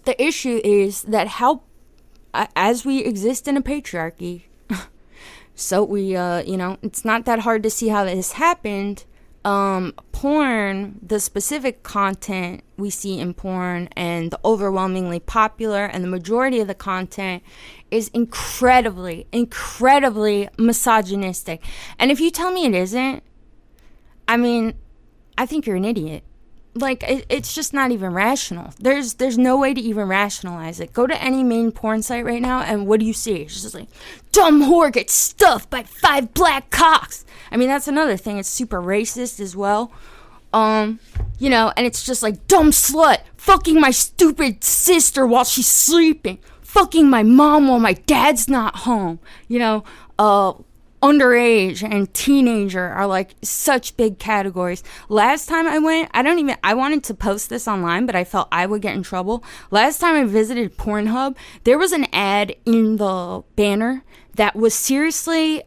the 0.05 0.21
issue 0.21 0.61
is 0.63 1.01
that 1.03 1.27
how, 1.27 1.63
as 2.33 2.85
we 2.85 2.99
exist 2.99 3.47
in 3.47 3.57
a 3.57 3.63
patriarchy, 3.63 4.43
so 5.59 5.83
we, 5.83 6.15
uh, 6.15 6.41
you 6.43 6.55
know, 6.55 6.77
it's 6.81 7.03
not 7.03 7.25
that 7.25 7.39
hard 7.39 7.63
to 7.63 7.69
see 7.69 7.89
how 7.89 8.05
this 8.05 8.33
happened. 8.33 9.03
Um, 9.43 9.93
porn, 10.13 10.99
the 11.01 11.19
specific 11.19 11.83
content 11.83 12.63
we 12.77 12.89
see 12.89 13.19
in 13.19 13.33
porn 13.33 13.89
and 13.95 14.31
the 14.31 14.39
overwhelmingly 14.45 15.19
popular 15.19 15.85
and 15.85 16.03
the 16.03 16.07
majority 16.07 16.61
of 16.61 16.67
the 16.67 16.75
content 16.75 17.43
is 17.91 18.07
incredibly, 18.13 19.27
incredibly 19.33 20.47
misogynistic. 20.57 21.61
And 21.97 22.09
if 22.09 22.21
you 22.21 22.31
tell 22.31 22.51
me 22.51 22.65
it 22.65 22.73
isn't, 22.73 23.21
I 24.27 24.37
mean, 24.37 24.75
I 25.37 25.45
think 25.45 25.65
you're 25.65 25.75
an 25.75 25.85
idiot 25.85 26.23
like 26.75 27.03
it, 27.03 27.25
it's 27.29 27.53
just 27.53 27.73
not 27.73 27.91
even 27.91 28.13
rational. 28.13 28.73
There's 28.79 29.15
there's 29.15 29.37
no 29.37 29.57
way 29.57 29.73
to 29.73 29.81
even 29.81 30.07
rationalize 30.07 30.79
it. 30.79 30.93
Go 30.93 31.07
to 31.07 31.21
any 31.21 31.43
main 31.43 31.71
porn 31.71 32.01
site 32.01 32.25
right 32.25 32.41
now, 32.41 32.61
and 32.61 32.87
what 32.87 32.99
do 32.99 33.05
you 33.05 33.13
see? 33.13 33.37
It's 33.37 33.61
just 33.61 33.75
like 33.75 33.87
dumb 34.31 34.63
whore 34.63 34.91
gets 34.91 35.13
stuffed 35.13 35.69
by 35.69 35.83
five 35.83 36.33
black 36.33 36.69
cocks. 36.69 37.25
I 37.51 37.57
mean, 37.57 37.67
that's 37.67 37.87
another 37.87 38.17
thing. 38.17 38.37
It's 38.37 38.49
super 38.49 38.81
racist 38.81 39.39
as 39.39 39.55
well. 39.55 39.91
Um, 40.51 40.99
you 41.37 41.49
know, 41.49 41.71
and 41.77 41.85
it's 41.85 42.03
just 42.05 42.23
like 42.23 42.47
dumb 42.47 42.71
slut 42.71 43.19
fucking 43.37 43.79
my 43.79 43.91
stupid 43.91 44.63
sister 44.63 45.25
while 45.25 45.43
she's 45.43 45.67
sleeping, 45.67 46.39
fucking 46.61 47.09
my 47.09 47.23
mom 47.23 47.67
while 47.67 47.79
my 47.79 47.93
dad's 47.93 48.47
not 48.47 48.77
home. 48.77 49.19
You 49.47 49.59
know, 49.59 49.83
uh, 50.17 50.53
underage 51.01 51.83
and 51.83 52.13
teenager 52.13 52.87
are 52.87 53.07
like 53.07 53.35
such 53.41 53.95
big 53.97 54.19
categories. 54.19 54.83
Last 55.07 55.47
time 55.47 55.67
I 55.67 55.79
went, 55.79 56.09
I 56.13 56.21
don't 56.21 56.39
even, 56.39 56.57
I 56.63 56.73
wanted 56.73 57.03
to 57.05 57.13
post 57.13 57.49
this 57.49 57.67
online, 57.67 58.05
but 58.05 58.15
I 58.15 58.23
felt 58.23 58.47
I 58.51 58.65
would 58.65 58.81
get 58.81 58.95
in 58.95 59.03
trouble. 59.03 59.43
Last 59.71 59.99
time 59.99 60.15
I 60.15 60.25
visited 60.25 60.77
Pornhub, 60.77 61.35
there 61.63 61.77
was 61.77 61.91
an 61.91 62.07
ad 62.11 62.55
in 62.65 62.97
the 62.97 63.43
banner 63.55 64.03
that 64.35 64.55
was 64.55 64.73
seriously 64.73 65.63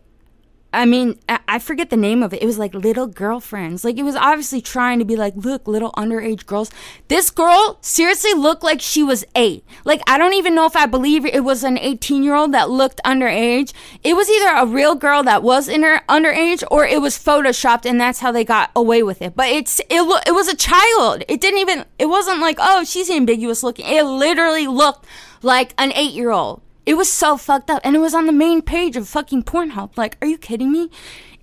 I 0.74 0.86
mean, 0.86 1.18
I 1.28 1.58
forget 1.58 1.90
the 1.90 1.98
name 1.98 2.22
of 2.22 2.32
it. 2.32 2.42
It 2.42 2.46
was 2.46 2.58
like 2.58 2.72
Little 2.72 3.06
Girlfriends. 3.06 3.84
Like, 3.84 3.98
it 3.98 4.04
was 4.04 4.16
obviously 4.16 4.62
trying 4.62 4.98
to 5.00 5.04
be 5.04 5.16
like, 5.16 5.34
look, 5.36 5.68
little 5.68 5.92
underage 5.92 6.46
girls. 6.46 6.70
This 7.08 7.28
girl 7.28 7.76
seriously 7.82 8.32
looked 8.32 8.62
like 8.62 8.80
she 8.80 9.02
was 9.02 9.22
eight. 9.34 9.64
Like, 9.84 10.00
I 10.06 10.16
don't 10.16 10.32
even 10.32 10.54
know 10.54 10.64
if 10.64 10.74
I 10.74 10.86
believe 10.86 11.26
it 11.26 11.44
was 11.44 11.62
an 11.62 11.76
18 11.76 12.22
year 12.22 12.34
old 12.34 12.52
that 12.52 12.70
looked 12.70 13.02
underage. 13.04 13.74
It 14.02 14.14
was 14.14 14.30
either 14.30 14.48
a 14.48 14.66
real 14.66 14.94
girl 14.94 15.22
that 15.24 15.42
was 15.42 15.68
in 15.68 15.82
her 15.82 16.00
underage 16.08 16.64
or 16.70 16.86
it 16.86 17.02
was 17.02 17.18
photoshopped 17.18 17.84
and 17.84 18.00
that's 18.00 18.20
how 18.20 18.32
they 18.32 18.44
got 18.44 18.70
away 18.74 19.02
with 19.02 19.20
it. 19.20 19.36
But 19.36 19.48
it's, 19.48 19.78
it, 19.90 20.00
it 20.26 20.32
was 20.32 20.48
a 20.48 20.56
child. 20.56 21.22
It 21.28 21.42
didn't 21.42 21.60
even, 21.60 21.84
it 21.98 22.06
wasn't 22.06 22.40
like, 22.40 22.56
oh, 22.58 22.84
she's 22.84 23.10
ambiguous 23.10 23.62
looking. 23.62 23.84
It 23.86 24.04
literally 24.04 24.66
looked 24.66 25.06
like 25.42 25.74
an 25.76 25.92
eight 25.92 26.12
year 26.12 26.30
old. 26.30 26.62
It 26.84 26.94
was 26.94 27.12
so 27.12 27.36
fucked 27.36 27.70
up. 27.70 27.80
And 27.84 27.94
it 27.94 28.00
was 28.00 28.14
on 28.14 28.26
the 28.26 28.32
main 28.32 28.62
page 28.62 28.96
of 28.96 29.08
fucking 29.08 29.44
Pornhub. 29.44 29.96
Like, 29.96 30.16
are 30.20 30.26
you 30.26 30.38
kidding 30.38 30.72
me? 30.72 30.90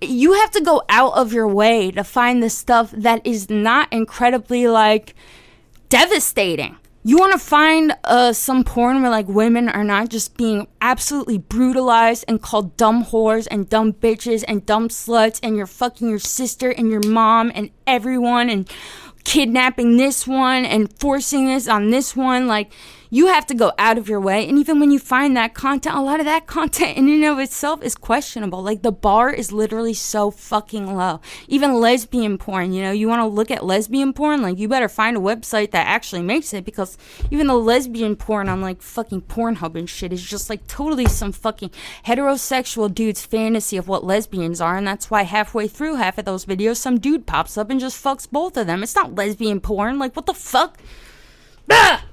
You 0.02 0.34
have 0.34 0.50
to 0.52 0.60
go 0.60 0.82
out 0.88 1.14
of 1.14 1.32
your 1.32 1.48
way 1.48 1.90
to 1.92 2.04
find 2.04 2.42
the 2.42 2.50
stuff 2.50 2.90
that 2.90 3.26
is 3.26 3.48
not 3.50 3.92
incredibly, 3.92 4.66
like, 4.68 5.14
devastating. 5.88 6.76
you 7.02 7.16
want 7.16 7.32
to 7.32 7.38
find 7.38 7.96
uh, 8.04 8.32
some 8.32 8.62
porn 8.62 9.00
where 9.00 9.10
like 9.10 9.26
women 9.26 9.68
are 9.68 9.84
not 9.84 10.10
just 10.10 10.36
being 10.36 10.66
absolutely 10.82 11.38
brutalized 11.38 12.24
and 12.28 12.42
called 12.42 12.76
dumb 12.76 13.04
whores 13.06 13.48
and 13.50 13.70
dumb 13.70 13.92
bitches 13.92 14.44
and 14.46 14.66
dumb 14.66 14.88
sluts 14.88 15.40
and 15.42 15.56
you're 15.56 15.66
fucking 15.66 16.08
your 16.08 16.18
sister 16.18 16.70
and 16.70 16.90
your 16.90 17.00
mom 17.06 17.50
and 17.54 17.70
everyone 17.86 18.50
and 18.50 18.70
kidnapping 19.24 19.96
this 19.96 20.26
one 20.26 20.64
and 20.64 20.92
forcing 20.98 21.46
this 21.46 21.66
on 21.66 21.90
this 21.90 22.14
one 22.14 22.46
like 22.46 22.70
you 23.10 23.26
have 23.26 23.46
to 23.48 23.54
go 23.54 23.72
out 23.76 23.98
of 23.98 24.08
your 24.08 24.20
way. 24.20 24.48
And 24.48 24.58
even 24.58 24.78
when 24.78 24.92
you 24.92 25.00
find 25.00 25.36
that 25.36 25.52
content, 25.52 25.96
a 25.96 26.00
lot 26.00 26.20
of 26.20 26.26
that 26.26 26.46
content 26.46 26.96
in 26.96 27.08
and 27.08 27.24
of 27.24 27.38
itself 27.40 27.82
is 27.82 27.96
questionable. 27.96 28.62
Like 28.62 28.82
the 28.82 28.92
bar 28.92 29.30
is 29.30 29.52
literally 29.52 29.94
so 29.94 30.30
fucking 30.30 30.94
low. 30.96 31.20
Even 31.48 31.74
lesbian 31.74 32.38
porn, 32.38 32.72
you 32.72 32.82
know, 32.82 32.92
you 32.92 33.08
want 33.08 33.20
to 33.20 33.26
look 33.26 33.50
at 33.50 33.64
lesbian 33.64 34.12
porn, 34.12 34.42
like 34.42 34.58
you 34.58 34.68
better 34.68 34.88
find 34.88 35.16
a 35.16 35.20
website 35.20 35.72
that 35.72 35.86
actually 35.86 36.22
makes 36.22 36.54
it 36.54 36.64
because 36.64 36.96
even 37.30 37.48
the 37.48 37.54
lesbian 37.54 38.14
porn 38.14 38.48
on 38.48 38.60
like 38.60 38.80
fucking 38.80 39.22
Pornhub 39.22 39.76
and 39.76 39.90
shit 39.90 40.12
is 40.12 40.24
just 40.24 40.48
like 40.48 40.66
totally 40.66 41.06
some 41.06 41.32
fucking 41.32 41.70
heterosexual 42.06 42.92
dude's 42.92 43.24
fantasy 43.26 43.76
of 43.76 43.88
what 43.88 44.04
lesbians 44.04 44.60
are. 44.60 44.76
And 44.76 44.86
that's 44.86 45.10
why 45.10 45.22
halfway 45.22 45.66
through 45.66 45.96
half 45.96 46.18
of 46.18 46.24
those 46.24 46.46
videos, 46.46 46.76
some 46.76 47.00
dude 47.00 47.26
pops 47.26 47.58
up 47.58 47.70
and 47.70 47.80
just 47.80 48.02
fucks 48.02 48.30
both 48.30 48.56
of 48.56 48.66
them. 48.66 48.82
It's 48.82 48.94
not 48.94 49.16
lesbian 49.16 49.60
porn. 49.60 49.98
Like, 49.98 50.14
what 50.14 50.26
the 50.26 50.34
fuck? 50.34 50.78
Ah! 51.70 52.04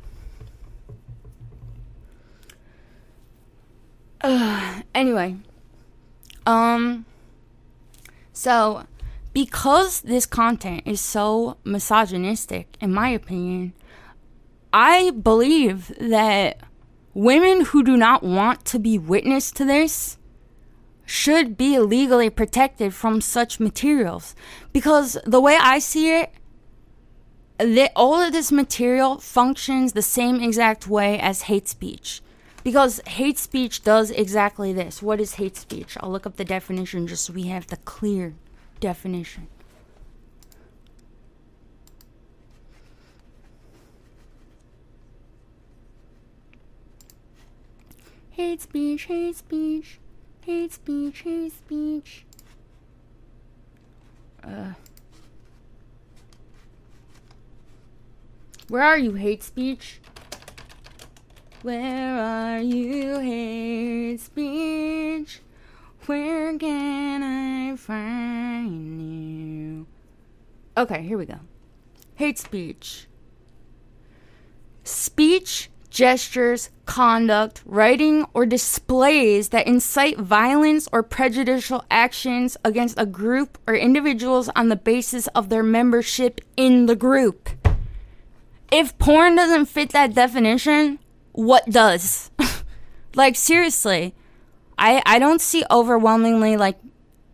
anyway, 4.95 5.37
um, 6.45 7.05
so 8.33 8.85
because 9.33 10.01
this 10.01 10.25
content 10.25 10.83
is 10.85 10.99
so 10.99 11.57
misogynistic, 11.63 12.75
in 12.81 12.93
my 12.93 13.09
opinion, 13.09 13.73
I 14.73 15.11
believe 15.11 15.93
that 15.99 16.59
women 17.13 17.65
who 17.65 17.83
do 17.83 17.95
not 17.95 18.21
want 18.21 18.65
to 18.65 18.79
be 18.79 18.99
witness 18.99 19.49
to 19.51 19.65
this 19.65 20.17
should 21.05 21.55
be 21.55 21.79
legally 21.79 22.29
protected 22.29 22.93
from 22.93 23.21
such 23.21 23.61
materials. 23.61 24.35
Because 24.73 25.17
the 25.25 25.39
way 25.39 25.57
I 25.59 25.79
see 25.79 26.13
it, 26.13 26.33
that 27.57 27.93
all 27.95 28.21
of 28.21 28.33
this 28.33 28.51
material 28.51 29.19
functions 29.19 29.93
the 29.93 30.01
same 30.01 30.41
exact 30.41 30.87
way 30.87 31.17
as 31.17 31.43
hate 31.43 31.69
speech. 31.69 32.21
Because 32.67 32.99
hate 33.07 33.37
speech 33.37 33.81
does 33.81 34.11
exactly 34.11 34.73
this. 34.73 35.01
What 35.01 35.21
is 35.21 35.35
hate 35.35 35.55
speech? 35.55 35.95
I'll 36.01 36.11
look 36.11 36.25
up 36.25 36.35
the 36.35 36.43
definition 36.43 37.07
just 37.07 37.23
so 37.23 37.31
we 37.31 37.43
have 37.43 37.67
the 37.67 37.77
clear 37.77 38.33
definition. 38.81 39.47
Hate 48.31 48.61
speech, 48.61 49.05
hate 49.05 49.37
speech, 49.37 49.99
hate 50.41 50.73
speech, 50.73 51.21
hate 51.21 51.53
speech. 51.53 52.25
Uh. 54.43 54.73
Where 58.67 58.83
are 58.83 58.97
you, 58.97 59.13
hate 59.13 59.41
speech? 59.41 60.01
Where 61.63 62.19
are 62.19 62.59
you, 62.59 63.19
hate 63.19 64.19
speech? 64.19 65.41
Where 66.05 66.55
can 66.57 67.23
I 67.23 67.75
find 67.75 69.01
you? 69.01 69.87
Okay, 70.77 71.01
here 71.01 71.17
we 71.17 71.25
go. 71.25 71.39
Hate 72.13 72.37
speech. 72.37 73.07
Speech, 74.83 75.71
gestures, 75.89 76.69
conduct, 76.85 77.63
writing, 77.65 78.25
or 78.35 78.45
displays 78.45 79.49
that 79.49 79.65
incite 79.65 80.19
violence 80.19 80.87
or 80.93 81.01
prejudicial 81.01 81.83
actions 81.89 82.55
against 82.63 82.99
a 82.99 83.05
group 83.07 83.57
or 83.65 83.73
individuals 83.73 84.47
on 84.55 84.69
the 84.69 84.75
basis 84.75 85.25
of 85.29 85.49
their 85.49 85.63
membership 85.63 86.39
in 86.55 86.85
the 86.85 86.95
group. 86.95 87.49
If 88.71 88.97
porn 88.99 89.35
doesn't 89.35 89.65
fit 89.65 89.89
that 89.89 90.13
definition, 90.13 90.99
what 91.37 91.69
does? 91.69 92.31
like 93.15 93.35
seriously, 93.35 94.15
I 94.75 95.03
I 95.05 95.19
don't 95.19 95.39
see 95.39 95.63
overwhelmingly 95.69 96.57
like 96.57 96.79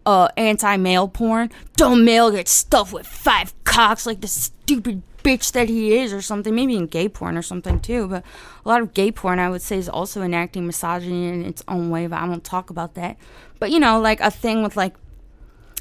uh 0.05 0.27
anti-male 0.35 1.07
porn. 1.07 1.49
Don't 1.77 2.03
male 2.03 2.29
get 2.29 2.49
stuffed 2.49 2.91
with 2.91 3.07
five 3.07 3.53
cocks 3.63 4.05
like 4.05 4.19
the 4.19 4.27
stupid 4.27 5.03
bitch 5.23 5.53
that 5.53 5.69
he 5.69 5.95
is 5.95 6.11
or 6.11 6.21
something. 6.21 6.53
Maybe 6.53 6.75
in 6.75 6.87
gay 6.87 7.07
porn 7.07 7.37
or 7.37 7.41
something 7.41 7.79
too. 7.79 8.09
But 8.09 8.25
a 8.65 8.67
lot 8.67 8.81
of 8.81 8.93
gay 8.93 9.09
porn 9.09 9.39
I 9.39 9.49
would 9.49 9.61
say 9.61 9.77
is 9.77 9.87
also 9.87 10.21
enacting 10.21 10.67
misogyny 10.67 11.29
in 11.29 11.45
its 11.45 11.63
own 11.69 11.89
way, 11.89 12.05
but 12.07 12.17
I 12.17 12.27
won't 12.27 12.43
talk 12.43 12.69
about 12.69 12.95
that. 12.95 13.15
But 13.57 13.71
you 13.71 13.79
know, 13.79 14.01
like 14.01 14.19
a 14.19 14.31
thing 14.31 14.63
with 14.63 14.75
like 14.75 14.95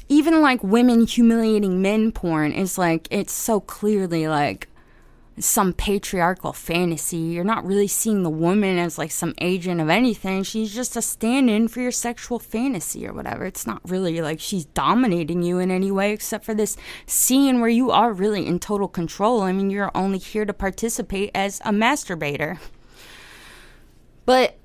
even 0.07 0.41
like 0.41 0.63
women 0.63 1.07
humiliating 1.07 1.81
men 1.81 2.13
porn 2.13 2.53
is 2.53 2.77
like 2.77 3.05
it's 3.11 3.33
so 3.33 3.59
clearly 3.59 4.29
like 4.29 4.69
some 5.39 5.73
patriarchal 5.73 6.53
fantasy. 6.53 7.17
You're 7.17 7.43
not 7.43 7.65
really 7.65 7.87
seeing 7.87 8.23
the 8.23 8.29
woman 8.29 8.77
as 8.77 8.97
like 8.97 9.11
some 9.11 9.33
agent 9.39 9.81
of 9.81 9.89
anything. 9.89 10.43
She's 10.43 10.73
just 10.73 10.95
a 10.95 11.01
stand 11.01 11.49
in 11.49 11.67
for 11.67 11.81
your 11.81 11.91
sexual 11.91 12.39
fantasy 12.39 13.07
or 13.07 13.13
whatever. 13.13 13.45
It's 13.45 13.65
not 13.65 13.81
really 13.89 14.21
like 14.21 14.39
she's 14.39 14.65
dominating 14.65 15.41
you 15.41 15.59
in 15.59 15.71
any 15.71 15.91
way 15.91 16.13
except 16.13 16.45
for 16.45 16.53
this 16.53 16.77
scene 17.05 17.59
where 17.59 17.69
you 17.69 17.91
are 17.91 18.13
really 18.13 18.45
in 18.45 18.59
total 18.59 18.87
control. 18.87 19.41
I 19.41 19.51
mean, 19.51 19.69
you're 19.69 19.91
only 19.95 20.19
here 20.19 20.45
to 20.45 20.53
participate 20.53 21.31
as 21.33 21.59
a 21.61 21.71
masturbator. 21.71 22.59
But 24.25 24.57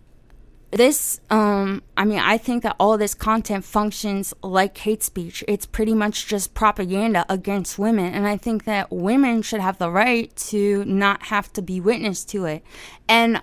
this 0.71 1.21
um 1.31 1.83
i 1.97 2.05
mean 2.05 2.19
i 2.19 2.37
think 2.37 2.63
that 2.63 2.77
all 2.79 2.99
this 2.99 3.15
content 3.15 3.65
functions 3.65 4.35
like 4.43 4.77
hate 4.79 5.03
speech 5.03 5.43
it's 5.49 5.65
pretty 5.65 5.95
much 5.95 6.27
just 6.27 6.53
propaganda 6.53 7.25
against 7.29 7.79
women 7.79 8.13
and 8.13 8.27
i 8.27 8.37
think 8.37 8.65
that 8.65 8.91
women 8.93 9.41
should 9.41 9.61
have 9.61 9.79
the 9.79 9.91
right 9.91 10.35
to 10.37 10.85
not 10.85 11.25
have 11.25 11.51
to 11.53 11.63
be 11.63 11.81
witness 11.81 12.23
to 12.23 12.45
it 12.45 12.63
and 13.09 13.41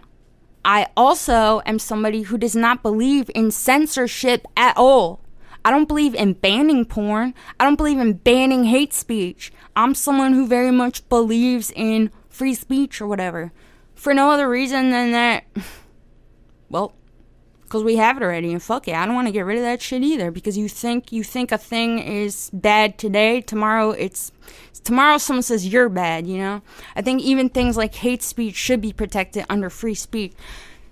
i 0.63 0.87
also 0.95 1.61
am 1.65 1.79
somebody 1.79 2.23
who 2.23 2.37
does 2.37 2.55
not 2.55 2.83
believe 2.83 3.29
in 3.33 3.49
censorship 3.49 4.45
at 4.55 4.75
all 4.77 5.19
I 5.67 5.71
don't 5.71 5.87
believe 5.87 6.13
in 6.13 6.33
banning 6.33 6.85
porn. 6.85 7.33
I 7.59 7.63
don't 7.63 7.75
believe 7.75 7.97
in 7.97 8.13
banning 8.13 8.65
hate 8.65 8.93
speech. 8.93 9.51
I'm 9.75 9.95
someone 9.95 10.33
who 10.33 10.45
very 10.45 10.69
much 10.69 11.09
believes 11.09 11.73
in 11.75 12.11
free 12.29 12.53
speech 12.53 13.01
or 13.01 13.07
whatever. 13.07 13.51
For 13.95 14.13
no 14.13 14.29
other 14.29 14.47
reason 14.47 14.91
than 14.91 15.11
that, 15.13 15.45
well, 16.69 16.93
because 17.65 17.83
we 17.83 17.97
have 17.97 18.17
it 18.17 18.23
already 18.23 18.51
and 18.51 18.63
fuck 18.63 18.87
it 18.87 18.95
i 18.95 19.05
don't 19.05 19.15
want 19.15 19.27
to 19.27 19.31
get 19.31 19.41
rid 19.41 19.57
of 19.57 19.63
that 19.63 19.81
shit 19.81 20.01
either 20.01 20.31
because 20.31 20.57
you 20.57 20.69
think 20.69 21.11
you 21.11 21.23
think 21.23 21.51
a 21.51 21.57
thing 21.57 21.99
is 21.99 22.49
bad 22.53 22.97
today 22.97 23.41
tomorrow 23.41 23.91
it's 23.91 24.31
tomorrow 24.83 25.17
someone 25.17 25.43
says 25.43 25.67
you're 25.67 25.89
bad 25.89 26.25
you 26.25 26.37
know? 26.37 26.61
I 26.95 27.01
think 27.01 27.21
even 27.21 27.49
things 27.49 27.77
like 27.77 27.95
hate 27.95 28.23
speech 28.23 28.55
should 28.55 28.81
be 28.81 28.93
protected 28.93 29.45
under 29.49 29.69
free 29.69 29.95
speech. 29.95 30.33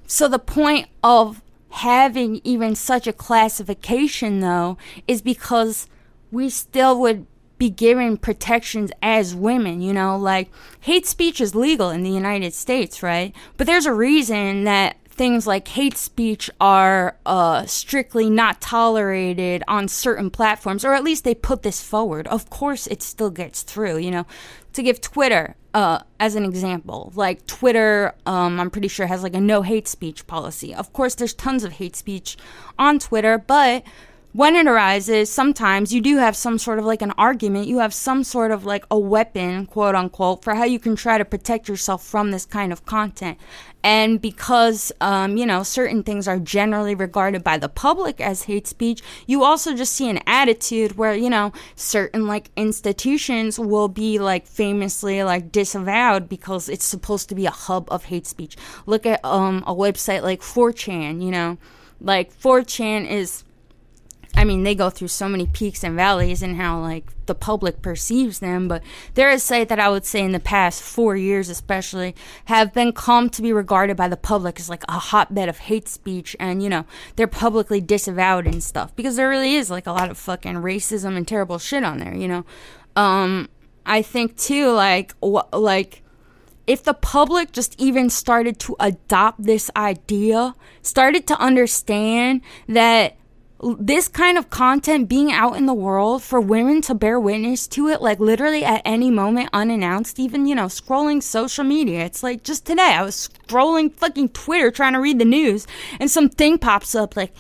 So 0.08 0.28
the 0.28 0.40
point 0.40 0.88
of 1.04 1.42
having 1.70 2.42
even 2.44 2.76
such 2.76 3.08
a 3.08 3.14
classification 3.14 4.40
though 4.40 4.78
is 5.08 5.22
because 5.22 5.88
we 6.32 6.50
still 6.50 7.00
would 7.00 7.26
be 7.58 7.70
given 7.70 8.18
protections 8.18 8.92
as 9.02 9.36
women, 9.36 9.82
you 9.82 9.94
know, 9.94 10.18
like 10.18 10.50
hate 10.82 11.06
speech 11.06 11.40
is 11.40 11.56
legal 11.56 11.90
in 11.90 12.04
the 12.04 12.10
United 12.10 12.54
States, 12.54 13.02
right? 13.02 13.34
But 13.58 13.68
there's 13.68 13.86
a 13.86 13.94
reason 13.94 14.66
that 14.66 14.98
things 15.14 15.46
like 15.46 15.68
hate 15.68 15.96
speech 15.96 16.50
are 16.60 17.18
uh, 17.26 17.66
strictly 17.66 18.30
not 18.30 18.60
tolerated 18.60 19.64
on 19.68 19.88
certain 19.88 20.30
platforms, 20.30 20.84
or 20.84 20.94
at 20.94 21.04
least 21.04 21.24
they 21.24 21.36
put 21.36 21.62
this 21.62 21.84
forward. 21.84 22.28
Of 22.28 22.50
course, 22.50 22.88
it 22.88 23.04
still 23.04 23.30
gets 23.30 23.62
through, 23.62 23.98
you 23.98 24.12
know. 24.12 24.26
To 24.74 24.82
give 24.82 25.02
Twitter 25.02 25.56
uh, 25.76 26.00
as 26.20 26.34
an 26.34 26.46
example, 26.46 27.12
like 27.16 27.46
Twitter, 27.46 28.16
um, 28.26 28.60
I'm 28.60 28.72
pretty 28.72 28.88
sure 28.88 29.06
has 29.06 29.22
like 29.22 29.36
a 29.36 29.42
no 29.42 29.62
hate 29.62 29.88
speech 29.88 30.26
policy. 30.26 30.74
Of 30.74 30.94
course, 30.94 31.14
there's 31.14 31.36
tons 31.36 31.64
of 31.64 31.74
hate 31.74 31.96
speech 31.96 32.38
on 32.80 32.98
Twitter, 32.98 33.38
but 33.38 33.84
when 34.34 34.56
it 34.56 34.66
arises, 34.66 35.32
sometimes 35.32 35.94
you 35.94 36.02
do 36.02 36.18
have 36.18 36.36
some 36.36 36.58
sort 36.58 36.80
of 36.80 36.86
like 36.86 37.04
an 37.04 37.14
argument. 37.20 37.68
You 37.68 37.78
have 37.78 37.94
some 37.94 38.24
sort 38.24 38.50
of 38.50 38.66
like 38.66 38.84
a 38.90 38.98
weapon, 38.98 39.68
quote 39.68 39.94
unquote, 39.94 40.44
for 40.44 40.56
how 40.56 40.64
you 40.64 40.80
can 40.80 40.96
try 40.96 41.20
to 41.20 41.26
protect 41.26 41.70
yourself 41.70 42.04
from 42.04 42.32
this 42.32 42.44
kind 42.44 42.74
of 42.74 42.84
content. 42.84 43.38
And 43.84 44.20
because, 44.20 44.92
um, 45.02 45.38
you 45.38 45.46
know, 45.46 45.62
certain 45.62 46.02
things 46.02 46.28
are 46.28 46.40
generally 46.40 46.96
regarded 46.96 47.44
by 47.44 47.60
the 47.60 47.70
public 47.70 48.20
as 48.20 48.44
hate 48.44 48.66
speech, 48.66 49.04
you 49.28 49.44
also 49.44 49.76
just 49.76 49.94
see 49.94 50.10
an 50.10 50.20
attitude 50.26 50.98
where, 50.98 51.14
you 51.14 51.30
know, 51.30 51.54
certain 51.76 52.26
like 52.26 52.50
institutions 52.56 53.60
will 53.60 53.88
be 53.88 54.18
like 54.18 54.48
famously 54.48 55.22
like 55.24 55.52
disavowed 55.52 56.28
because 56.28 56.70
it's 56.70 56.86
supposed 56.86 57.30
to 57.30 57.36
be 57.36 57.46
a 57.46 57.52
hub 57.52 57.88
of 57.92 58.06
hate 58.06 58.26
speech. 58.26 58.58
Look 58.88 59.06
at 59.06 59.24
um, 59.24 59.64
a 59.68 59.76
website 59.76 60.24
like 60.24 60.42
4chan, 60.42 61.22
you 61.22 61.30
know, 61.30 61.60
like 62.02 62.34
4chan 62.40 63.08
is 63.08 63.44
I 64.36 64.46
mean, 64.46 64.64
they 64.64 64.74
go 64.74 64.90
through 64.90 65.10
so 65.10 65.30
many 65.30 65.46
peaks 65.46 65.84
and 65.84 65.96
valleys 65.96 66.42
and 66.42 66.56
how 66.56 66.80
like 66.80 67.06
the 67.28 67.36
public 67.36 67.82
perceives 67.82 68.40
them, 68.40 68.68
but 68.68 68.82
they're 69.14 69.30
a 69.30 69.40
site 69.40 69.70
that 69.70 69.80
I 69.80 69.90
would 69.90 70.06
say 70.06 70.22
in 70.22 70.32
the 70.32 70.40
past 70.40 70.82
four 70.82 71.16
years, 71.16 71.50
especially, 71.50 72.16
have 72.46 72.74
been 72.74 72.94
come 72.94 73.30
to 73.30 73.42
be 73.42 73.54
regarded 73.54 73.96
by 73.96 74.08
the 74.08 74.18
public 74.18 74.60
as 74.60 74.70
like 74.70 74.84
a 74.90 74.94
hotbed 75.00 75.50
of 75.50 75.60
hate 75.60 75.88
speech, 75.88 76.36
and 76.40 76.64
you 76.64 76.70
know 76.70 76.86
they're 77.16 77.28
publicly 77.28 77.80
disavowed 77.80 78.48
and 78.48 78.64
stuff 78.64 78.96
because 78.96 79.16
there 79.16 79.30
really 79.30 79.56
is 79.56 79.70
like 79.70 79.86
a 79.86 79.92
lot 79.92 80.10
of 80.10 80.18
fucking 80.18 80.56
racism 80.56 81.16
and 81.16 81.28
terrible 81.28 81.60
shit 81.60 81.84
on 81.84 82.00
there, 82.00 82.16
you 82.16 82.28
know. 82.28 82.46
Um, 82.96 83.50
I 83.86 84.02
think 84.02 84.38
too, 84.38 84.72
like, 84.72 85.14
wh- 85.22 85.52
like 85.54 86.02
if 86.66 86.84
the 86.84 86.94
public 86.94 87.52
just 87.52 87.80
even 87.80 88.10
started 88.10 88.58
to 88.60 88.76
adopt 88.80 89.44
this 89.44 89.70
idea, 89.76 90.56
started 90.82 91.28
to 91.28 91.38
understand 91.40 92.42
that 92.68 93.16
this 93.80 94.08
kind 94.08 94.38
of 94.38 94.50
content 94.50 95.08
being 95.08 95.32
out 95.32 95.56
in 95.56 95.66
the 95.66 95.74
world 95.74 96.24
for 96.24 96.42
women 96.42 96.82
to 96.84 96.94
bear 96.94 97.20
witness 97.20 97.68
to 97.68 97.88
it, 97.88 98.02
like 98.02 98.20
literally 98.20 98.66
at 98.66 98.82
any 98.86 99.10
moment, 99.10 99.50
unannounced, 99.54 100.20
even, 100.20 100.46
you 100.46 100.56
know, 100.56 100.66
scrolling 100.66 101.24
social 101.24 101.64
media. 101.64 102.06
It's 102.06 102.24
like 102.24 102.44
just 102.44 102.66
today, 102.66 102.94
I 102.96 103.04
was 103.04 103.30
scrolling 103.48 103.94
fucking 103.94 104.30
Twitter 104.30 104.72
trying 104.72 104.94
to 104.94 105.00
read 105.00 105.20
the 105.20 105.26
news, 105.26 105.66
and 106.00 106.12
some 106.12 106.30
thing 106.30 106.58
pops 106.58 106.96
up 106.96 107.16
like, 107.16 107.34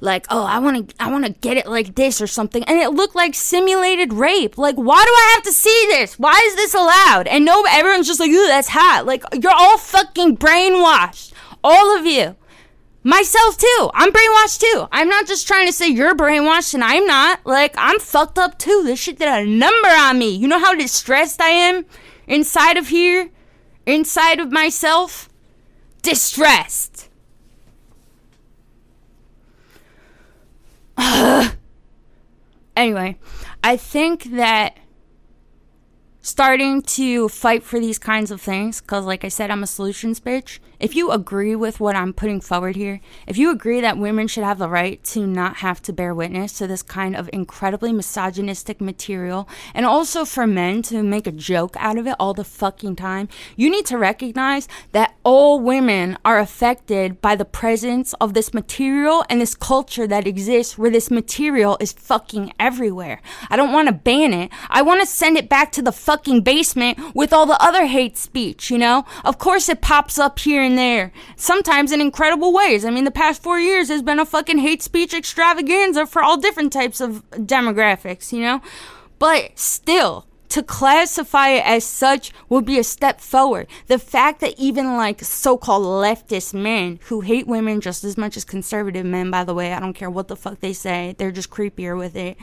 like, 0.00 0.26
oh, 0.30 0.44
I 0.44 0.58
want 0.58 0.88
to, 0.88 0.94
I 0.98 1.10
want 1.10 1.26
to 1.26 1.32
get 1.32 1.56
it 1.56 1.66
like 1.66 1.94
this 1.94 2.20
or 2.20 2.26
something, 2.26 2.64
and 2.64 2.78
it 2.78 2.90
looked 2.90 3.14
like 3.14 3.34
simulated 3.34 4.12
rape. 4.12 4.56
Like, 4.56 4.76
why 4.76 5.02
do 5.04 5.10
I 5.10 5.32
have 5.34 5.44
to 5.44 5.52
see 5.52 5.86
this? 5.90 6.18
Why 6.18 6.40
is 6.46 6.56
this 6.56 6.74
allowed? 6.74 7.26
And 7.26 7.44
no, 7.44 7.64
everyone's 7.68 8.06
just 8.06 8.20
like, 8.20 8.30
ooh, 8.30 8.46
that's 8.46 8.68
hot. 8.70 9.04
Like, 9.06 9.24
you're 9.40 9.52
all 9.52 9.78
fucking 9.78 10.38
brainwashed, 10.38 11.32
all 11.62 11.98
of 11.98 12.06
you. 12.06 12.36
Myself 13.02 13.56
too. 13.56 13.90
I'm 13.94 14.12
brainwashed 14.12 14.60
too. 14.60 14.86
I'm 14.92 15.08
not 15.08 15.26
just 15.26 15.46
trying 15.46 15.66
to 15.66 15.72
say 15.72 15.88
you're 15.88 16.14
brainwashed 16.14 16.74
and 16.74 16.84
I'm 16.84 17.06
not. 17.06 17.40
Like, 17.46 17.74
I'm 17.78 17.98
fucked 17.98 18.38
up 18.38 18.58
too. 18.58 18.82
This 18.84 18.98
shit 18.98 19.18
did 19.18 19.28
a 19.28 19.46
number 19.46 19.88
on 19.88 20.18
me. 20.18 20.30
You 20.30 20.46
know 20.48 20.58
how 20.58 20.74
distressed 20.74 21.40
I 21.40 21.48
am 21.48 21.86
inside 22.26 22.76
of 22.76 22.88
here? 22.88 23.30
Inside 23.86 24.38
of 24.38 24.52
myself? 24.52 25.30
Distressed. 26.02 27.08
anyway, 32.76 33.16
I 33.64 33.78
think 33.78 34.24
that 34.24 34.76
starting 36.20 36.82
to 36.82 37.30
fight 37.30 37.62
for 37.62 37.80
these 37.80 37.98
kinds 37.98 38.30
of 38.30 38.42
things, 38.42 38.82
because 38.82 39.06
like 39.06 39.24
I 39.24 39.28
said, 39.28 39.50
I'm 39.50 39.62
a 39.62 39.66
solutions 39.66 40.20
bitch 40.20 40.58
if 40.80 40.96
you 40.96 41.10
agree 41.10 41.54
with 41.54 41.78
what 41.78 41.94
I'm 41.94 42.14
putting 42.14 42.40
forward 42.40 42.74
here, 42.74 43.00
if 43.26 43.36
you 43.36 43.50
agree 43.50 43.82
that 43.82 43.98
women 43.98 44.26
should 44.26 44.44
have 44.44 44.58
the 44.58 44.68
right 44.68 45.02
to 45.04 45.26
not 45.26 45.56
have 45.56 45.82
to 45.82 45.92
bear 45.92 46.14
witness 46.14 46.54
to 46.54 46.66
this 46.66 46.82
kind 46.82 47.14
of 47.14 47.28
incredibly 47.32 47.92
misogynistic 47.92 48.80
material, 48.80 49.46
and 49.74 49.84
also 49.84 50.24
for 50.24 50.46
men 50.46 50.80
to 50.82 51.02
make 51.02 51.26
a 51.26 51.32
joke 51.32 51.76
out 51.78 51.98
of 51.98 52.06
it 52.06 52.16
all 52.18 52.32
the 52.32 52.44
fucking 52.44 52.96
time, 52.96 53.28
you 53.56 53.68
need 53.70 53.84
to 53.86 53.98
recognize 53.98 54.66
that 54.92 55.14
all 55.22 55.60
women 55.60 56.16
are 56.24 56.38
affected 56.38 57.20
by 57.20 57.36
the 57.36 57.44
presence 57.44 58.14
of 58.14 58.32
this 58.32 58.54
material 58.54 59.24
and 59.28 59.40
this 59.40 59.54
culture 59.54 60.06
that 60.06 60.26
exists 60.26 60.78
where 60.78 60.90
this 60.90 61.10
material 61.10 61.76
is 61.78 61.92
fucking 61.92 62.52
everywhere. 62.58 63.20
I 63.50 63.56
don't 63.56 63.72
want 63.72 63.88
to 63.88 63.94
ban 63.94 64.32
it. 64.32 64.50
I 64.70 64.80
want 64.80 65.02
to 65.02 65.06
send 65.06 65.36
it 65.36 65.48
back 65.48 65.72
to 65.72 65.82
the 65.82 65.92
fucking 65.92 66.40
basement 66.40 66.98
with 67.14 67.34
all 67.34 67.44
the 67.44 67.62
other 67.62 67.84
hate 67.84 68.16
speech, 68.16 68.70
you 68.70 68.78
know? 68.78 69.04
Of 69.26 69.36
course 69.36 69.68
it 69.68 69.82
pops 69.82 70.18
up 70.18 70.38
here 70.38 70.69
and 70.70 70.78
there. 70.78 71.12
Sometimes 71.36 71.92
in 71.92 72.00
incredible 72.00 72.52
ways. 72.52 72.84
I 72.84 72.90
mean, 72.90 73.04
the 73.04 73.10
past 73.10 73.42
four 73.42 73.60
years 73.60 73.88
has 73.88 74.02
been 74.02 74.18
a 74.18 74.24
fucking 74.24 74.58
hate 74.58 74.82
speech 74.82 75.12
extravaganza 75.12 76.06
for 76.06 76.22
all 76.22 76.36
different 76.36 76.72
types 76.72 77.00
of 77.00 77.28
demographics, 77.30 78.32
you 78.32 78.40
know? 78.40 78.62
But 79.18 79.58
still, 79.58 80.26
to 80.50 80.62
classify 80.62 81.50
it 81.50 81.66
as 81.66 81.84
such 81.84 82.32
would 82.48 82.64
be 82.64 82.78
a 82.78 82.84
step 82.84 83.20
forward. 83.20 83.66
The 83.86 83.98
fact 83.98 84.40
that 84.40 84.58
even 84.58 84.96
like 84.96 85.22
so 85.22 85.56
called 85.56 85.84
leftist 85.84 86.54
men 86.54 86.98
who 87.04 87.20
hate 87.20 87.46
women 87.46 87.80
just 87.80 88.02
as 88.02 88.16
much 88.16 88.36
as 88.36 88.44
conservative 88.44 89.06
men, 89.06 89.30
by 89.30 89.44
the 89.44 89.54
way, 89.54 89.72
I 89.72 89.80
don't 89.80 89.94
care 89.94 90.10
what 90.10 90.28
the 90.28 90.36
fuck 90.36 90.60
they 90.60 90.72
say, 90.72 91.14
they're 91.18 91.30
just 91.30 91.50
creepier 91.50 91.96
with 91.96 92.16
it 92.16 92.36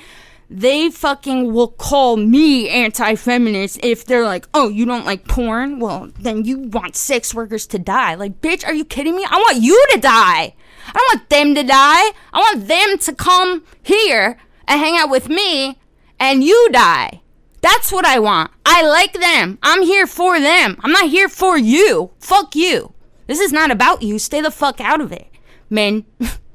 they 0.50 0.90
fucking 0.90 1.54
will 1.54 1.68
call 1.68 2.18
me 2.18 2.70
anti-feminist 2.70 3.80
if 3.84 4.06
they're 4.06 4.24
like, 4.24 4.48
"Oh, 4.54 4.70
you 4.70 4.86
don't 4.86 5.06
like 5.06 5.28
porn? 5.28 5.80
Well, 5.80 6.10
then 6.20 6.46
you 6.46 6.60
want 6.60 6.96
sex 6.96 7.34
workers 7.34 7.68
to 7.68 7.80
die." 7.80 8.16
Like, 8.16 8.42
bitch, 8.42 8.66
are 8.66 8.74
you 8.74 8.86
kidding 8.86 9.16
me? 9.16 9.26
I 9.30 9.38
want 9.38 9.62
you 9.62 9.86
to 9.94 10.00
die. 10.00 10.56
I 10.88 10.94
don't 10.94 11.20
want 11.20 11.30
them 11.30 11.56
to 11.56 11.64
die. 11.64 12.12
I 12.34 12.40
want 12.40 12.68
them 12.68 12.98
to 13.00 13.14
come 13.14 13.64
here 13.84 14.38
and 14.68 14.80
hang 14.80 14.98
out 14.98 15.10
with 15.10 15.30
me 15.30 15.78
and 16.20 16.44
you 16.44 16.70
die. 16.72 17.22
That's 17.62 17.92
what 17.92 18.06
I 18.06 18.20
want. 18.20 18.52
I 18.66 18.84
like 18.84 19.14
them. 19.14 19.58
I'm 19.64 19.82
here 19.82 20.08
for 20.08 20.40
them. 20.40 20.78
I'm 20.82 20.92
not 20.92 21.10
here 21.10 21.28
for 21.30 21.58
you. 21.58 22.12
Fuck 22.20 22.56
you. 22.56 22.94
This 23.26 23.40
is 23.40 23.52
not 23.52 23.72
about 23.72 24.02
you. 24.02 24.20
Stay 24.20 24.42
the 24.42 24.52
fuck 24.52 24.80
out 24.80 25.02
of 25.02 25.12
it, 25.12 25.28
men. 25.70 26.06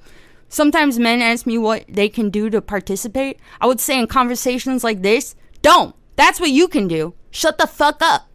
Sometimes 0.53 0.99
men 0.99 1.23
ask 1.23 1.47
me 1.47 1.57
what 1.57 1.87
they 1.89 2.11
can 2.11 2.29
do 2.29 2.51
to 2.51 2.61
participate. 2.61 3.41
I 3.59 3.66
would 3.66 3.81
say 3.81 3.99
in 3.99 4.07
conversations 4.07 4.85
like 4.85 5.01
this, 5.01 5.35
don't. 5.62 5.97
That's 6.16 6.39
what 6.39 6.51
you 6.51 6.69
can 6.69 6.87
do. 6.89 7.15
Shut 7.31 7.57
the 7.57 7.66
fuck 7.66 8.03
up. 8.03 8.29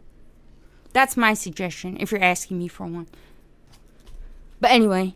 That's 0.92 1.16
my 1.16 1.32
suggestion 1.34 1.96
if 2.00 2.10
you're 2.10 2.20
asking 2.20 2.58
me 2.58 2.66
for 2.66 2.86
one. 2.86 3.06
But 4.60 4.72
anyway, 4.72 5.14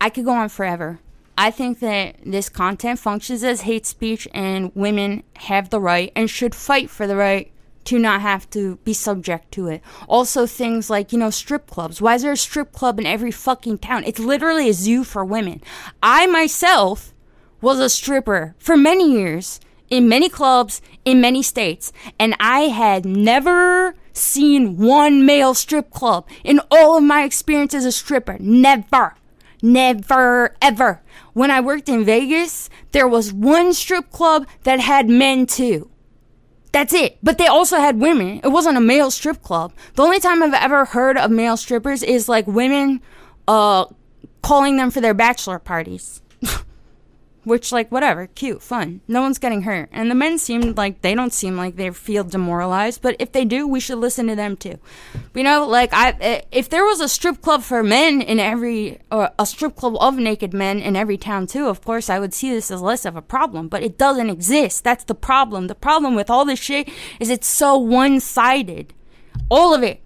I 0.00 0.08
could 0.08 0.24
go 0.24 0.34
on 0.34 0.50
forever. 0.50 1.00
I 1.36 1.50
think 1.50 1.80
that 1.80 2.14
this 2.24 2.48
content 2.48 3.00
functions 3.00 3.42
as 3.42 3.62
hate 3.62 3.84
speech 3.84 4.28
and 4.32 4.70
women 4.76 5.24
have 5.38 5.70
the 5.70 5.80
right 5.80 6.12
and 6.14 6.30
should 6.30 6.54
fight 6.54 6.90
for 6.90 7.08
the 7.08 7.16
right 7.16 7.50
to 7.88 7.98
not 7.98 8.20
have 8.20 8.48
to 8.50 8.76
be 8.84 8.92
subject 8.92 9.50
to 9.50 9.66
it. 9.66 9.80
Also, 10.08 10.46
things 10.46 10.90
like, 10.90 11.10
you 11.10 11.18
know, 11.18 11.30
strip 11.30 11.66
clubs. 11.66 12.02
Why 12.02 12.16
is 12.16 12.22
there 12.22 12.32
a 12.32 12.36
strip 12.36 12.70
club 12.70 13.00
in 13.00 13.06
every 13.06 13.30
fucking 13.30 13.78
town? 13.78 14.04
It's 14.04 14.18
literally 14.18 14.68
a 14.68 14.74
zoo 14.74 15.04
for 15.04 15.24
women. 15.24 15.62
I 16.02 16.26
myself 16.26 17.14
was 17.62 17.80
a 17.80 17.88
stripper 17.88 18.54
for 18.58 18.76
many 18.76 19.10
years 19.10 19.58
in 19.88 20.06
many 20.06 20.28
clubs 20.28 20.82
in 21.06 21.22
many 21.22 21.42
states, 21.42 21.90
and 22.18 22.34
I 22.38 22.68
had 22.68 23.06
never 23.06 23.94
seen 24.12 24.76
one 24.76 25.24
male 25.24 25.54
strip 25.54 25.90
club 25.90 26.28
in 26.44 26.60
all 26.70 26.98
of 26.98 27.04
my 27.04 27.24
experience 27.24 27.72
as 27.72 27.86
a 27.86 27.92
stripper. 27.92 28.36
Never. 28.38 29.14
Never, 29.62 30.54
ever. 30.60 31.00
When 31.32 31.50
I 31.50 31.62
worked 31.62 31.88
in 31.88 32.04
Vegas, 32.04 32.68
there 32.92 33.08
was 33.08 33.32
one 33.32 33.72
strip 33.72 34.10
club 34.10 34.46
that 34.64 34.78
had 34.78 35.08
men 35.08 35.46
too. 35.46 35.90
That's 36.72 36.92
it. 36.92 37.18
But 37.22 37.38
they 37.38 37.46
also 37.46 37.78
had 37.78 37.98
women. 37.98 38.40
It 38.44 38.48
wasn't 38.48 38.76
a 38.76 38.80
male 38.80 39.10
strip 39.10 39.42
club. 39.42 39.72
The 39.94 40.02
only 40.02 40.20
time 40.20 40.42
I've 40.42 40.54
ever 40.54 40.84
heard 40.84 41.16
of 41.16 41.30
male 41.30 41.56
strippers 41.56 42.02
is 42.02 42.28
like 42.28 42.46
women 42.46 43.00
uh 43.46 43.86
calling 44.42 44.76
them 44.76 44.90
for 44.90 45.00
their 45.00 45.14
bachelor 45.14 45.58
parties. 45.58 46.20
Which 47.48 47.72
like 47.72 47.90
whatever, 47.90 48.26
cute, 48.26 48.62
fun. 48.62 49.00
No 49.08 49.22
one's 49.22 49.38
getting 49.38 49.62
hurt. 49.62 49.88
And 49.90 50.10
the 50.10 50.14
men 50.14 50.36
seem 50.36 50.74
like 50.74 51.00
they 51.00 51.14
don't 51.14 51.32
seem 51.32 51.56
like 51.56 51.76
they 51.76 51.90
feel 51.90 52.22
demoralized, 52.22 53.00
but 53.00 53.16
if 53.18 53.32
they 53.32 53.46
do, 53.46 53.66
we 53.66 53.80
should 53.80 53.96
listen 53.96 54.26
to 54.26 54.36
them 54.36 54.54
too. 54.54 54.78
You 55.34 55.44
know, 55.44 55.66
like 55.66 55.94
I 55.94 56.10
eh, 56.20 56.40
if 56.52 56.68
there 56.68 56.84
was 56.84 57.00
a 57.00 57.08
strip 57.08 57.40
club 57.40 57.62
for 57.62 57.82
men 57.82 58.20
in 58.20 58.38
every 58.38 59.00
or 59.10 59.30
a 59.38 59.46
strip 59.46 59.76
club 59.76 59.96
of 59.98 60.16
naked 60.16 60.52
men 60.52 60.78
in 60.80 60.94
every 60.94 61.16
town 61.16 61.46
too, 61.46 61.68
of 61.68 61.82
course 61.82 62.10
I 62.10 62.18
would 62.18 62.34
see 62.34 62.50
this 62.50 62.70
as 62.70 62.82
less 62.82 63.06
of 63.06 63.16
a 63.16 63.22
problem, 63.22 63.68
but 63.68 63.82
it 63.82 63.96
doesn't 63.96 64.28
exist. 64.28 64.84
That's 64.84 65.04
the 65.04 65.14
problem. 65.14 65.68
The 65.68 65.74
problem 65.74 66.14
with 66.14 66.28
all 66.28 66.44
this 66.44 66.60
shit 66.60 66.90
is 67.18 67.30
it's 67.30 67.46
so 67.46 67.78
one-sided. 67.78 68.92
All 69.48 69.72
of 69.72 69.82
it. 69.82 70.02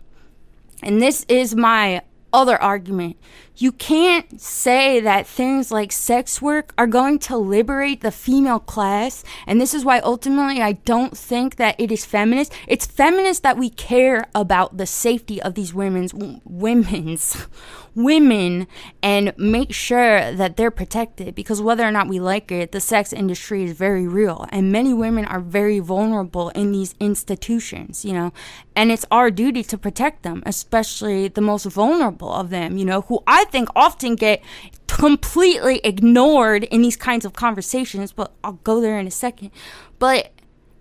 And 0.81 1.02
this 1.02 1.27
is 1.28 1.56
my 1.56 2.02
other 2.32 2.60
argument. 2.62 3.16
You 3.56 3.72
can't 3.72 4.40
say 4.40 5.00
that 5.00 5.26
things 5.26 5.70
like 5.70 5.92
sex 5.92 6.40
work 6.40 6.72
are 6.78 6.86
going 6.86 7.18
to 7.20 7.36
liberate 7.36 8.00
the 8.00 8.10
female 8.10 8.58
class. 8.58 9.24
And 9.46 9.60
this 9.60 9.74
is 9.74 9.84
why 9.84 9.98
ultimately 10.00 10.62
I 10.62 10.72
don't 10.72 11.16
think 11.16 11.56
that 11.56 11.78
it 11.78 11.92
is 11.92 12.04
feminist. 12.04 12.52
It's 12.66 12.86
feminist 12.86 13.42
that 13.42 13.58
we 13.58 13.70
care 13.70 14.26
about 14.34 14.78
the 14.78 14.86
safety 14.86 15.40
of 15.42 15.54
these 15.54 15.74
women's, 15.74 16.14
women's, 16.44 17.46
women 17.94 18.66
and 19.02 19.32
make 19.36 19.72
sure 19.72 20.32
that 20.32 20.56
they're 20.56 20.70
protected 20.70 21.34
because 21.34 21.60
whether 21.60 21.84
or 21.84 21.90
not 21.90 22.08
we 22.08 22.18
like 22.18 22.50
it, 22.50 22.72
the 22.72 22.80
sex 22.80 23.12
industry 23.12 23.64
is 23.64 23.72
very 23.72 24.06
real 24.06 24.46
and 24.50 24.72
many 24.72 24.94
women 24.94 25.24
are 25.24 25.40
very 25.40 25.78
vulnerable 25.78 26.48
in 26.50 26.72
these 26.72 26.94
institutions, 27.00 28.04
you 28.04 28.12
know, 28.12 28.32
and 28.74 28.90
it's 28.90 29.04
our 29.10 29.30
duty 29.30 29.62
to 29.62 29.76
protect 29.76 30.22
them, 30.22 30.42
especially 30.46 31.28
the 31.28 31.40
most 31.40 31.64
vulnerable 31.66 32.32
of 32.32 32.50
them, 32.50 32.78
you 32.78 32.84
know, 32.84 33.02
who 33.02 33.22
I 33.26 33.41
think 33.44 33.69
often 33.74 34.14
get 34.14 34.43
completely 34.86 35.81
ignored 35.85 36.64
in 36.64 36.82
these 36.82 36.97
kinds 36.97 37.24
of 37.24 37.32
conversations, 37.32 38.12
but 38.12 38.32
I'll 38.44 38.60
go 38.64 38.81
there 38.81 38.98
in 38.98 39.06
a 39.06 39.10
second. 39.10 39.51
But 39.98 40.32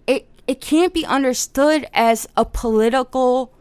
it 0.07 0.27
it 0.47 0.61
can't 0.61 0.93
be 0.93 1.05
understood 1.05 1.87
as 1.93 2.27
a 2.35 2.45
political 2.45 3.53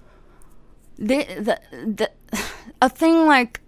the 0.99 1.25
the, 1.39 1.61
the 1.73 2.11
a 2.83 2.89
thing 2.89 3.27
like 3.27 3.61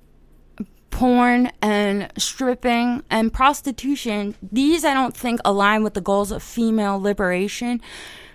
porn 0.91 1.51
and 1.61 2.13
stripping 2.17 3.03
and 3.11 3.33
prostitution, 3.33 4.37
these 4.41 4.85
I 4.85 4.95
don't 4.95 5.17
think 5.17 5.41
align 5.45 5.83
with 5.83 5.95
the 5.95 6.01
goals 6.01 6.31
of 6.31 6.43
female 6.43 7.01
liberation 7.01 7.81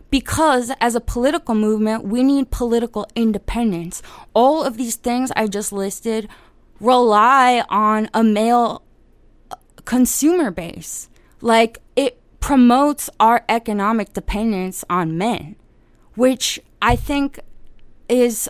because 0.10 0.72
as 0.82 0.96
a 0.96 1.00
political 1.00 1.56
movement, 1.56 2.04
we 2.04 2.24
need 2.24 2.52
political 2.52 3.08
independence. 3.16 4.02
All 4.34 4.64
of 4.64 4.78
these 4.78 4.96
things 4.96 5.32
I 5.36 5.48
just 5.48 5.72
listed 5.72 6.28
rely 6.80 7.64
on 7.70 8.10
a 8.14 8.24
male 8.24 8.84
uh, 9.52 9.56
consumer 9.86 10.52
base. 10.52 11.10
Like 11.42 11.80
it 11.96 12.20
promotes 12.40 13.10
our 13.20 13.44
economic 13.50 14.14
dependence 14.14 14.84
on 14.90 15.18
men, 15.18 15.56
which 16.16 16.60
I 16.82 16.96
think 16.96 17.40
is 18.10 18.50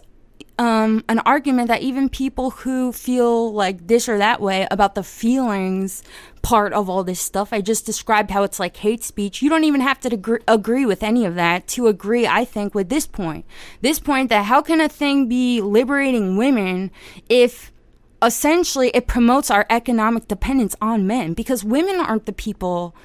um, 0.59 1.03
an 1.07 1.19
argument 1.19 1.67
that 1.67 1.81
even 1.81 2.09
people 2.09 2.49
who 2.49 2.91
feel 2.91 3.53
like 3.53 3.87
this 3.87 4.09
or 4.09 4.17
that 4.17 4.41
way 4.41 4.67
about 4.71 4.95
the 4.95 5.03
feelings 5.03 6.03
part 6.41 6.73
of 6.73 6.89
all 6.89 7.03
this 7.03 7.19
stuff, 7.19 7.53
I 7.53 7.61
just 7.61 7.85
described 7.85 8.31
how 8.31 8.43
it's 8.43 8.59
like 8.59 8.77
hate 8.77 9.03
speech. 9.03 9.41
You 9.41 9.49
don't 9.49 9.63
even 9.63 9.81
have 9.81 9.99
to 10.01 10.13
agree, 10.13 10.39
agree 10.47 10.85
with 10.85 11.03
any 11.03 11.25
of 11.25 11.35
that 11.35 11.67
to 11.69 11.87
agree, 11.87 12.25
I 12.25 12.45
think, 12.45 12.73
with 12.73 12.89
this 12.89 13.05
point. 13.05 13.45
This 13.81 13.99
point 13.99 14.29
that 14.29 14.45
how 14.45 14.61
can 14.61 14.81
a 14.81 14.89
thing 14.89 15.27
be 15.27 15.61
liberating 15.61 16.37
women 16.37 16.91
if 17.29 17.71
essentially 18.21 18.89
it 18.89 19.07
promotes 19.07 19.51
our 19.51 19.65
economic 19.69 20.27
dependence 20.27 20.75
on 20.81 21.07
men? 21.07 21.33
Because 21.33 21.63
women 21.63 21.99
aren't 21.99 22.25
the 22.25 22.33
people 22.33 22.95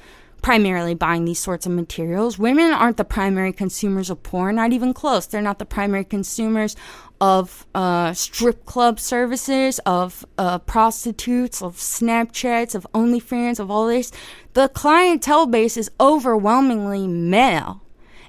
primarily 0.43 0.93
buying 0.93 1.23
these 1.23 1.39
sorts 1.39 1.65
of 1.65 1.71
materials. 1.71 2.37
Women 2.37 2.73
aren't 2.73 2.97
the 2.97 3.05
primary 3.05 3.53
consumers 3.53 4.09
of 4.09 4.21
porn, 4.23 4.57
not 4.57 4.73
even 4.73 4.93
close. 4.93 5.25
They're 5.25 5.41
not 5.41 5.57
the 5.57 5.65
primary 5.65 6.03
consumers 6.03 6.75
of 7.21 7.65
uh, 7.73 8.11
strip 8.13 8.65
club 8.65 8.99
services, 8.99 9.79
of 9.85 10.25
uh, 10.37 10.59
prostitutes, 10.59 11.61
of 11.61 11.77
Snapchats, 11.77 12.75
of 12.75 12.85
OnlyFans, 12.93 13.57
of 13.57 13.71
all 13.71 13.87
this. 13.87 14.11
The 14.51 14.67
clientele 14.67 15.45
base 15.45 15.77
is 15.77 15.89
overwhelmingly 15.99 17.07
male. 17.07 17.81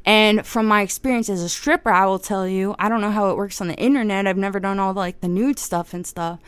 And 0.06 0.46
from 0.46 0.66
my 0.66 0.82
experience 0.82 1.28
as 1.28 1.42
a 1.42 1.48
stripper, 1.48 1.90
I 1.90 2.06
will 2.06 2.20
tell 2.20 2.46
you, 2.46 2.76
I 2.78 2.88
don't 2.88 3.00
know 3.00 3.10
how 3.10 3.30
it 3.30 3.36
works 3.36 3.60
on 3.60 3.68
the 3.68 3.74
internet. 3.74 4.28
I've 4.28 4.36
never 4.36 4.60
done 4.60 4.78
all 4.78 4.94
the, 4.94 5.00
like 5.00 5.20
the 5.20 5.28
nude 5.28 5.58
stuff 5.58 5.92
and 5.92 6.06
stuff. 6.06 6.38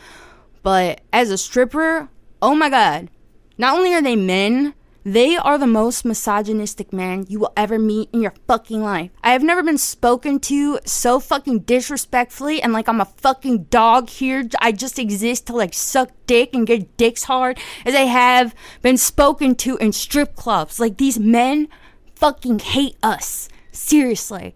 But 0.67 0.99
as 1.13 1.31
a 1.31 1.37
stripper, 1.37 2.09
oh 2.41 2.53
my 2.53 2.69
god. 2.69 3.09
Not 3.57 3.77
only 3.77 3.93
are 3.93 4.01
they 4.01 4.17
men, 4.17 4.73
they 5.05 5.37
are 5.37 5.57
the 5.57 5.65
most 5.65 6.03
misogynistic 6.03 6.91
man 6.91 7.25
you 7.29 7.39
will 7.39 7.53
ever 7.55 7.79
meet 7.79 8.09
in 8.11 8.21
your 8.21 8.33
fucking 8.49 8.83
life. 8.83 9.11
I 9.23 9.31
have 9.31 9.43
never 9.43 9.63
been 9.63 9.77
spoken 9.77 10.41
to 10.41 10.79
so 10.83 11.21
fucking 11.21 11.59
disrespectfully 11.59 12.61
and 12.61 12.73
like 12.73 12.89
I'm 12.89 12.99
a 12.99 13.05
fucking 13.05 13.67
dog 13.69 14.09
here. 14.09 14.43
I 14.59 14.73
just 14.73 14.99
exist 14.99 15.47
to 15.47 15.55
like 15.55 15.73
suck 15.73 16.09
dick 16.25 16.53
and 16.53 16.67
get 16.67 16.97
dicks 16.97 17.23
hard 17.23 17.57
as 17.85 17.95
I 17.95 18.01
have 18.01 18.53
been 18.81 18.97
spoken 18.97 19.55
to 19.63 19.77
in 19.77 19.93
strip 19.93 20.35
clubs. 20.35 20.81
Like 20.81 20.97
these 20.97 21.17
men 21.17 21.69
fucking 22.15 22.59
hate 22.59 22.97
us. 23.01 23.47
Seriously. 23.71 24.53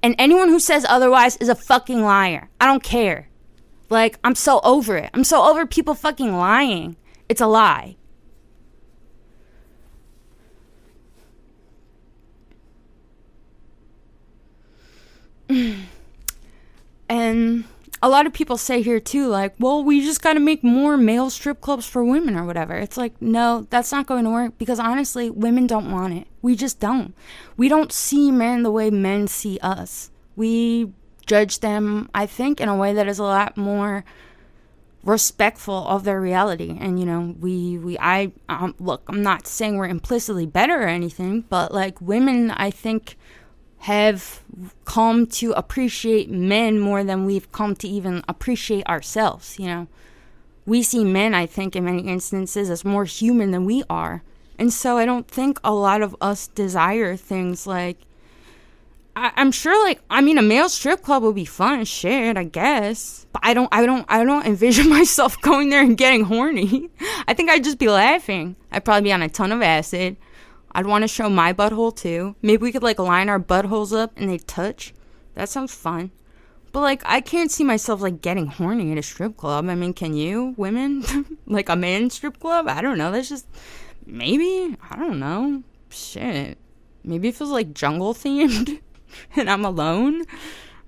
And 0.00 0.14
anyone 0.16 0.48
who 0.48 0.60
says 0.60 0.86
otherwise 0.88 1.36
is 1.38 1.48
a 1.48 1.56
fucking 1.56 2.04
liar. 2.04 2.50
I 2.60 2.66
don't 2.66 2.84
care. 2.84 3.29
Like, 3.90 4.18
I'm 4.22 4.36
so 4.36 4.60
over 4.62 4.96
it. 4.96 5.10
I'm 5.12 5.24
so 5.24 5.50
over 5.50 5.66
people 5.66 5.94
fucking 5.94 6.32
lying. 6.36 6.96
It's 7.28 7.40
a 7.40 7.46
lie. 7.46 7.96
and 17.08 17.64
a 18.02 18.08
lot 18.08 18.26
of 18.26 18.32
people 18.32 18.56
say 18.56 18.80
here 18.82 19.00
too, 19.00 19.26
like, 19.26 19.54
well, 19.58 19.82
we 19.82 20.00
just 20.00 20.22
got 20.22 20.34
to 20.34 20.40
make 20.40 20.62
more 20.62 20.96
male 20.96 21.28
strip 21.28 21.60
clubs 21.60 21.86
for 21.86 22.04
women 22.04 22.36
or 22.36 22.44
whatever. 22.44 22.74
It's 22.74 22.96
like, 22.96 23.20
no, 23.20 23.66
that's 23.70 23.92
not 23.92 24.06
going 24.06 24.24
to 24.24 24.30
work 24.30 24.56
because 24.56 24.78
honestly, 24.78 25.28
women 25.28 25.66
don't 25.66 25.90
want 25.90 26.14
it. 26.14 26.28
We 26.40 26.54
just 26.54 26.80
don't. 26.80 27.14
We 27.56 27.68
don't 27.68 27.92
see 27.92 28.30
men 28.30 28.62
the 28.62 28.70
way 28.70 28.90
men 28.90 29.26
see 29.26 29.58
us. 29.60 30.10
We 30.36 30.92
judge 31.26 31.60
them, 31.60 32.08
I 32.14 32.26
think, 32.26 32.60
in 32.60 32.68
a 32.68 32.76
way 32.76 32.92
that 32.92 33.08
is 33.08 33.18
a 33.18 33.24
lot 33.24 33.56
more 33.56 34.04
respectful 35.02 35.88
of 35.88 36.04
their 36.04 36.20
reality 36.20 36.76
and 36.78 37.00
you 37.00 37.06
know 37.06 37.34
we 37.40 37.78
we 37.78 37.96
i 38.00 38.30
um, 38.50 38.74
look 38.78 39.00
i'm 39.08 39.22
not 39.22 39.46
saying 39.46 39.78
we're 39.78 39.88
implicitly 39.88 40.44
better 40.44 40.82
or 40.82 40.88
anything 40.88 41.40
but 41.48 41.72
like 41.72 41.98
women 42.02 42.50
i 42.50 42.70
think 42.70 43.16
have 43.80 44.42
come 44.84 45.26
to 45.26 45.52
appreciate 45.52 46.30
men 46.30 46.78
more 46.78 47.02
than 47.02 47.24
we've 47.24 47.50
come 47.50 47.74
to 47.74 47.88
even 47.88 48.22
appreciate 48.28 48.86
ourselves, 48.86 49.58
you 49.58 49.66
know. 49.66 49.88
We 50.66 50.82
see 50.82 51.02
men, 51.02 51.32
I 51.34 51.46
think, 51.46 51.74
in 51.74 51.86
many 51.86 52.02
instances 52.02 52.68
as 52.68 52.84
more 52.84 53.06
human 53.06 53.52
than 53.52 53.64
we 53.64 53.82
are. 53.88 54.22
And 54.58 54.70
so 54.70 54.98
I 54.98 55.06
don't 55.06 55.26
think 55.26 55.58
a 55.64 55.72
lot 55.72 56.02
of 56.02 56.14
us 56.20 56.46
desire 56.48 57.16
things 57.16 57.66
like 57.66 57.96
I, 59.16 59.32
am 59.36 59.52
sure 59.52 59.84
like 59.84 60.00
I 60.08 60.20
mean 60.20 60.38
a 60.38 60.42
male 60.42 60.68
strip 60.68 61.02
club 61.02 61.22
would 61.22 61.34
be 61.34 61.44
fun 61.44 61.84
shit, 61.84 62.36
I 62.36 62.44
guess. 62.44 63.26
But 63.32 63.42
I 63.44 63.54
don't 63.54 63.68
I 63.72 63.84
don't 63.84 64.06
I 64.08 64.24
don't 64.24 64.46
envision 64.46 64.88
myself 64.98 65.40
going 65.40 65.70
there 65.70 65.82
and 65.82 65.96
getting 65.96 66.24
horny. 66.24 66.90
I 67.26 67.34
think 67.34 67.50
I'd 67.50 67.64
just 67.64 67.78
be 67.78 67.88
laughing. 67.88 68.56
I'd 68.70 68.84
probably 68.84 69.02
be 69.02 69.12
on 69.12 69.22
a 69.22 69.28
ton 69.28 69.52
of 69.52 69.62
acid. 69.62 70.16
I'd 70.72 70.86
want 70.86 71.02
to 71.02 71.08
show 71.08 71.28
my 71.28 71.52
butthole 71.52 71.94
too. 71.94 72.36
Maybe 72.42 72.62
we 72.62 72.72
could 72.72 72.82
like 72.82 72.98
line 72.98 73.28
our 73.28 73.40
buttholes 73.40 73.96
up 73.96 74.12
and 74.16 74.30
they 74.30 74.38
touch. 74.38 74.94
That 75.34 75.48
sounds 75.48 75.74
fun. 75.74 76.12
But 76.72 76.80
like 76.80 77.02
I 77.04 77.20
can't 77.20 77.50
see 77.50 77.64
myself 77.64 78.00
like 78.00 78.22
getting 78.22 78.46
horny 78.46 78.92
at 78.92 78.98
a 78.98 79.02
strip 79.02 79.36
club. 79.36 79.68
I 79.68 79.74
mean, 79.74 79.92
can 79.92 80.14
you, 80.14 80.54
women? 80.56 81.04
like 81.46 81.68
a 81.68 81.76
man 81.76 82.10
strip 82.10 82.38
club? 82.38 82.68
I 82.68 82.80
don't 82.80 82.98
know. 82.98 83.10
That's 83.10 83.28
just 83.28 83.46
maybe. 84.06 84.76
I 84.90 84.96
don't 84.96 85.18
know. 85.18 85.62
Shit. 85.88 86.58
Maybe 87.02 87.28
it 87.28 87.34
feels 87.34 87.50
like 87.50 87.74
jungle 87.74 88.14
themed 88.14 88.80
and 89.36 89.50
I'm 89.50 89.64
alone. 89.64 90.24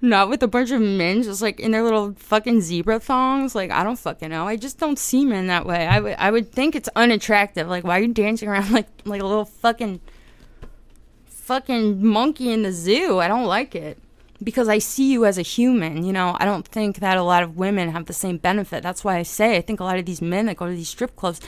Not 0.04 0.28
with 0.28 0.42
a 0.42 0.48
bunch 0.48 0.72
of 0.72 0.80
men 0.80 1.22
just 1.22 1.42
like 1.42 1.60
in 1.60 1.70
their 1.70 1.84
little 1.84 2.12
fucking 2.14 2.60
zebra 2.60 2.98
thongs. 2.98 3.54
Like 3.54 3.70
I 3.70 3.84
don't 3.84 3.98
fucking 3.98 4.30
know. 4.30 4.48
I 4.48 4.56
just 4.56 4.78
don't 4.78 4.98
see 4.98 5.24
men 5.24 5.46
that 5.46 5.64
way. 5.64 5.86
I 5.86 6.00
would 6.00 6.16
I 6.18 6.30
would 6.32 6.50
think 6.50 6.74
it's 6.74 6.88
unattractive. 6.96 7.68
Like 7.68 7.84
why 7.84 7.98
are 7.98 8.02
you 8.02 8.12
dancing 8.12 8.48
around 8.48 8.72
like 8.72 8.88
like 9.04 9.22
a 9.22 9.26
little 9.26 9.44
fucking 9.44 10.00
fucking 11.26 12.04
monkey 12.04 12.50
in 12.50 12.62
the 12.62 12.72
zoo? 12.72 13.20
I 13.20 13.28
don't 13.28 13.44
like 13.44 13.76
it. 13.76 13.98
Because 14.42 14.68
I 14.68 14.78
see 14.78 15.12
you 15.12 15.24
as 15.24 15.38
a 15.38 15.42
human, 15.42 16.04
you 16.04 16.12
know. 16.12 16.36
I 16.40 16.46
don't 16.46 16.66
think 16.66 16.98
that 16.98 17.16
a 17.16 17.22
lot 17.22 17.44
of 17.44 17.56
women 17.56 17.92
have 17.92 18.06
the 18.06 18.12
same 18.12 18.38
benefit. 18.38 18.82
That's 18.82 19.04
why 19.04 19.18
I 19.18 19.22
say 19.22 19.56
I 19.56 19.60
think 19.60 19.78
a 19.78 19.84
lot 19.84 19.98
of 19.98 20.04
these 20.04 20.20
men 20.20 20.46
that 20.46 20.56
go 20.56 20.66
to 20.66 20.74
these 20.74 20.88
strip 20.88 21.14
clubs, 21.14 21.40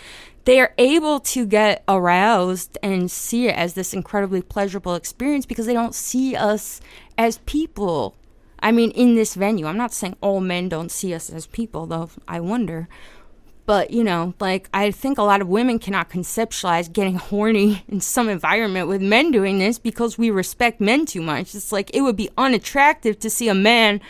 they 0.44 0.60
are 0.60 0.74
able 0.78 1.20
to 1.20 1.46
get 1.46 1.82
aroused 1.88 2.76
and 2.82 3.10
see 3.10 3.48
it 3.48 3.56
as 3.56 3.74
this 3.74 3.94
incredibly 3.94 4.42
pleasurable 4.42 4.94
experience 4.94 5.46
because 5.46 5.66
they 5.66 5.72
don't 5.72 5.94
see 5.94 6.36
us 6.36 6.80
as 7.16 7.38
people 7.38 8.16
I 8.64 8.72
mean, 8.72 8.92
in 8.92 9.14
this 9.14 9.34
venue, 9.34 9.66
I'm 9.66 9.76
not 9.76 9.92
saying 9.92 10.16
all 10.22 10.40
men 10.40 10.70
don't 10.70 10.90
see 10.90 11.12
us 11.12 11.28
as 11.28 11.46
people, 11.46 11.84
though 11.84 12.08
I 12.26 12.40
wonder. 12.40 12.88
But, 13.66 13.90
you 13.90 14.02
know, 14.02 14.32
like, 14.40 14.70
I 14.72 14.90
think 14.90 15.18
a 15.18 15.22
lot 15.22 15.42
of 15.42 15.48
women 15.48 15.78
cannot 15.78 16.08
conceptualize 16.08 16.90
getting 16.90 17.16
horny 17.30 17.84
in 17.88 18.00
some 18.00 18.30
environment 18.30 18.88
with 18.88 19.02
men 19.02 19.30
doing 19.30 19.58
this 19.58 19.78
because 19.78 20.16
we 20.16 20.30
respect 20.30 20.80
men 20.80 21.04
too 21.04 21.20
much. 21.20 21.54
It's 21.54 21.72
like, 21.72 21.94
it 21.94 22.00
would 22.00 22.16
be 22.16 22.30
unattractive 22.38 23.18
to 23.18 23.28
see 23.28 23.48
a 23.48 23.54
man 23.54 24.00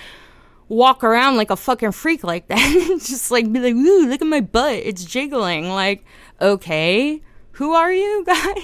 walk 0.69 1.02
around 1.02 1.36
like 1.36 1.51
a 1.51 1.56
fucking 1.56 1.93
freak 1.93 2.23
like 2.23 2.47
that. 2.47 3.01
Just 3.05 3.32
like, 3.32 3.52
be 3.52 3.59
like, 3.59 3.74
ooh, 3.74 4.06
look 4.06 4.23
at 4.23 4.27
my 4.28 4.40
butt. 4.40 4.74
It's 4.74 5.05
jiggling. 5.05 5.69
Like, 5.69 6.05
okay, 6.45 7.23
who 7.53 7.73
are 7.73 7.93
you, 7.93 8.25
guy? 8.27 8.55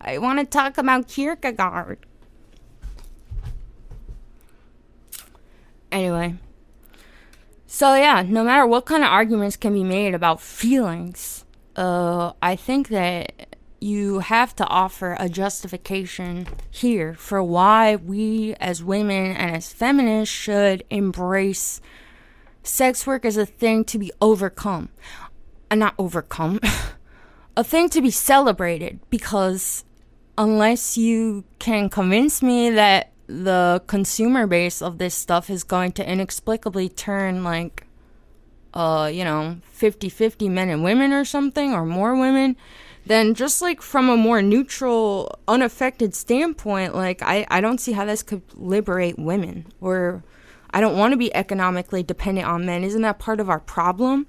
I 0.00 0.18
want 0.18 0.38
to 0.38 0.44
talk 0.44 0.78
about 0.78 1.08
Kierkegaard. 1.08 2.06
Anyway. 5.90 6.34
So 7.66 7.94
yeah, 7.94 8.24
no 8.26 8.44
matter 8.44 8.66
what 8.66 8.84
kind 8.84 9.02
of 9.02 9.10
arguments 9.10 9.56
can 9.56 9.72
be 9.72 9.84
made 9.84 10.14
about 10.14 10.40
feelings, 10.40 11.44
uh, 11.76 12.32
I 12.42 12.56
think 12.56 12.88
that 12.88 13.56
you 13.80 14.18
have 14.18 14.54
to 14.56 14.66
offer 14.66 15.16
a 15.18 15.28
justification 15.28 16.46
here 16.70 17.14
for 17.14 17.42
why 17.42 17.96
we 17.96 18.54
as 18.60 18.84
women 18.84 19.36
and 19.36 19.56
as 19.56 19.72
feminists 19.72 20.34
should 20.34 20.84
embrace 20.90 21.80
sex 22.62 23.06
work 23.06 23.24
as 23.24 23.36
a 23.36 23.46
thing 23.46 23.84
to 23.84 23.98
be 23.98 24.12
overcome. 24.20 24.90
Uh, 25.70 25.76
not 25.76 25.94
overcome, 25.98 26.58
a 27.56 27.62
thing 27.62 27.88
to 27.88 28.02
be 28.02 28.10
celebrated 28.10 28.98
because 29.10 29.84
unless 30.36 30.96
you 30.98 31.44
can 31.58 31.88
convince 31.88 32.42
me 32.42 32.70
that 32.70 33.12
the 33.26 33.82
consumer 33.86 34.46
base 34.46 34.82
of 34.82 34.98
this 34.98 35.14
stuff 35.14 35.48
is 35.48 35.62
going 35.62 35.92
to 35.92 36.10
inexplicably 36.10 36.88
turn 36.88 37.44
like 37.44 37.86
uh 38.74 39.08
you 39.12 39.22
know 39.22 39.56
50-50 39.76 40.50
men 40.50 40.68
and 40.68 40.82
women 40.82 41.12
or 41.12 41.24
something 41.24 41.72
or 41.72 41.84
more 41.84 42.16
women 42.16 42.56
then 43.06 43.34
just 43.34 43.62
like 43.62 43.80
from 43.80 44.08
a 44.08 44.16
more 44.16 44.42
neutral 44.42 45.38
unaffected 45.46 46.14
standpoint 46.14 46.94
like 46.94 47.22
i 47.22 47.46
i 47.50 47.60
don't 47.60 47.78
see 47.78 47.92
how 47.92 48.04
this 48.04 48.22
could 48.22 48.42
liberate 48.54 49.18
women 49.18 49.66
or 49.80 50.24
i 50.70 50.80
don't 50.80 50.96
want 50.96 51.12
to 51.12 51.16
be 51.16 51.34
economically 51.34 52.02
dependent 52.02 52.46
on 52.46 52.66
men. 52.66 52.84
Isn't 52.84 53.02
that 53.02 53.18
part 53.18 53.40
of 53.40 53.50
our 53.50 53.60
problem 53.60 54.26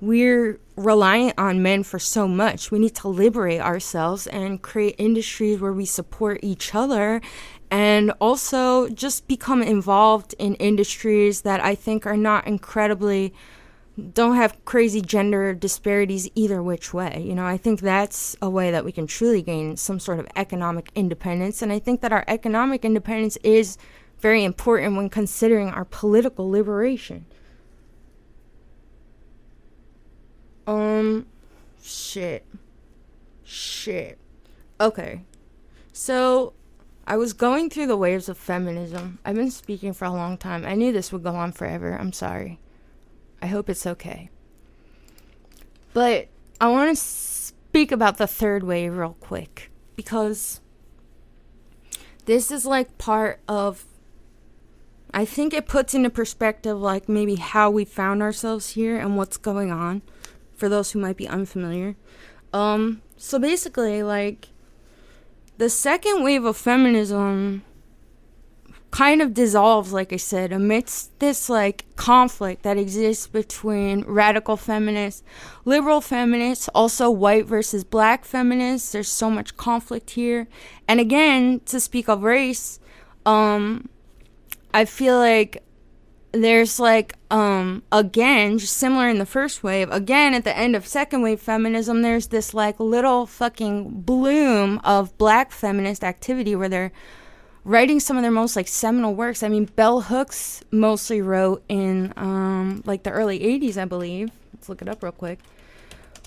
we're 0.00 0.60
reliant 0.76 1.38
on 1.38 1.62
men 1.62 1.82
for 1.82 1.98
so 1.98 2.28
much. 2.28 2.70
We 2.70 2.78
need 2.78 2.94
to 2.96 3.08
liberate 3.08 3.60
ourselves 3.60 4.26
and 4.26 4.62
create 4.62 4.94
industries 4.98 5.60
where 5.60 5.72
we 5.72 5.84
support 5.84 6.40
each 6.42 6.74
other 6.74 7.20
and 7.70 8.12
also 8.20 8.88
just 8.88 9.26
become 9.28 9.62
involved 9.62 10.34
in 10.38 10.54
industries 10.54 11.42
that 11.42 11.60
I 11.60 11.74
think 11.74 12.06
are 12.06 12.16
not 12.16 12.46
incredibly 12.46 13.34
don't 14.12 14.36
have 14.36 14.64
crazy 14.64 15.00
gender 15.00 15.52
disparities 15.52 16.30
either 16.36 16.62
which 16.62 16.94
way. 16.94 17.20
You 17.26 17.34
know, 17.34 17.44
I 17.44 17.56
think 17.56 17.80
that's 17.80 18.36
a 18.40 18.48
way 18.48 18.70
that 18.70 18.84
we 18.84 18.92
can 18.92 19.08
truly 19.08 19.42
gain 19.42 19.76
some 19.76 19.98
sort 19.98 20.20
of 20.20 20.28
economic 20.36 20.90
independence 20.94 21.62
and 21.62 21.72
I 21.72 21.80
think 21.80 22.00
that 22.02 22.12
our 22.12 22.24
economic 22.28 22.84
independence 22.84 23.36
is 23.42 23.76
very 24.20 24.44
important 24.44 24.96
when 24.96 25.10
considering 25.10 25.68
our 25.70 25.84
political 25.84 26.48
liberation. 26.48 27.26
Um, 30.68 31.26
shit. 31.82 32.44
Shit. 33.42 34.18
Okay. 34.78 35.24
So, 35.94 36.52
I 37.06 37.16
was 37.16 37.32
going 37.32 37.70
through 37.70 37.86
the 37.86 37.96
waves 37.96 38.28
of 38.28 38.36
feminism. 38.36 39.18
I've 39.24 39.34
been 39.34 39.50
speaking 39.50 39.94
for 39.94 40.04
a 40.04 40.12
long 40.12 40.36
time. 40.36 40.66
I 40.66 40.74
knew 40.74 40.92
this 40.92 41.10
would 41.10 41.22
go 41.22 41.34
on 41.34 41.52
forever. 41.52 41.96
I'm 41.98 42.12
sorry. 42.12 42.60
I 43.40 43.46
hope 43.46 43.70
it's 43.70 43.86
okay. 43.86 44.28
But 45.94 46.28
I 46.60 46.68
want 46.68 46.90
to 46.90 47.02
speak 47.02 47.90
about 47.90 48.18
the 48.18 48.26
third 48.26 48.62
wave 48.62 48.94
real 48.94 49.16
quick 49.20 49.70
because 49.96 50.60
this 52.26 52.50
is 52.50 52.66
like 52.66 52.98
part 52.98 53.40
of 53.48 53.86
I 55.14 55.24
think 55.24 55.54
it 55.54 55.66
puts 55.66 55.94
into 55.94 56.10
perspective 56.10 56.78
like 56.78 57.08
maybe 57.08 57.36
how 57.36 57.70
we 57.70 57.86
found 57.86 58.22
ourselves 58.22 58.70
here 58.70 58.98
and 58.98 59.16
what's 59.16 59.38
going 59.38 59.72
on 59.72 60.02
for 60.58 60.68
those 60.68 60.90
who 60.90 60.98
might 60.98 61.16
be 61.16 61.26
unfamiliar. 61.26 61.96
Um, 62.52 63.02
so 63.16 63.38
basically, 63.38 64.02
like, 64.02 64.48
the 65.56 65.70
second 65.70 66.22
wave 66.22 66.44
of 66.44 66.56
feminism 66.56 67.64
kind 68.90 69.20
of 69.20 69.34
dissolves, 69.34 69.92
like 69.92 70.12
I 70.12 70.16
said, 70.16 70.52
amidst 70.52 71.18
this 71.18 71.48
like 71.48 71.84
conflict 71.96 72.62
that 72.62 72.78
exists 72.78 73.26
between 73.26 74.02
radical 74.06 74.56
feminists, 74.56 75.22
liberal 75.64 76.00
feminists, 76.00 76.68
also 76.74 77.10
white 77.10 77.44
versus 77.44 77.84
black 77.84 78.24
feminists. 78.24 78.92
There's 78.92 79.08
so 79.08 79.30
much 79.30 79.56
conflict 79.56 80.10
here. 80.10 80.48
And 80.86 81.00
again, 81.00 81.60
to 81.66 81.80
speak 81.80 82.08
of 82.08 82.22
race, 82.22 82.80
um, 83.26 83.88
I 84.72 84.84
feel 84.84 85.18
like 85.18 85.62
there's 86.32 86.78
like 86.78 87.14
um 87.30 87.82
again 87.90 88.58
just 88.58 88.76
similar 88.76 89.08
in 89.08 89.18
the 89.18 89.26
first 89.26 89.62
wave 89.62 89.90
again 89.90 90.34
at 90.34 90.44
the 90.44 90.56
end 90.56 90.76
of 90.76 90.86
second 90.86 91.22
wave 91.22 91.40
feminism 91.40 92.02
there's 92.02 92.26
this 92.26 92.52
like 92.52 92.78
little 92.78 93.24
fucking 93.24 94.02
bloom 94.02 94.78
of 94.84 95.16
black 95.16 95.50
feminist 95.50 96.04
activity 96.04 96.54
where 96.54 96.68
they're 96.68 96.92
writing 97.64 98.00
some 98.00 98.16
of 98.16 98.22
their 98.22 98.30
most 98.30 98.56
like 98.56 98.66
seminal 98.66 99.14
works. 99.14 99.42
I 99.42 99.48
mean 99.48 99.66
bell 99.66 100.00
hooks 100.00 100.62
mostly 100.70 101.20
wrote 101.20 101.62
in 101.68 102.12
um 102.16 102.82
like 102.86 103.02
the 103.02 103.10
early 103.10 103.40
80s 103.40 103.76
i 103.76 103.84
believe. 103.84 104.30
Let's 104.54 104.68
look 104.68 104.82
it 104.82 104.88
up 104.88 105.02
real 105.02 105.12
quick. 105.12 105.38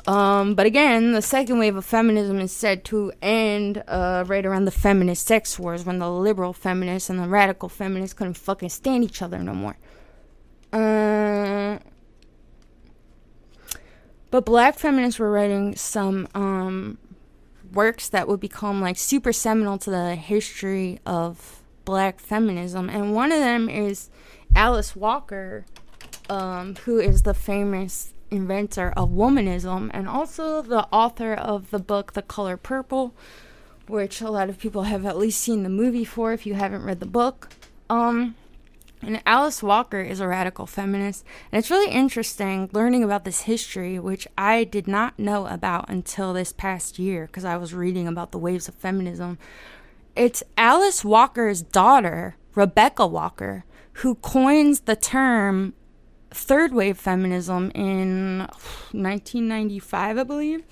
Um, 0.08 0.56
but 0.56 0.66
again, 0.66 1.12
the 1.12 1.22
second 1.22 1.60
wave 1.60 1.76
of 1.76 1.86
feminism 1.86 2.40
is 2.40 2.52
said 2.52 2.84
to 2.86 3.12
end 3.22 3.84
uh, 3.88 4.24
right 4.26 4.44
around 4.44 4.66
the 4.66 4.72
feminist 4.72 5.28
sex 5.28 5.60
wars 5.60 5.86
when 5.86 6.00
the 6.00 6.10
liberal 6.10 6.54
feminists 6.54 7.10
and 7.10 7.20
the 7.20 7.28
radical 7.28 7.70
feminists 7.70 8.16
couldn't 8.16 8.34
fucking 8.34 8.70
stand 8.70 9.04
each 9.04 9.22
other 9.22 9.38
no 9.40 9.54
more. 9.54 9.78
Uh, 10.72 11.80
but 14.30 14.46
black 14.46 14.80
feminists 14.80 15.20
were 15.20 15.32
writing 15.32 15.76
some 15.76 16.28
um, 16.34 16.98
works 17.74 18.10
that 18.10 18.28
would 18.28 18.40
become 18.40 18.82
like 18.82 18.98
super 18.98 19.34
seminal 19.34 19.78
to 19.80 19.90
the 19.90 20.16
history 20.16 21.00
of 21.06 21.62
black 21.86 22.20
feminism. 22.20 22.90
And 22.90 23.14
one 23.14 23.32
of 23.32 23.40
them 23.40 23.70
is 23.70 24.10
Alice 24.56 24.96
Walker, 24.96 25.66
um, 26.30 26.76
who 26.86 27.00
is 27.00 27.24
the 27.24 27.34
famous 27.34 28.14
inventor 28.30 28.94
of 28.96 29.10
womanism 29.10 29.92
and 29.94 30.08
also 30.08 30.62
the 30.62 30.88
author 30.92 31.34
of 31.34 31.70
the 31.70 31.80
book 31.80 32.14
The 32.14 32.22
Color 32.22 32.56
Purple, 32.56 33.14
which 33.88 34.22
a 34.22 34.30
lot 34.30 34.50
of 34.50 34.58
people 34.58 34.84
have 34.84 35.06
at 35.06 35.18
least 35.18 35.42
seen 35.42 35.64
the 35.64 35.70
movie 35.70 36.06
for 36.06 36.32
if 36.32 36.46
you 36.46 36.54
haven't 36.54 36.84
read 36.84 37.02
the 37.02 37.06
book. 37.06 37.50
Um, 37.90 38.36
and 39.02 39.22
Alice 39.26 39.64
Walker 39.64 40.00
is 40.00 40.20
a 40.20 40.28
radical 40.28 40.66
feminist, 40.66 41.26
and 41.52 41.60
it's 41.60 41.72
really 41.72 41.92
interesting 41.92 42.70
learning 42.72 43.04
about 43.04 43.26
this 43.26 43.42
history, 43.42 43.98
which 43.98 44.28
I 44.38 44.64
did 44.64 44.88
not 44.88 45.18
know 45.18 45.48
about 45.48 45.90
until 45.90 46.34
this 46.34 46.54
past 46.54 47.00
year 47.00 47.26
because 47.26 47.46
I 47.46 47.58
was 47.58 47.74
reading 47.74 48.08
about 48.08 48.32
the 48.32 48.38
waves 48.38 48.68
of 48.68 48.76
feminism. 48.76 49.38
It's 50.16 50.44
Alice 50.58 51.04
Walker's 51.04 51.62
daughter, 51.62 52.36
Rebecca 52.54 53.08
Walker, 53.08 53.66
who 53.94 54.16
coins 54.16 54.82
the 54.82 54.96
term 54.96 55.74
third 56.30 56.74
wave 56.74 56.98
feminism 56.98 57.72
in 57.76 58.40
1995, 58.92 60.18
I 60.18 60.24
believe. 60.24 60.64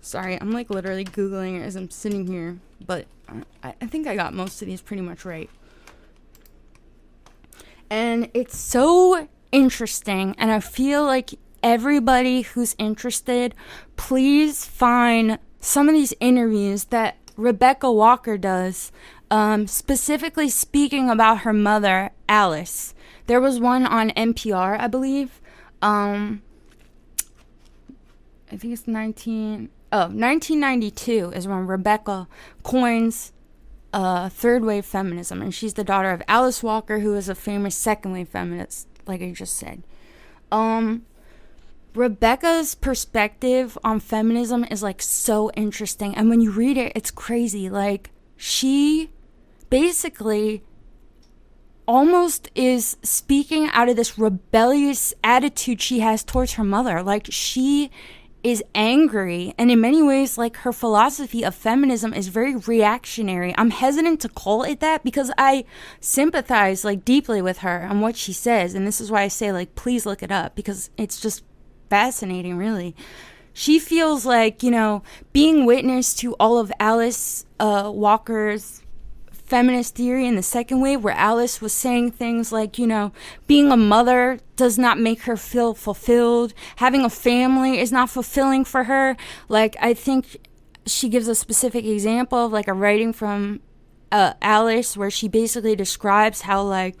Sorry, 0.00 0.40
I'm 0.40 0.50
like 0.50 0.70
literally 0.70 1.04
Googling 1.04 1.62
as 1.62 1.76
I'm 1.76 1.90
sitting 1.90 2.26
here, 2.26 2.58
but 2.84 3.06
I, 3.62 3.74
I 3.80 3.86
think 3.86 4.06
I 4.06 4.16
got 4.16 4.34
most 4.34 4.62
of 4.62 4.66
these 4.66 4.80
pretty 4.80 5.02
much 5.02 5.24
right. 5.24 5.50
And 7.90 8.30
it's 8.32 8.56
so 8.56 9.28
interesting, 9.50 10.36
and 10.38 10.50
I 10.50 10.60
feel 10.60 11.04
like 11.04 11.32
everybody 11.62 12.42
who's 12.42 12.76
interested, 12.78 13.54
please 13.96 14.64
find 14.64 15.38
some 15.60 15.88
of 15.88 15.94
these 15.94 16.14
interviews 16.20 16.84
that 16.84 17.16
Rebecca 17.36 17.90
Walker 17.90 18.38
does, 18.38 18.92
um, 19.30 19.66
specifically 19.66 20.48
speaking 20.48 21.10
about 21.10 21.38
her 21.40 21.52
mother, 21.52 22.10
Alice. 22.28 22.94
There 23.26 23.40
was 23.40 23.58
one 23.58 23.84
on 23.86 24.10
NPR, 24.10 24.78
I 24.78 24.86
believe. 24.86 25.40
Um, 25.82 26.42
I 28.52 28.56
think 28.56 28.72
it's 28.72 28.86
19 28.86 29.68
oh, 29.92 29.98
1992 29.98 31.32
is 31.34 31.46
when 31.46 31.66
Rebecca 31.66 32.28
coins 32.62 33.32
uh, 33.92 34.28
third 34.28 34.64
wave 34.64 34.84
feminism, 34.84 35.42
and 35.42 35.54
she's 35.54 35.74
the 35.74 35.84
daughter 35.84 36.10
of 36.10 36.22
Alice 36.28 36.62
Walker, 36.62 37.00
who 37.00 37.14
is 37.14 37.28
a 37.28 37.34
famous 37.34 37.74
second 37.74 38.12
wave 38.12 38.28
feminist, 38.28 38.88
like 39.06 39.22
I 39.22 39.32
just 39.32 39.56
said. 39.56 39.82
Um, 40.52 41.06
Rebecca's 41.94 42.74
perspective 42.74 43.76
on 43.82 44.00
feminism 44.00 44.64
is 44.70 44.82
like 44.82 45.02
so 45.02 45.50
interesting, 45.52 46.14
and 46.14 46.28
when 46.28 46.40
you 46.40 46.50
read 46.50 46.76
it, 46.76 46.92
it's 46.94 47.10
crazy. 47.10 47.68
Like, 47.68 48.10
she 48.36 49.10
basically 49.68 50.62
almost 51.90 52.48
is 52.54 52.96
speaking 53.02 53.68
out 53.72 53.88
of 53.88 53.96
this 53.96 54.16
rebellious 54.16 55.12
attitude 55.24 55.82
she 55.82 55.98
has 55.98 56.22
towards 56.22 56.52
her 56.52 56.62
mother. 56.62 57.02
Like 57.02 57.26
she 57.30 57.90
is 58.42 58.62
angry 58.74 59.54
and 59.58 59.70
in 59.70 59.80
many 59.80 60.02
ways 60.02 60.38
like 60.38 60.56
her 60.58 60.72
philosophy 60.72 61.44
of 61.44 61.54
feminism 61.54 62.14
is 62.14 62.28
very 62.28 62.56
reactionary. 62.56 63.54
I'm 63.58 63.70
hesitant 63.70 64.20
to 64.20 64.28
call 64.28 64.62
it 64.62 64.80
that 64.80 65.04
because 65.04 65.30
I 65.36 65.64
sympathize 66.00 66.84
like 66.84 67.04
deeply 67.04 67.42
with 67.42 67.58
her 67.58 67.78
and 67.78 68.00
what 68.00 68.16
she 68.16 68.32
says 68.32 68.74
and 68.74 68.86
this 68.86 69.00
is 69.00 69.10
why 69.10 69.22
I 69.22 69.28
say 69.28 69.52
like 69.52 69.74
please 69.74 70.06
look 70.06 70.22
it 70.22 70.32
up 70.32 70.54
because 70.54 70.90
it's 70.96 71.20
just 71.20 71.44
fascinating 71.88 72.56
really. 72.56 72.94
She 73.52 73.78
feels 73.78 74.24
like, 74.24 74.62
you 74.62 74.70
know, 74.70 75.02
being 75.32 75.66
witness 75.66 76.14
to 76.16 76.34
all 76.34 76.58
of 76.58 76.72
Alice 76.78 77.44
uh, 77.58 77.90
Walker's 77.92 78.82
feminist 79.50 79.96
theory 79.96 80.28
in 80.28 80.36
the 80.36 80.44
second 80.44 80.80
wave 80.80 81.02
where 81.02 81.14
Alice 81.14 81.60
was 81.60 81.72
saying 81.72 82.12
things 82.12 82.52
like, 82.52 82.78
you 82.78 82.86
know, 82.86 83.10
being 83.48 83.72
a 83.72 83.76
mother 83.76 84.38
does 84.54 84.78
not 84.78 84.96
make 84.96 85.22
her 85.22 85.36
feel 85.36 85.74
fulfilled. 85.74 86.54
Having 86.76 87.04
a 87.04 87.10
family 87.10 87.80
is 87.80 87.90
not 87.90 88.08
fulfilling 88.08 88.64
for 88.64 88.84
her. 88.84 89.16
Like, 89.48 89.76
I 89.80 89.92
think 89.92 90.36
she 90.86 91.08
gives 91.08 91.26
a 91.26 91.34
specific 91.34 91.84
example 91.84 92.46
of 92.46 92.52
like 92.52 92.68
a 92.68 92.72
writing 92.72 93.12
from 93.12 93.60
uh, 94.12 94.34
Alice 94.40 94.96
where 94.96 95.10
she 95.10 95.26
basically 95.26 95.74
describes 95.74 96.42
how, 96.42 96.62
like, 96.62 96.94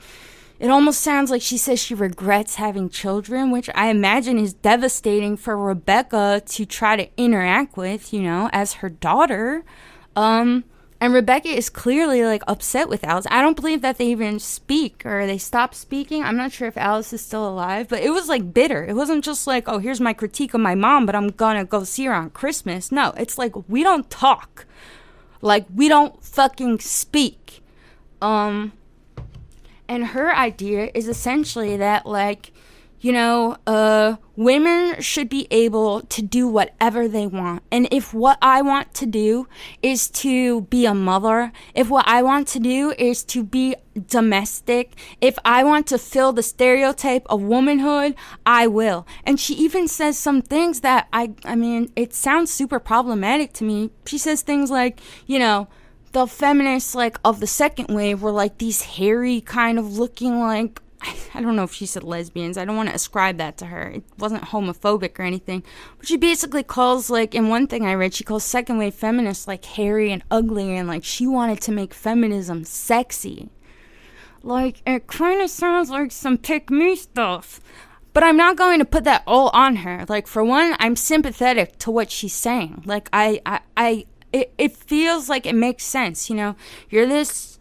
it 0.58 0.70
almost 0.70 1.00
sounds 1.00 1.30
like 1.30 1.42
she 1.42 1.56
says 1.56 1.78
she 1.78 1.94
regrets 1.94 2.56
having 2.56 2.90
children, 2.90 3.52
which 3.52 3.70
I 3.76 3.90
imagine 3.90 4.38
is 4.38 4.54
devastating 4.54 5.36
for 5.36 5.56
Rebecca 5.56 6.42
to 6.44 6.66
try 6.66 6.96
to 6.96 7.08
interact 7.16 7.76
with, 7.76 8.12
you 8.12 8.22
know, 8.22 8.50
as 8.52 8.74
her 8.74 8.90
daughter. 8.90 9.64
Um, 10.16 10.64
and 11.00 11.14
Rebecca 11.14 11.48
is 11.48 11.70
clearly 11.70 12.22
like 12.24 12.42
upset 12.46 12.88
with 12.88 13.04
Alice. 13.04 13.26
I 13.30 13.40
don't 13.40 13.56
believe 13.56 13.80
that 13.80 13.96
they 13.96 14.06
even 14.08 14.38
speak 14.38 15.04
or 15.06 15.26
they 15.26 15.38
stop 15.38 15.74
speaking. 15.74 16.22
I'm 16.22 16.36
not 16.36 16.52
sure 16.52 16.68
if 16.68 16.76
Alice 16.76 17.14
is 17.14 17.22
still 17.22 17.48
alive, 17.48 17.88
but 17.88 18.02
it 18.02 18.10
was 18.10 18.28
like 18.28 18.52
bitter. 18.52 18.84
It 18.84 18.94
wasn't 18.94 19.24
just 19.24 19.46
like, 19.46 19.66
oh, 19.66 19.78
here's 19.78 20.00
my 20.00 20.12
critique 20.12 20.52
of 20.52 20.60
my 20.60 20.74
mom, 20.74 21.06
but 21.06 21.14
I'm 21.14 21.28
gonna 21.28 21.64
go 21.64 21.84
see 21.84 22.04
her 22.04 22.12
on 22.12 22.30
Christmas. 22.30 22.92
No, 22.92 23.14
it's 23.16 23.38
like 23.38 23.52
we 23.68 23.82
don't 23.82 24.10
talk. 24.10 24.66
Like 25.40 25.64
we 25.74 25.88
don't 25.88 26.22
fucking 26.22 26.80
speak. 26.80 27.62
Um 28.20 28.72
and 29.88 30.08
her 30.08 30.34
idea 30.34 30.90
is 30.94 31.08
essentially 31.08 31.78
that 31.78 32.04
like 32.04 32.52
you 33.00 33.12
know, 33.12 33.56
uh, 33.66 34.16
women 34.36 35.00
should 35.00 35.28
be 35.28 35.46
able 35.50 36.02
to 36.02 36.20
do 36.20 36.46
whatever 36.46 37.08
they 37.08 37.26
want. 37.26 37.62
And 37.70 37.88
if 37.90 38.12
what 38.12 38.38
I 38.42 38.60
want 38.60 38.92
to 38.94 39.06
do 39.06 39.48
is 39.82 40.08
to 40.10 40.62
be 40.62 40.84
a 40.84 40.94
mother, 40.94 41.52
if 41.74 41.88
what 41.88 42.06
I 42.06 42.22
want 42.22 42.46
to 42.48 42.60
do 42.60 42.92
is 42.98 43.24
to 43.24 43.42
be 43.42 43.74
domestic, 44.06 44.96
if 45.20 45.38
I 45.44 45.64
want 45.64 45.86
to 45.88 45.98
fill 45.98 46.32
the 46.32 46.42
stereotype 46.42 47.26
of 47.30 47.42
womanhood, 47.42 48.14
I 48.44 48.66
will. 48.66 49.06
And 49.24 49.40
she 49.40 49.54
even 49.54 49.88
says 49.88 50.18
some 50.18 50.42
things 50.42 50.80
that 50.80 51.08
I, 51.12 51.32
I 51.44 51.56
mean, 51.56 51.90
it 51.96 52.12
sounds 52.12 52.50
super 52.50 52.78
problematic 52.78 53.54
to 53.54 53.64
me. 53.64 53.90
She 54.04 54.18
says 54.18 54.42
things 54.42 54.70
like, 54.70 55.00
you 55.26 55.38
know, 55.38 55.68
the 56.12 56.26
feminists 56.26 56.94
like 56.94 57.18
of 57.24 57.40
the 57.40 57.46
second 57.46 57.94
wave 57.94 58.20
were 58.20 58.32
like 58.32 58.58
these 58.58 58.82
hairy 58.82 59.40
kind 59.40 59.78
of 59.78 59.96
looking 59.96 60.40
like 60.40 60.82
I 61.02 61.40
don't 61.40 61.56
know 61.56 61.64
if 61.64 61.72
she 61.72 61.86
said 61.86 62.02
lesbians. 62.02 62.58
I 62.58 62.64
don't 62.64 62.76
want 62.76 62.88
to 62.90 62.94
ascribe 62.94 63.38
that 63.38 63.56
to 63.58 63.66
her. 63.66 63.88
It 63.88 64.04
wasn't 64.18 64.44
homophobic 64.44 65.18
or 65.18 65.22
anything. 65.22 65.62
But 65.98 66.08
she 66.08 66.16
basically 66.16 66.62
calls, 66.62 67.08
like, 67.08 67.34
in 67.34 67.48
one 67.48 67.66
thing 67.66 67.86
I 67.86 67.94
read, 67.94 68.14
she 68.14 68.24
calls 68.24 68.44
second 68.44 68.78
wave 68.78 68.94
feminists, 68.94 69.48
like, 69.48 69.64
hairy 69.64 70.12
and 70.12 70.22
ugly, 70.30 70.76
and, 70.76 70.88
like, 70.88 71.04
she 71.04 71.26
wanted 71.26 71.60
to 71.62 71.72
make 71.72 71.94
feminism 71.94 72.64
sexy. 72.64 73.48
Like, 74.42 74.82
it 74.86 75.06
kind 75.06 75.40
of 75.40 75.50
sounds 75.50 75.90
like 75.90 76.12
some 76.12 76.36
pick 76.36 76.70
me 76.70 76.96
stuff. 76.96 77.60
But 78.12 78.24
I'm 78.24 78.36
not 78.36 78.56
going 78.56 78.80
to 78.80 78.84
put 78.84 79.04
that 79.04 79.22
all 79.26 79.50
on 79.50 79.76
her. 79.76 80.04
Like, 80.08 80.26
for 80.26 80.42
one, 80.42 80.74
I'm 80.78 80.96
sympathetic 80.96 81.78
to 81.78 81.90
what 81.90 82.10
she's 82.10 82.34
saying. 82.34 82.82
Like, 82.84 83.08
I, 83.12 83.40
I, 83.46 83.60
I 83.76 84.06
it, 84.32 84.52
it 84.58 84.76
feels 84.76 85.28
like 85.28 85.46
it 85.46 85.54
makes 85.54 85.84
sense, 85.84 86.28
you 86.28 86.36
know? 86.36 86.56
You're 86.88 87.06
this 87.06 87.58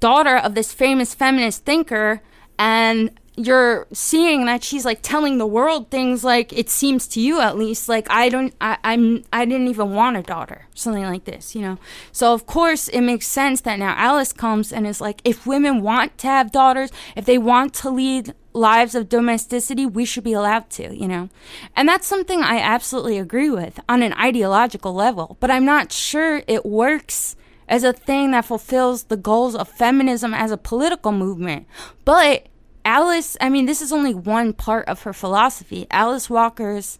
daughter 0.00 0.36
of 0.36 0.54
this 0.54 0.72
famous 0.72 1.14
feminist 1.14 1.64
thinker 1.64 2.22
and 2.58 3.10
you're 3.36 3.86
seeing 3.92 4.46
that 4.46 4.62
she's 4.62 4.84
like 4.84 5.00
telling 5.02 5.38
the 5.38 5.46
world 5.46 5.90
things 5.90 6.22
like 6.22 6.52
it 6.52 6.70
seems 6.70 7.08
to 7.08 7.20
you 7.20 7.40
at 7.40 7.58
least 7.58 7.88
like 7.88 8.08
I 8.08 8.28
don't 8.28 8.54
I, 8.60 8.78
I'm 8.84 9.24
I 9.32 9.44
didn't 9.44 9.66
even 9.68 9.92
want 9.92 10.16
a 10.16 10.22
daughter 10.22 10.66
something 10.74 11.02
like 11.02 11.24
this 11.24 11.54
you 11.54 11.62
know? 11.62 11.78
So 12.12 12.32
of 12.32 12.46
course 12.46 12.86
it 12.88 13.00
makes 13.00 13.26
sense 13.26 13.60
that 13.62 13.78
now 13.78 13.94
Alice 13.96 14.32
comes 14.32 14.72
and 14.72 14.86
is 14.86 15.00
like 15.00 15.20
if 15.24 15.46
women 15.46 15.82
want 15.82 16.16
to 16.18 16.28
have 16.28 16.52
daughters 16.52 16.90
if 17.16 17.24
they 17.24 17.38
want 17.38 17.74
to 17.74 17.90
lead 17.90 18.34
lives 18.52 18.94
of 18.94 19.08
domesticity 19.08 19.84
we 19.84 20.04
should 20.04 20.24
be 20.24 20.32
allowed 20.32 20.70
to 20.70 20.96
you 20.96 21.08
know? 21.08 21.28
And 21.74 21.88
that's 21.88 22.06
something 22.06 22.40
I 22.40 22.58
absolutely 22.58 23.18
agree 23.18 23.50
with 23.50 23.80
on 23.88 24.04
an 24.04 24.12
ideological 24.12 24.94
level 24.94 25.36
but 25.40 25.50
I'm 25.50 25.64
not 25.64 25.90
sure 25.90 26.42
it 26.46 26.64
works 26.64 27.34
as 27.68 27.84
a 27.84 27.92
thing 27.92 28.30
that 28.32 28.44
fulfills 28.44 29.04
the 29.04 29.16
goals 29.16 29.54
of 29.54 29.68
feminism 29.68 30.34
as 30.34 30.50
a 30.50 30.56
political 30.56 31.12
movement. 31.12 31.66
But 32.04 32.48
Alice, 32.84 33.36
I 33.40 33.48
mean, 33.48 33.66
this 33.66 33.80
is 33.80 33.92
only 33.92 34.14
one 34.14 34.52
part 34.52 34.86
of 34.88 35.02
her 35.02 35.12
philosophy. 35.12 35.86
Alice 35.90 36.28
Walker's 36.28 36.98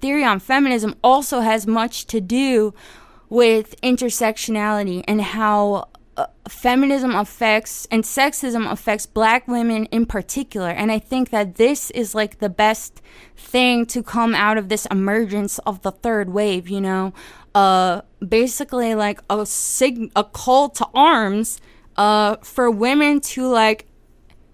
theory 0.00 0.24
on 0.24 0.38
feminism 0.38 0.94
also 1.02 1.40
has 1.40 1.66
much 1.66 2.06
to 2.06 2.20
do 2.20 2.74
with 3.28 3.80
intersectionality 3.80 5.02
and 5.08 5.20
how 5.20 5.88
uh, 6.16 6.26
feminism 6.48 7.14
affects 7.14 7.86
and 7.90 8.04
sexism 8.04 8.70
affects 8.70 9.04
black 9.04 9.46
women 9.48 9.84
in 9.86 10.06
particular 10.06 10.70
and 10.70 10.90
i 10.90 10.98
think 10.98 11.28
that 11.30 11.56
this 11.56 11.90
is 11.90 12.14
like 12.14 12.38
the 12.38 12.48
best 12.48 13.02
thing 13.36 13.84
to 13.84 14.02
come 14.02 14.34
out 14.34 14.56
of 14.56 14.68
this 14.68 14.86
emergence 14.86 15.58
of 15.60 15.82
the 15.82 15.90
third 15.90 16.30
wave 16.30 16.68
you 16.68 16.80
know 16.80 17.12
uh, 17.56 18.02
basically 18.20 18.94
like 18.94 19.18
a 19.30 19.46
sig- 19.46 20.12
a 20.14 20.22
call 20.22 20.68
to 20.68 20.86
arms 20.94 21.58
uh, 21.96 22.36
for 22.42 22.70
women 22.70 23.18
to 23.18 23.48
like 23.48 23.86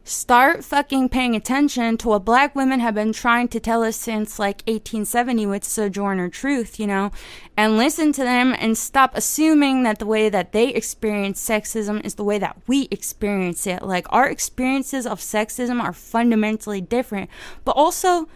start 0.04 0.64
fucking 0.64 1.08
paying 1.08 1.34
attention 1.34 1.96
to 1.96 2.06
what 2.06 2.24
black 2.24 2.54
women 2.54 2.78
have 2.78 2.94
been 2.94 3.12
trying 3.12 3.48
to 3.48 3.58
tell 3.58 3.82
us 3.82 3.96
since 3.96 4.38
like 4.38 4.58
1870 4.68 5.46
with 5.46 5.64
Sojourner 5.64 6.28
Truth, 6.28 6.78
you 6.78 6.86
know, 6.86 7.10
and 7.56 7.76
listen 7.76 8.12
to 8.12 8.22
them 8.22 8.54
and 8.56 8.78
stop 8.78 9.16
assuming 9.16 9.82
that 9.82 9.98
the 9.98 10.06
way 10.06 10.28
that 10.28 10.52
they 10.52 10.68
experience 10.68 11.44
sexism 11.44 12.04
is 12.04 12.14
the 12.14 12.24
way 12.24 12.38
that 12.38 12.56
we 12.68 12.86
experience 12.92 13.66
it. 13.66 13.82
Like 13.82 14.06
our 14.10 14.28
experiences 14.28 15.08
of 15.08 15.18
sexism 15.18 15.82
are 15.82 15.92
fundamentally 15.92 16.80
different, 16.80 17.30
but 17.64 17.72
also 17.72 18.28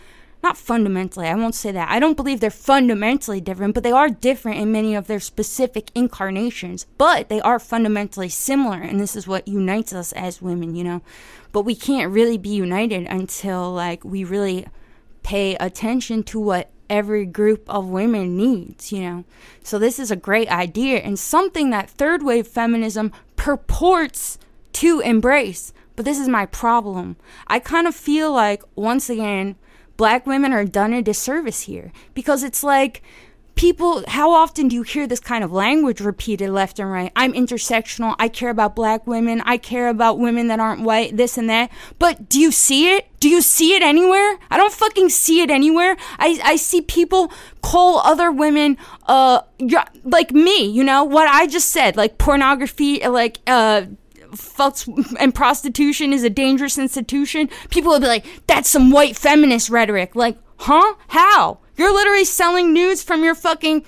not 0.46 0.56
fundamentally, 0.56 1.26
I 1.26 1.34
won't 1.34 1.56
say 1.56 1.72
that. 1.72 1.90
I 1.90 1.98
don't 1.98 2.16
believe 2.16 2.38
they're 2.38 2.50
fundamentally 2.50 3.40
different, 3.40 3.74
but 3.74 3.82
they 3.82 3.90
are 3.90 4.08
different 4.08 4.60
in 4.60 4.70
many 4.70 4.94
of 4.94 5.08
their 5.08 5.18
specific 5.18 5.90
incarnations. 5.92 6.86
But 6.98 7.28
they 7.28 7.40
are 7.40 7.58
fundamentally 7.58 8.28
similar, 8.28 8.80
and 8.80 9.00
this 9.00 9.16
is 9.16 9.26
what 9.26 9.48
unites 9.48 9.92
us 9.92 10.12
as 10.12 10.40
women, 10.40 10.76
you 10.76 10.84
know. 10.84 11.02
But 11.50 11.62
we 11.62 11.74
can't 11.74 12.12
really 12.12 12.38
be 12.38 12.50
united 12.50 13.06
until 13.08 13.72
like 13.72 14.04
we 14.04 14.22
really 14.22 14.66
pay 15.24 15.56
attention 15.56 16.22
to 16.24 16.38
what 16.38 16.70
every 16.88 17.26
group 17.26 17.68
of 17.68 17.88
women 17.88 18.36
needs, 18.36 18.92
you 18.92 19.00
know. 19.00 19.24
So 19.64 19.80
this 19.80 19.98
is 19.98 20.12
a 20.12 20.16
great 20.28 20.48
idea 20.48 20.98
and 20.98 21.18
something 21.18 21.70
that 21.70 21.90
third 21.90 22.22
wave 22.22 22.46
feminism 22.46 23.10
purports 23.34 24.38
to 24.74 25.00
embrace. 25.00 25.72
But 25.96 26.04
this 26.04 26.20
is 26.20 26.28
my 26.28 26.46
problem. 26.46 27.16
I 27.48 27.58
kind 27.58 27.88
of 27.88 27.96
feel 27.96 28.30
like 28.30 28.62
once 28.76 29.10
again 29.10 29.56
black 29.96 30.26
women 30.26 30.52
are 30.52 30.64
done 30.64 30.92
a 30.92 31.02
disservice 31.02 31.62
here. 31.62 31.92
Because 32.14 32.42
it's 32.42 32.62
like 32.62 33.02
people 33.56 34.04
how 34.06 34.32
often 34.32 34.68
do 34.68 34.76
you 34.76 34.82
hear 34.82 35.06
this 35.06 35.18
kind 35.18 35.42
of 35.42 35.50
language 35.50 36.00
repeated 36.00 36.50
left 36.50 36.78
and 36.78 36.90
right? 36.90 37.10
I'm 37.16 37.32
intersectional. 37.32 38.14
I 38.18 38.28
care 38.28 38.50
about 38.50 38.76
black 38.76 39.06
women. 39.06 39.40
I 39.40 39.56
care 39.56 39.88
about 39.88 40.18
women 40.18 40.48
that 40.48 40.60
aren't 40.60 40.82
white 40.82 41.16
this 41.16 41.36
and 41.38 41.48
that. 41.50 41.70
But 41.98 42.28
do 42.28 42.38
you 42.38 42.52
see 42.52 42.94
it? 42.94 43.08
Do 43.18 43.28
you 43.28 43.40
see 43.40 43.74
it 43.74 43.82
anywhere? 43.82 44.38
I 44.50 44.58
don't 44.58 44.72
fucking 44.72 45.08
see 45.08 45.40
it 45.40 45.50
anywhere. 45.50 45.96
I, 46.18 46.38
I 46.44 46.56
see 46.56 46.82
people 46.82 47.32
call 47.62 47.98
other 48.00 48.30
women 48.30 48.76
uh 49.06 49.40
like 50.04 50.32
me 50.32 50.66
you 50.66 50.84
know? 50.84 51.02
What 51.02 51.28
i 51.28 51.46
just 51.46 51.70
said 51.70 51.96
like 51.96 52.18
pornography 52.18 53.00
like 53.06 53.38
uh 53.46 53.86
fucks 54.32 55.16
and 55.18 55.34
prostitution 55.34 56.12
is 56.12 56.24
a 56.24 56.30
dangerous 56.30 56.78
institution, 56.78 57.48
people 57.70 57.92
will 57.92 58.00
be 58.00 58.06
like, 58.06 58.26
that's 58.46 58.68
some 58.68 58.90
white 58.90 59.16
feminist 59.16 59.70
rhetoric. 59.70 60.14
Like, 60.14 60.38
huh? 60.58 60.94
How? 61.08 61.58
You're 61.76 61.92
literally 61.92 62.24
selling 62.24 62.72
nudes 62.72 63.02
from 63.02 63.22
your 63.22 63.34
fucking 63.34 63.84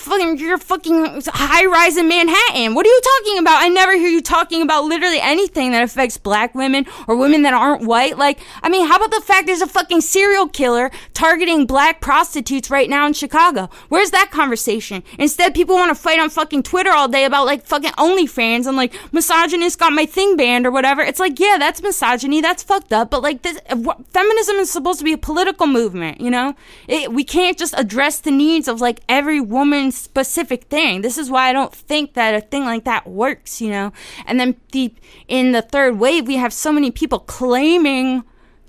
fucking 0.00 0.38
you're 0.38 0.58
fucking 0.58 1.22
high 1.26 1.66
rise 1.66 1.96
in 1.96 2.08
Manhattan. 2.08 2.74
What 2.74 2.86
are 2.86 2.88
you 2.88 3.00
talking 3.02 3.38
about? 3.38 3.62
I 3.62 3.68
never 3.68 3.94
hear 3.96 4.08
you 4.08 4.22
talking 4.22 4.62
about 4.62 4.84
literally 4.84 5.20
anything 5.20 5.72
that 5.72 5.82
affects 5.82 6.16
black 6.16 6.54
women 6.54 6.86
or 7.06 7.16
women 7.16 7.42
that 7.42 7.52
aren't 7.52 7.82
white. 7.82 8.16
Like, 8.16 8.38
I 8.62 8.70
mean, 8.70 8.86
how 8.86 8.96
about 8.96 9.10
the 9.10 9.20
fact 9.20 9.46
there's 9.46 9.60
a 9.60 9.66
fucking 9.66 10.00
serial 10.00 10.48
killer 10.48 10.90
targeting 11.12 11.66
black 11.66 12.00
prostitutes 12.00 12.70
right 12.70 12.88
now 12.88 13.06
in 13.06 13.12
Chicago? 13.12 13.68
Where's 13.88 14.10
that 14.10 14.30
conversation? 14.30 15.02
Instead, 15.18 15.54
people 15.54 15.74
want 15.74 15.94
to 15.94 16.00
fight 16.00 16.18
on 16.18 16.30
fucking 16.30 16.62
Twitter 16.62 16.90
all 16.90 17.08
day 17.08 17.24
about 17.24 17.44
like 17.44 17.64
fucking 17.66 17.92
OnlyFans 17.92 18.66
and 18.66 18.76
like 18.76 18.94
misogynist 19.12 19.78
got 19.78 19.92
my 19.92 20.06
thing 20.06 20.36
banned 20.36 20.66
or 20.66 20.70
whatever. 20.70 21.02
It's 21.02 21.20
like, 21.20 21.38
yeah, 21.38 21.56
that's 21.58 21.82
misogyny. 21.82 22.40
That's 22.40 22.62
fucked 22.62 22.92
up. 22.92 23.10
But 23.10 23.22
like, 23.22 23.42
this, 23.42 23.60
feminism 23.68 24.56
is 24.56 24.70
supposed 24.70 24.98
to 25.00 25.04
be 25.04 25.12
a 25.12 25.18
political 25.18 25.66
movement, 25.66 26.20
you 26.20 26.30
know? 26.30 26.54
It, 26.88 27.12
we 27.12 27.22
can't 27.22 27.58
just 27.58 27.74
address 27.76 28.20
the 28.20 28.30
needs 28.30 28.66
of 28.66 28.80
like 28.80 29.00
every 29.08 29.40
woman 29.40 29.89
specific 29.90 30.64
thing. 30.64 31.02
This 31.02 31.18
is 31.18 31.30
why 31.30 31.48
I 31.48 31.52
don't 31.52 31.74
think 31.74 32.14
that 32.14 32.34
a 32.34 32.40
thing 32.40 32.64
like 32.64 32.84
that 32.84 33.06
works, 33.06 33.60
you 33.60 33.70
know. 33.70 33.92
And 34.26 34.38
then 34.38 34.56
the 34.72 34.94
in 35.28 35.52
the 35.52 35.62
third 35.62 35.98
wave, 35.98 36.26
we 36.26 36.36
have 36.36 36.52
so 36.52 36.72
many 36.72 36.90
people 36.90 37.20
claiming 37.20 38.24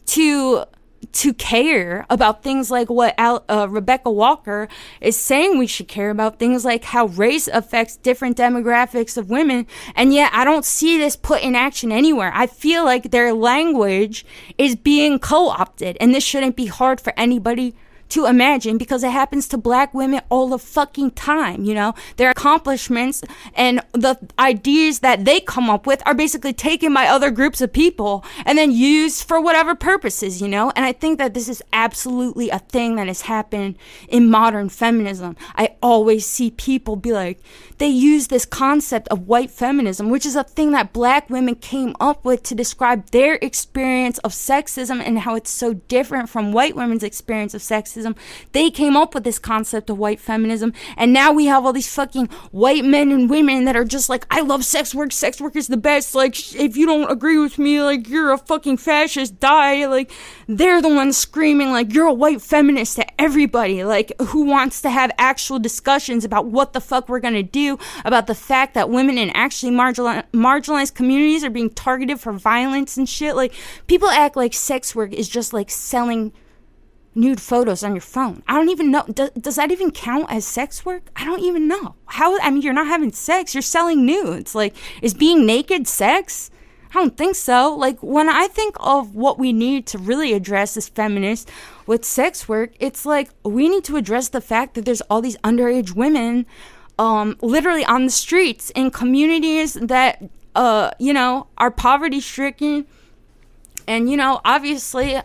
to 0.07 0.65
to 1.14 1.34
care 1.34 2.06
about 2.10 2.43
things 2.43 2.69
like 2.69 2.89
what 2.89 3.15
Al, 3.18 3.43
uh, 3.49 3.68
Rebecca 3.69 4.11
Walker 4.11 4.68
is 5.02 5.19
saying 5.19 5.57
we 5.57 5.68
should 5.68 5.88
care 5.88 6.10
about 6.10 6.39
things 6.39 6.64
like 6.64 6.84
how 6.85 7.07
race 7.07 7.48
affects 7.48 7.98
different 7.98 8.38
demographics 8.38 9.18
of 9.18 9.30
women 9.30 9.65
and 9.95 10.14
yet 10.14 10.31
I 10.34 10.45
don't 10.45 10.64
see 10.64 10.98
this 10.98 11.15
put 11.15 11.41
in 11.41 11.56
action 11.56 11.91
anywhere. 11.91 12.31
I 12.34 12.48
feel 12.48 12.85
like 12.85 13.11
their 13.11 13.34
language 13.34 14.26
is 14.57 14.76
being 14.76 15.19
co-opted 15.19 15.98
and 15.99 16.14
this 16.14 16.23
shouldn't 16.23 16.56
be 16.56 16.68
hard 16.68 17.02
for 17.02 17.14
anybody 17.18 17.76
to 18.11 18.25
imagine 18.25 18.77
because 18.77 19.03
it 19.03 19.11
happens 19.11 19.47
to 19.47 19.57
black 19.57 19.93
women 19.93 20.21
all 20.29 20.49
the 20.49 20.59
fucking 20.59 21.11
time, 21.11 21.63
you 21.63 21.73
know? 21.73 21.93
Their 22.17 22.31
accomplishments 22.31 23.23
and 23.55 23.81
the 23.93 24.17
ideas 24.38 24.99
that 24.99 25.25
they 25.25 25.39
come 25.39 25.69
up 25.69 25.88
with 25.88 26.01
are 26.05 26.13
basically 26.13 26.53
taken 26.53 26.93
by 26.93 27.07
other 27.07 27.31
groups 27.31 27.61
of 27.61 27.73
people 27.73 28.23
and 28.45 28.57
then 28.57 28.71
used 28.71 29.23
for 29.27 29.41
whatever 29.41 29.75
purposes, 29.75 30.41
you 30.41 30.47
know? 30.47 30.71
And 30.75 30.85
I 30.85 30.91
think 30.91 31.17
that 31.17 31.33
this 31.33 31.49
is 31.49 31.63
absolutely 31.73 32.49
a 32.49 32.59
thing 32.59 32.95
that 32.95 33.07
has 33.07 33.21
happened 33.21 33.77
in 34.07 34.29
modern 34.29 34.69
feminism. 34.69 35.35
I 35.55 35.75
always 35.81 36.25
see 36.25 36.51
people 36.51 36.95
be 36.95 37.13
like, 37.13 37.39
they 37.81 37.87
use 37.87 38.27
this 38.27 38.45
concept 38.45 39.07
of 39.07 39.27
white 39.27 39.49
feminism, 39.49 40.11
which 40.11 40.23
is 40.23 40.35
a 40.35 40.43
thing 40.43 40.71
that 40.71 40.93
black 40.93 41.27
women 41.31 41.55
came 41.55 41.95
up 41.99 42.23
with 42.23 42.43
to 42.43 42.53
describe 42.53 43.07
their 43.07 43.39
experience 43.41 44.19
of 44.19 44.33
sexism 44.33 45.01
and 45.01 45.17
how 45.17 45.33
it's 45.33 45.49
so 45.49 45.73
different 45.73 46.29
from 46.29 46.51
white 46.51 46.75
women's 46.75 47.01
experience 47.01 47.55
of 47.55 47.61
sexism. 47.61 48.15
They 48.51 48.69
came 48.69 48.95
up 48.95 49.15
with 49.15 49.23
this 49.23 49.39
concept 49.39 49.89
of 49.89 49.97
white 49.97 50.19
feminism. 50.19 50.73
And 50.95 51.11
now 51.11 51.31
we 51.31 51.47
have 51.47 51.65
all 51.65 51.73
these 51.73 51.91
fucking 51.91 52.27
white 52.51 52.85
men 52.85 53.11
and 53.11 53.27
women 53.27 53.65
that 53.65 53.75
are 53.75 53.83
just 53.83 54.09
like, 54.09 54.27
I 54.29 54.41
love 54.41 54.63
sex 54.63 54.93
work. 54.93 55.11
Sex 55.11 55.41
work 55.41 55.55
is 55.55 55.67
the 55.67 55.75
best. 55.75 56.13
Like, 56.13 56.53
if 56.53 56.77
you 56.77 56.85
don't 56.85 57.09
agree 57.09 57.39
with 57.39 57.57
me, 57.57 57.81
like, 57.81 58.07
you're 58.07 58.31
a 58.31 58.37
fucking 58.37 58.77
fascist, 58.77 59.39
die. 59.39 59.87
Like, 59.87 60.11
they're 60.57 60.82
the 60.82 60.90
ones 60.90 61.18
screaming, 61.18 61.72
like, 61.72 61.94
you're 61.94 62.07
a 62.07 62.14
white 62.14 62.41
feminist 62.41 62.98
to 62.98 63.22
everybody. 63.22 63.84
Like, 63.84 64.11
who 64.19 64.44
wants 64.44 64.82
to 64.82 64.90
have 64.90 65.11
actual 65.18 65.60
discussions 65.60 66.26
about 66.26 66.48
what 66.48 66.73
the 66.73 66.82
fuck 66.82 67.07
we're 67.07 67.19
gonna 67.19 67.44
do 67.44 67.80
about 68.03 68.28
the 68.28 68.36
fact 68.36 68.73
that 68.73 68.90
women 68.90 69.18
in 69.18 69.30
actually 69.32 69.72
marginalized, 69.72 70.94
communities 70.94 71.44
are 71.44 71.49
being 71.49 71.69
targeted 71.69 72.19
for 72.19 72.34
violence 72.34 72.98
and 72.98 73.07
shit. 73.07 73.36
Like, 73.36 73.53
people 73.88 74.10
act 74.10 74.36
like 74.36 74.53
sex 74.53 74.95
work 74.95 75.14
is 75.14 75.30
just 75.30 75.53
like 75.53 75.69
selling 75.69 76.34
nude 77.14 77.41
photos 77.41 77.84
on 77.84 77.94
your 77.94 78.02
phone. 78.02 78.41
I 78.48 78.53
don't 78.53 78.69
even 78.69 78.90
know. 78.91 79.03
Does 79.03 79.56
that 79.56 79.72
even 79.72 79.91
count 79.91 80.28
as 80.30 80.45
sex 80.45 80.86
work? 80.86 81.10
I 81.15 81.26
don't 81.26 81.41
even 81.41 81.68
know. 81.68 81.95
How, 82.06 82.40
I 82.40 82.49
mean, 82.49 82.61
you're 82.61 82.73
not 82.73 82.88
having 82.88 83.11
sex, 83.11 83.53
you're 83.53 83.61
selling 83.61 84.06
nudes. 84.06 84.56
Like, 84.56 84.76
is 85.02 85.14
being 85.14 85.45
naked 85.45 85.88
sex? 85.88 86.49
I 86.91 86.95
don't 86.95 87.15
think 87.15 87.35
so. 87.35 87.73
Like, 87.73 87.99
when 88.01 88.27
I 88.27 88.47
think 88.47 88.76
of 88.81 89.15
what 89.15 89.39
we 89.39 89.53
need 89.53 89.88
to 89.88 89.97
really 89.97 90.34
address 90.34 90.76
as 90.76 90.89
feminists 90.89 91.49
with 91.88 92.03
sex 92.03 92.49
work, 92.49 92.72
it's 92.81 93.05
like 93.05 93.30
we 93.43 93.69
need 93.69 93.85
to 93.85 93.95
address 93.95 94.27
the 94.27 94.41
fact 94.41 94.73
that 94.73 94.84
there's 94.84 94.99
all 95.01 95.22
these 95.22 95.38
underage 95.38 95.95
women 95.95 96.45
um, 96.99 97.38
literally 97.41 97.85
on 97.85 98.05
the 98.05 98.11
streets 98.11 98.72
in 98.72 98.91
communities 98.91 99.73
that, 99.73 100.22
uh, 100.53 100.91
you 100.99 101.13
know, 101.13 101.47
are 101.57 101.72
poverty 101.72 102.19
stricken. 102.19 102.85
And, 103.88 104.09
you 104.09 104.18
know, 104.18 104.41
obviously, 104.43 105.19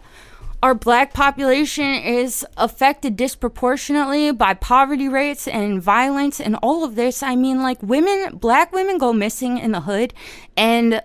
our 0.62 0.74
black 0.74 1.12
population 1.12 1.94
is 1.94 2.47
affected 2.56 3.16
disproportionately 3.16 4.30
by 4.30 4.55
poverty 4.55 5.09
rates 5.09 5.47
and 5.47 5.82
violence 5.82 6.40
and 6.40 6.56
all 6.62 6.84
of 6.84 6.94
this. 6.94 7.22
I 7.22 7.36
mean, 7.36 7.60
like, 7.60 7.82
women, 7.82 8.36
black 8.38 8.72
women 8.72 8.98
go 8.98 9.12
missing 9.12 9.59
in 9.59 9.72
the 9.72 9.80
hood, 9.80 10.14
and 10.56 11.02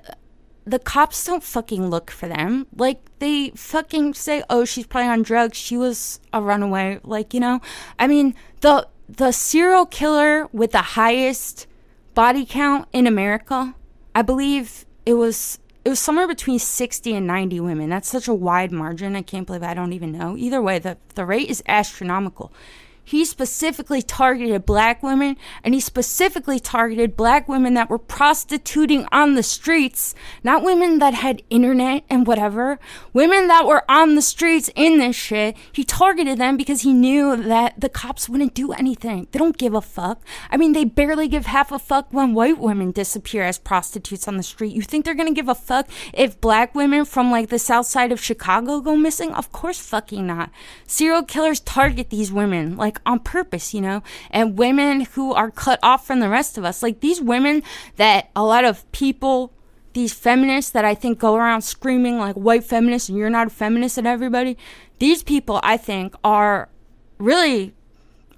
the 0.65 0.79
cops 0.79 1.25
don't 1.25 1.43
fucking 1.43 1.89
look 1.89 2.11
for 2.11 2.27
them. 2.27 2.67
Like, 2.75 3.01
they 3.19 3.51
fucking 3.55 4.13
say, 4.13 4.43
oh, 4.49 4.65
she's 4.65 4.85
probably 4.85 5.09
on 5.09 5.23
drugs. 5.23 5.57
She 5.57 5.77
was 5.77 6.19
a 6.31 6.41
runaway. 6.41 6.99
Like, 7.03 7.33
you 7.33 7.39
know, 7.39 7.61
I 7.99 8.07
mean, 8.07 8.35
the 8.61 8.87
the 9.09 9.31
serial 9.31 9.85
killer 9.85 10.47
with 10.53 10.71
the 10.71 10.81
highest 10.81 11.67
body 12.13 12.45
count 12.45 12.87
in 12.93 13.07
America, 13.07 13.75
I 14.15 14.21
believe 14.21 14.85
it 15.05 15.15
was 15.15 15.59
it 15.83 15.89
was 15.89 15.99
somewhere 15.99 16.27
between 16.27 16.59
60 16.59 17.15
and 17.15 17.25
90 17.25 17.59
women. 17.59 17.89
That's 17.89 18.07
such 18.07 18.27
a 18.27 18.33
wide 18.33 18.71
margin. 18.71 19.15
I 19.15 19.23
can't 19.23 19.47
believe 19.47 19.63
I 19.63 19.73
don't 19.73 19.93
even 19.93 20.11
know. 20.11 20.37
Either 20.37 20.61
way, 20.61 20.77
the, 20.77 20.97
the 21.15 21.25
rate 21.25 21.49
is 21.49 21.63
astronomical 21.67 22.53
he 23.03 23.25
specifically 23.25 24.01
targeted 24.01 24.65
black 24.65 25.03
women 25.03 25.37
and 25.63 25.73
he 25.73 25.79
specifically 25.79 26.59
targeted 26.59 27.17
black 27.17 27.47
women 27.47 27.73
that 27.73 27.89
were 27.89 27.97
prostituting 27.97 29.07
on 29.11 29.35
the 29.35 29.43
streets, 29.43 30.15
not 30.43 30.63
women 30.63 30.99
that 30.99 31.13
had 31.13 31.43
internet 31.49 32.03
and 32.09 32.27
whatever, 32.27 32.79
women 33.13 33.47
that 33.47 33.65
were 33.65 33.83
on 33.89 34.15
the 34.15 34.21
streets 34.21 34.69
in 34.75 34.97
this 34.97 35.15
shit. 35.15 35.55
He 35.71 35.83
targeted 35.83 36.37
them 36.37 36.57
because 36.57 36.81
he 36.81 36.93
knew 36.93 37.35
that 37.35 37.79
the 37.79 37.89
cops 37.89 38.29
wouldn't 38.29 38.53
do 38.53 38.71
anything. 38.71 39.27
They 39.31 39.39
don't 39.39 39.57
give 39.57 39.73
a 39.73 39.81
fuck. 39.81 40.21
I 40.49 40.57
mean, 40.57 40.73
they 40.73 40.85
barely 40.85 41.27
give 41.27 41.45
half 41.47 41.71
a 41.71 41.79
fuck 41.79 42.07
when 42.11 42.33
white 42.33 42.59
women 42.59 42.91
disappear 42.91 43.43
as 43.43 43.57
prostitutes 43.57 44.27
on 44.27 44.37
the 44.37 44.43
street. 44.43 44.73
You 44.73 44.81
think 44.81 45.05
they're 45.05 45.15
gonna 45.15 45.31
give 45.31 45.49
a 45.49 45.55
fuck 45.55 45.87
if 46.13 46.39
black 46.39 46.75
women 46.75 47.05
from 47.05 47.31
like 47.31 47.49
the 47.49 47.59
south 47.59 47.87
side 47.87 48.11
of 48.11 48.21
Chicago 48.21 48.79
go 48.79 48.95
missing? 48.95 49.31
Of 49.33 49.51
course 49.51 49.79
fucking 49.79 50.25
not. 50.25 50.51
Serial 50.87 51.23
killers 51.23 51.59
target 51.59 52.09
these 52.09 52.31
women. 52.31 52.75
Like, 52.77 52.90
like 52.91 53.01
on 53.05 53.19
purpose, 53.19 53.73
you 53.73 53.81
know, 53.81 54.03
and 54.29 54.57
women 54.57 55.01
who 55.01 55.33
are 55.33 55.49
cut 55.49 55.79
off 55.81 56.05
from 56.05 56.19
the 56.19 56.29
rest 56.29 56.57
of 56.57 56.65
us. 56.65 56.83
Like 56.83 56.99
these 56.99 57.21
women 57.21 57.63
that 57.95 58.29
a 58.35 58.43
lot 58.43 58.65
of 58.65 58.89
people, 58.91 59.53
these 59.93 60.13
feminists 60.13 60.71
that 60.71 60.83
I 60.83 60.93
think 60.93 61.19
go 61.19 61.35
around 61.35 61.61
screaming 61.61 62.17
like 62.17 62.35
white 62.35 62.63
feminists 62.63 63.09
and 63.09 63.17
you're 63.17 63.29
not 63.29 63.47
a 63.47 63.49
feminist 63.49 63.97
at 63.97 64.05
everybody, 64.05 64.57
these 64.99 65.23
people 65.23 65.59
I 65.63 65.77
think 65.77 66.15
are 66.23 66.69
really, 67.17 67.73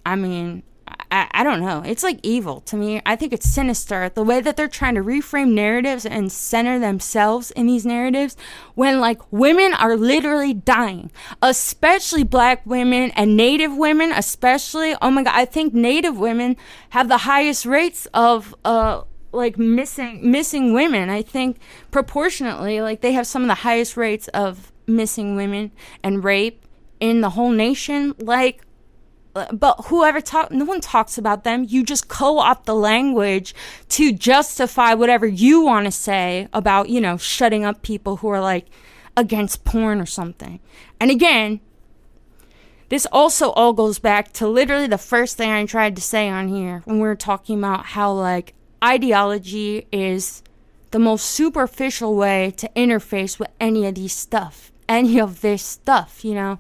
I 0.05 0.15
mean, 0.15 0.63
I, 1.11 1.27
I 1.31 1.43
don't 1.43 1.61
know. 1.61 1.83
It's 1.85 2.03
like 2.03 2.19
evil 2.23 2.61
to 2.61 2.75
me. 2.75 3.01
I 3.05 3.15
think 3.15 3.33
it's 3.33 3.49
sinister 3.49 4.09
the 4.09 4.23
way 4.23 4.41
that 4.41 4.57
they're 4.57 4.67
trying 4.67 4.95
to 4.95 5.01
reframe 5.01 5.53
narratives 5.53 6.05
and 6.05 6.31
center 6.31 6.79
themselves 6.79 7.51
in 7.51 7.67
these 7.67 7.85
narratives 7.85 8.35
when 8.75 8.99
like 8.99 9.21
women 9.31 9.73
are 9.73 9.95
literally 9.95 10.53
dying, 10.53 11.11
especially 11.41 12.23
black 12.23 12.65
women 12.65 13.11
and 13.15 13.37
native 13.37 13.75
women, 13.75 14.11
especially. 14.11 14.95
Oh 15.01 15.11
my 15.11 15.23
God, 15.23 15.33
I 15.35 15.45
think 15.45 15.73
native 15.73 16.17
women 16.17 16.57
have 16.89 17.07
the 17.07 17.19
highest 17.19 17.65
rates 17.65 18.07
of, 18.13 18.55
uh, 18.65 19.03
like 19.31 19.57
missing 19.57 20.29
missing 20.29 20.73
women. 20.73 21.09
I 21.09 21.23
think 21.23 21.57
proportionately, 21.91 22.81
like 22.81 23.01
they 23.01 23.13
have 23.13 23.27
some 23.27 23.41
of 23.41 23.47
the 23.47 23.55
highest 23.55 23.97
rates 23.97 24.27
of 24.29 24.71
missing 24.85 25.35
women 25.35 25.71
and 26.03 26.23
rape 26.23 26.63
in 26.99 27.21
the 27.21 27.31
whole 27.31 27.49
nation. 27.49 28.13
Like 28.19 28.61
but 29.33 29.85
whoever 29.85 30.21
talk 30.21 30.51
no 30.51 30.65
one 30.65 30.81
talks 30.81 31.17
about 31.17 31.43
them. 31.43 31.65
You 31.67 31.83
just 31.83 32.07
co-opt 32.07 32.65
the 32.65 32.75
language 32.75 33.55
to 33.89 34.13
justify 34.13 34.93
whatever 34.93 35.25
you 35.25 35.61
want 35.61 35.85
to 35.85 35.91
say 35.91 36.47
about 36.53 36.89
you 36.89 37.01
know 37.01 37.17
shutting 37.17 37.65
up 37.65 37.81
people 37.81 38.17
who 38.17 38.29
are 38.29 38.41
like 38.41 38.67
against 39.17 39.63
porn 39.63 39.99
or 39.99 40.05
something. 40.05 40.59
And 40.99 41.11
again 41.11 41.61
this 42.93 43.07
also 43.11 43.49
all 43.53 43.73
goes 43.73 43.97
back 43.97 44.31
to 44.33 44.47
literally 44.47 44.85
the 44.85 44.99
first 44.99 45.35
thing 45.35 45.49
i 45.49 45.65
tried 45.65 45.95
to 45.95 46.01
say 46.01 46.29
on 46.29 46.47
here 46.47 46.83
when 46.85 46.97
we 46.97 47.07
were 47.07 47.15
talking 47.15 47.57
about 47.57 47.87
how 47.87 48.11
like 48.11 48.53
ideology 48.83 49.87
is 49.91 50.43
the 50.91 50.99
most 50.99 51.25
superficial 51.25 52.15
way 52.15 52.53
to 52.55 52.69
interface 52.75 53.39
with 53.39 53.49
any 53.59 53.87
of 53.87 53.95
these 53.95 54.13
stuff 54.13 54.71
any 54.87 55.19
of 55.19 55.41
this 55.41 55.63
stuff 55.63 56.23
you 56.23 56.35
know 56.35 56.59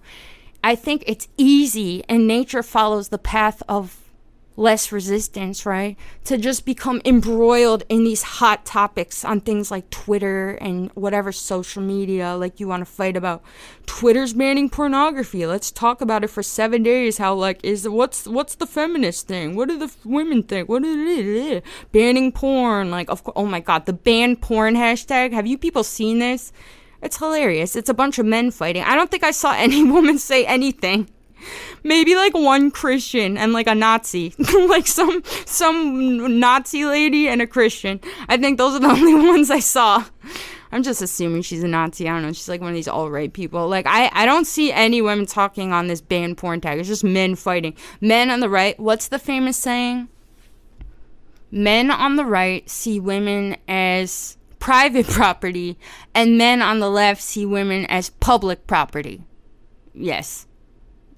I 0.63 0.75
think 0.75 1.03
it's 1.05 1.27
easy 1.37 2.03
and 2.07 2.25
nature 2.25 2.63
follows 2.63 3.09
the 3.09 3.17
path 3.17 3.61
of 3.67 3.99
less 4.55 4.91
resistance, 4.91 5.65
right? 5.65 5.97
To 6.25 6.37
just 6.37 6.63
become 6.65 7.01
embroiled 7.05 7.83
in 7.89 8.03
these 8.03 8.21
hot 8.21 8.65
topics 8.65 9.25
on 9.25 9.41
things 9.41 9.71
like 9.71 9.89
Twitter 9.89 10.51
and 10.61 10.91
whatever 10.91 11.31
social 11.31 11.81
media 11.81 12.35
like 12.35 12.59
you 12.59 12.67
want 12.67 12.81
to 12.81 12.85
fight 12.85 13.17
about. 13.17 13.43
Twitter's 13.85 14.33
banning 14.33 14.69
pornography. 14.69 15.45
Let's 15.45 15.71
talk 15.71 16.01
about 16.01 16.23
it 16.23 16.27
for 16.27 16.43
7 16.43 16.83
days 16.83 17.17
how 17.17 17.33
like 17.33 17.59
is 17.63 17.89
what's 17.89 18.27
what's 18.27 18.55
the 18.55 18.67
feminist 18.67 19.27
thing? 19.27 19.55
What 19.55 19.69
do 19.69 19.79
the 19.79 19.91
women 20.05 20.43
think? 20.43 20.69
What 20.69 20.83
is? 20.85 21.61
Banning 21.91 22.31
porn 22.31 22.91
like 22.91 23.09
of 23.09 23.23
oh 23.35 23.45
my 23.45 23.59
god, 23.59 23.85
the 23.85 23.93
ban 23.93 24.35
porn 24.35 24.75
hashtag. 24.75 25.33
Have 25.33 25.47
you 25.47 25.57
people 25.57 25.83
seen 25.83 26.19
this? 26.19 26.53
It's 27.03 27.17
hilarious. 27.17 27.75
It's 27.75 27.89
a 27.89 27.93
bunch 27.93 28.17
of 28.17 28.25
men 28.25 28.49
fighting. 28.49 28.83
I 28.83 28.95
don't 28.95 29.11
think 29.11 29.23
I 29.23 29.31
saw 29.31 29.53
any 29.57 29.83
woman 29.83 30.17
say 30.17 30.45
anything. 30.45 31.09
Maybe 31.83 32.15
like 32.15 32.33
one 32.33 32.71
Christian 32.71 33.37
and 33.37 33.51
like 33.51 33.67
a 33.67 33.75
Nazi, 33.75 34.33
like 34.67 34.87
some 34.87 35.21
some 35.45 36.39
Nazi 36.39 36.85
lady 36.85 37.27
and 37.27 37.41
a 37.41 37.47
Christian. 37.47 37.99
I 38.29 38.37
think 38.37 38.57
those 38.57 38.75
are 38.75 38.79
the 38.79 38.87
only 38.97 39.13
ones 39.13 39.51
I 39.51 39.59
saw. 39.59 40.05
I'm 40.71 40.81
just 40.81 41.01
assuming 41.01 41.41
she's 41.41 41.61
a 41.61 41.67
Nazi. 41.67 42.07
I 42.07 42.13
don't 42.13 42.21
know. 42.23 42.31
She's 42.31 42.47
like 42.47 42.61
one 42.61 42.69
of 42.69 42.75
these 42.75 42.87
all 42.87 43.11
right 43.11 43.31
people. 43.31 43.67
Like 43.67 43.85
I, 43.85 44.09
I 44.13 44.25
don't 44.25 44.45
see 44.45 44.71
any 44.71 45.01
women 45.01 45.25
talking 45.25 45.73
on 45.73 45.87
this 45.87 45.99
banned 45.99 46.37
porn 46.37 46.61
tag. 46.61 46.79
It's 46.79 46.87
just 46.87 47.03
men 47.03 47.35
fighting. 47.35 47.75
Men 47.99 48.31
on 48.31 48.39
the 48.39 48.49
right. 48.49 48.79
What's 48.79 49.09
the 49.09 49.19
famous 49.19 49.57
saying? 49.57 50.07
Men 51.51 51.91
on 51.91 52.15
the 52.15 52.25
right 52.25 52.67
see 52.69 53.01
women 53.01 53.57
as 53.67 54.37
private 54.63 55.05
property, 55.07 55.77
and 56.15 56.37
men 56.37 56.61
on 56.61 56.79
the 56.79 56.89
left 56.89 57.21
see 57.21 57.45
women 57.45 57.85
as 57.87 58.09
public 58.09 58.65
property. 58.65 59.21
Yes, 59.93 60.47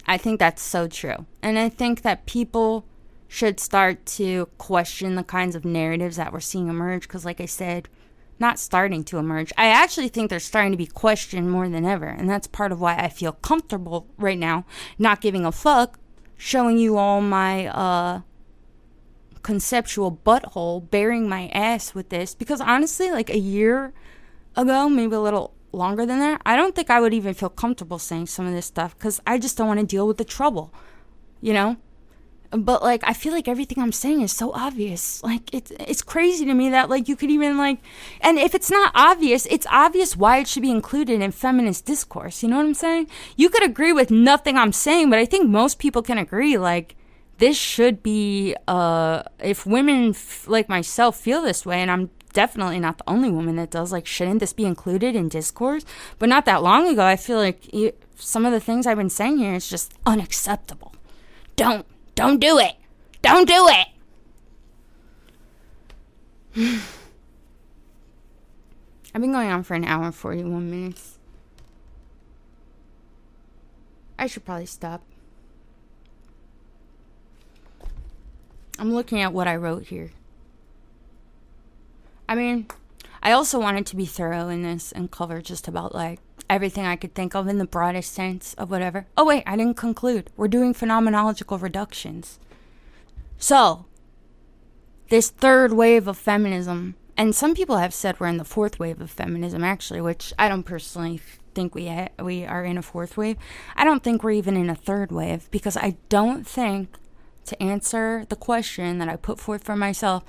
I 0.04 0.18
think 0.18 0.40
that's 0.40 0.60
so 0.60 0.88
true. 0.88 1.26
And 1.44 1.56
I 1.56 1.68
think 1.68 2.02
that 2.02 2.26
people 2.26 2.84
should 3.28 3.60
start 3.60 4.04
to 4.04 4.46
question 4.58 5.14
the 5.14 5.22
kinds 5.22 5.54
of 5.54 5.64
narratives 5.64 6.16
that 6.16 6.32
we're 6.32 6.40
seeing 6.40 6.66
emerge 6.66 7.02
because, 7.02 7.24
like 7.24 7.40
I 7.40 7.46
said, 7.46 7.88
not 8.40 8.58
starting 8.58 9.04
to 9.04 9.18
emerge. 9.18 9.52
I 9.56 9.66
actually 9.68 10.08
think 10.08 10.28
they're 10.28 10.40
starting 10.40 10.72
to 10.72 10.76
be 10.76 10.86
questioned 10.86 11.48
more 11.48 11.68
than 11.68 11.84
ever. 11.84 12.06
And 12.06 12.28
that's 12.28 12.48
part 12.48 12.72
of 12.72 12.80
why 12.80 12.96
I 12.96 13.08
feel 13.08 13.32
comfortable 13.32 14.08
right 14.18 14.38
now, 14.38 14.64
not 14.98 15.20
giving 15.20 15.46
a 15.46 15.52
fuck, 15.52 16.00
showing 16.36 16.78
you 16.78 16.96
all 16.96 17.20
my 17.20 17.68
uh, 17.68 18.20
conceptual 19.46 20.20
butthole 20.26 20.90
bearing 20.90 21.28
my 21.28 21.46
ass 21.54 21.94
with 21.94 22.08
this 22.08 22.34
because 22.34 22.60
honestly, 22.60 23.12
like 23.12 23.30
a 23.30 23.38
year 23.38 23.92
ago, 24.56 24.88
maybe 24.88 25.14
a 25.14 25.20
little 25.20 25.54
longer 25.70 26.04
than 26.04 26.18
that, 26.18 26.42
I 26.44 26.56
don't 26.56 26.74
think 26.74 26.90
I 26.90 27.00
would 27.00 27.14
even 27.14 27.32
feel 27.32 27.48
comfortable 27.48 28.00
saying 28.00 28.26
some 28.26 28.44
of 28.44 28.52
this 28.52 28.66
stuff 28.66 28.98
because 28.98 29.20
I 29.24 29.38
just 29.38 29.56
don't 29.56 29.68
want 29.68 29.78
to 29.78 29.86
deal 29.86 30.04
with 30.08 30.16
the 30.16 30.24
trouble, 30.24 30.74
you 31.40 31.52
know? 31.52 31.76
but 32.50 32.82
like 32.82 33.02
I 33.04 33.12
feel 33.12 33.32
like 33.32 33.46
everything 33.46 33.80
I'm 33.80 33.92
saying 33.92 34.20
is 34.22 34.32
so 34.32 34.52
obvious. 34.52 35.22
Like 35.22 35.54
it's 35.54 35.70
it's 35.78 36.02
crazy 36.02 36.44
to 36.44 36.54
me 36.54 36.70
that 36.70 36.88
like 36.88 37.08
you 37.08 37.14
could 37.14 37.30
even 37.30 37.56
like 37.56 37.78
and 38.20 38.38
if 38.38 38.52
it's 38.52 38.70
not 38.70 38.90
obvious, 38.96 39.46
it's 39.46 39.66
obvious 39.70 40.16
why 40.16 40.38
it 40.38 40.48
should 40.48 40.62
be 40.62 40.70
included 40.72 41.20
in 41.20 41.30
feminist 41.30 41.84
discourse. 41.84 42.42
You 42.42 42.48
know 42.48 42.56
what 42.56 42.66
I'm 42.66 42.74
saying? 42.74 43.08
You 43.36 43.48
could 43.48 43.64
agree 43.64 43.92
with 43.92 44.10
nothing 44.10 44.56
I'm 44.56 44.72
saying, 44.72 45.10
but 45.10 45.20
I 45.20 45.24
think 45.24 45.48
most 45.48 45.78
people 45.78 46.02
can 46.02 46.18
agree 46.18 46.58
like 46.58 46.96
this 47.38 47.56
should 47.56 48.02
be 48.02 48.56
uh 48.66 49.22
if 49.40 49.66
women 49.66 50.10
f- 50.10 50.48
like 50.48 50.68
myself 50.68 51.16
feel 51.16 51.42
this 51.42 51.66
way 51.66 51.80
and 51.80 51.90
I'm 51.90 52.10
definitely 52.32 52.78
not 52.78 52.98
the 52.98 53.04
only 53.08 53.30
woman 53.30 53.56
that 53.56 53.70
does 53.70 53.92
like 53.92 54.06
shouldn't 54.06 54.40
this 54.40 54.52
be 54.52 54.64
included 54.64 55.16
in 55.16 55.28
discourse? 55.28 55.84
But 56.18 56.28
not 56.28 56.44
that 56.44 56.62
long 56.62 56.86
ago, 56.86 57.04
I 57.04 57.16
feel 57.16 57.38
like 57.38 57.72
it, 57.72 58.02
some 58.16 58.44
of 58.44 58.52
the 58.52 58.60
things 58.60 58.86
I've 58.86 58.98
been 58.98 59.10
saying 59.10 59.38
here 59.38 59.54
is 59.54 59.68
just 59.68 59.94
unacceptable. 60.04 60.92
Don't 61.56 61.86
don't 62.14 62.38
do 62.38 62.58
it. 62.58 62.74
Don't 63.22 63.48
do 63.48 63.68
it. 63.68 63.86
I've 69.14 69.22
been 69.22 69.32
going 69.32 69.50
on 69.50 69.62
for 69.62 69.74
an 69.74 69.84
hour 69.84 70.04
and 70.04 70.14
41 70.14 70.70
minutes. 70.70 71.18
I 74.18 74.26
should 74.26 74.44
probably 74.44 74.66
stop. 74.66 75.02
I'm 78.78 78.92
looking 78.92 79.20
at 79.20 79.32
what 79.32 79.48
I 79.48 79.56
wrote 79.56 79.86
here. 79.86 80.10
I 82.28 82.34
mean, 82.34 82.66
I 83.22 83.32
also 83.32 83.58
wanted 83.58 83.86
to 83.86 83.96
be 83.96 84.06
thorough 84.06 84.48
in 84.48 84.62
this 84.62 84.92
and 84.92 85.10
cover 85.10 85.40
just 85.40 85.68
about 85.68 85.94
like 85.94 86.20
everything 86.48 86.84
I 86.84 86.96
could 86.96 87.14
think 87.14 87.34
of 87.34 87.48
in 87.48 87.58
the 87.58 87.66
broadest 87.66 88.12
sense 88.12 88.54
of 88.54 88.70
whatever. 88.70 89.06
Oh, 89.16 89.24
wait, 89.24 89.42
I 89.46 89.56
didn't 89.56 89.76
conclude. 89.76 90.30
We're 90.36 90.48
doing 90.48 90.74
phenomenological 90.74 91.60
reductions. 91.60 92.38
So, 93.38 93.86
this 95.08 95.30
third 95.30 95.72
wave 95.72 96.08
of 96.08 96.16
feminism, 96.18 96.94
and 97.16 97.34
some 97.34 97.54
people 97.54 97.78
have 97.78 97.94
said 97.94 98.18
we're 98.18 98.28
in 98.28 98.38
the 98.38 98.44
fourth 98.44 98.78
wave 98.78 99.00
of 99.00 99.10
feminism, 99.10 99.62
actually, 99.64 100.00
which 100.00 100.32
I 100.38 100.48
don't 100.48 100.64
personally 100.64 101.20
think 101.54 101.74
we 101.74 101.88
ha- 101.88 102.08
we 102.18 102.44
are 102.44 102.64
in 102.64 102.78
a 102.78 102.82
fourth 102.82 103.16
wave. 103.16 103.36
I 103.76 103.84
don't 103.84 104.02
think 104.02 104.22
we're 104.22 104.32
even 104.32 104.56
in 104.56 104.70
a 104.70 104.74
third 104.74 105.10
wave 105.10 105.50
because 105.50 105.76
I 105.76 105.96
don't 106.08 106.46
think 106.46 106.96
to 107.46 107.62
answer 107.62 108.24
the 108.28 108.36
question 108.36 108.98
that 108.98 109.08
I 109.08 109.16
put 109.16 109.40
forth 109.40 109.64
for 109.64 109.76
myself, 109.76 110.24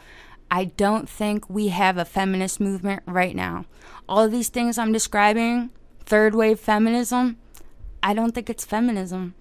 I 0.49 0.65
don't 0.65 1.09
think 1.09 1.49
we 1.49 1.69
have 1.69 1.97
a 1.97 2.05
feminist 2.05 2.59
movement 2.59 3.03
right 3.05 3.35
now. 3.35 3.65
All 4.07 4.23
of 4.23 4.31
these 4.31 4.49
things 4.49 4.77
I'm 4.77 4.93
describing 4.93 5.71
third 6.05 6.35
wave 6.35 6.59
feminism, 6.59 7.37
I 8.01 8.13
don't 8.13 8.33
think 8.33 8.49
it's 8.49 8.65
feminism. 8.65 9.35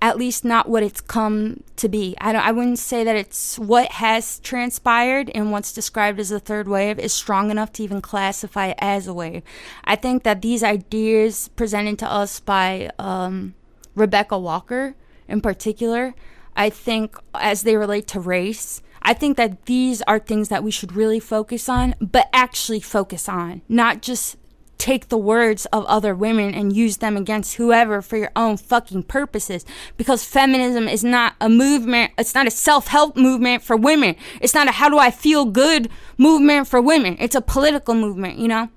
At 0.00 0.18
least 0.18 0.44
not 0.44 0.68
what 0.68 0.82
it's 0.82 1.00
come 1.00 1.62
to 1.76 1.88
be. 1.88 2.14
I 2.20 2.32
don't 2.32 2.46
I 2.46 2.52
wouldn't 2.52 2.78
say 2.78 3.02
that 3.02 3.16
it's 3.16 3.58
what 3.58 3.92
has 3.92 4.38
transpired 4.40 5.30
and 5.34 5.50
what's 5.50 5.72
described 5.72 6.20
as 6.20 6.28
the 6.28 6.40
third 6.40 6.68
wave 6.68 6.98
is 6.98 7.12
strong 7.12 7.50
enough 7.50 7.72
to 7.72 7.82
even 7.82 8.00
classify 8.00 8.68
it 8.68 8.78
as 8.78 9.06
a 9.06 9.14
wave. 9.14 9.42
I 9.84 9.96
think 9.96 10.22
that 10.22 10.42
these 10.42 10.62
ideas 10.62 11.48
presented 11.56 11.98
to 12.00 12.10
us 12.10 12.40
by 12.40 12.90
um, 12.98 13.54
Rebecca 13.94 14.38
Walker 14.38 14.94
in 15.28 15.40
particular, 15.40 16.14
I 16.56 16.70
think 16.70 17.16
as 17.34 17.62
they 17.62 17.76
relate 17.76 18.06
to 18.08 18.20
race, 18.20 18.82
I 19.02 19.14
think 19.14 19.36
that 19.36 19.66
these 19.66 20.02
are 20.02 20.18
things 20.18 20.48
that 20.48 20.64
we 20.64 20.70
should 20.70 20.96
really 20.96 21.20
focus 21.20 21.68
on, 21.68 21.94
but 22.00 22.28
actually 22.32 22.80
focus 22.80 23.28
on, 23.28 23.62
not 23.68 24.02
just 24.02 24.36
take 24.78 25.08
the 25.08 25.18
words 25.18 25.66
of 25.66 25.84
other 25.86 26.14
women 26.14 26.54
and 26.54 26.74
use 26.74 26.98
them 26.98 27.16
against 27.16 27.54
whoever 27.54 28.02
for 28.02 28.16
your 28.16 28.30
own 28.36 28.56
fucking 28.56 29.04
purposes. 29.04 29.64
Because 29.96 30.24
feminism 30.24 30.88
is 30.88 31.04
not 31.04 31.34
a 31.40 31.48
movement, 31.48 32.12
it's 32.18 32.34
not 32.34 32.46
a 32.46 32.50
self 32.50 32.88
help 32.88 33.16
movement 33.16 33.62
for 33.62 33.76
women. 33.76 34.16
It's 34.40 34.54
not 34.54 34.68
a 34.68 34.72
how 34.72 34.88
do 34.88 34.98
I 34.98 35.10
feel 35.10 35.44
good 35.44 35.88
movement 36.18 36.68
for 36.68 36.80
women. 36.80 37.16
It's 37.20 37.34
a 37.34 37.40
political 37.40 37.94
movement, 37.94 38.38
you 38.38 38.48
know? 38.48 38.70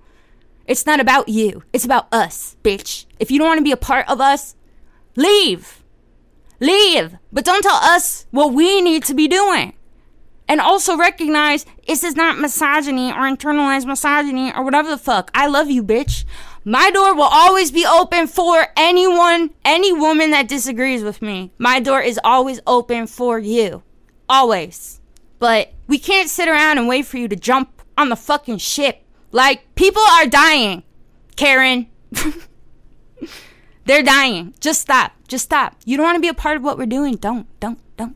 It's 0.68 0.86
not 0.86 1.00
about 1.00 1.30
you, 1.30 1.64
it's 1.74 1.86
about 1.86 2.14
us, 2.14 2.56
bitch. 2.64 3.06
If 3.20 3.32
you 3.32 3.40
don't 3.40 3.48
want 3.48 3.58
to 3.58 3.64
be 3.64 3.72
a 3.72 3.78
part 3.78 4.08
of 4.08 4.22
us, 4.22 4.56
leave. 5.16 5.79
Leave. 6.60 7.18
But 7.32 7.46
don't 7.46 7.64
tell 7.64 7.76
us 7.76 8.26
what 8.32 8.54
we 8.54 8.82
need 8.82 9.04
to 9.06 9.14
be 9.14 9.28
doing 9.28 9.74
and 10.50 10.60
also 10.60 10.98
recognize 10.98 11.66
this 11.88 12.04
is 12.04 12.16
not 12.16 12.40
misogyny 12.40 13.12
or 13.12 13.30
internalized 13.30 13.86
misogyny 13.86 14.52
or 14.52 14.64
whatever 14.64 14.90
the 14.90 14.98
fuck. 14.98 15.30
I 15.34 15.46
love 15.46 15.70
you, 15.70 15.84
bitch. 15.84 16.26
My 16.66 16.90
door 16.90 17.16
will 17.16 17.22
always 17.24 17.72
be 17.72 17.86
open 17.86 18.28
for 18.28 18.68
anyone, 18.76 19.52
any 19.64 19.94
woman 19.94 20.32
that 20.32 20.48
disagrees 20.48 21.04
with 21.04 21.22
me. 21.22 21.52
My 21.60 21.80
door 21.80 22.02
is 22.02 22.20
always 22.24 22.60
open 22.66 23.06
for 23.06 23.38
you. 23.38 23.84
Always. 24.28 25.00
But 25.38 25.72
we 25.88 26.00
can't 26.00 26.30
sit 26.30 26.50
around 26.50 26.80
and 26.80 26.88
wait 26.88 27.06
for 27.06 27.18
you 27.18 27.28
to 27.28 27.36
jump 27.36 27.82
on 27.96 28.10
the 28.10 28.16
fucking 28.16 28.58
ship. 28.58 29.04
Like, 29.32 29.76
people 29.76 30.02
are 30.02 30.26
dying, 30.26 30.84
Karen. 31.36 31.88
They're 33.90 34.04
dying. 34.04 34.54
Just 34.60 34.82
stop. 34.82 35.14
Just 35.28 35.46
stop. 35.46 35.76
You 35.84 35.98
don't 35.98 36.04
want 36.04 36.16
to 36.16 36.22
be 36.22 36.28
a 36.28 36.34
part 36.36 36.56
of 36.56 36.62
what 36.62 36.78
we're 36.78 36.86
doing. 36.86 37.16
Don't, 37.16 37.48
don't, 37.60 37.80
don't. 37.98 38.16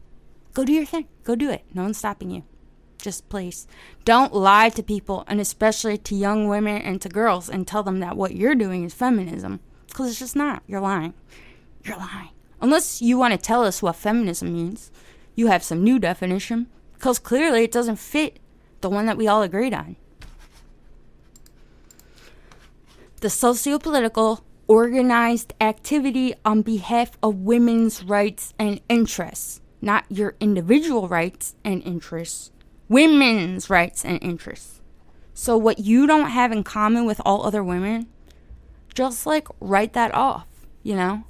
Go 0.54 0.64
do 0.66 0.72
your 0.72 0.86
thing. 0.86 1.08
Go 1.24 1.34
do 1.34 1.50
it. 1.50 1.66
No 1.74 1.82
one's 1.82 1.98
stopping 1.98 2.30
you. 2.30 2.44
Just 3.00 3.28
please 3.28 3.66
don't 4.06 4.36
lie 4.36 4.70
to 4.70 4.84
people 4.84 5.24
and 5.26 5.42
especially 5.42 5.98
to 5.98 6.14
young 6.14 6.48
women 6.48 6.80
and 6.84 7.02
to 7.02 7.10
girls 7.10 7.50
and 7.50 7.66
tell 7.66 7.82
them 7.82 8.02
that 8.02 8.16
what 8.16 8.36
you're 8.36 8.54
doing 8.54 8.84
is 8.84 8.94
feminism. 8.94 9.62
Because 9.88 10.12
it's 10.12 10.20
just 10.20 10.36
not. 10.36 10.62
You're 10.68 10.80
lying. 10.80 11.16
You're 11.84 11.98
lying. 11.98 12.30
Unless 12.62 13.02
you 13.02 13.18
want 13.18 13.32
to 13.32 13.40
tell 13.40 13.64
us 13.64 13.82
what 13.82 13.96
feminism 13.96 14.54
means, 14.54 14.92
you 15.34 15.48
have 15.48 15.64
some 15.64 15.84
new 15.84 15.98
definition. 15.98 16.68
Because 16.94 17.18
clearly 17.18 17.64
it 17.64 17.72
doesn't 17.72 17.96
fit 17.96 18.38
the 18.82 18.92
one 18.92 19.08
that 19.08 19.18
we 19.18 19.28
all 19.28 19.42
agreed 19.42 19.74
on. 19.74 19.96
The 23.22 23.30
sociopolitical 23.30 24.44
organized 24.74 25.54
activity 25.62 26.34
on 26.44 26.62
behalf 26.62 27.12
of 27.22 27.36
women's 27.36 28.04
rights 28.04 28.54
and 28.58 28.82
interests 28.90 29.62
not 29.84 30.06
your 30.10 30.36
individual 30.40 31.10
rights 31.10 31.56
and 31.64 31.84
interests, 31.84 32.52
women's 32.88 33.70
rights 33.70 34.06
and 34.06 34.18
interests. 34.24 34.80
So, 35.34 35.58
what 35.58 35.80
you 35.80 36.08
don't 36.08 36.30
have 36.30 36.52
in 36.52 36.64
common 36.64 37.06
with 37.06 37.20
all 37.26 37.46
other 37.46 37.64
women, 37.64 38.08
just 38.94 39.26
like 39.26 39.48
write 39.60 39.94
that 39.94 40.14
off, 40.16 40.48
you 40.84 40.96
know? 40.96 41.26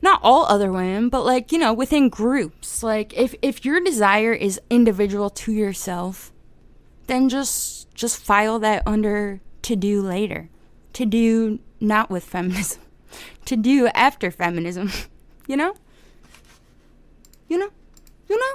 Not 0.00 0.20
all 0.22 0.46
other 0.46 0.70
women, 0.70 1.08
but 1.08 1.24
like, 1.24 1.50
you 1.50 1.58
know, 1.58 1.72
within 1.72 2.08
groups. 2.08 2.84
Like 2.84 3.12
if 3.14 3.34
if 3.42 3.64
your 3.64 3.80
desire 3.80 4.32
is 4.32 4.60
individual 4.70 5.28
to 5.30 5.52
yourself, 5.52 6.32
then 7.08 7.28
just 7.28 7.92
just 7.94 8.18
file 8.18 8.60
that 8.60 8.84
under 8.86 9.40
to 9.62 9.74
do 9.74 10.00
later. 10.00 10.50
To 10.92 11.04
do 11.04 11.58
not 11.80 12.10
with 12.10 12.24
feminism. 12.24 12.80
to 13.44 13.56
do 13.56 13.86
after 13.88 14.30
feminism. 14.30 14.90
you 15.46 15.56
know? 15.56 15.74
You 17.48 17.58
know? 17.58 17.70
You 18.28 18.38
know? 18.38 18.54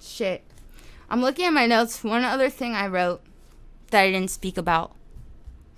Shit. 0.00 0.42
I'm 1.08 1.20
looking 1.20 1.46
at 1.46 1.52
my 1.52 1.66
notes. 1.66 2.02
One 2.02 2.24
other 2.24 2.50
thing 2.50 2.74
I 2.74 2.86
wrote 2.86 3.22
that 3.90 4.02
I 4.02 4.10
didn't 4.10 4.30
speak 4.30 4.56
about 4.56 4.94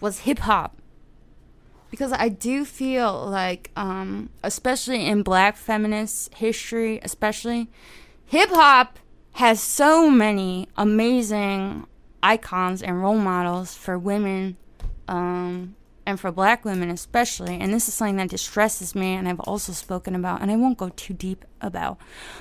was 0.01 0.21
hip 0.21 0.41
hop. 0.41 0.77
Because 1.91 2.13
I 2.13 2.29
do 2.29 2.65
feel 2.65 3.25
like, 3.27 3.71
um, 3.77 4.31
especially 4.43 5.07
in 5.07 5.23
black 5.23 5.57
feminist 5.57 6.35
history, 6.35 6.99
especially, 7.03 7.71
hip 8.27 8.51
hop 8.51 8.99
has 9.35 9.61
so 9.61 10.11
many 10.11 10.69
amazing 10.77 11.87
icons 12.23 12.83
and 12.83 13.01
role 13.01 13.19
models 13.19 13.75
for 13.75 13.99
women 13.99 14.57
um, 15.07 15.77
and 16.07 16.21
for 16.21 16.31
black 16.31 16.65
women 16.65 16.91
especially 16.91 17.59
and 17.59 17.73
this 17.73 17.89
is 17.89 17.95
something 17.95 18.17
that 18.17 18.29
distresses 18.29 18.95
me 18.95 19.15
and 19.15 19.29
i've 19.29 19.41
also 19.41 19.73
spoken 19.73 20.15
about 20.15 20.41
and 20.41 20.51
i 20.51 20.57
won't 20.57 20.79
go 20.79 20.91
too 20.91 21.15
deep 21.15 21.45
about. 21.61 21.99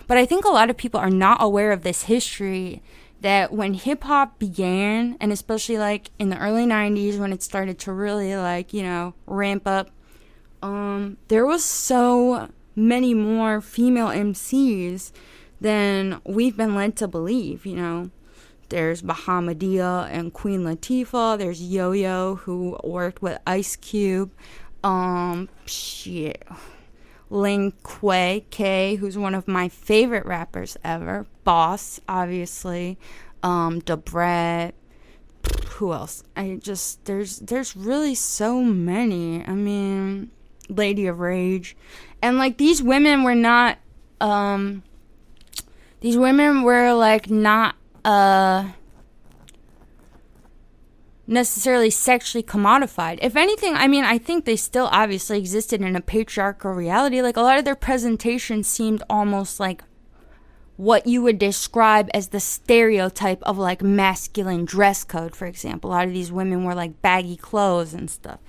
But 0.08 0.18
i 0.18 0.26
think 0.26 0.46
a 0.46 0.50
lot 0.50 0.70
of 0.70 0.78
people 0.78 1.00
are 1.00 1.10
not 1.10 1.38
aware 1.42 1.72
of 1.72 1.84
this 1.84 2.04
history 2.04 2.82
that 3.22 3.54
when 3.54 3.74
hip 3.74 4.04
hop 4.04 4.38
began 4.38 5.18
and 5.20 5.32
especially 5.32 5.78
like 5.78 6.12
in 6.20 6.30
the 6.30 6.38
early 6.40 6.66
90s 6.66 7.18
when 7.18 7.32
it 7.32 7.42
started 7.42 7.80
to 7.80 7.94
really 7.94 8.36
like 8.36 8.74
you 8.74 8.84
know 8.84 9.14
ramp 9.26 9.66
up 9.66 9.90
um 10.62 11.18
there 11.30 11.46
was 11.46 11.64
so 11.64 12.50
many 12.76 13.14
more 13.14 13.62
female 13.62 14.08
MCs 14.08 15.12
than 15.62 16.20
we've 16.26 16.58
been 16.58 16.76
led 16.76 16.98
to 16.98 17.08
believe 17.08 17.66
you 17.66 17.76
know 17.76 18.12
there's 18.74 19.04
Bahamadia 19.04 20.10
and 20.10 20.34
Queen 20.34 20.64
Latifah. 20.64 21.38
There's 21.38 21.62
Yo 21.62 21.92
Yo, 21.92 22.38
who 22.38 22.76
worked 22.84 23.22
with 23.22 23.40
Ice 23.46 23.76
Cube. 23.76 24.32
Um, 24.84 25.48
shit. 25.68 26.44
Lin 27.30 27.74
Kuei 27.84 28.48
K, 28.50 28.96
who's 28.96 29.16
one 29.16 29.36
of 29.36 29.48
my 29.48 29.70
favorite 29.70 30.26
rappers 30.26 30.76
ever. 30.84 31.28
Boss, 31.44 32.02
obviously. 32.10 32.98
Um, 33.44 33.78
Da 33.82 33.96
Brat. 33.96 34.74
Who 35.74 35.94
else? 35.94 36.24
I 36.36 36.58
just 36.60 37.06
there's 37.06 37.38
there's 37.40 37.76
really 37.76 38.16
so 38.16 38.64
many. 38.64 39.46
I 39.46 39.54
mean, 39.54 40.32
Lady 40.68 41.06
of 41.06 41.20
Rage, 41.20 41.78
and 42.24 42.40
like 42.40 42.58
these 42.58 42.82
women 42.82 43.22
were 43.22 43.36
not 43.36 43.78
um 44.20 44.82
these 46.02 46.18
women 46.18 46.64
were 46.64 46.94
like 46.94 47.30
not 47.30 47.76
uh 48.06 48.72
necessarily 51.26 51.90
sexually 51.90 52.44
commodified. 52.44 53.20
If 53.22 53.36
anything, 53.36 53.76
I 53.76 53.88
mean, 53.88 54.04
I 54.04 54.18
think 54.18 54.46
they 54.46 54.56
still 54.56 54.90
obviously 54.92 55.38
existed 55.40 55.82
in 55.82 55.96
a 55.96 56.02
patriarchal 56.02 56.72
reality. 56.72 57.22
Like 57.22 57.38
a 57.38 57.42
lot 57.42 57.58
of 57.58 57.66
their 57.66 57.76
presentations 57.76 58.68
seemed 58.68 59.04
almost 59.10 59.60
like 59.60 59.84
what 60.76 61.08
you 61.08 61.22
would 61.22 61.40
describe 61.40 62.10
as 62.14 62.30
the 62.30 62.40
stereotype 62.40 63.42
of 63.44 63.58
like 63.58 63.82
masculine 63.82 64.66
dress 64.66 65.04
code, 65.04 65.36
for 65.36 65.46
example. 65.46 65.92
A 65.92 65.94
lot 65.94 66.08
of 66.08 66.14
these 66.14 66.32
women 66.32 66.64
wore 66.64 66.76
like 66.76 67.02
baggy 67.02 67.38
clothes 67.38 67.94
and 67.94 68.10
stuff. 68.10 68.40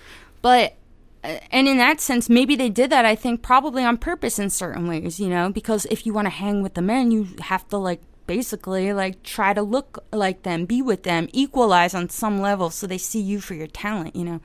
But 0.43 0.77
uh, 1.23 1.39
and 1.51 1.69
in 1.69 1.79
that 1.79 2.01
sense, 2.01 2.29
maybe 2.29 2.57
they 2.57 2.71
did 2.71 2.91
that, 2.91 3.05
I 3.05 3.15
think, 3.15 3.41
probably 3.41 3.85
on 3.85 3.99
purpose 3.99 4.39
in 4.39 4.51
certain 4.51 4.87
ways, 4.87 5.21
you 5.21 5.29
know, 5.29 5.51
because 5.51 5.87
if 5.87 6.05
you 6.05 6.13
want 6.13 6.27
to 6.27 6.31
hang 6.31 6.63
with 6.63 6.75
the 6.75 6.83
men, 6.83 7.11
you 7.11 7.29
have 7.41 7.69
to 7.69 7.79
like 7.79 8.03
basically 8.27 8.93
like 8.93 9.23
try 9.23 9.53
to 9.53 9.63
look 9.63 10.05
like 10.13 10.43
them, 10.43 10.65
be 10.65 10.83
with 10.83 11.03
them, 11.03 11.29
equalize 11.33 11.95
on 11.95 12.09
some 12.09 12.41
level 12.41 12.71
so 12.71 12.87
they 12.87 12.99
see 12.99 13.21
you 13.21 13.41
for 13.41 13.55
your 13.55 13.67
talent, 13.67 14.17
you 14.17 14.25
know. 14.25 14.41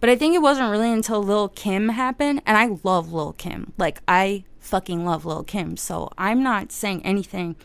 But 0.00 0.10
I 0.10 0.16
think 0.16 0.34
it 0.34 0.42
wasn't 0.42 0.70
really 0.70 0.92
until 0.92 1.22
Lil 1.22 1.48
Kim 1.48 1.88
happened, 1.90 2.42
and 2.44 2.58
I 2.58 2.78
love 2.82 3.12
Lil 3.12 3.32
Kim. 3.32 3.72
Like 3.78 4.00
I 4.06 4.44
fucking 4.60 5.04
love 5.04 5.24
Lil 5.24 5.44
Kim, 5.44 5.76
so 5.76 6.10
I'm 6.18 6.42
not 6.42 6.72
saying 6.72 7.04
anything 7.04 7.56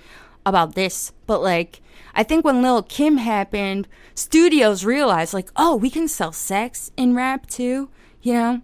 about 0.46 0.76
this, 0.76 1.12
but 1.28 1.42
like 1.42 1.82
I 2.16 2.24
think 2.24 2.46
when 2.46 2.62
Lil 2.62 2.84
Kim 2.84 3.18
happened, 3.18 3.88
studios 4.16 4.86
realized 4.86 5.34
like, 5.34 5.50
"Oh, 5.56 5.76
we 5.76 5.90
can 5.90 6.08
sell 6.08 6.32
sex 6.32 6.92
in 6.96 7.16
rap 7.16 7.48
too." 7.48 7.90
You 8.22 8.34
know? 8.34 8.62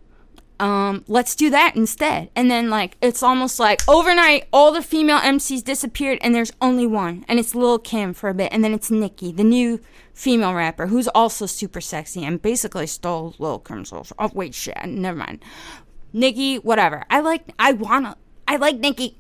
Um, 0.60 1.04
let's 1.08 1.36
do 1.36 1.50
that 1.50 1.76
instead. 1.76 2.30
And 2.36 2.50
then, 2.50 2.70
like, 2.70 2.98
it's 3.02 3.24
almost 3.24 3.60
like 3.60 3.82
overnight, 3.88 4.48
all 4.54 4.72
the 4.72 4.82
female 4.82 5.20
MCs 5.20 5.64
disappeared, 5.64 6.20
and 6.22 6.34
there's 6.34 6.54
only 6.62 6.88
one, 6.88 7.26
and 7.28 7.40
it's 7.40 7.56
Lil 7.56 7.80
Kim 7.80 8.14
for 8.14 8.30
a 8.30 8.34
bit, 8.34 8.52
and 8.52 8.64
then 8.64 8.74
it's 8.74 8.92
Nicki, 8.92 9.32
the 9.32 9.44
new 9.44 9.82
female 10.14 10.54
rapper, 10.54 10.88
who's 10.88 11.08
also 11.10 11.46
super 11.46 11.82
sexy 11.82 12.24
and 12.24 12.42
basically 12.42 12.88
stole 12.88 13.36
Lil 13.38 13.60
Kim's. 13.60 13.90
soul. 13.90 14.08
Oh, 14.18 14.32
wait, 14.34 14.54
shit, 14.54 14.78
never 14.86 15.18
mind. 15.18 15.44
Nicki, 16.14 16.58
whatever. 16.58 17.04
I 17.10 17.20
like, 17.20 17.54
I 17.60 17.74
wanna, 17.74 18.16
I 18.48 18.56
like 18.56 18.78
Nicki. 18.78 19.18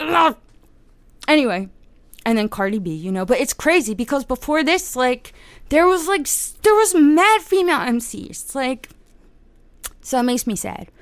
Ugh. 0.00 0.36
Anyway, 1.28 1.68
and 2.24 2.36
then 2.36 2.48
Cardi 2.48 2.80
B, 2.80 2.90
you 2.92 3.12
know, 3.12 3.24
but 3.24 3.38
it's 3.38 3.54
crazy 3.54 3.94
because 3.94 4.24
before 4.24 4.64
this, 4.64 4.96
like, 4.96 5.32
there 5.68 5.86
was 5.86 6.08
like, 6.08 6.26
there 6.62 6.74
was 6.74 6.94
mad 6.94 7.42
female 7.42 7.78
MCs. 7.78 8.54
Like, 8.54 8.90
so 10.06 10.20
it 10.20 10.22
makes 10.22 10.46
me 10.46 10.54
sad. 10.54 10.92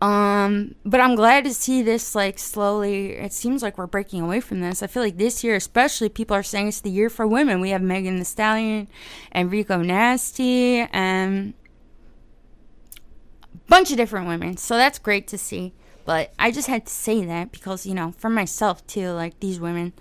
Um, 0.00 0.74
but 0.86 0.98
I'm 0.98 1.16
glad 1.16 1.44
to 1.44 1.52
see 1.52 1.82
this 1.82 2.14
like 2.14 2.38
slowly. 2.38 3.10
It 3.10 3.34
seems 3.34 3.62
like 3.62 3.76
we're 3.76 3.86
breaking 3.86 4.22
away 4.22 4.40
from 4.40 4.60
this. 4.60 4.82
I 4.82 4.86
feel 4.86 5.02
like 5.02 5.18
this 5.18 5.44
year, 5.44 5.54
especially, 5.54 6.08
people 6.08 6.34
are 6.34 6.42
saying 6.42 6.68
it's 6.68 6.80
the 6.80 6.90
year 6.90 7.10
for 7.10 7.26
women. 7.26 7.60
We 7.60 7.70
have 7.70 7.82
Megan 7.82 8.16
Thee 8.16 8.24
Stallion 8.24 8.88
and 9.32 9.52
Rico 9.52 9.82
Nasty 9.82 10.80
and 10.80 11.52
a 13.52 13.58
bunch 13.68 13.90
of 13.90 13.98
different 13.98 14.28
women. 14.28 14.56
So 14.56 14.78
that's 14.78 14.98
great 14.98 15.28
to 15.28 15.36
see. 15.36 15.74
But 16.06 16.32
I 16.38 16.50
just 16.50 16.68
had 16.68 16.86
to 16.86 16.92
say 16.92 17.22
that 17.26 17.52
because, 17.52 17.84
you 17.84 17.94
know, 17.94 18.14
for 18.16 18.30
myself 18.30 18.86
too, 18.86 19.10
like 19.10 19.40
these 19.40 19.60
women 19.60 19.92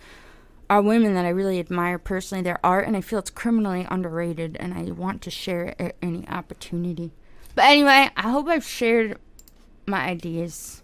are 0.69 0.81
women 0.81 1.15
that 1.15 1.25
I 1.25 1.29
really 1.29 1.59
admire 1.59 1.99
personally, 1.99 2.41
their 2.41 2.65
art, 2.65 2.87
and 2.87 2.95
I 2.95 3.01
feel 3.01 3.19
it's 3.19 3.29
criminally 3.29 3.85
underrated, 3.91 4.55
and 4.57 4.73
I 4.73 4.83
want 4.83 5.21
to 5.23 5.29
share 5.29 5.65
it 5.65 5.75
at 5.79 5.95
any 6.01 6.25
opportunity. 6.29 7.11
But 7.55 7.65
anyway, 7.65 8.09
I 8.15 8.29
hope 8.29 8.47
I've 8.47 8.65
shared 8.65 9.17
my 9.85 10.05
ideas. 10.05 10.81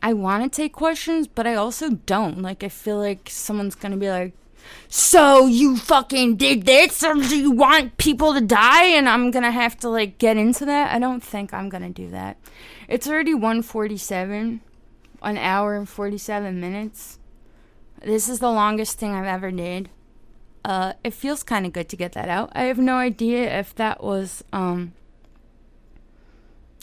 I 0.00 0.12
want 0.12 0.44
to 0.44 0.56
take 0.56 0.72
questions, 0.72 1.26
but 1.26 1.46
I 1.46 1.54
also 1.54 1.90
don't. 1.90 2.40
Like, 2.40 2.62
I 2.62 2.68
feel 2.68 2.98
like 2.98 3.28
someone's 3.28 3.74
going 3.74 3.92
to 3.92 3.98
be 3.98 4.10
like, 4.10 4.32
so 4.88 5.46
you 5.46 5.76
fucking 5.76 6.36
did 6.36 6.64
this? 6.64 7.02
Or 7.02 7.14
do 7.14 7.36
you 7.36 7.50
want 7.50 7.96
people 7.96 8.34
to 8.34 8.40
die? 8.40 8.84
And 8.84 9.08
i'm 9.08 9.30
gonna 9.30 9.50
have 9.50 9.78
to 9.78 9.88
like 9.88 10.18
get 10.18 10.36
into 10.36 10.64
that. 10.66 10.92
I 10.94 10.98
don't 10.98 11.22
think 11.22 11.54
i'm 11.54 11.68
gonna 11.68 11.90
do 11.90 12.10
that. 12.10 12.36
It's 12.86 13.06
already 13.06 13.34
147 13.34 14.60
an 15.22 15.36
hour 15.38 15.74
and 15.74 15.88
47 15.88 16.60
minutes. 16.60 17.18
This 18.02 18.28
is 18.28 18.40
the 18.40 18.50
longest 18.50 18.98
thing 18.98 19.14
i've 19.14 19.24
ever 19.24 19.50
did 19.50 19.88
uh, 20.68 20.92
it 21.02 21.14
feels 21.14 21.42
kind 21.42 21.64
of 21.64 21.72
good 21.72 21.88
to 21.88 21.96
get 21.96 22.12
that 22.12 22.28
out. 22.28 22.52
I 22.54 22.64
have 22.64 22.76
no 22.76 22.96
idea 22.96 23.58
if 23.58 23.74
that 23.76 24.04
was 24.04 24.44
um, 24.52 24.92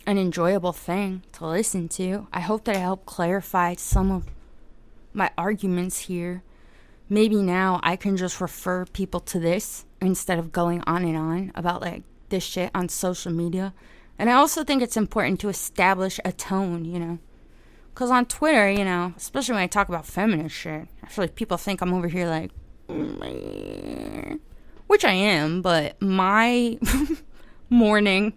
an 0.08 0.18
enjoyable 0.18 0.74
thing 0.74 1.22
to 1.34 1.46
listen 1.46 1.88
to. 1.90 2.26
I 2.34 2.40
hope 2.40 2.64
that 2.64 2.76
I 2.76 2.80
helped 2.80 3.06
clarify 3.06 3.76
some 3.76 4.10
of 4.10 4.26
my 5.14 5.30
arguments 5.38 6.00
here. 6.00 6.42
Maybe 7.10 7.44
now 7.44 7.80
I 7.84 7.96
can 7.96 8.18
just 8.18 8.42
refer 8.42 8.86
people 8.86 9.20
to 9.20 9.40
this 9.40 9.86
instead 10.02 10.40
of 10.40 10.52
going 10.52 10.82
on 10.88 11.06
and 11.06 11.16
on 11.16 11.52
about 11.54 11.82
like 11.82 12.02
this 12.30 12.44
shit 12.44 12.72
on 12.74 12.90
social 12.90 13.32
media. 13.32 13.72
And 14.18 14.32
I 14.32 14.34
also 14.34 14.64
think 14.64 14.82
it's 14.82 14.98
important 14.98 15.40
to 15.42 15.50
establish 15.50 16.20
a 16.26 16.32
tone, 16.32 16.86
you 16.86 16.98
know. 16.98 17.20
Because 17.94 18.10
on 18.10 18.26
Twitter, 18.26 18.68
you 18.68 18.84
know, 18.84 19.14
especially 19.16 19.54
when 19.54 19.64
I 19.64 19.68
talk 19.68 19.90
about 19.90 20.08
feminist 20.08 20.56
shit, 20.56 20.88
I 21.04 21.08
feel 21.08 21.24
like 21.24 21.36
people 21.36 21.58
think 21.58 21.82
I'm 21.82 21.94
over 21.94 22.08
here 22.08 22.28
like 22.28 22.50
which 24.88 25.06
I 25.06 25.14
am, 25.14 25.62
but 25.62 26.02
my 26.02 26.78
morning 27.70 28.34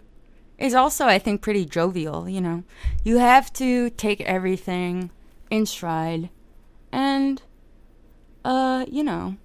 is 0.57 0.73
also, 0.73 1.05
I 1.05 1.19
think, 1.19 1.41
pretty 1.41 1.65
jovial. 1.65 2.27
You 2.27 2.41
know, 2.41 2.63
you 3.03 3.17
have 3.17 3.51
to 3.53 3.89
take 3.91 4.21
everything 4.21 5.11
in 5.49 5.65
stride, 5.65 6.29
and, 6.91 7.41
uh, 8.43 8.85
you 8.89 9.03
know, 9.03 9.37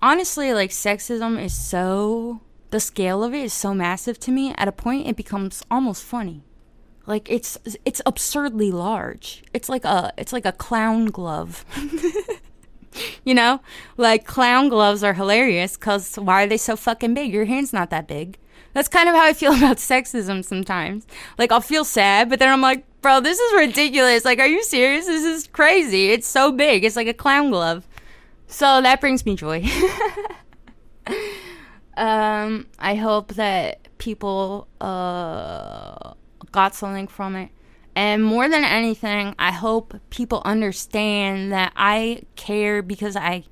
honestly, 0.00 0.52
like 0.54 0.70
sexism 0.70 1.42
is 1.42 1.54
so 1.54 2.40
the 2.70 2.80
scale 2.80 3.24
of 3.24 3.34
it 3.34 3.44
is 3.44 3.52
so 3.52 3.74
massive 3.74 4.18
to 4.20 4.30
me. 4.30 4.54
At 4.56 4.68
a 4.68 4.72
point, 4.72 5.06
it 5.06 5.16
becomes 5.16 5.64
almost 5.70 6.04
funny. 6.04 6.42
Like 7.06 7.30
it's 7.30 7.56
it's 7.86 8.02
absurdly 8.04 8.70
large. 8.70 9.42
It's 9.54 9.70
like 9.70 9.84
a 9.86 10.12
it's 10.18 10.32
like 10.32 10.44
a 10.44 10.52
clown 10.52 11.06
glove. 11.06 11.64
you 13.28 13.34
know, 13.34 13.60
like 13.98 14.24
clown 14.24 14.70
gloves 14.70 15.04
are 15.04 15.12
hilarious 15.12 15.76
because 15.76 16.16
why 16.16 16.44
are 16.44 16.46
they 16.46 16.56
so 16.56 16.76
fucking 16.76 17.12
big? 17.12 17.30
Your 17.30 17.44
hand's 17.44 17.74
not 17.74 17.90
that 17.90 18.08
big. 18.08 18.38
That's 18.72 18.88
kind 18.88 19.06
of 19.06 19.14
how 19.14 19.22
I 19.22 19.34
feel 19.34 19.52
about 19.56 19.76
sexism 19.76 20.42
sometimes. 20.42 21.06
Like, 21.36 21.52
I'll 21.52 21.60
feel 21.60 21.84
sad, 21.84 22.30
but 22.30 22.38
then 22.38 22.48
I'm 22.48 22.62
like, 22.62 22.86
bro, 23.02 23.20
this 23.20 23.38
is 23.38 23.52
ridiculous. 23.52 24.24
Like, 24.24 24.38
are 24.38 24.46
you 24.46 24.62
serious? 24.62 25.04
This 25.04 25.24
is 25.24 25.46
crazy. 25.48 26.10
It's 26.10 26.26
so 26.26 26.50
big. 26.50 26.84
It's 26.84 26.96
like 26.96 27.06
a 27.06 27.12
clown 27.12 27.50
glove. 27.50 27.86
So 28.46 28.80
that 28.80 28.98
brings 28.98 29.26
me 29.26 29.36
joy. 29.36 29.62
um, 31.98 32.66
I 32.78 32.94
hope 32.94 33.34
that 33.34 33.88
people 33.98 34.68
uh, 34.80 36.14
got 36.50 36.74
something 36.74 37.08
from 37.08 37.36
it. 37.36 37.50
And 37.98 38.22
more 38.22 38.48
than 38.48 38.62
anything, 38.62 39.34
I 39.40 39.50
hope 39.50 39.92
people 40.08 40.40
understand 40.44 41.50
that 41.50 41.72
I 41.74 42.22
care 42.36 42.80
because 42.80 43.16
I 43.16 43.42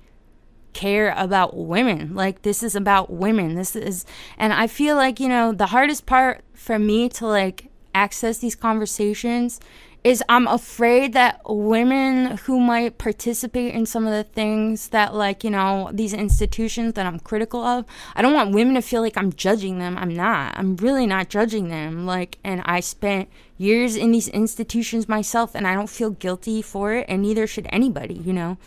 care 0.73 1.13
about 1.17 1.57
women. 1.57 2.15
Like, 2.15 2.43
this 2.43 2.63
is 2.63 2.77
about 2.77 3.11
women. 3.11 3.57
This 3.57 3.75
is, 3.75 4.07
and 4.39 4.53
I 4.53 4.69
feel 4.69 4.95
like, 4.95 5.19
you 5.19 5.29
know, 5.29 5.51
the 5.51 5.67
hardest 5.67 6.07
part 6.07 6.45
for 6.55 6.79
me 6.79 7.09
to 7.09 7.27
like 7.27 7.71
access 7.93 8.39
these 8.39 8.55
conversations 8.55 9.59
is 10.05 10.23
I'm 10.29 10.47
afraid 10.47 11.13
that 11.15 11.41
women 11.45 12.37
who 12.37 12.61
might 12.61 12.99
participate 12.99 13.75
in 13.75 13.85
some 13.85 14.07
of 14.07 14.13
the 14.13 14.23
things 14.23 14.91
that, 14.91 15.13
like, 15.13 15.43
you 15.43 15.51
know, 15.51 15.91
these 15.93 16.15
institutions 16.15 16.95
that 16.95 17.05
I'm 17.05 17.19
critical 17.19 17.65
of, 17.65 17.85
I 18.15 18.23
don't 18.23 18.33
want 18.33 18.55
women 18.55 18.77
to 18.77 18.81
feel 18.81 19.03
like 19.03 19.17
I'm 19.17 19.33
judging 19.33 19.81
them. 19.81 19.99
I'm 19.99 20.15
not. 20.15 20.57
I'm 20.57 20.77
really 20.77 21.09
not 21.09 21.31
judging 21.31 21.67
them. 21.67 22.07
Like, 22.07 22.39
and 22.45 22.63
I 22.65 22.79
spent 22.79 23.29
years 23.59 23.97
in 23.97 24.13
these 24.13 24.29
institutions 24.29 25.09
myself, 25.09 25.55
and 25.55 25.67
I 25.67 25.75
don't 25.75 25.91
feel 25.91 26.11
guilty 26.11 26.63
for 26.63 26.95
it, 26.95 27.07
and 27.09 27.23
neither 27.23 27.47
should 27.47 27.67
anybody, 27.71 28.15
you 28.15 28.33
know? 28.33 28.59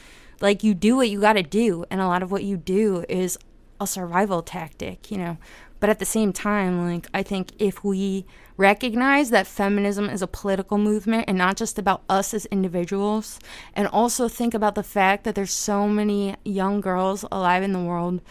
Like, 0.42 0.64
you 0.64 0.74
do 0.74 0.96
what 0.96 1.10
you 1.10 1.20
gotta 1.20 1.44
do, 1.44 1.86
and 1.90 2.02
a 2.02 2.08
lot 2.08 2.24
of 2.24 2.32
what 2.32 2.44
you 2.44 2.58
do 2.58 3.06
is 3.10 3.38
a 3.80 3.88
survival 3.88 4.42
tactic, 4.42 5.12
you 5.12 5.18
know? 5.18 5.38
But 5.80 5.90
at 5.90 6.00
the 6.00 6.06
same 6.06 6.34
time, 6.34 6.86
like, 6.86 7.08
I 7.14 7.24
think 7.24 7.52
if 7.58 7.84
we 7.84 8.26
recognize 8.58 9.30
that 9.30 9.48
feminism 9.48 10.10
is 10.10 10.22
a 10.22 10.28
political 10.28 10.78
movement 10.78 11.26
and 11.28 11.38
not 11.38 11.56
just 11.56 11.80
about 11.80 12.04
us 12.10 12.34
as 12.34 12.46
individuals, 12.48 13.40
and 13.74 13.88
also 13.88 14.28
think 14.28 14.54
about 14.54 14.76
the 14.76 14.84
fact 14.84 15.24
that 15.24 15.36
there's 15.36 15.54
so 15.54 15.88
many 15.88 16.36
young 16.44 16.82
girls 16.82 17.24
alive 17.32 17.64
in 17.64 17.72
the 17.72 17.80
world 17.80 18.22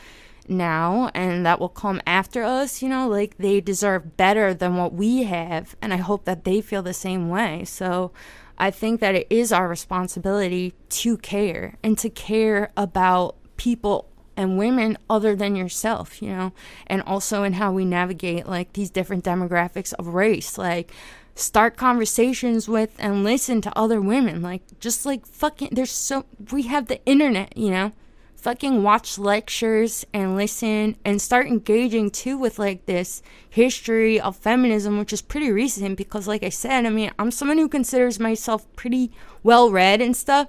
now 0.48 1.10
and 1.14 1.44
that 1.46 1.60
will 1.60 1.68
come 1.68 2.00
after 2.06 2.42
us, 2.42 2.82
you 2.82 2.88
know, 2.88 3.08
like 3.08 3.36
they 3.38 3.60
deserve 3.60 4.16
better 4.16 4.54
than 4.54 4.76
what 4.76 4.92
we 4.92 5.24
have. 5.24 5.76
And 5.80 5.92
I 5.92 5.96
hope 5.96 6.24
that 6.24 6.44
they 6.44 6.60
feel 6.60 6.82
the 6.82 6.94
same 6.94 7.28
way. 7.28 7.64
So 7.64 8.12
I 8.58 8.70
think 8.70 9.00
that 9.00 9.14
it 9.14 9.26
is 9.30 9.52
our 9.52 9.68
responsibility 9.68 10.74
to 10.90 11.16
care 11.16 11.76
and 11.82 11.96
to 11.98 12.10
care 12.10 12.72
about 12.76 13.36
people 13.56 14.08
and 14.36 14.56
women 14.56 14.96
other 15.10 15.34
than 15.34 15.56
yourself, 15.56 16.22
you 16.22 16.28
know, 16.28 16.52
and 16.86 17.02
also 17.02 17.42
in 17.42 17.54
how 17.54 17.72
we 17.72 17.84
navigate 17.84 18.46
like 18.46 18.72
these 18.72 18.90
different 18.90 19.24
demographics 19.24 19.92
of 19.94 20.08
race. 20.08 20.56
Like, 20.56 20.92
start 21.34 21.76
conversations 21.76 22.68
with 22.68 22.94
and 22.98 23.22
listen 23.22 23.60
to 23.60 23.78
other 23.78 24.00
women. 24.00 24.42
Like, 24.42 24.62
just 24.80 25.06
like 25.06 25.26
fucking, 25.26 25.70
there's 25.72 25.92
so, 25.92 26.24
we 26.52 26.62
have 26.62 26.86
the 26.86 27.04
internet, 27.04 27.56
you 27.56 27.70
know? 27.70 27.92
Fucking 28.38 28.84
watch 28.84 29.18
lectures 29.18 30.06
and 30.14 30.36
listen 30.36 30.96
and 31.04 31.20
start 31.20 31.48
engaging 31.48 32.08
too 32.08 32.38
with 32.38 32.56
like 32.56 32.86
this 32.86 33.20
history 33.50 34.20
of 34.20 34.36
feminism, 34.36 34.96
which 34.96 35.12
is 35.12 35.20
pretty 35.20 35.50
recent 35.50 35.96
because, 35.96 36.28
like 36.28 36.44
I 36.44 36.48
said, 36.48 36.86
I 36.86 36.90
mean, 36.90 37.10
I'm 37.18 37.32
someone 37.32 37.58
who 37.58 37.68
considers 37.68 38.20
myself 38.20 38.64
pretty 38.76 39.10
well 39.42 39.72
read 39.72 40.00
and 40.00 40.16
stuff. 40.16 40.46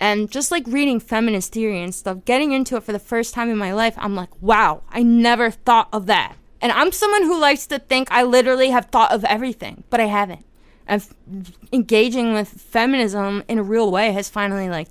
And 0.00 0.32
just 0.32 0.50
like 0.50 0.66
reading 0.66 0.98
feminist 0.98 1.52
theory 1.52 1.80
and 1.80 1.94
stuff, 1.94 2.24
getting 2.24 2.50
into 2.50 2.74
it 2.74 2.82
for 2.82 2.90
the 2.90 2.98
first 2.98 3.34
time 3.34 3.48
in 3.48 3.56
my 3.56 3.72
life, 3.72 3.94
I'm 3.98 4.16
like, 4.16 4.42
wow, 4.42 4.82
I 4.90 5.04
never 5.04 5.52
thought 5.52 5.90
of 5.92 6.06
that. 6.06 6.34
And 6.60 6.72
I'm 6.72 6.90
someone 6.90 7.22
who 7.22 7.40
likes 7.40 7.68
to 7.68 7.78
think 7.78 8.08
I 8.10 8.24
literally 8.24 8.70
have 8.70 8.86
thought 8.86 9.12
of 9.12 9.24
everything, 9.26 9.84
but 9.90 10.00
I 10.00 10.06
haven't. 10.06 10.44
And 10.88 11.00
f- 11.00 11.52
engaging 11.72 12.32
with 12.32 12.48
feminism 12.48 13.44
in 13.46 13.58
a 13.58 13.62
real 13.62 13.92
way 13.92 14.10
has 14.10 14.28
finally 14.28 14.68
like 14.68 14.88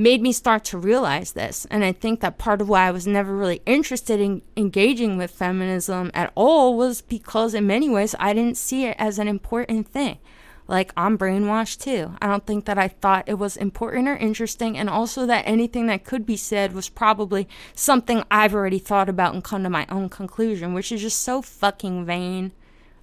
made 0.00 0.22
me 0.22 0.32
start 0.32 0.64
to 0.64 0.78
realize 0.78 1.32
this. 1.32 1.66
And 1.70 1.84
I 1.84 1.92
think 1.92 2.20
that 2.20 2.38
part 2.38 2.62
of 2.62 2.70
why 2.70 2.86
I 2.86 2.90
was 2.90 3.06
never 3.06 3.36
really 3.36 3.60
interested 3.66 4.18
in 4.18 4.40
engaging 4.56 5.18
with 5.18 5.30
feminism 5.30 6.10
at 6.14 6.32
all 6.34 6.74
was 6.74 7.02
because 7.02 7.52
in 7.52 7.66
many 7.66 7.90
ways 7.90 8.14
I 8.18 8.32
didn't 8.32 8.56
see 8.56 8.86
it 8.86 8.96
as 8.98 9.18
an 9.18 9.28
important 9.28 9.88
thing 9.88 10.18
like 10.66 10.92
I'm 10.96 11.18
brainwashed 11.18 11.82
too. 11.82 12.14
I 12.22 12.28
don't 12.28 12.46
think 12.46 12.64
that 12.64 12.78
I 12.78 12.88
thought 12.88 13.28
it 13.28 13.40
was 13.40 13.56
important 13.56 14.08
or 14.08 14.16
interesting, 14.16 14.78
and 14.78 14.88
also 14.88 15.26
that 15.26 15.42
anything 15.44 15.88
that 15.88 16.04
could 16.04 16.24
be 16.24 16.36
said 16.36 16.72
was 16.72 16.88
probably 16.88 17.48
something 17.74 18.22
I've 18.30 18.54
already 18.54 18.78
thought 18.78 19.08
about 19.08 19.34
and 19.34 19.42
come 19.42 19.64
to 19.64 19.68
my 19.68 19.84
own 19.90 20.08
conclusion, 20.08 20.72
which 20.72 20.92
is 20.92 21.02
just 21.02 21.22
so 21.22 21.42
fucking 21.42 22.06
vain 22.06 22.52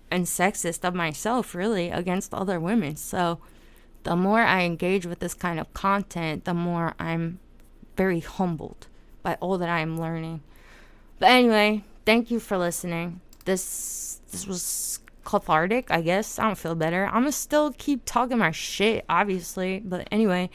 and 0.09 0.23
sexist 0.23 0.87
of 0.87 0.95
myself, 0.95 1.53
really, 1.53 1.89
against 1.89 2.33
other 2.33 2.57
women. 2.57 2.95
So 2.95 3.39
the 4.03 4.15
more 4.15 4.41
I 4.41 4.63
engage 4.63 5.05
with 5.05 5.19
this 5.19 5.33
kind 5.33 5.59
of 5.59 5.73
content, 5.73 6.45
the 6.45 6.53
more 6.53 6.93
I'm 6.99 7.39
very 7.95 8.19
humbled 8.19 8.87
by 9.23 9.35
all 9.35 9.57
that 9.57 9.69
I 9.69 9.79
am 9.79 9.99
learning. 9.99 10.41
But 11.19 11.29
anyway, 11.29 11.83
thank 12.05 12.31
you 12.31 12.39
for 12.39 12.57
listening. 12.57 13.21
This 13.45 14.21
this 14.31 14.45
was 14.45 14.99
cathartic, 15.25 15.91
I 15.91 16.01
guess. 16.01 16.39
I 16.39 16.43
don't 16.43 16.57
feel 16.57 16.75
better. 16.75 17.05
I'm 17.07 17.23
gonna 17.23 17.31
still 17.31 17.73
keep 17.77 18.03
talking 18.05 18.37
my 18.37 18.51
shit, 18.51 19.03
obviously. 19.09 19.81
But 19.83 20.07
anyway, 20.11 20.49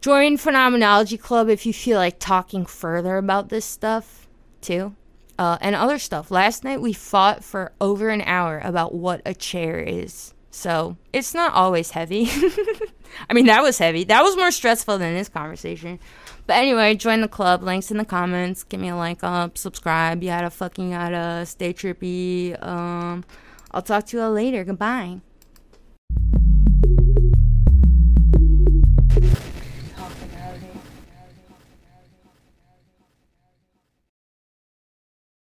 join 0.00 0.36
Phenomenology 0.36 1.18
Club 1.18 1.48
if 1.48 1.66
you 1.66 1.72
feel 1.72 1.98
like 1.98 2.18
talking 2.18 2.66
further 2.66 3.16
about 3.16 3.48
this 3.48 3.64
stuff, 3.64 4.28
too. 4.60 4.94
Uh, 5.38 5.58
and 5.60 5.74
other 5.74 5.98
stuff. 5.98 6.30
Last 6.30 6.62
night 6.62 6.80
we 6.80 6.92
fought 6.92 7.42
for 7.42 7.72
over 7.80 8.10
an 8.10 8.20
hour 8.22 8.60
about 8.62 8.94
what 8.94 9.22
a 9.24 9.34
chair 9.34 9.80
is. 9.80 10.34
So 10.54 10.98
it's 11.14 11.32
not 11.32 11.54
always 11.54 11.90
heavy. 11.90 12.28
I 13.30 13.32
mean, 13.32 13.46
that 13.46 13.62
was 13.62 13.78
heavy. 13.78 14.04
That 14.04 14.22
was 14.22 14.36
more 14.36 14.50
stressful 14.50 14.98
than 14.98 15.14
this 15.14 15.30
conversation. 15.30 15.98
But 16.46 16.54
anyway, 16.54 16.94
join 16.94 17.22
the 17.22 17.28
club. 17.28 17.62
Links 17.62 17.90
in 17.90 17.96
the 17.96 18.04
comments. 18.04 18.62
Give 18.62 18.78
me 18.78 18.88
a 18.88 18.96
like 18.96 19.24
up, 19.24 19.56
subscribe, 19.56 20.22
You 20.22 20.28
gotta 20.28 20.50
fucking 20.50 20.90
yada. 20.90 21.46
Stay 21.46 21.72
trippy. 21.72 22.62
Um, 22.64 23.24
I'll 23.70 23.82
talk 23.82 24.06
to 24.08 24.18
you 24.18 24.22
all 24.22 24.32
later. 24.32 24.62
Goodbye. 24.62 25.20